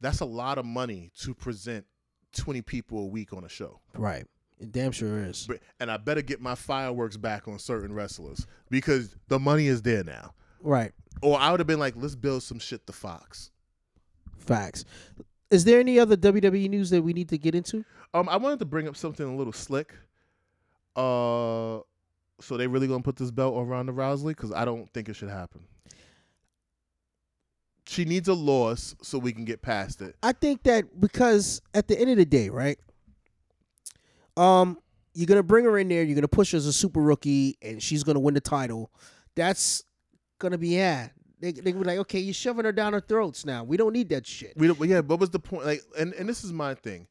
that's 0.00 0.20
a 0.20 0.24
lot 0.24 0.58
of 0.58 0.64
money 0.64 1.10
to 1.20 1.34
present 1.34 1.86
20 2.34 2.62
people 2.62 2.98
a 3.00 3.06
week 3.06 3.32
on 3.32 3.44
a 3.44 3.48
show. 3.48 3.80
right. 3.94 4.26
It 4.60 4.70
damn 4.70 4.92
sure 4.92 5.18
is. 5.18 5.46
But, 5.48 5.58
and 5.80 5.90
I 5.90 5.96
better 5.96 6.22
get 6.22 6.40
my 6.40 6.54
fireworks 6.54 7.16
back 7.16 7.48
on 7.48 7.58
certain 7.58 7.92
wrestlers 7.92 8.46
because 8.70 9.16
the 9.26 9.40
money 9.40 9.66
is 9.66 9.82
there 9.82 10.04
now. 10.04 10.32
Right. 10.60 10.92
Or 11.22 11.38
I 11.38 11.50
would 11.50 11.58
have 11.58 11.66
been 11.66 11.80
like, 11.80 11.94
let's 11.96 12.14
build 12.14 12.44
some 12.44 12.60
shit 12.60 12.86
to 12.86 12.92
Fox. 12.92 13.50
Facts. 14.38 14.84
Is 15.50 15.64
there 15.64 15.80
any 15.80 15.98
other 15.98 16.16
WWE 16.16 16.70
news 16.70 16.90
that 16.90 17.02
we 17.02 17.12
need 17.12 17.28
to 17.30 17.38
get 17.38 17.54
into? 17.54 17.84
Um, 18.14 18.28
I 18.28 18.36
wanted 18.36 18.60
to 18.60 18.64
bring 18.64 18.86
up 18.86 18.96
something 18.96 19.26
a 19.26 19.36
little 19.36 19.52
slick. 19.52 19.92
Uh, 20.94 21.80
so 22.40 22.56
they 22.56 22.66
really 22.66 22.86
gonna 22.86 23.02
put 23.02 23.16
this 23.16 23.30
belt 23.30 23.56
on 23.56 23.66
Ronda 23.66 23.92
Rousey? 23.92 24.28
Because 24.28 24.52
I 24.52 24.64
don't 24.64 24.92
think 24.92 25.08
it 25.08 25.14
should 25.14 25.30
happen. 25.30 25.64
She 27.86 28.04
needs 28.04 28.28
a 28.28 28.34
loss 28.34 28.94
so 29.02 29.18
we 29.18 29.32
can 29.32 29.44
get 29.44 29.60
past 29.60 30.00
it. 30.00 30.16
I 30.22 30.32
think 30.32 30.62
that 30.62 31.00
because 31.00 31.60
at 31.74 31.86
the 31.86 31.98
end 31.98 32.10
of 32.10 32.16
the 32.16 32.24
day, 32.24 32.48
right? 32.48 32.78
Um, 34.36 34.78
you're 35.12 35.26
gonna 35.26 35.42
bring 35.42 35.64
her 35.64 35.78
in 35.78 35.88
there. 35.88 36.02
You're 36.02 36.14
gonna 36.14 36.28
push 36.28 36.52
her 36.52 36.56
as 36.56 36.66
a 36.66 36.72
super 36.72 37.00
rookie, 37.00 37.56
and 37.62 37.82
she's 37.82 38.02
gonna 38.02 38.20
win 38.20 38.34
the 38.34 38.40
title. 38.40 38.90
That's 39.34 39.84
gonna 40.38 40.58
be 40.58 40.70
yeah. 40.70 41.08
They 41.40 41.52
they 41.52 41.72
be 41.72 41.78
like, 41.78 41.98
okay, 41.98 42.18
you're 42.18 42.34
shoving 42.34 42.64
her 42.64 42.72
down 42.72 42.94
our 42.94 43.00
throats 43.00 43.44
now. 43.44 43.64
We 43.64 43.76
don't 43.76 43.92
need 43.92 44.08
that 44.08 44.26
shit. 44.26 44.54
We 44.56 44.66
don't, 44.66 44.88
yeah, 44.88 45.00
what 45.00 45.20
was 45.20 45.30
the 45.30 45.38
point? 45.38 45.66
Like, 45.66 45.82
and 45.98 46.14
and 46.14 46.28
this 46.28 46.42
is 46.42 46.52
my 46.52 46.74
thing. 46.74 47.06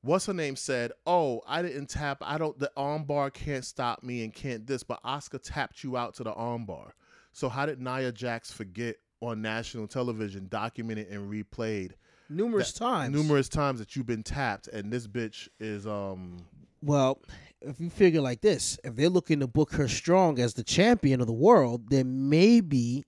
What's 0.00 0.26
her 0.26 0.34
name 0.34 0.56
said? 0.56 0.92
Oh, 1.06 1.42
I 1.46 1.62
didn't 1.62 1.88
tap. 1.88 2.18
I 2.22 2.38
don't. 2.38 2.58
The 2.58 2.70
armbar 2.76 3.32
can't 3.32 3.64
stop 3.64 4.02
me 4.02 4.24
and 4.24 4.34
can't 4.34 4.66
this. 4.66 4.82
But 4.82 5.00
Oscar 5.04 5.38
tapped 5.38 5.84
you 5.84 5.96
out 5.96 6.14
to 6.16 6.24
the 6.24 6.32
armbar. 6.32 6.92
So 7.32 7.48
how 7.48 7.66
did 7.66 7.80
Nia 7.80 8.12
Jax 8.12 8.52
forget 8.52 8.96
on 9.28 9.42
national 9.42 9.86
television, 9.86 10.46
documented 10.48 11.08
and 11.08 11.30
replayed 11.30 11.92
numerous 12.28 12.72
that- 12.72 12.78
times. 12.78 13.14
numerous 13.14 13.48
times 13.48 13.78
that 13.80 13.94
you've 13.96 14.06
been 14.06 14.22
tapped, 14.22 14.68
and 14.68 14.92
this 14.92 15.06
bitch 15.06 15.48
is 15.60 15.86
um. 15.86 16.38
Well, 16.82 17.22
if 17.62 17.80
you 17.80 17.88
figure 17.88 18.20
like 18.20 18.42
this, 18.42 18.78
if 18.84 18.94
they're 18.94 19.08
looking 19.08 19.40
to 19.40 19.46
book 19.46 19.72
her 19.72 19.88
strong 19.88 20.38
as 20.38 20.52
the 20.54 20.62
champion 20.62 21.20
of 21.22 21.26
the 21.26 21.32
world, 21.32 21.88
then 21.88 22.28
maybe 22.28 23.04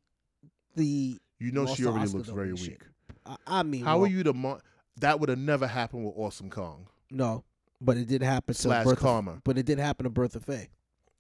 the 0.75 1.19
You 1.39 1.53
know 1.53 1.67
she 1.67 1.85
already 1.85 2.07
Asuka 2.07 2.15
looks 2.15 2.29
very 2.31 2.53
weak. 2.55 2.81
I, 3.27 3.37
I 3.47 3.63
mean, 3.63 3.85
How 3.85 3.97
well, 3.99 4.07
are 4.07 4.09
you 4.09 4.23
the 4.23 4.33
mo- 4.35 4.61
that 5.01 5.21
would 5.21 5.29
have 5.29 5.39
never 5.39 5.67
happened 5.67 6.07
with 6.07 6.15
Awesome 6.17 6.49
Kong 6.49 6.87
No, 7.11 7.45
but 7.81 7.97
it 7.99 8.07
did 8.09 8.23
happen 8.23 8.55
to 8.55 8.61
slash 8.61 8.85
Bertha. 8.87 9.01
Karma. 9.01 9.41
But 9.45 9.59
it 9.59 9.67
did 9.67 9.79
happen 9.79 10.05
to 10.05 10.11
Bertha 10.11 10.41
Faye. 10.41 10.69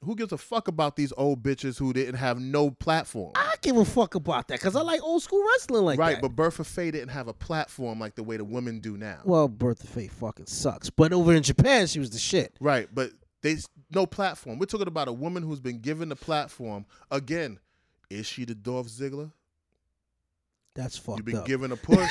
Who 0.06 0.14
gives 0.14 0.32
a 0.32 0.38
fuck 0.38 0.68
about 0.68 0.94
these 0.94 1.12
old 1.16 1.42
bitches 1.42 1.78
who 1.78 1.92
didn't 1.92 2.14
have 2.14 2.38
no 2.38 2.70
platform? 2.70 3.32
I 3.34 3.56
give 3.60 3.76
a 3.76 3.84
fuck 3.84 4.14
about 4.14 4.46
that 4.48 4.60
because 4.60 4.76
I 4.76 4.82
like 4.82 5.02
old 5.02 5.20
school 5.20 5.44
wrestling 5.44 5.84
like 5.84 5.98
right, 5.98 6.06
that. 6.10 6.12
Right, 6.14 6.22
but 6.22 6.36
Bertha 6.36 6.62
Faye 6.62 6.92
didn't 6.92 7.08
have 7.08 7.26
a 7.26 7.32
platform 7.32 7.98
like 7.98 8.14
the 8.14 8.22
way 8.22 8.36
the 8.36 8.44
women 8.44 8.78
do 8.78 8.96
now. 8.96 9.18
well, 9.24 9.48
Bertha 9.48 9.88
Faye 9.88 10.06
fucking 10.06 10.46
sucks. 10.46 10.90
But 10.90 11.12
over 11.12 11.34
in 11.34 11.42
Japan, 11.42 11.88
she 11.88 11.98
was 11.98 12.10
the 12.10 12.18
shit. 12.18 12.56
Right, 12.60 12.88
but 12.94 13.10
they 13.42 13.56
no 13.90 14.06
platform. 14.06 14.60
We're 14.60 14.66
talking 14.66 14.86
about 14.86 15.08
a 15.08 15.12
woman 15.12 15.42
who's 15.42 15.60
been 15.60 15.80
given 15.80 16.08
the 16.08 16.16
platform. 16.16 16.86
Again, 17.10 17.58
is 18.08 18.26
she 18.26 18.44
the 18.44 18.54
Dolph 18.54 18.86
Ziggler? 18.86 19.32
That's 20.76 20.98
fucked 20.98 21.18
You've 21.18 21.24
been 21.24 21.36
up. 21.38 21.46
given 21.46 21.72
a 21.72 21.76
push. 21.76 22.10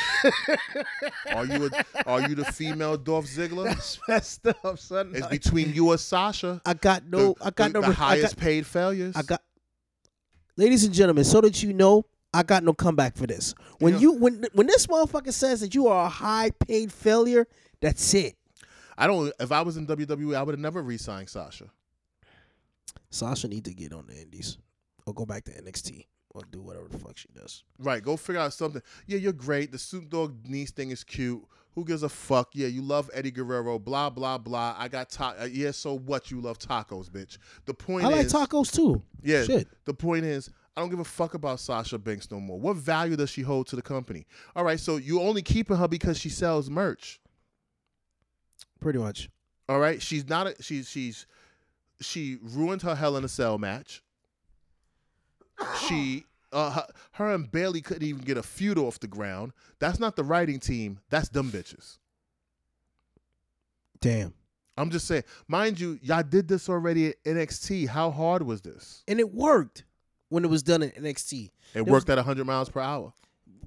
are 1.34 1.46
you 1.46 1.70
a, 1.70 2.08
are 2.08 2.28
you 2.28 2.34
the 2.34 2.46
female 2.46 2.98
Dolph 2.98 3.28
Ziggler? 3.28 3.66
That's 3.70 4.00
messed 4.08 4.48
up, 4.48 4.80
son. 4.80 5.12
It's 5.14 5.28
between 5.28 5.72
you 5.74 5.92
and 5.92 6.00
Sasha. 6.00 6.62
I 6.66 6.74
got 6.74 7.06
no. 7.06 7.34
the, 7.34 7.46
I 7.46 7.50
got 7.52 7.74
the, 7.74 7.82
no. 7.82 7.88
the 7.88 7.94
highest 7.94 8.36
got, 8.36 8.42
paid 8.44 8.66
failures. 8.66 9.16
I 9.16 9.22
got. 9.22 9.44
Ladies 10.58 10.84
and 10.84 10.94
gentlemen, 10.94 11.24
so 11.26 11.42
that 11.42 11.62
you 11.62 11.74
know, 11.74 12.06
I 12.34 12.42
got 12.42 12.64
no 12.64 12.74
comeback 12.74 13.16
for 13.16 13.28
this. 13.28 13.54
When 13.80 13.94
Yeah. 13.94 14.00
you 14.00 14.12
when 14.14 14.46
when 14.54 14.66
this 14.66 14.88
motherfucker 14.88 15.32
says 15.32 15.62
that 15.62 15.76
you 15.76 15.88
are 15.88 16.08
a 16.08 16.10
high 16.10 16.50
paid 16.50 16.92
failure, 16.92 17.48
that's 17.82 18.14
it. 18.16 18.36
I 18.98 19.06
don't. 19.06 19.32
If 19.40 19.52
I 19.52 19.62
was 19.62 19.78
in 19.78 19.86
WWE, 19.86 20.36
I 20.36 20.42
would 20.42 20.54
have 20.54 20.60
never 20.60 20.82
re-signed 20.82 21.30
Sasha. 21.30 21.66
Sasha 23.12 23.48
need 23.48 23.66
to 23.66 23.74
get 23.76 23.94
on 23.94 24.08
the 24.08 24.20
Indies 24.20 24.58
or 25.06 25.14
go 25.14 25.26
back 25.26 25.44
to 25.44 25.52
NXT 25.52 26.08
or 26.36 26.42
do 26.52 26.62
whatever 26.62 26.88
the 26.90 26.98
fuck 27.00 27.18
she 27.18 27.30
does. 27.34 27.64
Right, 27.80 28.04
go 28.04 28.18
figure 28.18 28.42
out 28.42 28.54
something. 28.54 28.82
Yeah, 29.08 29.18
you're 29.18 29.34
great. 29.34 29.72
The 29.72 29.80
Snoop 29.80 30.10
Dogg 30.10 30.48
niece 30.48 30.72
thing 30.72 30.92
is 30.92 31.04
cute. 31.04 31.44
Who 31.74 31.84
gives 31.84 32.04
a 32.04 32.10
fuck? 32.10 32.50
Yeah, 32.54 32.68
you 32.68 32.82
love 32.82 33.10
Eddie 33.14 33.32
Guerrero. 33.32 33.80
Blah 33.80 34.10
blah 34.10 34.38
blah. 34.38 34.76
I 34.78 34.88
got 34.88 35.10
ta- 35.10 35.36
uh, 35.42 35.46
Yeah, 35.46 35.72
so 35.72 35.98
what? 35.98 36.32
You 36.32 36.40
love 36.40 36.58
tacos, 36.60 37.10
bitch. 37.10 37.38
The 37.66 37.74
point 37.74 38.06
I 38.06 38.10
like 38.10 38.26
is, 38.28 38.34
tacos 38.34 38.72
too. 38.74 39.02
Yeah. 39.22 39.44
Shit. 39.44 39.68
The 39.86 39.94
point 39.94 40.24
is, 40.26 40.50
I 40.78 40.82
don't 40.82 40.90
give 40.90 41.00
a 41.00 41.04
fuck 41.06 41.34
about 41.34 41.60
Sasha 41.60 41.98
Banks 41.98 42.30
no 42.32 42.40
more. 42.40 42.60
What 42.60 42.76
value 42.78 43.16
does 43.16 43.30
she 43.30 43.42
hold 43.42 43.68
to 43.68 43.76
the 43.76 43.82
company? 43.82 44.26
All 44.56 44.64
right, 44.64 44.80
so 44.80 44.98
you 44.98 45.22
only 45.22 45.42
keeping 45.42 45.76
her 45.78 45.88
because 45.88 46.18
she 46.18 46.30
sells 46.30 46.70
merch. 46.70 47.20
Pretty 48.80 49.00
much. 49.00 49.30
All 49.68 49.80
right, 49.80 50.02
she's 50.02 50.28
not. 50.30 50.48
A, 50.48 50.56
she's 50.62 50.90
she's 50.90 51.26
she 52.02 52.38
ruined 52.42 52.82
her 52.84 52.96
Hell 52.96 53.18
in 53.18 53.24
a 53.24 53.30
Cell 53.30 53.58
match. 53.58 54.02
She. 55.88 56.26
Uh, 56.52 56.72
her, 56.72 56.88
her 57.14 57.34
and 57.34 57.52
Bayley 57.52 57.82
couldn't 57.82 58.08
even 58.08 58.22
get 58.22 58.38
a 58.38 58.44
feud 58.44 58.78
off 58.78 59.00
the 59.00 59.08
ground. 59.08 59.52
That's 59.80 60.00
not 60.00 60.16
the 60.16 60.24
writing 60.24 60.60
team. 60.60 61.00
That's 61.10 61.28
them 61.28 61.52
bitches. 61.52 61.98
Damn. 64.00 64.34
I'm 64.78 64.90
just 64.90 65.08
saying. 65.08 65.24
Mind 65.48 65.80
you, 65.80 66.00
y'all 66.02 66.24
did 66.24 66.48
this 66.48 66.70
already 66.70 67.10
at 67.10 67.24
NXT. 67.24 67.88
How 67.88 68.12
hard 68.12 68.44
was 68.44 68.62
this? 68.62 69.04
And 69.08 69.20
it 69.20 69.34
worked 69.34 69.84
when 70.30 70.44
it 70.44 70.50
was 70.50 70.64
done 70.64 70.84
at 70.84 70.96
NXT. 70.96 71.52
It 71.74 71.82
was- 71.82 71.92
worked 71.92 72.10
at 72.10 72.18
100 72.18 72.46
miles 72.46 72.70
per 72.70 72.80
hour. 72.82 73.14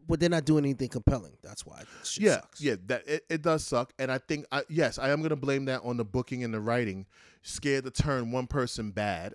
But 0.07 0.21
they're 0.21 0.31
not 0.31 0.47
doing 0.47 0.65
anything 0.65 0.89
compelling. 0.89 1.37
That's 1.43 1.67
why 1.67 1.83
yeah, 2.17 2.37
sucks. 2.37 2.63
yeah, 2.63 2.77
that 2.87 3.07
it, 3.07 3.27
it 3.29 3.43
does 3.43 3.63
suck, 3.63 3.93
and 3.99 4.11
I 4.11 4.17
think 4.17 4.47
I, 4.51 4.63
yes, 4.71 4.99
I 4.99 5.11
am 5.11 5.19
going 5.19 5.29
to 5.29 5.37
blame 5.37 5.67
that 5.67 5.83
on 5.85 5.99
the 5.99 6.05
booking 6.05 6.43
and 6.43 6.55
the 6.55 6.61
writing. 6.61 7.05
Scared 7.43 7.85
to 7.85 7.91
turn 7.91 8.31
one 8.33 8.47
person 8.47 8.91
bad. 8.91 9.35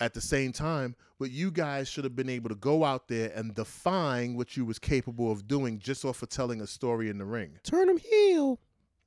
At 0.00 0.12
the 0.12 0.20
same 0.20 0.52
time, 0.52 0.96
but 1.20 1.30
you 1.30 1.52
guys 1.52 1.88
should 1.88 2.02
have 2.02 2.16
been 2.16 2.28
able 2.28 2.48
to 2.48 2.56
go 2.56 2.84
out 2.84 3.06
there 3.06 3.30
and 3.34 3.54
define 3.54 4.34
what 4.34 4.56
you 4.56 4.64
was 4.64 4.78
capable 4.78 5.30
of 5.30 5.46
doing 5.46 5.78
just 5.78 6.04
off 6.04 6.22
of 6.22 6.28
telling 6.28 6.60
a 6.60 6.66
story 6.66 7.08
in 7.08 7.18
the 7.18 7.24
ring. 7.24 7.58
Turn 7.62 7.88
him 7.88 7.98
heel. 7.98 8.58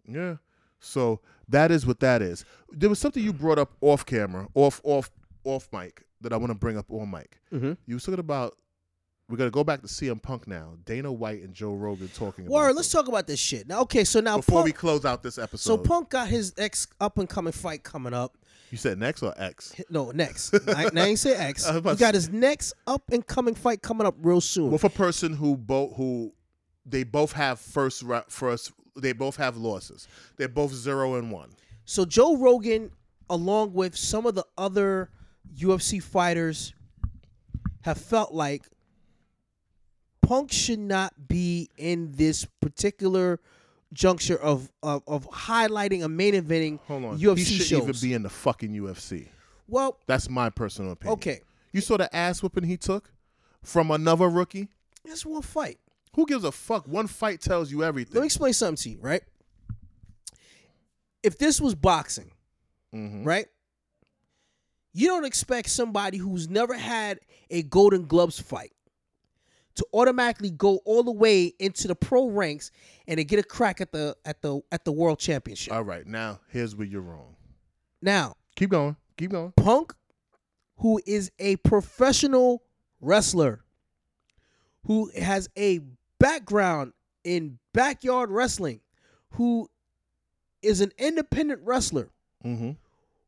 Yeah. 0.07 0.37
So 0.79 1.19
that 1.49 1.71
is 1.71 1.85
what 1.85 1.99
that 1.99 2.21
is. 2.21 2.45
There 2.71 2.89
was 2.89 2.99
something 2.99 3.21
you 3.21 3.33
brought 3.33 3.59
up 3.59 3.73
off 3.81 4.05
camera, 4.05 4.47
off 4.53 4.79
off 4.83 5.11
off 5.43 5.67
mic 5.73 6.05
that 6.21 6.31
I 6.31 6.37
want 6.37 6.51
to 6.51 6.57
bring 6.57 6.77
up 6.77 6.85
on 6.89 7.11
mic. 7.11 7.39
Mm-hmm. 7.53 7.73
You 7.85 7.95
was 7.95 8.03
talking 8.03 8.19
about. 8.19 8.55
We're 9.29 9.35
gonna 9.35 9.51
go 9.51 9.65
back 9.65 9.81
to 9.81 9.87
CM 9.87 10.21
Punk 10.21 10.47
now. 10.47 10.75
Dana 10.85 11.11
White 11.11 11.43
and 11.43 11.53
Joe 11.53 11.73
Rogan 11.73 12.07
talking. 12.07 12.45
about 12.45 12.53
Word, 12.53 12.75
let's 12.77 12.87
this. 12.87 12.93
talk 12.93 13.09
about 13.09 13.27
this 13.27 13.41
shit. 13.41 13.67
Now, 13.67 13.81
okay, 13.81 14.05
so 14.05 14.21
now 14.21 14.37
before 14.37 14.59
Punk, 14.59 14.65
we 14.65 14.71
close 14.71 15.03
out 15.03 15.21
this 15.21 15.37
episode, 15.37 15.67
so. 15.69 15.77
Punk 15.77 16.11
got 16.11 16.29
his 16.29 16.53
ex 16.57 16.87
up 17.01 17.17
and 17.17 17.27
coming 17.27 17.51
fight 17.51 17.83
coming 17.83 18.13
up. 18.13 18.37
You 18.71 18.77
said 18.77 18.97
next 18.99 19.23
or 19.23 19.33
X? 19.37 19.73
No, 19.89 20.11
next. 20.11 20.53
I, 20.67 20.89
I 20.93 20.99
ain't 21.07 21.19
say 21.19 21.35
X. 21.35 21.69
He 21.83 21.95
got 21.95 22.13
his 22.13 22.29
next 22.29 22.73
up 22.85 23.03
and 23.11 23.25
coming 23.25 23.55
fight 23.55 23.81
coming 23.81 24.05
up 24.05 24.15
real 24.21 24.41
soon. 24.41 24.71
With 24.71 24.83
a 24.83 24.89
person 24.89 25.33
who 25.33 25.55
both 25.57 25.95
who 25.95 26.33
they 26.85 27.03
both 27.03 27.31
have 27.33 27.59
first 27.59 28.03
first 28.29 28.71
they 28.95 29.13
both 29.13 29.35
have 29.37 29.57
losses. 29.57 30.07
They're 30.37 30.47
both 30.47 30.73
zero 30.73 31.15
and 31.15 31.31
one. 31.31 31.51
So 31.85 32.03
Joe 32.03 32.35
Rogan, 32.35 32.91
along 33.29 33.73
with 33.73 33.95
some 33.95 34.25
of 34.25 34.35
the 34.35 34.45
other 34.57 35.09
UFC 35.55 36.01
fighters, 36.01 36.73
have 37.81 37.97
felt 37.97 38.33
like 38.33 38.63
Punk 40.21 40.51
should 40.51 40.79
not 40.79 41.27
be 41.27 41.69
in 41.77 42.11
this 42.11 42.45
particular 42.59 43.39
juncture 43.93 44.37
of 44.37 44.71
of, 44.83 45.01
of 45.07 45.29
highlighting 45.29 46.03
a 46.03 46.09
main 46.09 46.33
eventing 46.33 46.79
Hold 46.87 47.05
on, 47.05 47.17
UFC 47.19 47.37
he 47.37 47.43
shouldn't 47.45 47.67
shows. 47.69 48.03
even 48.03 48.09
be 48.09 48.13
in 48.13 48.23
the 48.23 48.29
fucking 48.29 48.71
UFC. 48.73 49.27
well, 49.67 49.97
That's 50.07 50.29
my 50.29 50.49
personal 50.49 50.91
opinion. 50.91 51.13
okay, 51.13 51.41
You 51.71 51.81
saw 51.81 51.97
the 51.97 52.13
ass 52.15 52.43
whipping 52.43 52.63
he 52.65 52.77
took 52.77 53.11
from 53.63 53.91
another 53.91 54.27
rookie. 54.29 54.67
that's 55.05 55.25
one 55.25 55.41
fight. 55.41 55.77
Who 56.15 56.25
gives 56.25 56.43
a 56.43 56.51
fuck? 56.51 56.87
One 56.87 57.07
fight 57.07 57.41
tells 57.41 57.71
you 57.71 57.83
everything. 57.83 58.15
Let 58.15 58.21
me 58.21 58.25
explain 58.25 58.53
something 58.53 58.81
to 58.83 58.89
you, 58.89 58.99
right? 59.01 59.21
If 61.23 61.37
this 61.37 61.59
was 61.59 61.75
boxing, 61.75 62.31
Mhm. 62.93 63.25
right? 63.25 63.47
You 64.93 65.07
don't 65.09 65.25
expect 65.25 65.69
somebody 65.69 66.17
who's 66.17 66.49
never 66.49 66.73
had 66.75 67.19
a 67.49 67.61
Golden 67.63 68.05
Gloves 68.07 68.39
fight 68.39 68.73
to 69.77 69.85
automatically 69.93 70.51
go 70.51 70.77
all 70.85 71.03
the 71.03 71.11
way 71.11 71.53
into 71.59 71.87
the 71.87 71.95
pro 71.95 72.27
ranks 72.29 72.71
and 73.07 73.17
to 73.17 73.23
get 73.23 73.39
a 73.39 73.43
crack 73.43 73.79
at 73.81 73.91
the 73.91 74.15
at 74.25 74.41
the 74.41 74.61
at 74.71 74.85
the 74.85 74.91
world 74.91 75.19
championship. 75.19 75.73
All 75.73 75.83
right, 75.83 76.05
now 76.05 76.39
here's 76.49 76.75
where 76.75 76.85
you're 76.87 77.01
wrong. 77.01 77.35
now, 78.01 78.35
Keep 78.55 78.71
going. 78.71 78.95
Keep 79.17 79.31
going. 79.31 79.53
Punk, 79.55 79.93
who 80.77 80.99
is 81.05 81.31
a 81.39 81.55
professional 81.57 82.63
wrestler, 83.01 83.63
who 84.85 85.11
has 85.19 85.47
a 85.57 85.79
background 86.19 86.93
in 87.23 87.59
backyard 87.73 88.31
wrestling, 88.31 88.79
who 89.31 89.69
is 90.61 90.81
an 90.81 90.91
independent 90.97 91.61
wrestler, 91.63 92.09
Mm-hmm. 92.45 92.71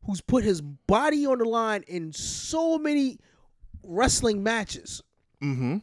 who's 0.06 0.22
put 0.22 0.44
his 0.44 0.62
body 0.62 1.26
on 1.26 1.40
the 1.40 1.46
line 1.46 1.84
in 1.88 2.14
so 2.14 2.78
many 2.78 3.18
wrestling 3.84 4.42
matches 4.44 5.02
Mm-hmm. 5.42 5.78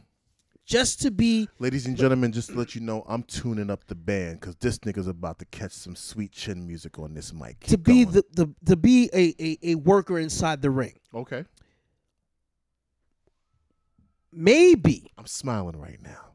Just 0.67 1.01
to 1.01 1.11
be 1.11 1.47
Ladies 1.59 1.87
and 1.87 1.95
gentlemen, 1.97 2.33
just 2.33 2.49
to 2.49 2.57
let 2.57 2.75
you 2.75 2.81
know, 2.81 3.03
I'm 3.07 3.23
tuning 3.23 3.69
up 3.71 3.87
the 3.87 3.95
band 3.95 4.41
because 4.41 4.55
this 4.57 4.79
nigga's 4.79 5.07
about 5.07 5.39
to 5.39 5.45
catch 5.45 5.71
some 5.71 5.95
sweet 5.95 6.33
chin 6.33 6.67
music 6.67 6.99
on 6.99 7.13
this 7.13 7.33
mic. 7.33 7.61
to 7.61 7.77
be 7.77 8.03
going. 8.03 8.15
the, 8.15 8.23
the 8.33 8.53
to 8.65 8.75
be 8.75 9.09
a, 9.13 9.33
a, 9.39 9.57
a 9.71 9.75
worker 9.75 10.19
inside 10.19 10.61
the 10.61 10.69
ring. 10.69 10.93
okay. 11.15 11.45
Maybe 14.31 15.09
I'm 15.17 15.25
smiling 15.25 15.79
right 15.79 15.99
now. 16.03 16.33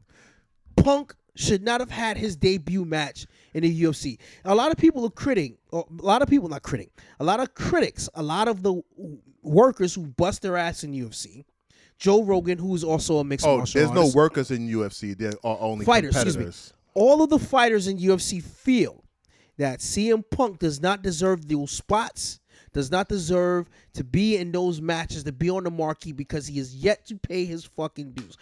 Punk 0.75 1.15
should 1.35 1.63
not 1.63 1.79
have 1.79 1.91
had 1.91 2.17
his 2.17 2.35
debut 2.35 2.83
match 2.83 3.27
in 3.53 3.61
the 3.61 3.83
UFC. 3.83 4.17
A 4.43 4.53
lot 4.53 4.71
of 4.71 4.77
people 4.77 5.05
are 5.05 5.09
critting, 5.09 5.55
a 5.71 5.83
lot 5.89 6.21
of 6.21 6.27
people 6.27 6.49
not 6.49 6.63
critting, 6.63 6.89
a 7.19 7.23
lot 7.23 7.39
of 7.39 7.53
critics, 7.53 8.09
a 8.15 8.23
lot 8.23 8.47
of 8.47 8.63
the 8.63 8.81
workers 9.43 9.93
who 9.93 10.07
bust 10.07 10.41
their 10.41 10.57
ass 10.57 10.83
in 10.83 10.91
UFC. 10.91 11.45
Joe 12.03 12.21
Rogan, 12.21 12.57
who's 12.57 12.83
also 12.83 13.19
a 13.19 13.23
mixed 13.23 13.45
Oh, 13.47 13.57
martial 13.59 13.79
there's 13.79 13.93
no 13.93 14.11
workers 14.13 14.51
in 14.51 14.67
UFC. 14.67 15.17
There 15.17 15.31
are 15.41 15.57
only 15.61 15.85
Fighters, 15.85 16.13
excuse 16.17 16.37
me. 16.37 16.77
all 16.95 17.23
of 17.23 17.29
the 17.29 17.39
fighters 17.39 17.87
in 17.87 17.97
UFC 17.97 18.43
feel 18.43 19.05
that 19.57 19.79
CM 19.79 20.21
Punk 20.29 20.59
does 20.59 20.81
not 20.81 21.01
deserve 21.01 21.47
those 21.47 21.71
spots, 21.71 22.41
does 22.73 22.91
not 22.91 23.07
deserve 23.07 23.69
to 23.93 24.03
be 24.03 24.35
in 24.35 24.51
those 24.51 24.81
matches, 24.81 25.23
to 25.23 25.31
be 25.31 25.49
on 25.49 25.63
the 25.63 25.71
marquee 25.71 26.11
because 26.11 26.45
he 26.45 26.59
is 26.59 26.75
yet 26.75 27.05
to 27.05 27.15
pay 27.15 27.45
his 27.45 27.63
fucking 27.63 28.11
dues. 28.11 28.35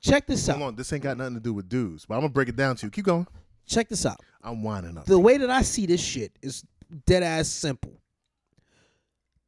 Check 0.00 0.28
this 0.28 0.46
Hold 0.46 0.62
out. 0.62 0.66
on, 0.66 0.76
this 0.76 0.92
ain't 0.92 1.02
got 1.02 1.16
nothing 1.16 1.34
to 1.34 1.40
do 1.40 1.52
with 1.52 1.68
dues, 1.68 2.06
but 2.06 2.14
I'm 2.14 2.20
gonna 2.20 2.32
break 2.32 2.48
it 2.48 2.54
down 2.54 2.76
to 2.76 2.86
you. 2.86 2.90
Keep 2.90 3.06
going. 3.06 3.26
Check 3.66 3.88
this 3.88 4.06
out. 4.06 4.20
I'm 4.40 4.62
winding 4.62 4.96
up. 4.96 5.06
The 5.06 5.18
way 5.18 5.36
that 5.36 5.50
I 5.50 5.62
see 5.62 5.84
this 5.84 6.00
shit 6.00 6.30
is 6.42 6.64
dead 7.06 7.24
ass 7.24 7.48
simple. 7.48 8.00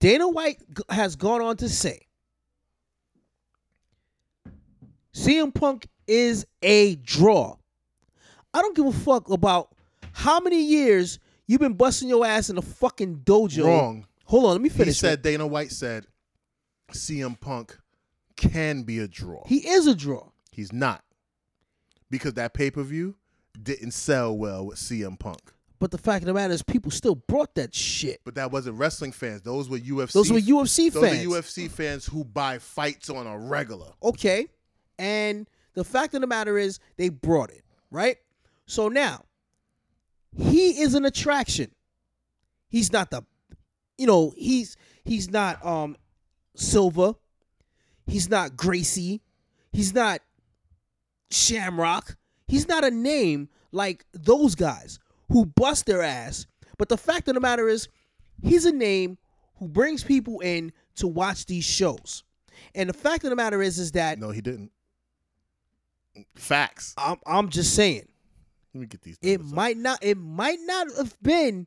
Dana 0.01 0.29
White 0.29 0.61
has 0.89 1.15
gone 1.15 1.41
on 1.43 1.57
to 1.59 1.69
say 1.69 2.01
CM 5.15 5.55
Punk 5.55 5.87
is 6.07 6.47
a 6.63 6.97
draw. 6.97 7.57
I 8.55 8.61
don't 8.61 8.77
give 8.77 8.87
a 8.87 8.93
fuck 8.93 9.31
about 9.31 9.75
how 10.13 10.41
many 10.41 10.63
years 10.63 11.19
you've 11.47 11.61
been 11.61 11.75
busting 11.75 12.09
your 12.09 12.25
ass 12.27 12.51
in 12.51 12.59
a 12.59 12.63
fucking 12.63 13.19
dojo. 13.25 13.65
Wrong. 13.65 14.07
Hold 14.27 14.45
on, 14.47 14.53
let 14.53 14.61
me 14.61 14.69
finish. 14.69 14.89
He 14.89 14.93
said 14.93 15.23
Dana 15.23 15.47
White 15.47 15.73
said 15.73 16.07
CM 16.93 17.39
Punk 17.41 17.79
can 18.37 18.83
be 18.83 18.99
a 18.99 19.09
draw. 19.09 19.43
he 19.47 19.69
is 19.69 19.87
a 19.87 19.95
draw. 19.95 20.29
He's 20.51 20.73
not. 20.73 21.03
Because 22.11 22.35
that 22.35 22.53
pay 22.53 22.71
per 22.71 22.83
view 22.83 23.15
didn't 23.63 23.93
sell 23.93 24.37
well 24.37 24.67
with 24.67 24.79
CM 24.79 25.19
Punk. 25.19 25.53
But 25.79 25.91
the 25.91 25.99
fact 25.99 26.23
of 26.23 26.27
the 26.27 26.35
matter 26.35 26.55
is, 26.55 26.63
people 26.63 26.93
still 26.93 27.17
brought 27.17 27.57
that 27.57 27.75
shit. 27.75 28.21
But 28.25 28.37
that 28.37 28.53
wasn't 28.53 28.79
wrestling 28.79 29.11
fans. 29.11 29.43
Those 29.43 29.69
were 29.69 29.79
UFC. 29.79 30.13
Those 30.13 30.31
were 30.31 30.39
UFC 30.39 30.93
fans. 30.93 30.95
those 30.95 31.03
fans. 31.03 31.27
are 31.27 31.29
UFC 31.29 31.71
fans 31.71 32.07
who 32.07 32.23
buy 32.25 32.59
fights 32.59 33.11
on 33.11 33.27
a 33.27 33.37
regular. 33.37 33.89
Okay. 34.03 34.47
And 34.99 35.49
the 35.75 35.85
fact 35.85 36.15
of 36.15 36.21
the 36.21 36.27
matter 36.27 36.59
is, 36.59 36.79
they 36.97 37.09
brought 37.09 37.51
it, 37.51 37.63
right? 37.91 38.17
So 38.67 38.89
now, 38.89 39.25
he 40.37 40.81
is 40.81 40.95
an 40.95 41.05
attraction. 41.05 41.71
He's 42.69 42.93
not 42.93 43.11
the, 43.11 43.23
you 43.99 44.07
know, 44.07 44.33
he's 44.37 44.77
he's 45.05 45.31
not 45.31 45.65
um 45.65 45.97
Silva. 46.55 47.17
He's 48.07 48.29
not 48.29 48.57
Gracie. 48.57 49.23
He's 49.73 49.95
not 49.95 50.21
Shamrock. 51.31 52.17
He's 52.47 52.69
not 52.69 52.85
a 52.85 52.91
name 52.91 53.49
like 53.71 54.05
those 54.13 54.55
guys 54.55 54.99
who 55.29 55.47
bust 55.47 55.87
their 55.87 56.03
ass. 56.03 56.47
But 56.79 56.89
the 56.89 56.99
fact 56.99 57.29
of 57.29 57.35
the 57.35 57.41
matter 57.41 57.69
is, 57.69 57.89
he's 58.43 58.67
a 58.67 58.73
name 58.73 59.19
who 59.57 59.69
brings 59.69 60.03
people 60.05 60.41
in 60.41 60.73
to 60.97 61.07
watch 61.07 61.47
these 61.47 61.65
shows. 61.65 62.25
And 62.75 62.89
the 62.89 62.95
fact 62.95 63.25
of 63.25 63.31
the 63.31 63.37
matter 63.37 63.63
is, 63.63 63.79
is 63.79 63.93
that 63.93 64.19
No, 64.19 64.31
he 64.31 64.41
didn't. 64.41 64.71
Facts. 66.35 66.95
I'm, 66.99 67.17
I'm 67.27 67.49
just 67.49 67.75
saying 67.75 68.07
Let 68.75 68.81
me 68.81 68.87
get 68.87 69.03
these. 69.03 69.19
it 69.23 69.39
numbers 69.41 69.53
up. 69.53 69.57
might 69.57 69.77
not 69.77 69.99
it 70.03 70.19
might 70.19 70.59
not 70.63 70.89
have 70.97 71.17
been 71.23 71.67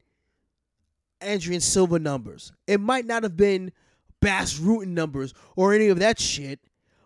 Adrian 1.22 1.62
Silva 1.62 2.00
numbers. 2.00 2.52
It 2.68 2.80
might 2.80 3.06
not 3.06 3.24
have 3.24 3.36
been 3.38 3.72
Bas 4.22 4.60
Rutten 4.60 4.90
numbers 4.90 5.34
or 5.56 5.74
any 5.74 5.88
of 5.88 6.00
that 6.00 6.20
shit. 6.20 6.60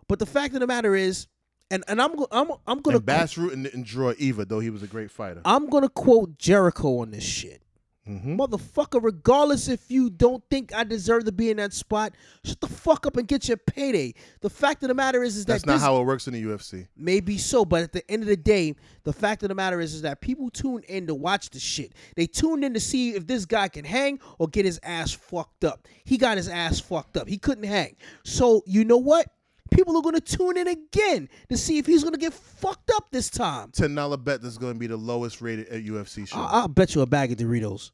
But 0.08 0.18
the 0.18 0.26
fact 0.26 0.54
of 0.54 0.60
the 0.60 0.66
matter 0.66 0.94
is, 0.94 1.26
and, 1.70 1.84
and 1.86 2.02
I'm 2.02 2.12
I'm 2.32 2.50
I'm 2.66 2.80
gonna 2.80 2.96
And 2.98 3.06
Bas 3.06 3.34
Rutten 3.34 3.62
didn't 3.64 3.84
draw 3.86 4.12
either, 4.18 4.44
though 4.44 4.60
he 4.60 4.70
was 4.70 4.82
a 4.82 4.86
great 4.86 5.10
fighter. 5.10 5.40
I'm 5.44 5.68
gonna 5.68 5.88
quote 5.88 6.36
Jericho 6.38 6.98
on 6.98 7.10
this 7.12 7.24
shit. 7.24 7.62
Mm-hmm. 8.08 8.40
Motherfucker, 8.40 9.02
regardless 9.02 9.68
if 9.68 9.90
you 9.90 10.10
don't 10.10 10.42
think 10.50 10.74
I 10.74 10.84
deserve 10.84 11.24
to 11.26 11.32
be 11.32 11.50
in 11.50 11.58
that 11.58 11.72
spot, 11.72 12.12
shut 12.44 12.60
the 12.60 12.66
fuck 12.66 13.06
up 13.06 13.16
and 13.16 13.28
get 13.28 13.46
your 13.46 13.58
payday. 13.58 14.14
The 14.40 14.50
fact 14.50 14.82
of 14.82 14.88
the 14.88 14.94
matter 14.94 15.22
is, 15.22 15.36
is 15.36 15.44
that 15.44 15.52
That's 15.52 15.66
not 15.66 15.72
this, 15.74 15.82
how 15.82 16.00
it 16.00 16.04
works 16.04 16.26
in 16.26 16.32
the 16.32 16.42
UFC. 16.42 16.88
Maybe 16.96 17.36
so, 17.36 17.64
but 17.64 17.82
at 17.82 17.92
the 17.92 18.08
end 18.10 18.22
of 18.22 18.28
the 18.28 18.36
day, 18.36 18.74
the 19.04 19.12
fact 19.12 19.42
of 19.42 19.48
the 19.50 19.54
matter 19.54 19.80
is, 19.80 19.94
is 19.94 20.02
that 20.02 20.20
people 20.20 20.50
tune 20.50 20.82
in 20.88 21.06
to 21.08 21.14
watch 21.14 21.50
the 21.50 21.60
shit. 21.60 21.92
They 22.16 22.26
tuned 22.26 22.64
in 22.64 22.74
to 22.74 22.80
see 22.80 23.10
if 23.10 23.26
this 23.26 23.44
guy 23.44 23.68
can 23.68 23.84
hang 23.84 24.18
or 24.38 24.48
get 24.48 24.64
his 24.64 24.80
ass 24.82 25.12
fucked 25.12 25.64
up. 25.64 25.86
He 26.04 26.16
got 26.16 26.36
his 26.38 26.48
ass 26.48 26.80
fucked 26.80 27.16
up. 27.16 27.28
He 27.28 27.36
couldn't 27.38 27.64
hang. 27.64 27.96
So 28.24 28.62
you 28.66 28.84
know 28.84 28.98
what? 28.98 29.26
People 29.70 29.96
are 29.96 30.02
gonna 30.02 30.20
tune 30.20 30.56
in 30.56 30.68
again 30.68 31.28
to 31.48 31.56
see 31.56 31.78
if 31.78 31.86
he's 31.86 32.02
gonna 32.04 32.16
get 32.18 32.32
fucked 32.32 32.90
up 32.94 33.10
this 33.10 33.30
time. 33.30 33.70
Ten 33.72 33.94
dollar 33.94 34.16
bet 34.16 34.42
that's 34.42 34.58
going 34.58 34.74
to 34.74 34.78
be 34.78 34.86
the 34.86 34.96
lowest 34.96 35.40
rated 35.40 35.68
at 35.68 35.82
UFC 35.84 36.26
show. 36.28 36.36
I- 36.38 36.60
I'll 36.60 36.68
bet 36.68 36.94
you 36.94 37.00
a 37.02 37.06
bag 37.06 37.32
of 37.32 37.38
Doritos 37.38 37.90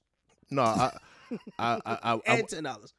no, 0.50 0.62
I, 0.62 0.90
I, 1.58 1.80
I, 1.84 1.98
I, 2.14 2.20
and 2.26 2.48
ten 2.48 2.62
dollars. 2.62 2.94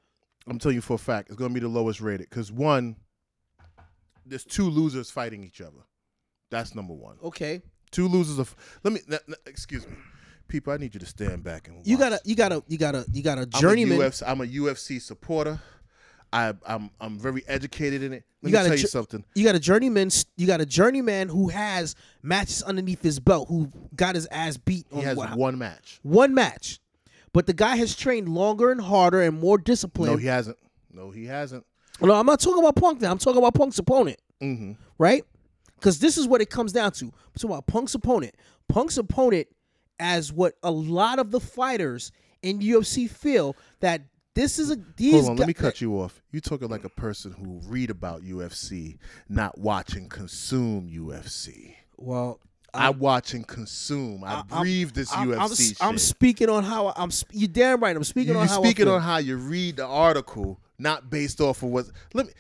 I'm 0.47 0.59
telling 0.59 0.75
you 0.75 0.81
for 0.81 0.95
a 0.95 0.97
fact, 0.97 1.29
it's 1.29 1.37
going 1.37 1.49
to 1.49 1.53
be 1.53 1.59
the 1.59 1.67
lowest 1.67 2.01
rated. 2.01 2.29
Because 2.29 2.51
one, 2.51 2.95
there's 4.25 4.43
two 4.43 4.69
losers 4.69 5.09
fighting 5.11 5.43
each 5.43 5.61
other. 5.61 5.79
That's 6.49 6.75
number 6.75 6.93
one. 6.93 7.17
Okay, 7.23 7.61
Two 7.91 8.07
losers 8.07 8.37
of. 8.39 8.53
Let 8.83 8.93
me. 8.93 8.99
n- 9.09 9.19
n- 9.29 9.35
excuse 9.45 9.87
me, 9.87 9.95
people. 10.49 10.73
I 10.73 10.77
need 10.77 10.93
you 10.93 10.99
to 10.99 11.05
stand 11.05 11.43
back 11.43 11.67
and. 11.69 11.85
you 11.87 11.97
gotta, 11.97 12.19
you 12.25 12.35
gotta, 12.35 12.61
you 12.67 12.77
gotta, 12.77 13.05
you 13.13 13.23
gotta 13.23 13.41
I'm 13.43 13.47
a 13.47 13.61
journeyman. 13.61 13.97
UFC, 13.99 14.23
I'm 14.27 14.41
a 14.41 14.45
UFC 14.45 15.01
supporter. 15.01 15.59
I, 16.33 16.53
I'm 16.65 16.89
I'm 16.99 17.17
very 17.17 17.43
educated 17.47 18.03
in 18.03 18.11
it. 18.13 18.23
Let 18.41 18.41
You 18.41 18.45
me 18.47 18.51
gotta 18.51 18.69
tell 18.69 18.77
you 18.77 18.87
something. 18.87 19.23
You 19.35 19.43
got 19.45 19.55
a 19.55 19.59
journeyman. 19.59 20.09
You 20.35 20.45
got 20.47 20.61
a 20.61 20.65
journeyman 20.65 21.29
who 21.29 21.47
has 21.47 21.95
matches 22.21 22.61
underneath 22.63 23.01
his 23.01 23.19
belt. 23.19 23.47
Who 23.49 23.71
got 23.95 24.15
his 24.15 24.27
ass 24.27 24.57
beat 24.57 24.85
He 24.91 24.97
on 24.99 25.03
has 25.03 25.17
what- 25.17 25.35
one 25.37 25.57
match. 25.57 25.99
one 26.03 26.33
match, 26.33 26.79
but 27.33 27.45
the 27.47 27.53
guy 27.53 27.77
has 27.77 27.95
trained 27.95 28.29
longer 28.29 28.71
and 28.71 28.81
harder 28.81 29.21
and 29.21 29.39
more 29.39 29.57
disciplined. 29.57 30.11
No, 30.11 30.17
he 30.17 30.27
hasn't. 30.27 30.57
No, 30.91 31.11
he 31.11 31.25
hasn't. 31.25 31.65
No, 32.01 32.13
I'm 32.13 32.25
not 32.25 32.39
talking 32.39 32.59
about 32.59 32.75
Punk 32.75 33.01
now. 33.01 33.11
I'm 33.11 33.17
talking 33.17 33.39
about 33.39 33.53
Punk's 33.55 33.79
opponent, 33.79 34.19
Mm-hmm. 34.41 34.73
right? 34.99 35.23
Because 35.75 35.99
this 35.99 36.17
is 36.17 36.27
what 36.27 36.41
it 36.41 36.49
comes 36.49 36.71
down 36.73 36.91
to. 36.93 37.05
I'm 37.05 37.11
talking 37.35 37.51
about 37.51 37.67
Punk's 37.67 37.95
opponent. 37.95 38.35
Punk's 38.67 38.97
opponent, 38.97 39.47
as 39.99 40.31
what 40.33 40.53
a 40.61 40.69
lot 40.71 41.17
of 41.19 41.31
the 41.31 41.39
fighters 41.39 42.11
in 42.43 42.59
UFC 42.59 43.09
feel 43.09 43.55
that 43.79 44.01
this 44.37 44.59
is 44.59 44.69
a 44.71 44.77
these. 44.95 45.13
Hold 45.13 45.29
on, 45.31 45.35
let 45.37 45.47
me 45.47 45.53
cut 45.53 45.81
eh 45.81 45.85
you 45.85 45.99
off. 45.99 46.21
You 46.31 46.39
talking 46.41 46.69
like 46.69 46.83
a 46.83 46.89
person 46.89 47.31
who 47.33 47.59
read 47.67 47.89
about 47.89 48.21
UFC, 48.21 48.99
not 49.27 49.57
watch 49.57 49.93
and 49.95 50.09
consume 50.09 50.89
UFC. 50.89 51.73
Well, 51.97 52.39
I 52.73 52.91
watch 52.91 53.33
and 53.33 53.47
consume. 53.47 54.23
I, 54.23 54.35
I'm- 54.35 54.61
breathe 54.61 54.91
this 54.91 55.11
I'm, 55.11 55.29
UFC 55.29 55.75
I'm. 55.81 55.89
I'm 55.89 55.97
speaking 55.97 56.49
on 56.49 56.63
how 56.63 56.93
I'm. 56.95 57.09
You 57.31 57.47
damn 57.47 57.81
right. 57.81 57.95
I'm 57.95 58.03
speaking 58.03 58.33
you, 58.33 58.39
on 58.39 58.45
you're 58.47 58.55
how 58.55 58.61
speaking 58.63 58.85
I 58.85 58.89
feel. 58.91 58.95
on 58.95 59.01
how 59.01 59.17
you 59.17 59.37
read 59.37 59.77
the 59.77 59.85
article, 59.87 60.61
not 60.77 61.09
based 61.09 61.41
off 61.41 61.63
of 61.63 61.69
what. 61.69 61.85
Let 62.13 62.27
me 62.27 62.33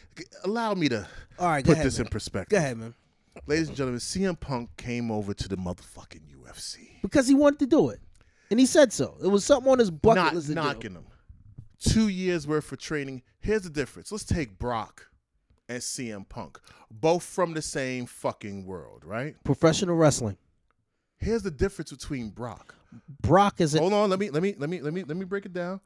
allow 0.45 0.75
me 0.75 0.89
to 0.89 1.07
All 1.39 1.47
right, 1.47 1.65
put 1.65 1.73
ahead, 1.73 1.85
this 1.87 1.97
man. 1.97 2.05
in 2.05 2.11
perspective. 2.11 2.49
Go 2.51 2.57
ahead, 2.57 2.77
man. 2.77 2.93
Ladies 3.47 3.69
and 3.69 3.77
gentlemen, 3.77 3.99
CM 3.99 4.39
Punk 4.39 4.69
came 4.77 5.09
over 5.09 5.33
to 5.33 5.47
the 5.47 5.57
motherfucking 5.57 6.21
UFC. 6.45 7.01
Because 7.01 7.27
he 7.27 7.33
wanted 7.33 7.59
to 7.59 7.65
do 7.67 7.89
it, 7.89 7.99
and 8.51 8.59
he 8.59 8.65
said 8.67 8.93
so. 8.93 9.15
It 9.23 9.27
was 9.27 9.43
something 9.43 9.71
on 9.71 9.79
his 9.79 9.89
bucket 9.89 10.23
Not 10.23 10.35
list. 10.35 10.47
to 10.47 10.53
do. 10.53 10.61
knocking 10.61 10.91
him. 10.93 11.05
Two 11.79 12.07
years 12.07 12.47
worth 12.47 12.71
of 12.71 12.79
training. 12.79 13.23
Here's 13.39 13.63
the 13.63 13.69
difference. 13.69 14.11
Let's 14.11 14.23
take 14.23 14.57
Brock 14.57 15.09
and 15.69 15.79
CM 15.79 16.27
Punk, 16.27 16.59
both 16.89 17.23
from 17.23 17.53
the 17.53 17.61
same 17.61 18.05
fucking 18.05 18.65
world, 18.65 19.03
right? 19.05 19.35
Professional 19.43 19.95
wrestling. 19.95 20.37
Here's 21.17 21.43
the 21.43 21.51
difference 21.51 21.91
between 21.91 22.29
Brock. 22.29 22.75
Brock 23.21 23.59
is 23.59 23.75
a 23.75 23.79
Hold 23.79 23.93
on, 23.93 24.09
let 24.09 24.19
me 24.19 24.29
let 24.29 24.41
me 24.41 24.55
let 24.57 24.69
me 24.69 24.81
let 24.81 24.93
me 24.93 25.03
let 25.03 25.17
me 25.17 25.25
break 25.25 25.45
it 25.45 25.53
down. 25.53 25.81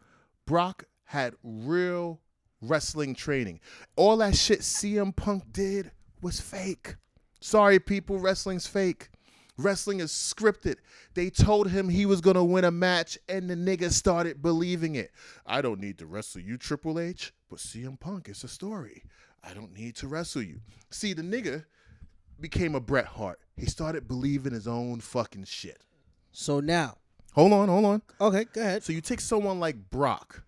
Brock 0.45 0.83
had 1.05 1.33
real 1.43 2.19
wrestling 2.61 3.15
training. 3.15 3.59
All 3.95 4.17
that 4.17 4.35
shit 4.35 4.59
CM 4.59 5.15
Punk 5.15 5.51
did 5.51 5.91
was 6.21 6.39
fake. 6.39 6.95
Sorry, 7.39 7.79
people, 7.79 8.19
wrestling's 8.19 8.67
fake. 8.67 9.09
Wrestling 9.63 9.99
is 9.99 10.11
scripted. 10.11 10.75
They 11.13 11.29
told 11.29 11.69
him 11.69 11.89
he 11.89 12.05
was 12.05 12.21
gonna 12.21 12.43
win 12.43 12.63
a 12.65 12.71
match, 12.71 13.17
and 13.29 13.49
the 13.49 13.55
nigga 13.55 13.91
started 13.91 14.41
believing 14.41 14.95
it. 14.95 15.11
I 15.45 15.61
don't 15.61 15.79
need 15.79 15.97
to 15.99 16.05
wrestle 16.05 16.41
you, 16.41 16.57
Triple 16.57 16.99
H, 16.99 17.33
but 17.49 17.59
CM 17.59 17.99
Punk 17.99 18.29
is 18.29 18.43
a 18.43 18.47
story. 18.47 19.03
I 19.43 19.53
don't 19.53 19.73
need 19.77 19.95
to 19.97 20.07
wrestle 20.07 20.43
you. 20.43 20.59
See, 20.89 21.13
the 21.13 21.23
nigga 21.23 21.65
became 22.39 22.75
a 22.75 22.79
Bret 22.79 23.05
Hart. 23.05 23.39
He 23.55 23.65
started 23.65 24.07
believing 24.07 24.53
his 24.53 24.67
own 24.67 24.99
fucking 24.99 25.45
shit. 25.45 25.81
so 26.31 26.59
now. 26.59 26.97
Hold 27.33 27.53
on, 27.53 27.69
hold 27.69 27.85
on. 27.85 28.01
Okay, 28.19 28.45
go 28.51 28.59
ahead. 28.59 28.83
So 28.83 28.91
you 28.91 28.99
take 28.99 29.21
someone 29.21 29.59
like 29.59 29.89
Brock. 29.89 30.43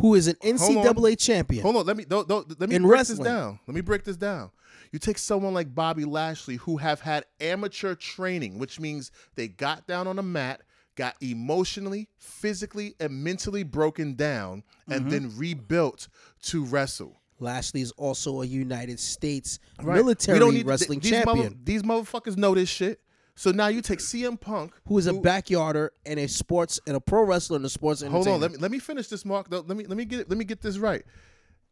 Who 0.00 0.14
is 0.16 0.26
an 0.26 0.34
Hold 0.42 0.76
on. 0.78 0.94
NCAA 0.94 1.16
champion? 1.18 1.62
Hold 1.62 1.76
on, 1.76 1.86
let 1.86 1.96
me 1.96 2.04
don't, 2.04 2.26
don't, 2.28 2.58
let 2.60 2.68
me 2.68 2.74
In 2.76 2.82
break 2.82 2.92
wrestling. 2.98 3.18
this 3.18 3.26
down. 3.26 3.60
Let 3.68 3.74
me 3.74 3.80
break 3.82 4.02
this 4.04 4.16
down. 4.16 4.50
You 4.92 4.98
take 4.98 5.18
someone 5.18 5.54
like 5.54 5.74
Bobby 5.74 6.04
Lashley, 6.04 6.56
who 6.56 6.76
have 6.78 7.00
had 7.00 7.24
amateur 7.40 7.94
training, 7.94 8.58
which 8.58 8.80
means 8.80 9.10
they 9.34 9.48
got 9.48 9.86
down 9.86 10.06
on 10.06 10.18
a 10.18 10.22
mat, 10.22 10.62
got 10.96 11.14
emotionally, 11.20 12.08
physically, 12.16 12.94
and 13.00 13.22
mentally 13.24 13.62
broken 13.62 14.14
down, 14.14 14.62
and 14.88 15.02
Mm-hmm. 15.02 15.10
then 15.10 15.32
rebuilt 15.36 16.08
to 16.44 16.64
wrestle. 16.64 17.20
Lashley 17.40 17.82
is 17.82 17.92
also 17.92 18.42
a 18.42 18.46
United 18.46 18.98
States 18.98 19.60
Right? 19.80 19.94
military 19.96 20.38
need- 20.50 20.66
wrestling 20.66 20.98
these 21.00 21.12
mother- 21.24 21.24
champion, 21.42 21.60
these 21.62 21.82
motherfuckers 21.82 22.36
know 22.36 22.54
this 22.54 22.68
shit. 22.68 23.00
So 23.36 23.52
now 23.52 23.68
you 23.68 23.80
take 23.82 24.00
CM 24.00 24.36
Punk, 24.40 24.72
who 24.88 24.98
is 24.98 25.06
a 25.06 25.12
backyarder 25.12 25.90
and 26.04 26.18
a 26.18 26.26
sports 26.26 26.80
and 26.88 26.96
a 26.96 27.00
pro 27.00 27.22
wrestler 27.22 27.54
in 27.54 27.62
the 27.62 27.68
sports. 27.70 28.02
Industry? 28.02 28.32
Hold 28.32 28.34
on, 28.34 28.40
let 28.40 28.50
me 28.50 28.58
let 28.58 28.70
me 28.72 28.80
finish 28.80 29.06
this, 29.06 29.24
Mark. 29.24 29.48
Though. 29.48 29.60
Let 29.60 29.76
me 29.76 29.86
let 29.86 29.96
me 29.96 30.04
get 30.04 30.28
let 30.28 30.36
me 30.36 30.44
get 30.44 30.60
this 30.60 30.78
right. 30.78 31.04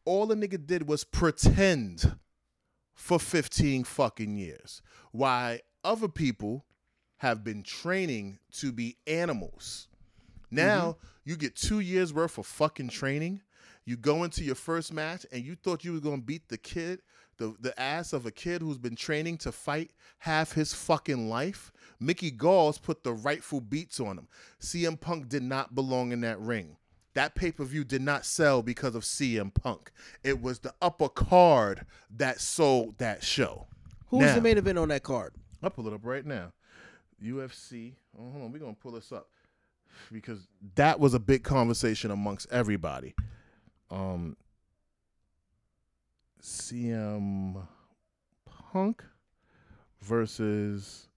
All 0.05 0.27
the 0.27 0.37
nigga 0.37 0.65
did 0.65 0.87
was 0.87 1.03
pretend 1.03 2.17
for 2.97 3.21
15 3.21 3.85
fucking 3.85 4.37
years. 4.37 4.83
Why 5.13 5.61
other 5.85 6.09
people 6.09 6.65
have 7.19 7.45
been 7.45 7.63
training 7.63 8.39
to 8.53 8.73
be 8.73 8.97
animals. 9.07 9.89
Now 10.51 10.93
mm-hmm. 10.93 11.07
you 11.25 11.37
get 11.37 11.57
two 11.57 11.81
years 11.81 12.13
worth 12.13 12.39
of 12.39 12.47
fucking 12.47 12.89
training. 12.89 13.43
You 13.85 13.97
go 13.97 14.25
into 14.25 14.43
your 14.43 14.57
first 14.57 14.93
match 14.93 15.25
and 15.31 15.45
you 15.45 15.55
thought 15.55 15.85
you 15.85 15.93
were 15.93 16.01
gonna 16.01 16.19
beat 16.21 16.49
the 16.49 16.59
kid, 16.59 17.03
the, 17.39 17.55
the 17.61 17.79
ass 17.81 18.13
of 18.13 18.27
a 18.27 18.31
kid 18.31 18.61
who's 18.61 18.79
been 18.79 18.97
training 18.97 19.39
to 19.39 19.53
fight 19.53 19.93
half 20.19 20.53
his 20.53 20.75
fucking 20.75 21.29
life. 21.29 21.73
Mickey 22.01 22.31
Galls 22.31 22.79
put 22.79 23.05
the 23.05 23.13
rightful 23.13 23.61
beats 23.61 24.01
on 24.01 24.19
him. 24.19 24.29
CM 24.61 25.01
Punk 25.01 25.29
did 25.29 25.43
not 25.43 25.75
belong 25.75 26.13
in 26.13 26.21
that 26.23 26.41
ring. 26.41 26.77
That 27.17 27.35
pay 27.35 27.51
per 27.51 27.65
view 27.65 27.83
did 27.83 28.03
not 28.03 28.27
sell 28.27 28.63
because 28.63 28.95
of 28.95 29.03
CM 29.03 29.53
Punk. 29.53 29.91
It 30.23 30.43
was 30.43 30.59
the 30.59 30.75
upper 30.83 31.09
card 31.09 31.87
that 32.15 32.43
sold 32.43 32.99
that 32.99 33.25
show. 33.25 33.69
Who 34.09 34.19
was 34.19 34.27
Now- 34.27 34.35
the 34.35 34.43
main 34.43 34.59
event 34.59 34.77
on 34.77 34.89
that 34.89 35.03
card? 35.03 35.33
I'll 35.63 35.71
pull 35.71 35.87
it 35.89 35.95
up 35.95 36.05
right 36.05 36.27
now. 36.27 36.53
UFC. 37.19 37.95
Oh, 38.19 38.31
hold 38.31 38.45
on, 38.45 38.53
we're 38.53 38.59
gonna 38.59 38.75
pull 38.75 38.93
this 38.93 39.13
up 39.13 39.31
because 40.13 40.47
that 40.75 41.01
was 41.01 41.15
a 41.15 41.19
big 41.19 41.43
conversation 41.43 42.11
amongst 42.11 42.49
everybody. 42.53 43.15
Um, 43.91 44.37
CM 46.43 47.67
Punk 48.45 49.03
versus 50.03 51.09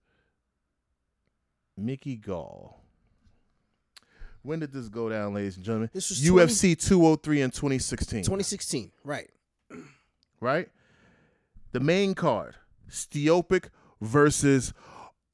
Mickey 1.76 2.16
Gall. 2.16 2.82
When 4.42 4.60
did 4.60 4.72
this 4.72 4.88
go 4.88 5.10
down, 5.10 5.34
ladies 5.34 5.58
and 5.58 5.66
gentlemen? 5.66 5.90
This 5.94 6.10
was 6.10 6.22
UFC 6.22 6.80
203 6.80 7.42
in 7.42 7.52
2016. 7.52 8.24
2016. 8.24 8.92
Right. 9.04 9.30
right? 10.40 10.70
The 11.72 11.80
main 11.80 12.16
card, 12.16 12.56
Steopic 12.90 13.66
versus 14.02 14.74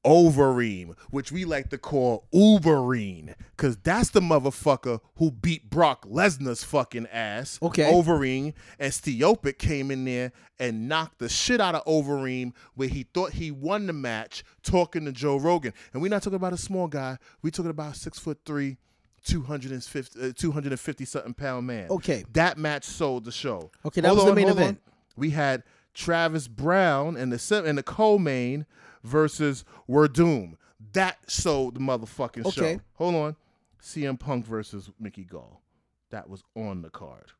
Overeem, 0.06 0.96
which 1.10 1.32
we 1.32 1.44
like 1.44 1.68
to 1.70 1.78
call 1.78 2.28
Ubereem, 2.32 3.34
because 3.56 3.76
that's 3.78 4.10
the 4.10 4.20
motherfucker 4.20 5.00
who 5.16 5.32
beat 5.32 5.68
Brock 5.68 6.06
Lesnar's 6.06 6.62
fucking 6.62 7.08
ass. 7.08 7.58
Okay. 7.60 7.90
Overeem 7.90 8.54
and 8.78 8.92
Steopic 8.92 9.58
came 9.58 9.90
in 9.90 10.04
there 10.04 10.32
and 10.60 10.88
knocked 10.88 11.18
the 11.18 11.28
shit 11.28 11.60
out 11.60 11.74
of 11.74 11.84
Overeem 11.86 12.52
where 12.74 12.88
he 12.88 13.02
thought 13.02 13.32
he 13.32 13.50
won 13.50 13.88
the 13.88 13.92
match 13.92 14.44
talking 14.62 15.04
to 15.06 15.12
Joe 15.12 15.38
Rogan. 15.38 15.72
And 15.92 16.00
we're 16.00 16.08
not 16.08 16.22
talking 16.22 16.36
about 16.36 16.52
a 16.52 16.58
small 16.58 16.86
guy. 16.86 17.18
We're 17.42 17.50
talking 17.50 17.70
about 17.70 17.96
six 17.96 18.16
foot 18.18 18.38
three, 18.46 18.78
250, 19.26 20.20
uh, 20.20 20.32
250 20.34 21.04
something 21.04 21.34
pound 21.34 21.66
man. 21.66 21.88
Okay. 21.90 22.24
That 22.32 22.58
match 22.58 22.84
sold 22.84 23.24
the 23.24 23.32
show. 23.32 23.70
Okay, 23.84 24.00
that 24.00 24.14
was 24.14 24.24
the 24.24 24.34
main 24.34 24.46
hold 24.46 24.58
event. 24.58 24.80
We 25.16 25.30
had 25.30 25.64
Travis 25.94 26.46
Browne 26.48 27.16
and 27.16 27.32
the 27.32 27.62
and 27.64 27.76
the 27.76 27.82
co-main 27.82 28.66
versus 29.02 29.64
Werdum. 29.88 30.54
That 30.92 31.18
sold 31.30 31.74
the 31.74 31.80
motherfucking 31.80 32.52
show. 32.52 32.80
Hold 32.94 33.14
on. 33.14 33.36
CM 33.82 34.18
Punk 34.18 34.46
versus 34.46 34.90
Mickey 34.98 35.24
Gall. 35.24 35.62
That 36.10 36.28
was 36.28 36.42
on 36.54 36.82
the 36.82 36.90
card. 36.90 37.32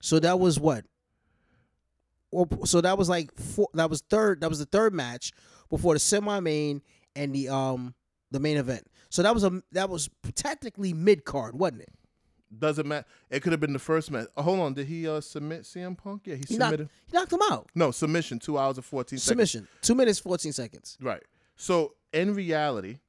So 0.00 0.18
that 0.20 0.38
was 0.38 0.58
what? 0.60 0.84
Well, 2.30 2.48
so 2.64 2.80
that 2.80 2.96
was 2.96 3.08
like 3.08 3.32
four, 3.34 3.68
that 3.74 3.90
was 3.90 4.02
third. 4.08 4.40
That 4.40 4.48
was 4.48 4.58
the 4.58 4.66
third 4.66 4.94
match 4.94 5.32
before 5.68 5.94
the 5.94 6.00
semi-main 6.00 6.82
and 7.14 7.34
the 7.34 7.48
um 7.48 7.94
the 8.30 8.40
main 8.40 8.56
event. 8.56 8.86
So 9.12 9.22
that 9.22 9.34
was 9.34 9.44
a 9.44 9.62
that 9.72 9.90
was 9.90 10.08
technically 10.34 10.94
mid 10.94 11.26
card, 11.26 11.54
wasn't 11.54 11.82
it? 11.82 11.90
Doesn't 12.58 12.88
matter. 12.88 13.04
It 13.28 13.42
could 13.42 13.52
have 13.52 13.60
been 13.60 13.74
the 13.74 13.78
first 13.78 14.10
match. 14.10 14.26
Oh, 14.38 14.42
hold 14.42 14.60
on. 14.60 14.72
Did 14.72 14.86
he 14.86 15.06
uh, 15.06 15.20
submit 15.20 15.64
CM 15.64 15.98
Punk? 15.98 16.22
Yeah, 16.24 16.36
he, 16.36 16.44
He 16.48 16.56
knocked, 16.56 16.70
submitted. 16.70 16.88
he 17.10 17.16
knocked 17.18 17.30
him 17.30 17.40
out. 17.50 17.68
No, 17.74 17.90
submission. 17.90 18.38
Two 18.38 18.56
hours 18.56 18.78
and 18.78 18.86
fourteen 18.86 19.18
seconds. 19.18 19.50
Submission. 19.50 19.68
Two 19.82 19.94
minutes 19.94 20.18
fourteen 20.18 20.54
seconds. 20.54 20.96
Right. 20.98 21.22
So 21.56 21.92
in 22.14 22.32
reality, 22.32 23.00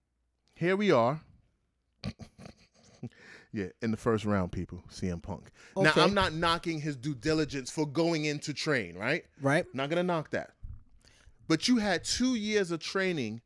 here 0.55 0.75
we 0.75 0.91
are. 0.91 1.21
yeah, 3.53 3.67
in 3.81 3.91
the 3.91 3.97
first 3.97 4.25
round, 4.25 4.51
people, 4.51 4.83
CM 4.91 5.21
Punk. 5.21 5.51
Now 5.77 5.93
I'm 5.95 6.13
not 6.13 6.33
knocking 6.33 6.81
his 6.81 6.97
due 6.97 7.15
diligence 7.15 7.71
for 7.71 7.87
going 7.87 8.25
into 8.25 8.53
train, 8.53 8.97
right? 8.97 9.23
Right. 9.41 9.65
Not 9.73 9.87
gonna 9.87 10.03
knock 10.03 10.31
that. 10.31 10.49
But 11.47 11.69
you 11.69 11.77
had 11.77 12.03
two 12.03 12.35
years 12.35 12.71
of 12.71 12.81
training 12.81 13.41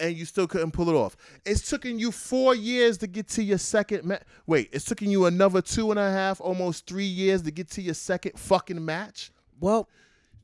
and 0.00 0.16
you 0.16 0.24
still 0.24 0.46
couldn't 0.46 0.70
pull 0.72 0.88
it 0.88 0.94
off. 0.94 1.16
It's 1.44 1.68
taking 1.68 1.98
you 1.98 2.12
four 2.12 2.54
years 2.54 2.98
to 2.98 3.06
get 3.06 3.28
to 3.30 3.42
your 3.42 3.58
second 3.58 4.04
match. 4.04 4.22
Wait, 4.46 4.68
it's 4.72 4.84
taking 4.84 5.10
you 5.10 5.26
another 5.26 5.60
two 5.62 5.90
and 5.90 5.98
a 5.98 6.10
half, 6.10 6.40
almost 6.40 6.86
three 6.86 7.04
years 7.04 7.42
to 7.42 7.50
get 7.50 7.70
to 7.72 7.82
your 7.82 7.94
second 7.94 8.38
fucking 8.38 8.84
match? 8.84 9.30
Well, 9.60 9.88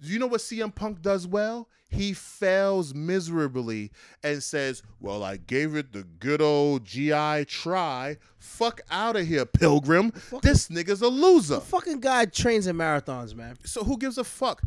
Do 0.01 0.09
you 0.09 0.19
know 0.19 0.27
what 0.27 0.41
CM 0.41 0.75
Punk 0.75 1.01
does 1.03 1.27
well? 1.27 1.69
He 1.89 2.13
fails 2.13 2.93
miserably 2.93 3.93
and 4.25 4.43
says, 4.43 4.83
Well, 5.01 5.23
I 5.23 5.37
gave 5.37 5.77
it 5.77 5.93
the 5.93 6.03
good 6.03 6.43
old 6.43 6.85
GI 6.85 7.45
try. 7.45 8.17
Fuck 8.37 8.81
out 8.91 9.15
of 9.15 9.27
here, 9.29 9.47
pilgrim. 9.47 10.13
This 10.43 10.69
nigga's 10.69 11.03
a 11.03 11.09
loser. 11.09 11.61
fucking 11.61 12.01
guy 12.01 12.25
trains 12.25 12.67
in 12.67 12.77
marathons, 12.77 13.35
man. 13.37 13.57
So 13.65 13.85
who 13.85 13.97
gives 13.97 14.19
a 14.19 14.25
fuck? 14.25 14.61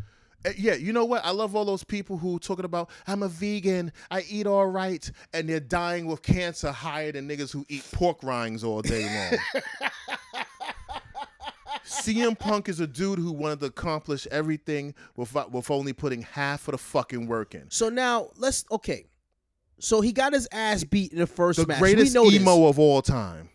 Uh, 0.46 0.52
Yeah, 0.58 0.76
you 0.76 0.94
know 0.94 1.06
what? 1.06 1.26
I 1.26 1.32
love 1.32 1.56
all 1.56 1.66
those 1.66 1.84
people 1.84 2.18
who 2.18 2.40
talking 2.40 2.66
about 2.66 2.90
I'm 3.08 3.24
a 3.24 3.28
vegan, 3.28 3.92
I 4.12 4.22
eat 4.30 4.48
all 4.48 4.68
right, 4.68 5.10
and 5.34 5.48
they're 5.50 5.60
dying 5.60 6.06
with 6.08 6.22
cancer 6.22 6.72
higher 6.72 7.12
than 7.12 7.28
niggas 7.28 7.52
who 7.52 7.66
eat 7.70 7.84
pork 7.92 8.22
rinds 8.24 8.64
all 8.64 8.82
day 8.82 9.04
long. 9.06 9.62
CM 11.86 12.38
Punk 12.38 12.68
is 12.70 12.80
a 12.80 12.88
dude 12.88 13.20
who 13.20 13.32
wanted 13.32 13.62
to 13.62 13.66
accomplish 13.68 14.28
everything 14.32 14.94
with 15.16 15.34
with 15.52 15.72
only 15.72 15.94
putting 15.94 16.22
half 16.22 16.68
of 16.68 16.74
the 16.74 16.78
fucking 16.78 17.28
work 17.28 17.56
in. 17.56 17.70
So 17.70 17.90
now 17.90 18.30
let's 18.38 18.66
okay. 18.72 19.06
So 19.80 20.02
he 20.02 20.12
got 20.12 20.34
his 20.34 20.48
ass 20.52 20.84
beat 20.84 21.14
in 21.14 21.20
the 21.20 21.28
first 21.28 21.60
The 21.60 21.68
match. 21.68 21.80
greatest 21.80 22.14
know 22.16 22.26
this. 22.30 22.42
emo 22.42 22.66
of 22.68 22.80
all 22.80 23.02
time. 23.02 23.50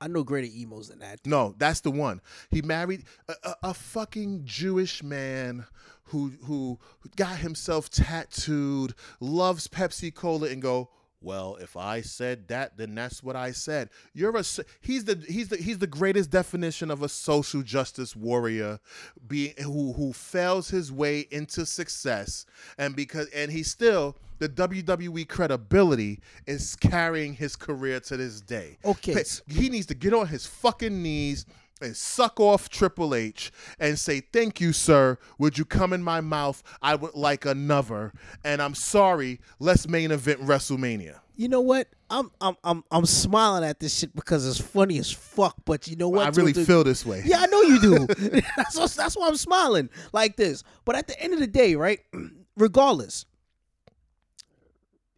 I 0.00 0.08
know 0.08 0.22
greater 0.22 0.48
emos 0.54 0.88
than 0.88 0.98
that. 0.98 1.20
No, 1.24 1.54
that's 1.56 1.80
the 1.80 1.90
one. 1.90 2.20
He 2.50 2.60
married 2.60 3.04
a, 3.28 3.34
a, 3.42 3.54
a 3.70 3.74
fucking 3.74 4.42
Jewish 4.44 5.02
man 5.02 5.64
who 6.06 6.32
who 6.44 6.78
got 7.16 7.38
himself 7.38 7.90
tattooed, 7.90 8.94
loves 9.20 9.68
Pepsi 9.68 10.14
Cola, 10.14 10.48
and 10.48 10.62
go. 10.62 10.90
Well, 11.20 11.56
if 11.58 11.74
I 11.74 12.02
said 12.02 12.48
that, 12.48 12.76
then 12.76 12.94
that's 12.94 13.22
what 13.22 13.34
I 13.34 13.52
said. 13.52 13.88
You're 14.12 14.36
a 14.36 14.44
he's 14.82 15.04
the 15.04 15.24
he's 15.26 15.48
the 15.48 15.56
he's 15.56 15.78
the 15.78 15.86
greatest 15.86 16.30
definition 16.30 16.90
of 16.90 17.02
a 17.02 17.08
social 17.08 17.62
justice 17.62 18.14
warrior, 18.14 18.78
being 19.26 19.54
who 19.62 19.94
who 19.94 20.12
fails 20.12 20.68
his 20.68 20.92
way 20.92 21.20
into 21.30 21.64
success, 21.64 22.44
and 22.76 22.94
because 22.94 23.28
and 23.28 23.50
he 23.50 23.62
still 23.62 24.16
the 24.38 24.48
WWE 24.48 25.26
credibility 25.26 26.20
is 26.46 26.76
carrying 26.76 27.32
his 27.32 27.56
career 27.56 28.00
to 28.00 28.16
this 28.16 28.42
day. 28.42 28.76
Okay. 28.84 29.24
He 29.48 29.70
needs 29.70 29.86
to 29.86 29.94
get 29.94 30.12
on 30.12 30.26
his 30.26 30.44
fucking 30.44 31.02
knees 31.02 31.46
and 31.84 31.96
suck 31.96 32.40
off 32.40 32.68
Triple 32.68 33.14
H 33.14 33.52
and 33.78 33.98
say, 33.98 34.20
Thank 34.20 34.60
you, 34.60 34.72
sir. 34.72 35.18
Would 35.38 35.58
you 35.58 35.64
come 35.64 35.92
in 35.92 36.02
my 36.02 36.20
mouth? 36.20 36.62
I 36.82 36.94
would 36.94 37.14
like 37.14 37.44
another. 37.44 38.12
And 38.44 38.60
I'm 38.60 38.74
sorry, 38.74 39.40
let's 39.58 39.86
main 39.88 40.10
event 40.10 40.40
WrestleMania. 40.40 41.20
You 41.36 41.48
know 41.48 41.60
what? 41.60 41.88
I'm 42.10 42.30
I'm 42.40 42.56
I'm 42.62 42.84
I'm 42.92 43.06
smiling 43.06 43.64
at 43.64 43.80
this 43.80 43.98
shit 43.98 44.14
because 44.14 44.46
it's 44.46 44.60
funny 44.60 44.98
as 44.98 45.10
fuck. 45.10 45.56
But 45.64 45.88
you 45.88 45.96
know 45.96 46.08
what? 46.08 46.26
I 46.26 46.28
really 46.30 46.52
dude? 46.52 46.66
feel 46.66 46.84
this 46.84 47.04
way. 47.04 47.22
Yeah, 47.24 47.38
I 47.40 47.46
know 47.46 47.62
you 47.62 47.80
do. 47.80 48.06
that's 48.56 48.78
what, 48.78 48.90
that's 48.92 49.16
why 49.16 49.26
I'm 49.26 49.36
smiling 49.36 49.90
like 50.12 50.36
this. 50.36 50.62
But 50.84 50.94
at 50.94 51.08
the 51.08 51.20
end 51.20 51.34
of 51.34 51.40
the 51.40 51.46
day, 51.46 51.74
right? 51.74 52.00
Regardless, 52.56 53.26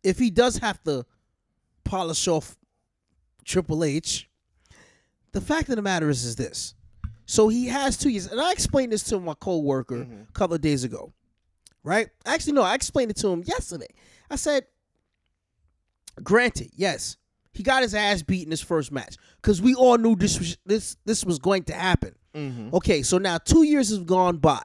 if 0.02 0.18
he 0.18 0.30
does 0.30 0.56
have 0.58 0.82
to 0.84 1.04
polish 1.84 2.26
off 2.28 2.56
Triple 3.44 3.84
H, 3.84 4.25
the 5.36 5.42
fact 5.42 5.68
of 5.68 5.76
the 5.76 5.82
matter 5.82 6.08
is, 6.08 6.24
is 6.24 6.34
this. 6.34 6.74
So 7.26 7.48
he 7.48 7.66
has 7.66 7.98
two 7.98 8.08
years, 8.08 8.26
and 8.26 8.40
I 8.40 8.52
explained 8.52 8.92
this 8.92 9.02
to 9.04 9.20
my 9.20 9.34
coworker 9.34 9.96
mm-hmm. 9.96 10.22
a 10.26 10.32
couple 10.32 10.54
of 10.54 10.62
days 10.62 10.82
ago, 10.82 11.12
right? 11.84 12.08
Actually, 12.24 12.54
no, 12.54 12.62
I 12.62 12.74
explained 12.74 13.10
it 13.10 13.18
to 13.18 13.28
him 13.28 13.42
yesterday. 13.44 13.92
I 14.30 14.36
said, 14.36 14.64
granted, 16.22 16.70
yes, 16.74 17.18
he 17.52 17.62
got 17.62 17.82
his 17.82 17.94
ass 17.94 18.22
beat 18.22 18.44
in 18.46 18.50
his 18.50 18.62
first 18.62 18.90
match 18.90 19.16
because 19.42 19.60
we 19.60 19.74
all 19.74 19.98
knew 19.98 20.16
this 20.16 20.38
was 20.38 20.56
this 20.64 20.96
this 21.04 21.22
was 21.22 21.38
going 21.38 21.64
to 21.64 21.74
happen. 21.74 22.14
Mm-hmm. 22.34 22.74
Okay, 22.74 23.02
so 23.02 23.18
now 23.18 23.36
two 23.36 23.64
years 23.64 23.90
have 23.90 24.06
gone 24.06 24.38
by. 24.38 24.62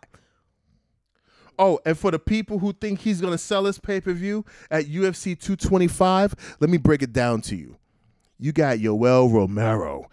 Oh, 1.60 1.80
and 1.86 1.98
for 1.98 2.12
the 2.12 2.20
people 2.20 2.60
who 2.60 2.72
think 2.72 3.02
he's 3.02 3.20
going 3.20 3.34
to 3.34 3.38
sell 3.38 3.66
his 3.66 3.78
pay 3.78 4.00
per 4.00 4.14
view 4.14 4.46
at 4.70 4.86
UFC 4.86 5.38
225, 5.38 6.56
let 6.62 6.70
me 6.70 6.78
break 6.78 7.02
it 7.02 7.12
down 7.12 7.42
to 7.42 7.58
you. 7.58 7.76
You 8.40 8.54
got 8.54 8.78
Yoel 8.78 9.34
Romero. 9.34 10.10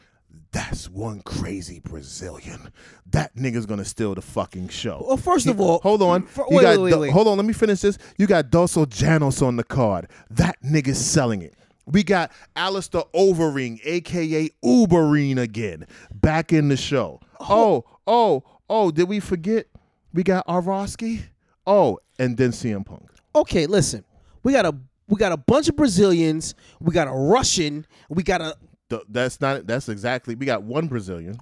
That's 0.59 0.91
one 0.91 1.21
crazy 1.21 1.79
Brazilian. 1.79 2.73
That 3.13 3.37
nigga's 3.37 3.65
gonna 3.65 3.85
steal 3.85 4.17
the 4.17 4.23
fucking 4.23 4.71
show. 4.71 5.05
Well, 5.07 5.17
first 5.17 5.47
of 5.47 5.61
all, 5.61 5.79
hold 5.85 6.03
on. 6.03 6.27
for- 6.27 6.47
wait, 6.51 6.65
wait, 6.65 6.79
wait, 6.79 6.99
wait. 6.99 7.13
hold 7.13 7.29
on. 7.29 7.37
Let 7.37 7.47
me 7.47 7.53
finish 7.53 7.81
this. 7.81 7.97
You 8.19 8.27
got 8.27 8.51
dos 8.51 8.75
Anjos 8.75 9.41
on 9.41 9.55
the 9.55 9.63
card. 9.63 10.09
That 10.31 10.61
nigga's 10.61 10.99
selling 10.99 11.43
it. 11.43 11.55
We 11.87 12.03
got 12.03 12.33
Alistair 12.57 13.03
Overeem, 13.15 13.79
aka 13.85 14.51
Ubereem 14.65 15.39
again, 15.39 15.87
back 16.13 16.53
in 16.53 16.69
the 16.69 16.77
show. 16.77 17.21
Oh, 17.39 17.47
oh, 17.49 17.85
oh, 18.09 18.45
oh 18.69 18.91
did 18.91 19.09
we 19.09 19.21
forget? 19.21 19.67
We 20.13 20.25
got 20.25 20.45
Arlovski. 20.49 21.23
Oh, 21.69 22.01
and 22.19 22.37
then 22.37 22.51
CM 22.51 22.85
Punk. 22.85 23.09
okay, 23.37 23.67
listen, 23.67 24.05
we 24.43 24.55
got 24.55 24.67
a 24.67 24.75
we 25.07 25.19
got 25.19 25.31
a 25.31 25.37
bunch 25.37 25.69
of 25.69 25.77
Brazilians, 25.77 26.57
we 26.81 26.93
got 26.93 27.07
a 27.07 27.13
Russian, 27.13 27.87
we 28.11 28.25
got 28.25 28.41
a 28.41 28.57
Th- 28.91 29.03
That's 29.09 29.41
not. 29.41 29.67
That's 29.67 29.89
exactly. 29.89 30.35
We 30.35 30.47
got 30.47 30.63
one 30.63 30.87
Brazilian. 30.89 31.39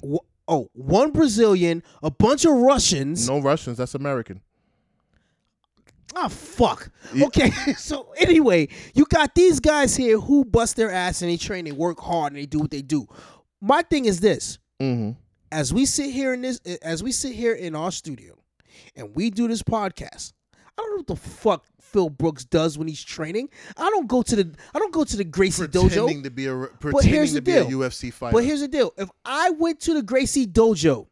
oh 0.48 0.68
one 0.74 1.10
Brazilian, 1.12 1.82
a 2.02 2.10
bunch 2.10 2.44
of 2.44 2.52
Russians. 2.52 3.28
No 3.28 3.40
Russians. 3.40 3.78
That's 3.78 3.94
American. 3.94 4.40
Ah, 6.14 6.28
fuck. 6.28 6.90
Okay, 7.20 7.51
so 7.77 8.12
anyway, 8.16 8.68
you 8.94 9.05
got 9.06 9.35
these 9.35 9.60
guys 9.60 9.94
here 9.97 10.18
who 10.18 10.44
bust 10.44 10.77
their 10.77 10.90
ass 10.90 11.20
and 11.20 11.31
they 11.31 11.36
train, 11.36 11.64
they 11.66 11.73
work 11.73 12.01
hard, 12.01 12.32
and 12.32 12.40
they 12.40 12.47
do 12.47 12.59
what 12.60 12.70
they 12.70 12.81
do. 12.82 13.06
My 13.60 13.82
thing 13.82 14.06
is 14.06 14.20
this: 14.20 14.59
Mm-hmm. 14.81 15.12
as 15.52 15.74
we 15.74 15.85
sit 15.85 16.10
here 16.10 16.32
in 16.32 16.40
this, 16.43 16.59
as 16.82 17.02
we 17.02 17.12
sit 17.12 17.32
here 17.35 17.52
in 17.52 17.74
our 17.74 17.90
studio, 17.93 18.35
and 18.94 19.14
we 19.14 19.31
do 19.31 19.47
this 19.48 19.62
podcast, 19.62 20.32
I 20.78 20.82
don't 20.82 20.90
know 20.90 20.97
what 20.98 21.06
the 21.09 21.16
fuck 21.16 21.64
Phil 21.93 22.09
Brooks 22.11 22.45
does 22.45 22.77
when 22.79 22.89
he's 22.89 23.03
training. 23.03 23.49
I 23.77 23.89
don't 23.91 24.07
go 24.07 24.23
to 24.23 24.37
the 24.37 24.55
I 24.75 24.79
don't 24.79 24.93
go 24.93 25.05
to 25.05 25.17
the 25.17 25.25
Gracie 25.25 25.63
pretending 25.67 26.21
dojo. 26.21 26.23
to 26.25 26.31
be 26.31 26.47
a 26.47 26.55
pretending 26.55 26.93
But 26.93 27.05
here's 27.05 27.31
to 27.31 27.37
the 27.37 27.43
be 27.43 27.53
a 27.53 27.65
deal. 27.65 27.81
UFC 27.81 28.13
fighter. 28.13 28.35
But 28.35 28.45
here's 28.45 28.61
the 28.61 28.69
deal: 28.69 28.93
if 28.97 29.09
I 29.25 29.51
went 29.51 29.81
to 29.81 29.95
the 29.95 30.03
Gracie 30.03 30.47
dojo 30.47 31.07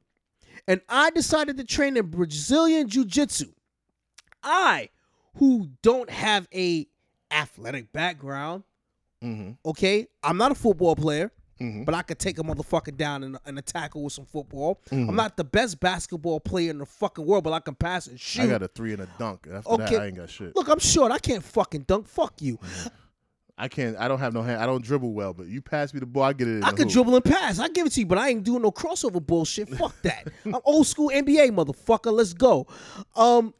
and 0.66 0.80
I 0.88 1.10
decided 1.10 1.56
to 1.58 1.64
train 1.64 1.96
in 1.96 2.06
Brazilian 2.06 2.88
jiu-jitsu, 2.88 3.52
I, 4.42 4.88
who 5.36 5.70
don't 5.82 6.10
have 6.10 6.48
a 6.54 6.86
athletic 7.30 7.92
background, 7.92 8.64
hmm 9.22 9.52
okay, 9.64 10.08
I'm 10.22 10.36
not 10.36 10.52
a 10.52 10.54
football 10.54 10.96
player. 10.96 11.32
Hmm 11.58 11.84
But 11.84 11.94
I 11.94 12.02
could 12.02 12.18
take 12.18 12.38
a 12.38 12.42
motherfucker 12.42 12.96
down 12.96 13.22
and, 13.24 13.38
in 13.46 13.58
a 13.58 13.62
tackle 13.62 14.02
with 14.02 14.12
some 14.12 14.24
football. 14.26 14.80
Mhm. 14.90 15.08
I'm 15.08 15.16
not 15.16 15.36
the 15.36 15.44
best 15.44 15.78
basketball 15.80 16.40
player 16.40 16.70
in 16.70 16.78
the 16.78 16.86
fucking 16.86 17.24
world, 17.24 17.44
but 17.44 17.52
I 17.52 17.60
can 17.60 17.74
pass 17.74 18.06
and 18.06 18.18
shoot. 18.18 18.42
I 18.42 18.46
got 18.48 18.62
a 18.62 18.68
three 18.68 18.92
and 18.92 19.02
a 19.02 19.08
dunk. 19.18 19.46
After 19.52 19.70
Okay. 19.70 19.94
that, 19.94 20.02
I 20.02 20.06
ain't 20.06 20.16
got 20.16 20.30
shit. 20.30 20.54
Look, 20.56 20.68
I'm 20.68 20.78
short. 20.78 21.12
I 21.12 21.18
can't 21.18 21.42
fucking 21.44 21.82
dunk. 21.82 22.08
Fuck 22.08 22.40
you. 22.42 22.58
I 23.56 23.68
can't. 23.68 23.96
I 23.96 24.08
don't 24.08 24.18
have 24.18 24.34
no 24.34 24.42
hand. 24.42 24.60
I 24.60 24.66
don't 24.66 24.82
dribble 24.82 25.12
well, 25.12 25.32
but 25.32 25.46
you 25.46 25.62
pass 25.62 25.94
me 25.94 26.00
the 26.00 26.06
ball, 26.06 26.24
I 26.24 26.32
get 26.32 26.48
it. 26.48 26.56
In 26.56 26.64
I 26.64 26.70
can 26.72 26.86
hoop. 26.88 26.92
dribble 26.92 27.14
and 27.14 27.24
pass. 27.24 27.60
I 27.60 27.68
give 27.68 27.86
it 27.86 27.90
to 27.92 28.00
you, 28.00 28.06
but 28.06 28.18
I 28.18 28.30
ain't 28.30 28.42
doing 28.42 28.62
no 28.62 28.72
crossover 28.72 29.24
bullshit. 29.24 29.68
Fuck 29.78 29.94
that. 30.02 30.26
I'm 30.44 30.56
old 30.64 30.88
school 30.88 31.08
NBA 31.10 31.50
motherfucker. 31.50 32.12
Let's 32.12 32.32
go. 32.34 32.66
Um, 33.14 33.54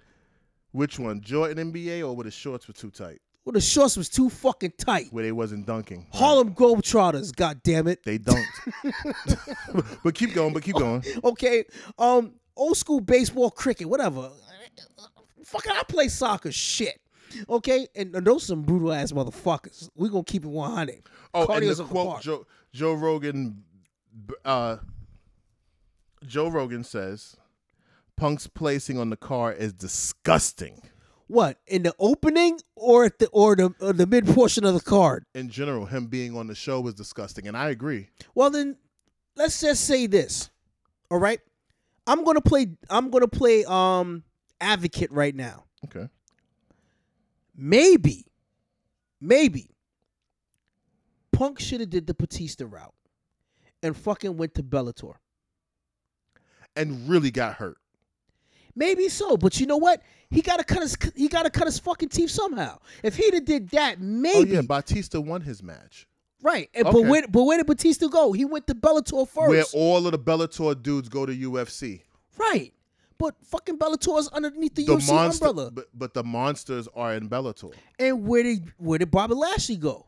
Which 0.73 0.99
one, 0.99 1.21
Jordan 1.21 1.73
NBA 1.73 2.01
or 2.05 2.13
where 2.17 2.25
the 2.25 2.33
shorts 2.33 2.67
were 2.67 2.75
too 2.75 2.91
tight, 2.91 3.21
well, 3.45 3.53
the 3.53 3.61
shorts 3.61 3.97
was 3.97 4.09
too 4.09 4.31
fucking 4.31 4.73
tight. 4.79 5.09
where 5.11 5.25
they 5.25 5.33
wasn't 5.33 5.67
dunking? 5.67 6.07
Harlem 6.13 6.55
Globetrotters. 6.55 7.35
God 7.35 7.63
damn 7.63 7.87
it. 7.87 8.03
They 8.05 8.19
dunked. 8.19 10.01
but 10.03 10.15
keep 10.15 10.33
going. 10.33 10.55
But 10.55 10.63
keep 10.63 10.77
going. 10.77 11.05
Okay. 11.25 11.65
Um, 11.99 12.35
old 12.57 12.77
school 12.77 13.01
baseball, 13.01 13.51
cricket, 13.51 13.89
whatever. 13.89 14.31
Fucking, 15.45 15.73
I 15.73 15.83
play 15.85 16.09
soccer. 16.09 16.51
Shit. 16.53 17.01
Okay, 17.49 17.89
and 17.97 18.13
those 18.15 18.45
some 18.45 18.63
brutal 18.63 18.93
ass 18.93 19.13
motherfuckers. 19.13 19.91
We 19.97 20.09
gonna 20.09 20.25
keep 20.25 20.45
it 20.45 20.49
100. 20.49 21.03
Oh, 21.33 21.41
and 21.41 21.49
Cardio's 21.49 21.79
the 21.79 21.85
quote. 21.85 22.23
Joe 22.23 22.47
Joe 22.73 22.95
Rogan, 22.95 23.65
uh, 24.45 24.77
Joe 26.25 26.49
Rogan 26.49 26.85
says, 26.85 27.37
"Punk's 28.17 28.47
placing 28.47 28.99
on 28.99 29.11
the 29.11 29.17
car 29.17 29.53
is 29.53 29.73
disgusting." 29.73 30.81
What 31.27 31.59
in 31.67 31.83
the 31.83 31.95
opening 31.99 32.61
or 32.77 33.05
at 33.07 33.19
the 33.19 33.29
or 33.29 33.57
the 33.57 33.75
or 33.81 33.93
the 33.93 34.07
mid 34.07 34.27
portion 34.27 34.65
of 34.65 34.75
the 34.75 34.81
card? 34.81 35.25
In 35.35 35.49
general, 35.49 35.87
him 35.87 36.07
being 36.07 36.37
on 36.37 36.47
the 36.47 36.55
show 36.55 36.81
was 36.81 36.95
disgusting, 36.95 37.49
and 37.49 37.57
I 37.57 37.71
agree. 37.71 38.09
Well, 38.35 38.51
then 38.51 38.77
let's 39.37 39.61
just 39.61 39.85
say 39.85 40.07
this. 40.07 40.51
All 41.11 41.19
right, 41.19 41.41
I'm 42.07 42.25
gonna 42.25 42.43
play. 42.43 42.77
I'm 42.91 43.11
gonna 43.11 43.29
play 43.29 43.65
um 43.65 44.23
advocate 44.61 45.11
right 45.13 45.35
now. 45.35 45.65
Okay. 45.87 46.09
Maybe, 47.57 48.27
maybe 49.21 49.71
Punk 51.33 51.61
should 51.61 51.81
have 51.81 51.91
did 51.91 52.07
the 52.07 52.15
Batista 52.15 52.65
route 52.67 52.95
and 53.83 53.97
fucking 53.97 54.37
went 54.37 54.55
to 54.55 54.63
Bellator. 54.63 55.15
And 56.77 57.09
really 57.09 57.31
got 57.31 57.55
hurt. 57.55 57.77
Maybe 58.77 59.09
so, 59.09 59.37
but 59.37 59.61
you 59.61 59.67
know 59.67 59.77
what? 59.77 60.03
He 60.31 60.43
gotta 60.43 60.65
cut 60.65 60.83
his 60.83 60.97
he 61.15 61.29
gotta 61.29 61.51
cut 61.51 61.67
his 61.67 61.79
fucking 61.79 62.09
teeth 62.09 62.31
somehow. 62.31 62.79
If 63.03 63.17
he'd 63.17 63.35
have 63.35 63.45
did 63.45 63.69
that, 63.71 64.01
maybe 64.01 64.53
Oh 64.53 64.55
yeah, 64.55 64.63
Batista 64.63 65.21
won 65.21 65.43
his 65.43 65.63
match. 65.63 66.07
right. 66.43 66.69
And, 66.75 66.87
Okay. 66.87 66.93
But 67.03 67.09
where 67.09 67.27
but 67.29 67.45
where 67.45 67.57
did 67.59 67.67
Batista 67.67 68.09
go? 68.09 68.33
He 68.33 68.45
went 68.45 68.67
to 68.67 68.75
Bellator 68.75 69.29
first. 69.29 69.49
Where 69.49 69.65
all 69.75 70.07
of 70.07 70.13
the 70.13 70.19
Bellator 70.19 70.81
dudes 70.83 71.09
go 71.09 71.25
to 71.27 71.33
UFC. 71.33 72.03
right. 72.37 72.73
But 73.17 73.37
fucking 73.45 73.79
Bellator 73.79 74.19
is 74.19 74.27
underneath 74.29 74.75
the, 74.75 74.85
The 74.87 74.93
UFC 74.97 75.13
monster, 75.15 75.47
umbrella. 75.47 75.71
but, 75.71 75.87
but 75.95 76.15
the 76.15 76.25
monsters 76.25 76.89
are 76.97 77.15
in 77.15 77.29
Bellator. 77.29 77.73
And 77.97 78.27
where 78.27 78.43
did 78.43 78.73
where 78.77 78.99
did 78.99 79.13
Bobby 79.13 79.35
Lashley 79.35 79.77
go? 79.77 80.07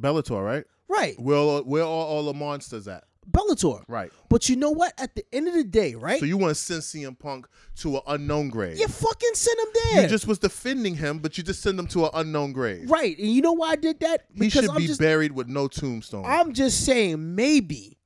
Bellator, 0.00 0.42
right? 0.42 0.64
Right. 0.88 1.20
Where 1.20 1.36
all, 1.36 1.60
where 1.64 1.82
are 1.82 1.86
all 1.86 2.24
the 2.24 2.32
monsters 2.32 2.88
at? 2.88 3.04
Bellator. 3.30 3.82
Right. 3.88 4.10
But 4.28 4.48
you 4.48 4.56
know 4.56 4.70
what? 4.70 4.92
At 4.98 5.14
the 5.14 5.24
end 5.32 5.48
of 5.48 5.54
the 5.54 5.64
day, 5.64 5.94
right? 5.94 6.18
So 6.20 6.26
you 6.26 6.36
want 6.36 6.50
to 6.50 6.54
send 6.54 6.82
CM 6.82 7.18
Punk 7.18 7.46
to 7.76 7.96
an 7.96 8.02
unknown 8.06 8.48
grave? 8.48 8.78
you 8.78 8.88
fucking 8.88 9.30
send 9.34 9.58
him 9.58 9.66
there. 9.84 10.02
You 10.02 10.08
just 10.08 10.26
was 10.26 10.38
defending 10.38 10.94
him, 10.94 11.18
but 11.18 11.36
you 11.38 11.44
just 11.44 11.62
send 11.62 11.78
him 11.78 11.86
to 11.88 12.04
an 12.06 12.10
unknown 12.14 12.52
grave. 12.52 12.90
right. 12.90 13.18
And 13.18 13.28
you 13.30 13.42
know 13.42 13.52
why 13.52 13.70
I 13.70 13.76
did 13.76 14.00
that? 14.00 14.26
He 14.34 14.48
should 14.48 14.68
I'm 14.68 14.76
be 14.76 14.86
just 14.86 15.00
buried 15.00 15.32
with 15.32 15.48
no 15.48 15.68
tombstone. 15.68 16.24
I'm 16.26 16.52
just 16.52 16.84
saying 16.84 17.34
maybe, 17.34 17.98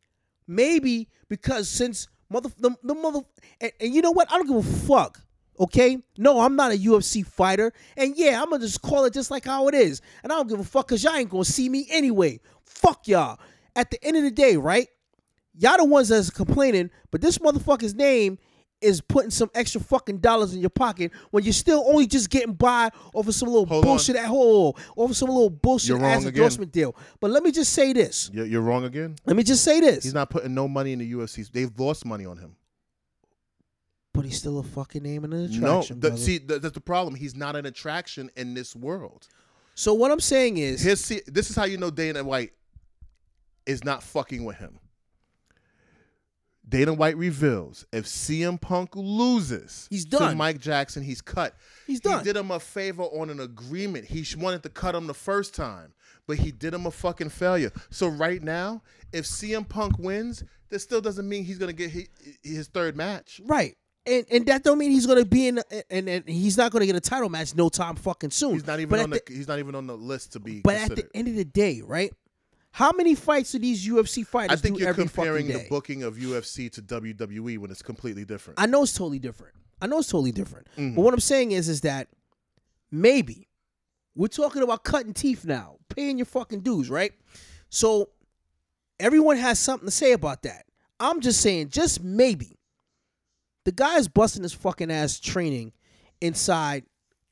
maybe 0.46 1.08
because 1.28 1.68
since 1.68 2.08
mother 2.28 2.50
the, 2.58 2.74
the 2.82 2.94
mother 2.94 3.20
and, 3.60 3.72
and 3.80 3.94
you 3.94 4.02
know 4.02 4.10
what? 4.10 4.30
I 4.32 4.36
don't 4.36 4.46
give 4.46 4.56
a 4.56 4.62
fuck. 4.86 5.20
Okay, 5.60 5.98
no, 6.16 6.40
I'm 6.40 6.56
not 6.56 6.72
a 6.72 6.76
UFC 6.76 7.24
fighter, 7.24 7.72
and 7.96 8.16
yeah, 8.16 8.42
I'm 8.42 8.50
gonna 8.50 8.64
just 8.64 8.80
call 8.80 9.04
it 9.04 9.12
just 9.12 9.30
like 9.30 9.44
how 9.44 9.68
it 9.68 9.74
is, 9.74 10.00
and 10.22 10.32
I 10.32 10.36
don't 10.36 10.48
give 10.48 10.58
a 10.58 10.64
fuck 10.64 10.88
because 10.88 11.04
y'all 11.04 11.14
ain't 11.14 11.28
gonna 11.30 11.44
see 11.44 11.68
me 11.68 11.86
anyway. 11.90 12.40
Fuck 12.64 13.06
y'all. 13.06 13.38
At 13.76 13.90
the 13.90 14.02
end 14.02 14.16
of 14.16 14.22
the 14.22 14.30
day, 14.30 14.56
right? 14.56 14.88
Y'all 15.58 15.76
the 15.76 15.84
ones 15.84 16.08
that's 16.08 16.30
complaining, 16.30 16.90
but 17.10 17.20
this 17.20 17.38
motherfucker's 17.38 17.94
name 17.94 18.38
is 18.80 19.00
putting 19.00 19.30
some 19.30 19.48
extra 19.54 19.80
fucking 19.80 20.18
dollars 20.18 20.54
in 20.54 20.60
your 20.60 20.70
pocket 20.70 21.12
when 21.30 21.44
you're 21.44 21.52
still 21.52 21.84
only 21.86 22.04
just 22.06 22.28
getting 22.30 22.52
by 22.54 22.90
over 23.14 23.30
some 23.30 23.48
little 23.48 23.64
Hold 23.66 23.84
on. 23.84 23.88
bullshit 23.90 24.16
at 24.16 24.24
home, 24.24 24.72
over 24.96 25.14
some 25.14 25.28
little 25.28 25.50
bullshit 25.50 25.90
You're 25.90 25.98
wrong 25.98 26.10
ass 26.10 26.22
again. 26.22 26.34
endorsement 26.34 26.72
deal. 26.72 26.96
But 27.20 27.30
let 27.30 27.44
me 27.44 27.52
just 27.52 27.72
say 27.72 27.92
this. 27.92 28.28
You're, 28.32 28.46
you're 28.46 28.60
wrong 28.60 28.84
again. 28.84 29.14
Let 29.24 29.36
me 29.36 29.44
just 29.44 29.62
say 29.62 29.78
this. 29.80 30.02
He's 30.02 30.14
not 30.14 30.30
putting 30.30 30.52
no 30.54 30.66
money 30.66 30.92
in 30.92 30.98
the 30.98 31.12
UFC. 31.12 31.48
They've 31.50 31.70
lost 31.78 32.04
money 32.04 32.26
on 32.26 32.38
him. 32.38 32.56
but 34.12 34.24
he's 34.24 34.38
still 34.38 34.58
a 34.58 34.62
fucking 34.64 35.02
name 35.04 35.22
and 35.24 35.32
an 35.32 35.60
No, 35.60 35.78
attraction. 35.78 36.00
the, 36.00 36.08
brother. 36.08 36.22
see, 36.22 36.38
th- 36.40 36.60
that's 36.60 36.74
the 36.74 36.80
problem. 36.80 37.14
He's 37.14 37.36
not 37.36 37.54
an 37.54 37.66
attraction 37.66 38.30
in 38.36 38.54
this 38.54 38.74
world. 38.74 39.28
so 39.76 39.94
what 39.94 40.10
I'm 40.10 40.18
saying 40.20 40.56
is, 40.58 40.82
Here's, 40.82 41.00
see, 41.04 41.20
this 41.28 41.50
is 41.50 41.54
how 41.56 41.64
you 41.66 41.78
know 41.78 41.90
Dana 41.90 42.24
White 42.24 42.52
is 43.64 43.84
not 43.84 44.02
fucking 44.02 44.44
with 44.44 44.56
him. 44.56 44.80
Dana 46.68 46.94
White 46.94 47.16
reveals 47.16 47.84
if 47.92 48.04
CM 48.06 48.60
Punk 48.60 48.90
loses 48.94 49.88
He's 49.90 50.04
to 50.06 50.18
done. 50.18 50.36
Mike 50.36 50.60
Jackson, 50.60 51.02
he's 51.02 51.20
cut. 51.20 51.54
He's 51.86 52.00
done. 52.00 52.20
He 52.20 52.24
did 52.24 52.36
him 52.36 52.50
a 52.50 52.60
favor 52.60 53.02
on 53.02 53.30
an 53.30 53.40
agreement. 53.40 54.04
He 54.06 54.24
wanted 54.36 54.62
to 54.62 54.68
cut 54.68 54.94
him 54.94 55.06
the 55.06 55.14
first 55.14 55.54
time, 55.54 55.92
but 56.26 56.38
he 56.38 56.52
did 56.52 56.72
him 56.72 56.86
a 56.86 56.90
fucking 56.90 57.30
failure. 57.30 57.72
So 57.90 58.06
right 58.06 58.42
now, 58.42 58.82
if 59.12 59.24
CM 59.24 59.68
Punk 59.68 59.98
wins, 59.98 60.44
that 60.70 60.78
still 60.78 61.00
doesn't 61.00 61.28
mean 61.28 61.44
he's 61.44 61.58
gonna 61.58 61.72
get 61.72 61.90
his, 61.90 62.08
his 62.42 62.68
third 62.68 62.96
match. 62.96 63.40
right, 63.44 63.76
and 64.06 64.24
and 64.30 64.46
that 64.46 64.62
don't 64.62 64.78
mean 64.78 64.90
he's 64.92 65.06
gonna 65.06 65.24
be 65.24 65.48
in, 65.48 65.60
and, 65.90 66.08
and 66.08 66.28
he's 66.28 66.56
not 66.56 66.72
gonna 66.72 66.86
get 66.86 66.96
a 66.96 67.00
title 67.00 67.28
match 67.28 67.54
no 67.54 67.68
time 67.68 67.96
fucking 67.96 68.30
soon. 68.30 68.54
He's 68.54 68.66
not 68.66 68.80
even 68.80 68.90
But 68.90 69.00
on 69.00 69.12
at 69.12 69.26
the, 69.26 69.34
he's 69.34 69.48
not 69.48 69.58
even 69.58 69.74
on 69.74 69.86
the 69.86 69.96
list 69.96 70.32
to 70.34 70.40
be 70.40 70.60
But 70.60 70.76
at 70.76 70.96
the 70.96 71.08
end 71.14 71.28
of 71.28 71.34
the 71.34 71.44
day, 71.44 71.82
right? 71.84 72.12
How 72.72 72.90
many 72.92 73.14
fights 73.14 73.52
do 73.52 73.58
these 73.58 73.86
UFC 73.86 74.26
fighters? 74.26 74.58
I 74.58 74.60
think 74.60 74.78
you're 74.78 74.94
comparing 74.94 75.46
the 75.46 75.66
booking 75.68 76.02
of 76.02 76.16
UFC 76.16 76.70
to 76.72 76.82
WWE 76.82 77.58
when 77.58 77.70
it's 77.70 77.82
completely 77.82 78.24
different. 78.24 78.58
I 78.58 78.66
know 78.66 78.82
it's 78.82 78.94
totally 78.94 79.18
different. 79.18 79.54
I 79.80 79.86
know 79.86 79.98
it's 79.98 80.08
totally 80.08 80.32
different. 80.32 80.68
Mhm. 80.78 80.94
But 80.94 81.02
what 81.02 81.12
I'm 81.12 81.20
saying 81.20 81.52
is, 81.52 81.68
is 81.68 81.82
that 81.82 82.08
maybe 82.90 83.48
we're 84.14 84.28
talking 84.28 84.62
about 84.62 84.84
cutting 84.84 85.12
teeth 85.12 85.44
now, 85.44 85.76
paying 85.90 86.16
your 86.16 86.24
fucking 86.24 86.60
dues, 86.60 86.88
right? 86.88 87.12
So 87.68 88.08
everyone 88.98 89.36
has 89.36 89.58
something 89.58 89.86
to 89.86 89.92
say 89.92 90.12
about 90.12 90.42
that. 90.42 90.64
I'm 90.98 91.20
just 91.20 91.40
saying, 91.40 91.68
just 91.68 92.02
maybe, 92.02 92.58
the 93.64 93.72
guy 93.72 93.96
is 93.98 94.08
busting 94.08 94.44
his 94.44 94.52
fucking 94.54 94.90
ass 94.90 95.20
training 95.20 95.72
inside 96.22 96.84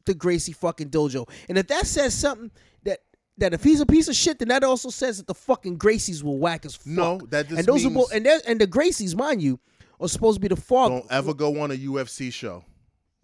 the 0.04 0.14
Gracie 0.14 0.52
fucking 0.52 0.90
dojo, 0.90 1.26
and 1.48 1.56
if 1.56 1.66
that 1.68 1.86
says 1.86 2.12
something 2.12 2.50
that. 2.84 3.00
That 3.40 3.52
if 3.54 3.64
he's 3.64 3.80
a 3.80 3.86
piece 3.86 4.06
of 4.08 4.14
shit, 4.14 4.38
then 4.38 4.48
that 4.48 4.62
also 4.64 4.88
says 4.90 5.16
that 5.18 5.26
the 5.26 5.34
fucking 5.34 5.78
Gracies 5.78 6.22
will 6.22 6.38
whack 6.38 6.64
as 6.64 6.74
fuck. 6.76 6.86
No, 6.86 7.18
that 7.30 7.48
just 7.48 7.58
and 7.58 7.66
those 7.66 7.84
are 7.84 7.90
means- 7.90 8.08
both, 8.08 8.12
and 8.14 8.26
and 8.26 8.60
the 8.60 8.66
Gracies, 8.66 9.16
mind 9.16 9.42
you, 9.42 9.58
are 10.00 10.08
supposed 10.08 10.36
to 10.36 10.40
be 10.40 10.48
the 10.48 10.60
father. 10.60 10.96
Don't 11.00 11.10
ever 11.10 11.34
go 11.34 11.60
on 11.60 11.70
a 11.70 11.74
UFC 11.74 12.32
show 12.32 12.64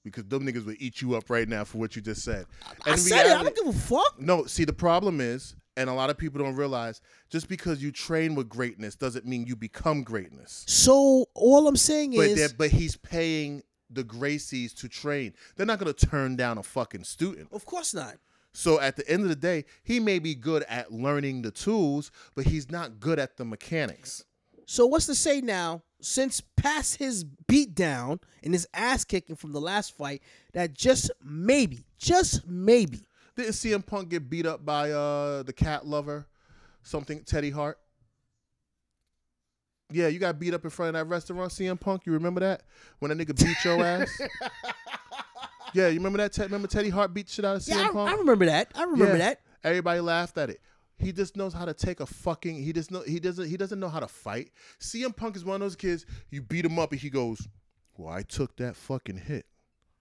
because 0.02 0.24
them 0.24 0.46
niggas 0.46 0.64
would 0.66 0.76
eat 0.80 1.00
you 1.02 1.14
up 1.16 1.30
right 1.30 1.48
now 1.48 1.64
for 1.64 1.78
what 1.78 1.96
you 1.96 2.02
just 2.02 2.22
said. 2.24 2.46
I 2.84 2.90
And 2.92 3.00
said 3.00 3.26
it. 3.26 3.32
I 3.36 3.42
don't 3.42 3.56
give 3.56 3.66
a 3.66 3.72
fuck. 3.72 4.20
No, 4.20 4.44
see, 4.46 4.64
the 4.64 4.72
problem 4.72 5.20
is, 5.20 5.54
and 5.76 5.90
a 5.90 5.92
lot 5.92 6.10
of 6.10 6.16
people 6.16 6.42
don't 6.42 6.54
realize, 6.56 7.00
just 7.28 7.48
because 7.48 7.82
you 7.82 7.90
train 7.92 8.34
with 8.34 8.48
greatness 8.48 8.94
doesn't 8.94 9.26
mean 9.26 9.46
you 9.46 9.56
become 9.56 10.02
greatness. 10.02 10.64
So 10.68 11.26
all 11.34 11.66
I'm 11.68 11.76
saying 11.76 12.12
But 12.12 12.26
is, 12.28 12.52
but 12.52 12.70
he's 12.70 12.96
paying 12.96 13.62
the 13.90 14.02
Gracies 14.04 14.74
to 14.76 14.88
train. 14.88 15.34
They're 15.56 15.66
not 15.66 15.78
gonna 15.78 15.92
turn 15.92 16.36
down 16.36 16.56
a 16.58 16.62
fucking 16.62 17.04
student. 17.04 17.48
of 17.52 17.66
course 17.66 17.92
not. 17.92 18.16
So 18.56 18.80
at 18.80 18.96
the 18.96 19.06
end 19.06 19.22
of 19.22 19.28
the 19.28 19.36
day, 19.36 19.66
he 19.84 20.00
may 20.00 20.18
be 20.18 20.34
good 20.34 20.62
at 20.66 20.90
learning 20.90 21.42
the 21.42 21.50
tools, 21.50 22.10
but 22.34 22.46
he's 22.46 22.70
not 22.70 23.00
good 23.00 23.18
at 23.18 23.36
the 23.36 23.44
mechanics. 23.44 24.24
So 24.64 24.86
what's 24.86 25.04
to 25.06 25.14
say 25.14 25.42
now? 25.42 25.82
Since 26.00 26.40
past 26.56 26.96
his 26.96 27.22
beat 27.22 27.74
down 27.74 28.18
and 28.42 28.54
his 28.54 28.66
ass 28.72 29.04
kicking 29.04 29.36
from 29.36 29.52
the 29.52 29.60
last 29.60 29.94
fight, 29.94 30.22
that 30.54 30.72
just 30.72 31.10
maybe, 31.22 31.84
just 31.98 32.46
maybe, 32.46 33.02
Didn't 33.36 33.52
CM 33.52 33.84
Punk 33.84 34.08
get 34.08 34.30
beat 34.30 34.46
up 34.46 34.64
by 34.64 34.90
uh 34.90 35.42
the 35.42 35.52
cat 35.52 35.86
lover, 35.86 36.26
something 36.82 37.24
Teddy 37.24 37.50
Hart? 37.50 37.78
Yeah, 39.92 40.08
you 40.08 40.18
got 40.18 40.38
beat 40.38 40.54
up 40.54 40.64
in 40.64 40.70
front 40.70 40.88
of 40.88 40.94
that 40.94 41.12
restaurant, 41.12 41.52
CM 41.52 41.78
Punk. 41.78 42.06
You 42.06 42.12
remember 42.12 42.40
that 42.40 42.62
when 43.00 43.16
that 43.16 43.18
nigga 43.18 43.36
beat 43.36 43.62
your 43.64 43.84
ass? 43.84 44.18
Yeah, 45.74 45.88
you 45.88 45.94
remember 45.98 46.18
that? 46.18 46.32
Ted, 46.32 46.46
remember 46.46 46.68
Teddy 46.68 46.88
Hart 46.90 47.12
beat 47.12 47.28
shit 47.28 47.44
out 47.44 47.56
of 47.56 47.62
CM 47.62 47.92
Yeah, 47.94 48.00
I, 48.00 48.12
I 48.12 48.14
remember 48.14 48.46
that. 48.46 48.72
I 48.74 48.82
remember 48.84 49.12
Yeah. 49.16 49.18
that. 49.18 49.40
Everybody 49.64 50.00
laughed 50.00 50.38
at 50.38 50.50
it. 50.50 50.60
He 50.98 51.12
just 51.12 51.36
knows 51.36 51.52
how 51.52 51.64
to 51.66 51.74
take 51.74 52.00
a 52.00 52.06
fucking. 52.06 52.62
He 52.62 52.72
just 52.72 52.90
know 52.90 53.02
he 53.02 53.20
doesn't 53.20 53.48
he 53.48 53.56
doesn't 53.56 53.78
know 53.80 53.88
how 53.88 54.00
to 54.00 54.08
fight. 54.08 54.50
CM 54.80 55.14
Punk 55.14 55.36
is 55.36 55.44
one 55.44 55.56
of 55.56 55.60
those 55.60 55.76
kids. 55.76 56.06
You 56.30 56.40
beat 56.40 56.64
him 56.64 56.78
up 56.78 56.92
and 56.92 57.00
he 57.00 57.10
goes, 57.10 57.46
"Well, 57.96 58.12
I 58.12 58.22
took 58.22 58.56
that 58.56 58.76
fucking 58.76 59.18
hit. 59.18 59.44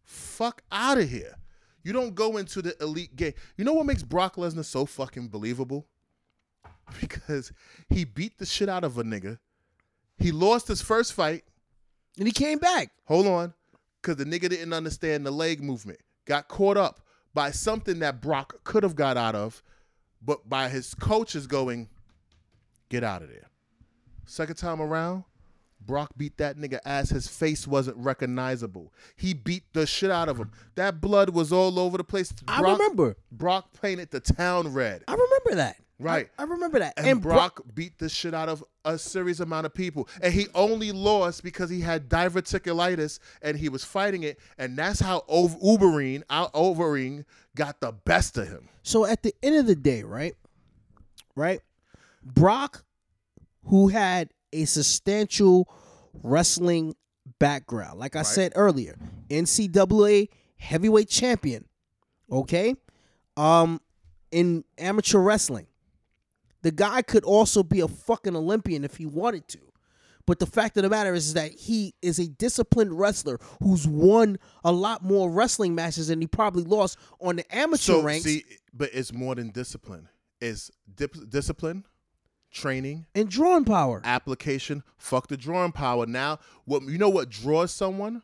Fuck 0.03 0.61
out 0.71 0.97
of 0.97 1.09
here." 1.09 1.35
You 1.83 1.93
don't 1.93 2.15
go 2.15 2.37
into 2.37 2.61
the 2.61 2.75
elite 2.81 3.15
game. 3.15 3.33
You 3.57 3.65
know 3.65 3.73
what 3.73 3.85
makes 3.85 4.03
Brock 4.03 4.37
Lesnar 4.37 4.65
so 4.65 4.85
fucking 4.85 5.27
believable? 5.29 5.87
Because 7.01 7.51
he 7.89 8.05
beat 8.05 8.37
the 8.37 8.45
shit 8.45 8.69
out 8.69 8.83
of 8.83 8.97
a 8.99 9.03
nigga. 9.03 9.39
He 10.17 10.31
lost 10.31 10.67
his 10.67 10.81
first 10.83 11.13
fight. 11.13 11.43
And 12.17 12.27
he 12.27 12.31
came 12.31 12.59
back. 12.59 12.91
Hold 13.05 13.25
on. 13.27 13.53
Because 14.06 14.23
the 14.23 14.26
nigga 14.26 14.49
didn't 14.49 14.72
understand 14.72 15.26
the 15.26 15.32
leg 15.32 15.64
movement. 15.64 15.98
Got 16.26 16.48
caught 16.48 16.77
up 16.77 17.02
by 17.34 17.49
something 17.49 17.98
that 17.99 18.22
Brock 18.22 18.64
could 18.64 18.84
have 18.84 18.95
got 18.95 19.18
out 19.18 19.34
of, 19.34 19.64
but 20.22 20.48
by 20.48 20.69
his 20.69 20.94
coaches 20.94 21.48
going, 21.48 21.90
get 22.90 23.03
out 23.03 23.23
of 23.23 23.30
there. 23.30 23.49
Second 24.26 24.57
time 24.57 24.80
around, 24.80 25.23
Brock 25.84 26.11
beat 26.15 26.38
that 26.38 26.56
nigga 26.56 26.77
ass. 26.86 27.10
His 27.10 27.27
face 27.27 27.68
wasn't 27.68 27.98
recognizable. 27.98 28.94
He 29.15 29.34
beat 29.34 29.64
the 29.73 29.88
shit 29.88 30.11
out 30.11 30.30
of 30.30 30.38
him. 30.38 30.52
That 30.76 31.02
blood 31.02 31.32
was 31.32 31.52
all 31.52 31.80
over 31.80 31.98
the 31.98 32.03
place. 32.03 32.32
I 32.48 32.61
remember. 32.61 33.18
Brock 33.32 33.69
painted 33.82 34.11
the 34.11 34.19
town 34.19 34.72
red. 34.72 35.03
I 35.07 35.14
remember 35.14 35.56
that. 35.56 35.77
Right. 35.97 36.30
I, 36.38 36.41
I 36.43 36.45
remember 36.45 36.80
that. 36.80 36.93
And, 36.97 37.22
Bro- 37.22 37.34
Brock 37.35 37.61
beat 37.73 37.97
the 37.99 38.09
shit 38.09 38.34
out 38.34 38.49
of 38.49 38.63
a 38.84 38.97
serious 38.97 39.39
amount 39.39 39.65
of 39.65 39.73
people. 39.73 40.09
And 40.22 40.34
he 40.34 40.47
only 40.53 40.91
lost 40.91 41.41
because 41.41 41.69
he 41.69 41.80
had 41.80 42.09
diverticulitis 42.09 43.19
and 43.41 43.57
he 43.57 43.69
was 43.69 43.85
fighting 43.85 44.23
it. 44.23 44.38
And 44.57 44.77
that's 44.77 44.99
how 44.99 45.23
Ov- 45.30 45.57
Ubereem, 45.61 46.23
out 46.30 46.51
Overing, 46.53 47.23
got 47.55 47.80
the 47.80 47.93
best 47.93 48.38
of 48.38 48.47
him. 48.49 48.67
So 48.84 49.05
at 49.05 49.23
the 49.23 49.34
end 49.41 49.55
of 49.55 49.67
the 49.67 49.76
day, 49.76 50.03
right? 50.03 50.35
Right? 51.35 51.61
Brock, 52.23 52.84
who 53.65 53.88
had 53.88 54.31
a 54.51 54.65
substantial 54.65 55.69
wrestling 56.23 56.95
background, 57.39 57.99
like 57.99 58.15
I 58.15 58.19
Right. 58.19 58.26
said 58.26 58.51
earlier, 58.55 58.97
NCAA 59.30 60.30
heavyweight 60.57 61.09
champion, 61.09 61.65
okay? 62.31 62.76
Um 63.38 63.80
in 64.31 64.65
amateur 64.77 65.19
wrestling. 65.19 65.67
The 66.65 66.71
guy 66.71 67.03
could 67.03 67.23
also 67.23 67.61
be 67.61 67.79
a 67.81 67.87
fucking 67.87 68.35
Olympian 68.35 68.83
if 68.83 68.95
he 68.97 69.05
wanted 69.05 69.47
to. 69.49 69.59
But 70.25 70.39
the 70.39 70.47
fact 70.47 70.75
of 70.77 70.81
the 70.81 70.89
matter 70.89 71.13
is 71.13 71.35
that 71.35 71.51
he 71.51 71.93
is 72.01 72.17
a 72.17 72.27
disciplined 72.27 72.97
wrestler 72.97 73.39
who's 73.61 73.87
won 73.87 74.39
a 74.63 74.71
lot 74.71 75.03
more 75.03 75.29
wrestling 75.29 75.75
matches 75.75 76.07
than 76.07 76.19
he 76.21 76.25
probably 76.25 76.63
lost 76.63 76.97
on 77.21 77.35
the 77.35 77.55
amateur 77.55 77.77
So, 77.93 78.01
ranks. 78.01 78.23
see, 78.25 78.43
but 78.73 78.89
it's 78.93 79.13
more 79.13 79.35
than 79.35 79.51
discipline. 79.51 80.09
It's 80.41 80.71
dip- 80.95 81.29
discipline, 81.29 81.85
training, 82.51 83.05
and 83.13 83.29
drawing 83.29 83.65
power. 83.65 84.01
application. 84.03 84.81
Fuck 84.97 85.27
the 85.27 85.37
drawing 85.37 85.71
power. 85.71 86.07
Now, 86.07 86.39
what 86.63 86.81
you 86.81 86.97
know 86.97 87.09
what 87.09 87.29
draws 87.29 87.71
someone? 87.71 88.23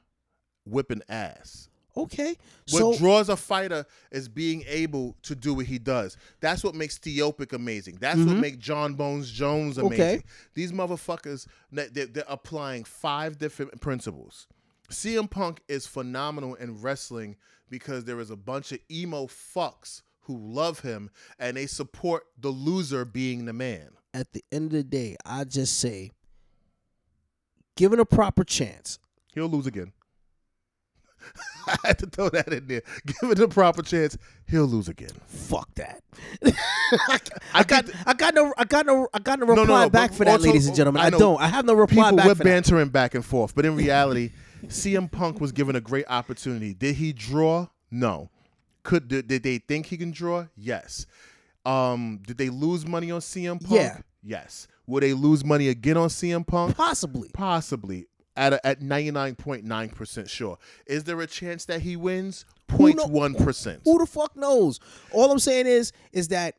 Whipping 0.66 1.04
ass. 1.08 1.70
Okay, 1.98 2.36
What 2.70 2.80
so 2.80 2.98
draws 2.98 3.28
a 3.28 3.36
fighter 3.36 3.86
is 4.12 4.30
being 4.30 4.64
able 4.68 5.16
to 5.24 5.36
do 5.36 5.54
what 5.54 5.66
he 5.66 5.78
does. 5.78 6.16
That's 6.40 6.64
what 6.64 6.74
makes 6.74 6.98
Theopic 6.98 7.52
amazing. 7.52 7.98
That's 8.00 8.18
what 8.20 8.38
makes 8.38 8.58
Jon 8.58 8.94
Bones 8.94 9.30
Jones 9.30 9.78
amazing. 9.78 9.98
Mm-hmm. 9.98 10.02
Okay. 10.18 10.24
These 10.54 10.72
motherfuckers, 10.72 11.48
they- 11.72 11.88
they're, 11.88 12.06
they're 12.06 12.24
applying 12.30 12.86
five 12.86 13.38
different 13.38 13.82
principles. 13.82 14.48
CM 14.90 15.30
Punk 15.30 15.62
is 15.68 15.86
phenomenal 15.86 16.56
in 16.56 16.82
wrestling 16.82 17.36
because 17.70 18.06
there 18.06 18.20
is 18.20 18.30
a 18.30 18.36
bunch 18.38 18.72
of 18.72 18.80
emo 18.90 19.28
fucks 19.28 20.02
who 20.22 20.38
love 20.38 20.80
him 20.82 21.10
and 21.40 21.58
they 21.58 21.66
support 21.66 22.24
the 22.40 22.50
loser 22.50 23.04
being 23.06 23.46
the 23.46 23.54
man. 23.54 23.90
at 24.14 24.32
the 24.34 24.44
end 24.52 24.68
of 24.68 24.72
the 24.72 24.84
day, 24.84 25.16
I 25.26 25.44
just 25.46 25.78
say, 25.80 26.12
given 27.76 28.00
a 28.00 28.06
proper 28.06 28.44
chance, 28.44 29.00
He'll 29.34 29.48
lose 29.48 29.66
again. 29.66 29.94
I 31.68 31.78
had 31.86 32.00
to 32.00 32.06
throw 32.08 32.30
that 32.30 32.52
in 32.52 32.68
there. 32.68 32.82
Give 33.06 33.32
it 33.32 33.40
a 33.40 33.48
proper 33.48 33.82
chance, 33.82 34.18
he'll 34.48 34.66
lose 34.66 34.88
again. 34.88 35.12
fuck 35.28 35.74
that. 35.76 36.02
I 37.54 37.64
got, 37.64 37.86
get 37.86 37.96
I 38.06 38.14
got 38.14 38.34
no, 38.34 38.54
I 38.58 38.64
got 38.66 38.86
no, 38.86 39.08
I 39.14 39.20
got 39.20 39.40
no 39.40 39.46
no, 39.46 39.62
reply 39.62 39.84
no, 39.84 39.90
back 39.90 40.14
for 40.14 40.26
that, 40.26 40.32
also- 40.32 40.48
ladies 40.48 40.68
and 40.68 40.76
gentlemen. 40.76 41.02
I 41.02 41.08
I, 41.08 41.10
don't. 41.10 41.42
I 41.42 41.48
have 41.48 41.66
no 41.66 41.74
reply 41.74 42.06
people 42.10 42.18
back 42.18 42.26
were 42.26 42.36
for 42.36 42.44
that. 42.44 42.50
bantering 42.50 42.90
back 42.90 43.16
and 43.16 43.24
forth, 43.26 43.56
but 43.56 43.66
in 43.66 43.76
reality, 43.76 44.32
CM 44.66 45.12
Punk 45.12 45.40
was 45.40 45.52
given 45.52 45.76
a 45.76 45.82
great 45.82 46.06
opportunity. 46.10 46.74
Did 46.74 46.96
he 46.96 47.14
draw? 47.14 47.68
No. 47.90 48.30
Could 48.84 49.08
did, 49.08 49.28
did 49.28 49.44
they 49.44 49.60
think 49.60 49.86
he 49.88 49.98
can 49.98 50.12
draw? 50.12 50.48
Yes. 50.56 51.06
Um, 51.66 52.20
did 52.26 52.38
they 52.38 52.50
lose 52.50 52.88
money 52.88 53.12
on 53.12 53.20
CM 53.22 53.60
Punk? 53.64 53.80
Yeah. 53.80 53.98
Yes. 54.24 54.68
Will 54.88 55.02
they 55.02 55.14
lose 55.14 55.46
money 55.46 55.68
again 55.70 55.98
on 55.98 56.10
CM 56.10 56.46
Punk? 56.46 56.76
Possibly. 56.76 57.30
Possibly. 57.34 58.08
At 58.38 58.54
a, 58.54 58.66
at 58.66 58.82
ninety 58.82 59.12
nine 59.12 59.36
point 59.36 59.66
nine 59.66 59.90
percent 59.90 60.30
sure. 60.30 60.58
Is 60.88 61.04
there 61.04 61.20
a 61.20 61.28
chance 61.28 61.66
that 61.66 61.82
he 61.82 61.98
wins? 61.98 62.46
Who 62.72 62.94
know- 62.94 63.08
0.1 63.08 63.44
percent. 63.44 63.82
Who 63.84 64.00
the 64.00 64.06
fuck 64.06 64.38
knows? 64.38 64.80
All 65.12 65.30
I'm 65.32 65.40
saying 65.40 65.68
is, 65.68 65.92
is 66.14 66.30
that 66.30 66.56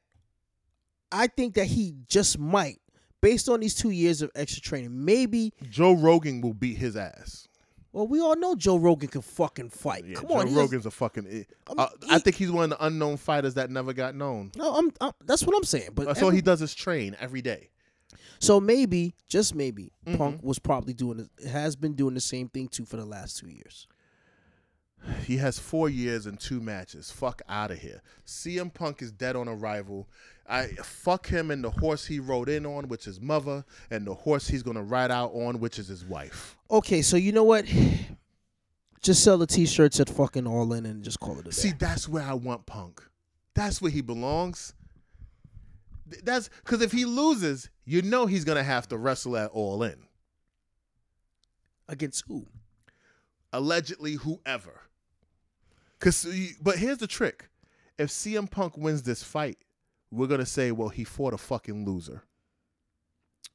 I 1.10 1.26
think 1.28 1.54
that 1.54 1.66
he 1.66 1.94
just 2.08 2.38
might, 2.38 2.80
based 3.22 3.48
on 3.48 3.60
these 3.60 3.74
two 3.74 3.90
years 3.90 4.20
of 4.20 4.30
extra 4.34 4.60
training, 4.60 5.04
maybe. 5.04 5.54
Joe 5.70 5.92
Rogan 5.92 6.42
will 6.42 6.52
beat 6.54 6.76
his 6.76 6.96
ass. 6.96 7.48
Well, 7.94 8.06
we 8.06 8.20
all 8.20 8.36
know 8.36 8.54
Joe 8.54 8.76
Rogan 8.76 9.08
can 9.08 9.20
fucking 9.20 9.68
fight. 9.70 10.04
Yeah, 10.06 10.14
Come 10.16 10.28
Joe 10.28 10.34
on, 10.36 10.46
he 10.48 10.52
has- 10.54 10.62
Rogan's 10.62 10.86
a 10.86 10.90
fucking. 10.90 11.26
I 11.26 11.30
mean, 11.30 11.46
uh, 11.78 11.88
I 12.10 12.18
think 12.18 12.36
he's 12.36 12.50
one 12.50 12.64
of 12.72 12.78
the 12.78 12.84
unknown 12.86 13.16
fighters 13.18 13.54
that 13.54 13.70
never 13.70 13.92
got 13.92 14.14
known. 14.14 14.52
No, 14.56 14.74
I'm, 14.74 14.92
I'm. 15.00 15.12
That's 15.24 15.44
what 15.44 15.56
I'm 15.56 15.64
saying. 15.64 15.90
But 15.94 16.06
That's 16.06 16.22
all 16.22 16.30
he 16.30 16.40
does 16.42 16.60
is 16.62 16.74
train 16.74 17.16
every 17.20 17.42
day. 17.42 17.70
So 18.42 18.58
maybe, 18.60 19.14
just 19.28 19.54
maybe, 19.54 19.92
Mm-hmm. 20.04 20.18
Punk 20.18 20.42
was 20.42 20.58
probably 20.58 20.94
doing 20.94 21.20
it. 21.20 21.48
Has 21.48 21.76
been 21.76 21.92
doing 21.92 22.14
the 22.14 22.20
same 22.20 22.48
thing 22.48 22.66
too 22.66 22.84
for 22.84 22.96
the 22.96 23.04
last 23.04 23.38
two 23.38 23.48
years. 23.48 23.86
He 25.24 25.36
has 25.36 25.60
four 25.60 25.88
years 25.88 26.26
and 26.26 26.40
two 26.40 26.60
matches. 26.60 27.08
Fuck 27.12 27.42
out 27.48 27.70
of 27.70 27.78
here. 27.78 28.02
CM 28.26 28.74
Punk 28.74 29.00
is 29.00 29.12
dead 29.12 29.36
on 29.36 29.46
arrival. 29.46 30.08
I 30.48 30.66
fuck 30.82 31.28
him 31.28 31.52
and 31.52 31.62
the 31.62 31.70
horse 31.70 32.04
he 32.04 32.18
rode 32.18 32.48
in 32.48 32.66
on, 32.66 32.88
which 32.88 33.06
is 33.06 33.20
mother, 33.20 33.64
and 33.92 34.04
the 34.04 34.14
horse 34.14 34.48
he's 34.48 34.64
gonna 34.64 34.82
ride 34.82 35.12
out 35.12 35.30
on, 35.34 35.60
which 35.60 35.78
is 35.78 35.86
his 35.86 36.04
wife. 36.04 36.56
Okay, 36.68 37.00
so 37.00 37.16
you 37.16 37.30
know 37.30 37.44
what? 37.44 37.64
Just 39.02 39.22
sell 39.22 39.38
the 39.38 39.46
T-shirts 39.46 40.00
at 40.00 40.08
fucking 40.08 40.48
All 40.48 40.72
In 40.72 40.84
and 40.86 41.02
just 41.02 41.18
call 41.20 41.34
it 41.38 41.40
a 41.40 41.44
day. 41.44 41.50
See, 41.50 41.72
that's 41.76 42.08
where 42.08 42.22
I 42.22 42.34
want 42.34 42.66
Punk. 42.66 43.02
That's 43.54 43.82
where 43.82 43.90
he 43.90 44.00
belongs. 44.00 44.74
Th- 46.12 46.24
That's 46.24 46.48
because 46.64 46.80
if 46.82 46.92
he 46.92 47.04
loses, 47.04 47.68
you 47.84 48.02
know 48.02 48.26
he's 48.26 48.44
gonna 48.44 48.62
have 48.62 48.88
to 48.88 48.96
wrestle 48.98 49.36
at 49.36 49.50
All 49.50 49.82
In. 49.82 50.06
Against 51.88 52.24
who? 52.28 52.46
allegedly 53.54 54.14
whoever. 54.14 54.80
Cause, 56.00 56.24
uh, 56.26 56.32
but 56.62 56.78
here's 56.78 56.98
the 56.98 57.06
trick: 57.06 57.48
if 57.98 58.08
CM 58.08 58.50
Punk 58.50 58.76
wins 58.78 59.02
this 59.02 59.22
fight, 59.22 59.58
we're 60.10 60.26
gonna 60.26 60.46
say, 60.46 60.72
well, 60.72 60.88
he 60.88 61.04
fought 61.04 61.34
a 61.34 61.38
fucking 61.38 61.84
loser. 61.84 62.22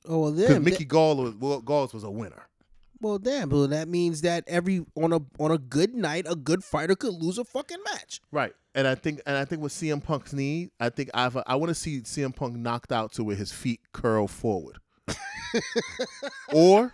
Oh 0.06 0.20
well, 0.20 0.32
Because. 0.32 0.60
Mickey 0.60 0.78
that- 0.84 0.88
Gall 0.90 1.18
was, 1.18 1.36
well, 1.36 1.62
Galls 1.62 1.94
was 1.94 2.04
a 2.04 2.12
winner. 2.12 2.44
Well, 3.02 3.18
damn. 3.18 3.50
Well, 3.50 3.68
that 3.68 3.88
means 3.88 4.22
that 4.22 4.44
every 4.48 4.86
on 4.96 5.14
a 5.14 5.20
on 5.40 5.52
a 5.52 5.58
good 5.58 5.94
night, 5.96 6.26
a 6.30 6.36
good 6.36 6.64
fighter 6.64 6.96
could 6.96 7.14
lose 7.14 7.38
a 7.38 7.44
fucking 7.44 7.84
match. 7.86 8.22
Right. 8.32 8.54
And 8.78 8.88
I 8.88 8.94
think, 8.94 9.22
and 9.26 9.36
I 9.36 9.44
think 9.44 9.64
what 9.64 9.72
CM 9.72 10.04
Punk's 10.04 10.34
need, 10.34 10.70
I 10.80 10.90
think 10.90 11.10
I've, 11.16 11.36
I 11.48 11.56
want 11.56 11.70
to 11.70 11.76
see 11.76 12.02
CM 12.02 12.36
Punk 12.36 12.56
knocked 12.56 12.92
out 12.92 13.12
to 13.14 13.24
where 13.24 13.36
his 13.36 13.52
feet 13.52 13.82
curl 13.92 14.28
forward, 14.28 14.78
or, 16.54 16.94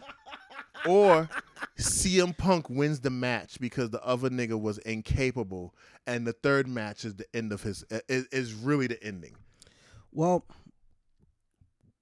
or 0.88 1.30
CM 1.78 2.38
Punk 2.38 2.70
wins 2.70 3.02
the 3.02 3.10
match 3.10 3.60
because 3.60 3.90
the 3.90 4.02
other 4.02 4.30
nigga 4.30 4.58
was 4.58 4.78
incapable, 4.80 5.76
and 6.08 6.26
the 6.26 6.32
third 6.32 6.70
match 6.70 7.04
is 7.04 7.16
the 7.16 7.26
end 7.34 7.52
of 7.52 7.62
his 7.64 7.84
is, 8.08 8.28
is 8.32 8.54
really 8.54 8.88
the 8.88 9.04
ending. 9.04 9.36
Well, 10.14 10.46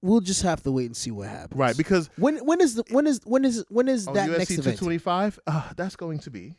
we'll 0.02 0.20
just 0.20 0.42
have 0.42 0.62
to 0.64 0.72
wait 0.72 0.86
and 0.86 0.96
see 0.96 1.10
what 1.10 1.28
happens. 1.28 1.58
Right, 1.58 1.76
because 1.76 2.10
when 2.16 2.38
when 2.44 2.60
is 2.60 2.74
the 2.74 2.84
when 2.90 3.06
is 3.06 3.20
when 3.24 3.44
is 3.44 3.64
when 3.68 3.88
is 3.88 4.06
on 4.06 4.14
that 4.14 4.28
UFC 4.28 4.38
next 4.38 4.50
event? 4.50 4.78
225, 4.78 5.38
uh, 5.46 5.70
that's 5.76 5.96
going 5.96 6.18
to 6.20 6.30
be. 6.30 6.54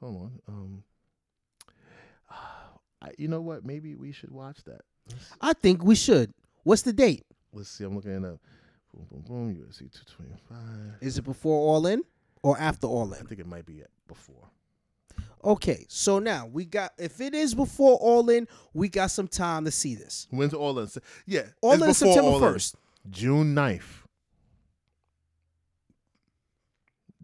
Hold 0.00 0.16
on. 0.16 0.40
Um, 0.48 0.84
I, 3.00 3.10
you 3.18 3.28
know 3.28 3.40
what? 3.40 3.64
Maybe 3.64 3.94
we 3.94 4.12
should 4.12 4.30
watch 4.30 4.62
that. 4.64 4.82
I 5.40 5.52
think 5.54 5.82
we 5.82 5.94
should. 5.94 6.32
What's 6.64 6.82
the 6.82 6.92
date? 6.92 7.24
let's 7.52 7.68
see. 7.68 7.84
I'm 7.84 7.94
looking 7.94 8.12
it 8.12 8.24
up. 8.24 8.38
Boom, 8.94 9.06
boom, 9.10 9.20
boom. 9.22 9.54
UFC 9.54 9.90
225. 9.90 10.98
Is 11.00 11.18
it 11.18 11.22
before 11.22 11.74
All 11.74 11.86
In 11.86 12.02
or 12.42 12.58
after 12.58 12.86
All 12.86 13.12
In? 13.12 13.20
I 13.20 13.28
think 13.28 13.40
it 13.40 13.46
might 13.46 13.66
be 13.66 13.82
before. 14.06 14.48
Okay, 15.44 15.86
so 15.88 16.18
now 16.18 16.46
we 16.46 16.64
got 16.64 16.92
if 16.98 17.20
it 17.20 17.34
is 17.34 17.54
before 17.54 17.96
All 17.96 18.28
In, 18.30 18.46
we 18.72 18.88
got 18.88 19.10
some 19.10 19.28
time 19.28 19.64
to 19.64 19.70
see 19.70 19.94
this. 19.94 20.28
When's 20.30 20.54
All 20.54 20.78
In? 20.78 20.88
Yeah, 21.26 21.46
All 21.60 21.82
In 21.82 21.88
is 21.88 21.98
September 21.98 22.38
first. 22.38 22.76
June 23.10 23.54
9th. 23.54 23.82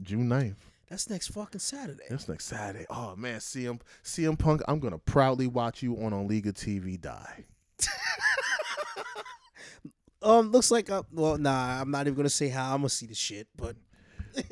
June 0.03 0.29
9th. 0.29 0.57
That's 0.89 1.11
next 1.11 1.29
fucking 1.29 1.61
Saturday. 1.61 2.05
That's 2.09 2.29
next 2.29 2.47
Saturday. 2.47 2.87
Oh 2.91 3.15
man, 3.15 3.41
CM 3.41 3.81
CM 4.03 4.39
Punk, 4.39 4.63
I'm 4.67 4.81
gonna 4.81 4.99
proudly 4.99 5.47
watch 5.47 5.83
you 5.83 5.97
on 5.97 6.13
on 6.13 6.27
Liga 6.27 6.53
TV 6.53 7.01
die. 7.01 7.45
Um, 10.21 10.51
looks 10.51 10.71
like 10.71 10.91
uh, 10.91 11.05
well, 11.13 11.39
nah, 11.39 11.81
I'm 11.81 11.91
not 11.91 12.07
even 12.07 12.17
gonna 12.17 12.29
say 12.29 12.49
how 12.49 12.75
I'm 12.75 12.81
gonna 12.81 12.89
see 12.89 13.07
the 13.07 13.15
shit, 13.15 13.47
but 13.57 13.77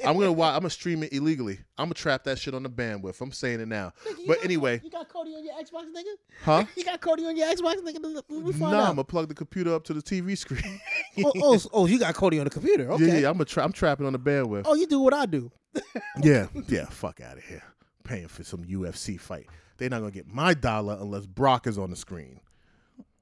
I'm 0.05 0.15
gonna 0.19 0.33
watch. 0.33 0.55
I'm 0.55 0.61
gonna 0.61 0.71
stream 0.71 1.03
it 1.03 1.13
illegally. 1.13 1.59
I'm 1.79 1.87
gonna 1.87 1.95
trap 1.95 2.25
that 2.25 2.39
shit 2.39 2.55
on 2.55 2.63
the 2.63 2.71
bandwidth. 2.71 3.21
I'm 3.21 3.33
saying 3.33 3.61
it 3.61 3.69
now. 3.69 3.93
but 4.27 4.43
anyway, 4.45 4.81
you 4.83 4.91
got 4.91 5.09
Cody 5.09 5.35
on 5.35 5.45
your 5.45 5.55
Xbox, 5.55 5.85
nigga. 5.95 6.15
huh? 6.45 6.65
You 6.77 6.85
got 6.85 7.01
Cody 7.01 7.25
on 7.27 7.37
your 7.37 7.47
Xbox, 7.49 7.77
nigga. 7.77 8.59
Nah, 8.59 8.69
I'm 8.69 8.87
gonna 8.91 9.05
plug 9.05 9.29
the 9.29 9.35
computer 9.35 9.75
up 9.75 9.85
to 9.85 9.95
the 9.95 10.03
TV 10.03 10.37
screen. 10.37 10.81
oh, 11.25 11.33
oh, 11.37 11.55
oh, 11.55 11.61
oh, 11.73 11.87
you 11.87 11.99
got 11.99 12.15
Cody 12.15 12.39
on 12.39 12.45
the 12.45 12.51
computer. 12.51 12.91
Okay. 12.97 13.07
Yeah, 13.07 13.19
yeah, 13.19 13.31
I'm 13.31 13.41
a 13.41 13.45
tra- 13.45 13.65
I'm 13.65 13.73
trapping 13.73 14.07
on 14.07 14.13
the 14.13 14.19
bandwidth. 14.19 14.63
Oh, 14.65 14.75
you 14.75 14.87
do 14.87 15.01
what 15.01 15.15
I 15.15 15.27
do. 15.27 15.51
Yeah, 16.23 16.47
yeah. 16.69 16.87
Fuck 16.87 17.21
out 17.21 17.37
of 17.37 17.45
here. 17.45 17.63
Paying 18.05 18.29
for 18.29 18.43
some 18.45 18.65
UFC 18.65 19.21
fight. 19.21 19.47
They're 19.77 19.91
not 19.91 19.99
gonna 20.01 20.11
get 20.13 20.27
my 20.33 20.55
dollar 20.55 20.97
unless 21.01 21.27
Brock 21.27 21.67
is 21.67 21.77
on 21.79 21.91
the 21.91 21.97
screen 21.97 22.41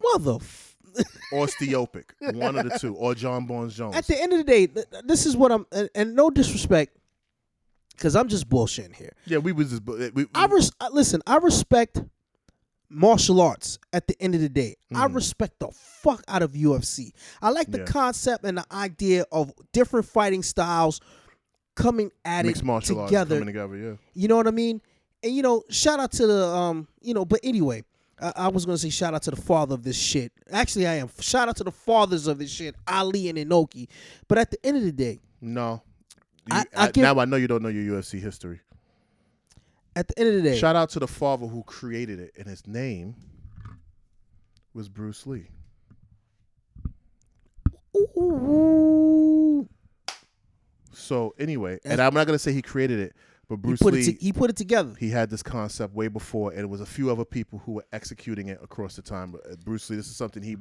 Mother. 0.02 0.38
Or 1.32 1.46
Steopic, 1.46 2.04
one 2.34 2.56
of 2.56 2.68
the 2.70 2.78
two, 2.78 2.94
or 2.94 3.14
Jon 3.14 3.46
Bones 3.46 3.76
Jones. 3.76 3.96
At 3.96 4.06
the 4.06 4.20
end 4.20 4.32
of 4.32 4.38
the 4.38 4.44
day, 4.44 4.66
th- 4.68 4.86
this 5.04 5.26
is 5.26 5.36
what 5.36 5.50
I'm, 5.50 5.66
and, 5.72 5.88
and 5.94 6.14
no 6.14 6.30
disrespect, 6.30 6.96
because 7.96 8.14
I'm 8.14 8.28
just 8.28 8.48
bullshitting 8.48 8.94
here. 8.94 9.12
yeah, 9.26 9.38
we 9.38 9.52
was 9.52 9.70
just. 9.70 9.82
We, 9.84 10.10
we, 10.10 10.26
I 10.34 10.46
res- 10.46 10.70
listen. 10.92 11.22
I 11.26 11.36
respect 11.38 12.00
martial 12.88 13.40
arts. 13.40 13.78
At 13.92 14.06
the 14.06 14.14
end 14.20 14.34
of 14.34 14.40
the 14.40 14.48
day, 14.48 14.76
I 14.94 15.06
respect 15.06 15.58
the 15.58 15.68
fuck 15.72 16.22
out 16.28 16.42
of 16.42 16.52
UFC. 16.52 17.10
I 17.42 17.50
like 17.50 17.70
the 17.70 17.78
Yeah. 17.78 17.84
concept 17.86 18.44
and 18.44 18.58
the 18.58 18.66
idea 18.70 19.24
of 19.32 19.52
different 19.72 20.06
fighting 20.06 20.42
styles 20.42 21.00
coming 21.74 22.12
at 22.24 22.44
mixed 22.44 22.62
it 22.62 22.64
martial 22.64 23.00
arts 23.00 23.10
together. 23.10 23.36
coming 23.40 23.46
together. 23.46 23.76
Yeah. 23.76 23.94
You 24.14 24.28
know 24.28 24.36
what 24.36 24.46
I 24.46 24.52
mean? 24.52 24.80
And 25.24 25.34
you 25.34 25.42
know, 25.42 25.64
shout 25.70 25.98
out 25.98 26.12
to 26.12 26.26
the 26.26 26.44
um, 26.46 26.86
you 27.00 27.14
know, 27.14 27.24
but 27.24 27.40
anyway, 27.42 27.82
I, 28.20 28.32
I 28.36 28.48
was 28.48 28.64
gonna 28.64 28.78
say 28.78 28.90
shout 28.90 29.12
out 29.14 29.22
to 29.24 29.30
the 29.30 29.36
father 29.40 29.74
of 29.74 29.82
this 29.82 29.96
shit. 29.98 30.32
Actually, 30.50 30.86
I 30.86 30.94
am. 30.94 31.10
Shout 31.20 31.48
out 31.48 31.56
to 31.56 31.64
the 31.64 31.72
fathers 31.72 32.26
of 32.26 32.38
this 32.38 32.50
shit, 32.50 32.74
Ali 32.86 33.28
and 33.28 33.38
Inoki. 33.38 33.88
But 34.28 34.38
at 34.38 34.50
the 34.50 34.64
end 34.64 34.76
of 34.76 34.82
the 34.84 34.92
day, 34.92 35.20
No. 35.40 35.82
I- 36.50 36.58
You- 36.60 36.64
I 36.76 36.90
give- 36.90 37.02
now 37.02 37.18
I 37.18 37.24
know 37.24 37.36
you 37.36 37.46
don't 37.48 37.62
know 37.62 37.68
your 37.70 37.96
UFC 38.00 38.20
history. 38.20 38.60
at 39.96 40.08
the 40.08 40.18
end 40.18 40.28
of 40.28 40.34
the 40.36 40.42
day, 40.42 40.58
Shout 40.58 40.76
out 40.76 40.90
to 40.90 40.98
the 41.00 41.06
father 41.08 41.46
who 41.46 41.62
created 41.64 42.18
it, 42.20 42.32
and 42.38 42.46
his 42.46 42.66
name 42.66 43.14
was 44.74 44.88
Bruce 44.88 45.26
Lee. 45.26 45.48
Ooh. 48.16 49.68
So 50.92 51.34
anyway, 51.38 51.78
and 51.84 52.00
I'm 52.00 52.14
not 52.14 52.26
gonna 52.26 52.38
say 52.38 52.52
he 52.52 52.62
created 52.62 53.00
it, 53.00 53.14
but 53.48 53.56
he 53.56 53.60
Bruce 53.62 53.80
put 53.80 53.94
Lee 53.94 54.00
it. 54.00 54.04
To, 54.04 54.24
he 54.24 54.32
put 54.32 54.50
it 54.50 54.56
together. 54.56 54.94
he 54.98 55.10
had 55.10 55.30
this 55.30 55.42
concept 55.42 55.94
way 55.94 56.08
before, 56.08 56.52
and 56.52 56.60
it 56.60 56.68
was 56.68 56.80
a 56.80 56.86
few 56.86 57.10
other 57.10 57.24
people 57.24 57.60
who 57.64 57.72
were 57.72 57.84
executing 57.92 58.48
it 58.48 58.58
across 58.62 58.96
the 58.96 59.02
time. 59.02 59.32
But 59.32 59.42
uh, 59.50 59.56
Bruce 59.64 59.88
Lee, 59.90 59.96
this 59.96 60.06
is 60.08 60.16
something 60.16 60.42
he 60.42 60.56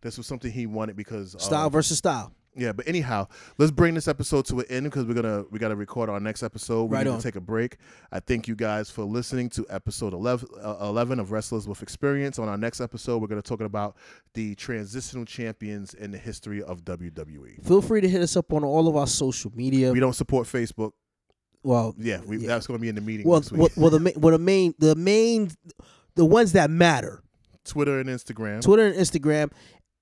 this 0.00 0.16
was 0.16 0.26
something 0.26 0.50
he 0.50 0.66
wanted 0.66 0.96
because 0.96 1.34
uh, 1.34 1.38
Style 1.38 1.70
versus 1.70 1.98
style. 1.98 2.32
Yeah, 2.56 2.72
but 2.72 2.88
anyhow, 2.88 3.28
let's 3.58 3.70
bring 3.70 3.94
this 3.94 4.08
episode 4.08 4.44
to 4.46 4.58
an 4.60 4.64
end 4.68 4.84
because 4.84 5.04
we're 5.04 5.14
gonna 5.14 5.44
we 5.50 5.60
gotta 5.60 5.76
record 5.76 6.10
our 6.10 6.18
next 6.18 6.42
episode. 6.42 6.84
We 6.84 6.96
Right 6.96 7.06
need 7.06 7.12
on. 7.12 7.18
to 7.18 7.22
take 7.22 7.36
a 7.36 7.40
break. 7.40 7.76
I 8.10 8.18
thank 8.18 8.48
you 8.48 8.56
guys 8.56 8.90
for 8.90 9.04
listening 9.04 9.48
to 9.50 9.66
episode 9.70 10.12
11, 10.12 10.48
uh, 10.60 10.76
11 10.80 11.20
of 11.20 11.30
Wrestlers 11.30 11.68
with 11.68 11.82
Experience. 11.82 12.36
On 12.40 12.48
our 12.48 12.56
next 12.58 12.80
episode, 12.80 13.18
we're 13.20 13.28
gonna 13.28 13.42
talk 13.42 13.60
about 13.60 13.96
the 14.34 14.56
transitional 14.56 15.24
champions 15.24 15.94
in 15.94 16.10
the 16.10 16.18
history 16.18 16.60
of 16.60 16.84
WWE. 16.84 17.64
Feel 17.64 17.80
free 17.82 18.00
to 18.00 18.08
hit 18.08 18.22
us 18.22 18.36
up 18.36 18.52
on 18.52 18.64
all 18.64 18.88
of 18.88 18.96
our 18.96 19.06
social 19.06 19.52
media. 19.54 19.92
We 19.92 20.00
don't 20.00 20.14
support 20.14 20.48
Facebook. 20.48 20.92
Well, 21.68 21.94
Yeah, 21.98 22.20
we, 22.26 22.38
Yeah. 22.38 22.48
that's 22.48 22.66
gonna 22.66 22.78
be 22.78 22.88
in 22.88 22.94
the 22.94 23.00
meeting 23.02 23.28
well, 23.28 23.42
well, 23.52 23.68
well, 23.76 23.90
the 23.90 24.12
well, 24.16 24.32
the 24.32 24.38
main, 24.38 24.74
the 24.78 24.96
main, 24.96 25.50
the 26.14 26.24
ones 26.24 26.52
that 26.52 26.70
matter. 26.70 27.22
Twitter 27.64 28.00
and 28.00 28.08
Instagram. 28.08 28.62
Twitter 28.62 28.86
and 28.86 28.96
Instagram. 28.96 29.50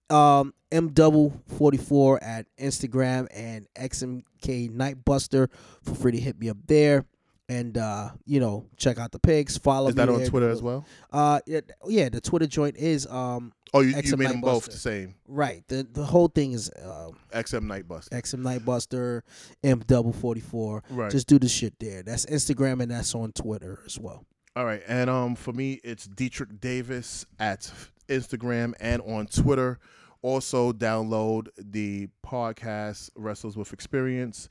Um, 0.08 0.54
M 0.70 0.92
double 0.92 1.42
forty 1.58 1.78
four 1.78 2.22
at 2.22 2.46
Instagram 2.60 3.26
and 3.34 3.66
XMK 3.76 4.70
Nightbuster. 4.70 5.48
Feel 5.82 5.94
free 5.96 6.12
to 6.12 6.20
hit 6.20 6.38
me 6.38 6.48
up 6.48 6.58
there. 6.68 7.04
And 7.48 7.78
uh, 7.78 8.10
you 8.24 8.40
know, 8.40 8.66
check 8.76 8.98
out 8.98 9.12
the 9.12 9.20
pigs. 9.20 9.56
Follow 9.56 9.88
Is 9.88 9.94
me 9.94 10.00
that 10.00 10.08
on 10.08 10.18
there. 10.18 10.28
Twitter 10.28 10.50
as 10.50 10.60
well? 10.62 10.84
Uh, 11.12 11.38
yeah, 11.46 11.60
yeah, 11.86 12.08
the 12.08 12.20
Twitter 12.20 12.46
joint 12.48 12.76
is 12.76 13.06
um 13.06 13.52
Oh, 13.72 13.80
you, 13.80 13.90
you 13.90 13.96
XM 13.96 14.18
made 14.18 14.30
them 14.30 14.40
both 14.40 14.64
the 14.66 14.72
same. 14.72 15.14
right. 15.28 15.62
The 15.68 15.86
the 15.90 16.04
whole 16.04 16.26
thing 16.28 16.52
is 16.52 16.70
uh, 16.70 17.10
XM 17.32 17.66
Nightbuster. 17.66 18.08
XM 18.10 18.40
Nightbuster, 18.42 19.22
M 19.62 19.80
double 19.86 20.12
forty 20.12 20.40
four. 20.40 20.82
Right. 20.90 21.10
Just 21.10 21.28
do 21.28 21.38
the 21.38 21.48
shit 21.48 21.78
there. 21.78 22.02
That's 22.02 22.26
Instagram 22.26 22.80
and 22.82 22.90
that's 22.90 23.14
on 23.14 23.30
Twitter 23.32 23.80
as 23.86 23.96
well. 23.98 24.24
All 24.56 24.64
right, 24.64 24.82
and 24.88 25.08
um, 25.10 25.34
for 25.36 25.52
me, 25.52 25.80
it's 25.84 26.06
Dietrich 26.06 26.60
Davis 26.60 27.26
at 27.38 27.70
Instagram 28.08 28.72
and 28.80 29.02
on 29.02 29.26
Twitter. 29.26 29.78
Also, 30.22 30.72
download 30.72 31.48
the 31.58 32.08
podcast 32.26 33.10
Wrestles 33.14 33.56
with 33.56 33.72
Experience 33.72 34.48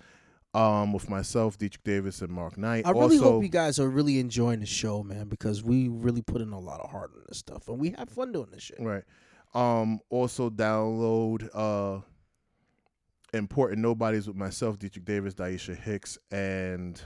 um, 0.55 0.93
with 0.93 1.09
myself, 1.09 1.57
Dietrich 1.57 1.83
Davis, 1.83 2.21
and 2.21 2.31
Mark 2.31 2.57
Knight. 2.57 2.87
I 2.87 2.91
really 2.91 3.17
also, 3.17 3.33
hope 3.33 3.43
you 3.43 3.49
guys 3.49 3.77
are 3.77 3.89
really 3.89 4.19
enjoying 4.19 4.61
the 4.61 4.65
show, 4.65 5.03
man, 5.03 5.27
because 5.27 5.61
we 5.61 5.89
really 5.89 6.21
put 6.21 6.41
in 6.41 6.53
a 6.53 6.59
lot 6.59 6.79
of 6.79 6.89
heart 6.89 7.11
on 7.13 7.23
this 7.27 7.37
stuff, 7.37 7.67
and 7.67 7.77
we 7.77 7.93
have 7.97 8.09
fun 8.09 8.31
doing 8.31 8.47
this 8.51 8.63
shit. 8.63 8.79
right. 8.79 9.03
Um, 9.53 9.99
also, 10.09 10.49
download 10.49 11.49
uh, 11.53 12.01
Important 13.33 13.81
Nobodies 13.81 14.27
with 14.27 14.37
myself, 14.37 14.79
Dietrich 14.79 15.03
Davis, 15.03 15.33
Daisha 15.33 15.77
Hicks, 15.77 16.17
and 16.31 17.01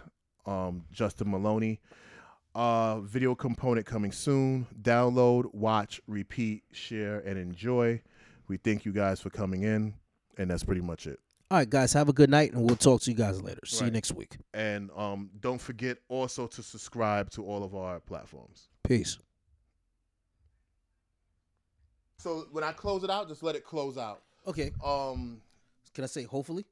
um, 0.46 0.86
Justin 0.92 1.32
Maloney. 1.32 1.80
Uh, 2.54 3.00
video 3.02 3.34
component 3.34 3.86
coming 3.86 4.12
soon. 4.12 4.68
Download, 4.80 5.54
watch, 5.56 6.02
repeat, 6.08 6.64
share, 6.72 7.20
and 7.20 7.40
enjoy. 7.40 8.02
We 8.48 8.58
thank 8.58 8.86
you 8.86 8.92
guys 8.92 9.20
for 9.20 9.32
coming 9.32 9.64
in, 9.64 9.96
and 10.38 10.52
that's 10.52 10.64
pretty 10.64 10.82
much 10.82 11.08
it. 11.08 11.20
All 11.52 11.58
right, 11.58 11.70
guys, 11.70 11.94
have 11.94 12.10
a 12.10 12.14
good 12.14 12.30
night, 12.30 12.54
and 12.54 12.64
we'll 12.64 12.76
talk 12.76 13.02
to 13.02 13.12
you 13.12 13.18
guys 13.18 13.42
later. 13.42 13.62
See 13.66 13.86
you 13.86 13.90
next 13.92 14.12
week. 14.14 14.38
And 14.54 14.92
um, 14.96 15.32
don't 15.40 15.60
forget 15.60 15.98
also 16.08 16.46
to 16.46 16.62
subscribe 16.62 17.32
to 17.32 17.44
all 17.44 17.64
of 17.64 17.74
our 17.74 18.00
platforms. 18.00 18.70
Peace. 18.84 19.18
So 22.20 22.46
when 22.52 22.64
I 22.64 22.72
close 22.72 23.04
it 23.04 23.10
out, 23.10 23.28
just 23.28 23.42
let 23.42 23.56
it 23.56 23.64
close 23.64 23.98
out. 23.98 24.22
Okay, 24.46 24.72
Um, 24.84 25.42
can 25.96 26.04
I 26.04 26.08
say 26.08 26.24
hopefully? 26.24 26.66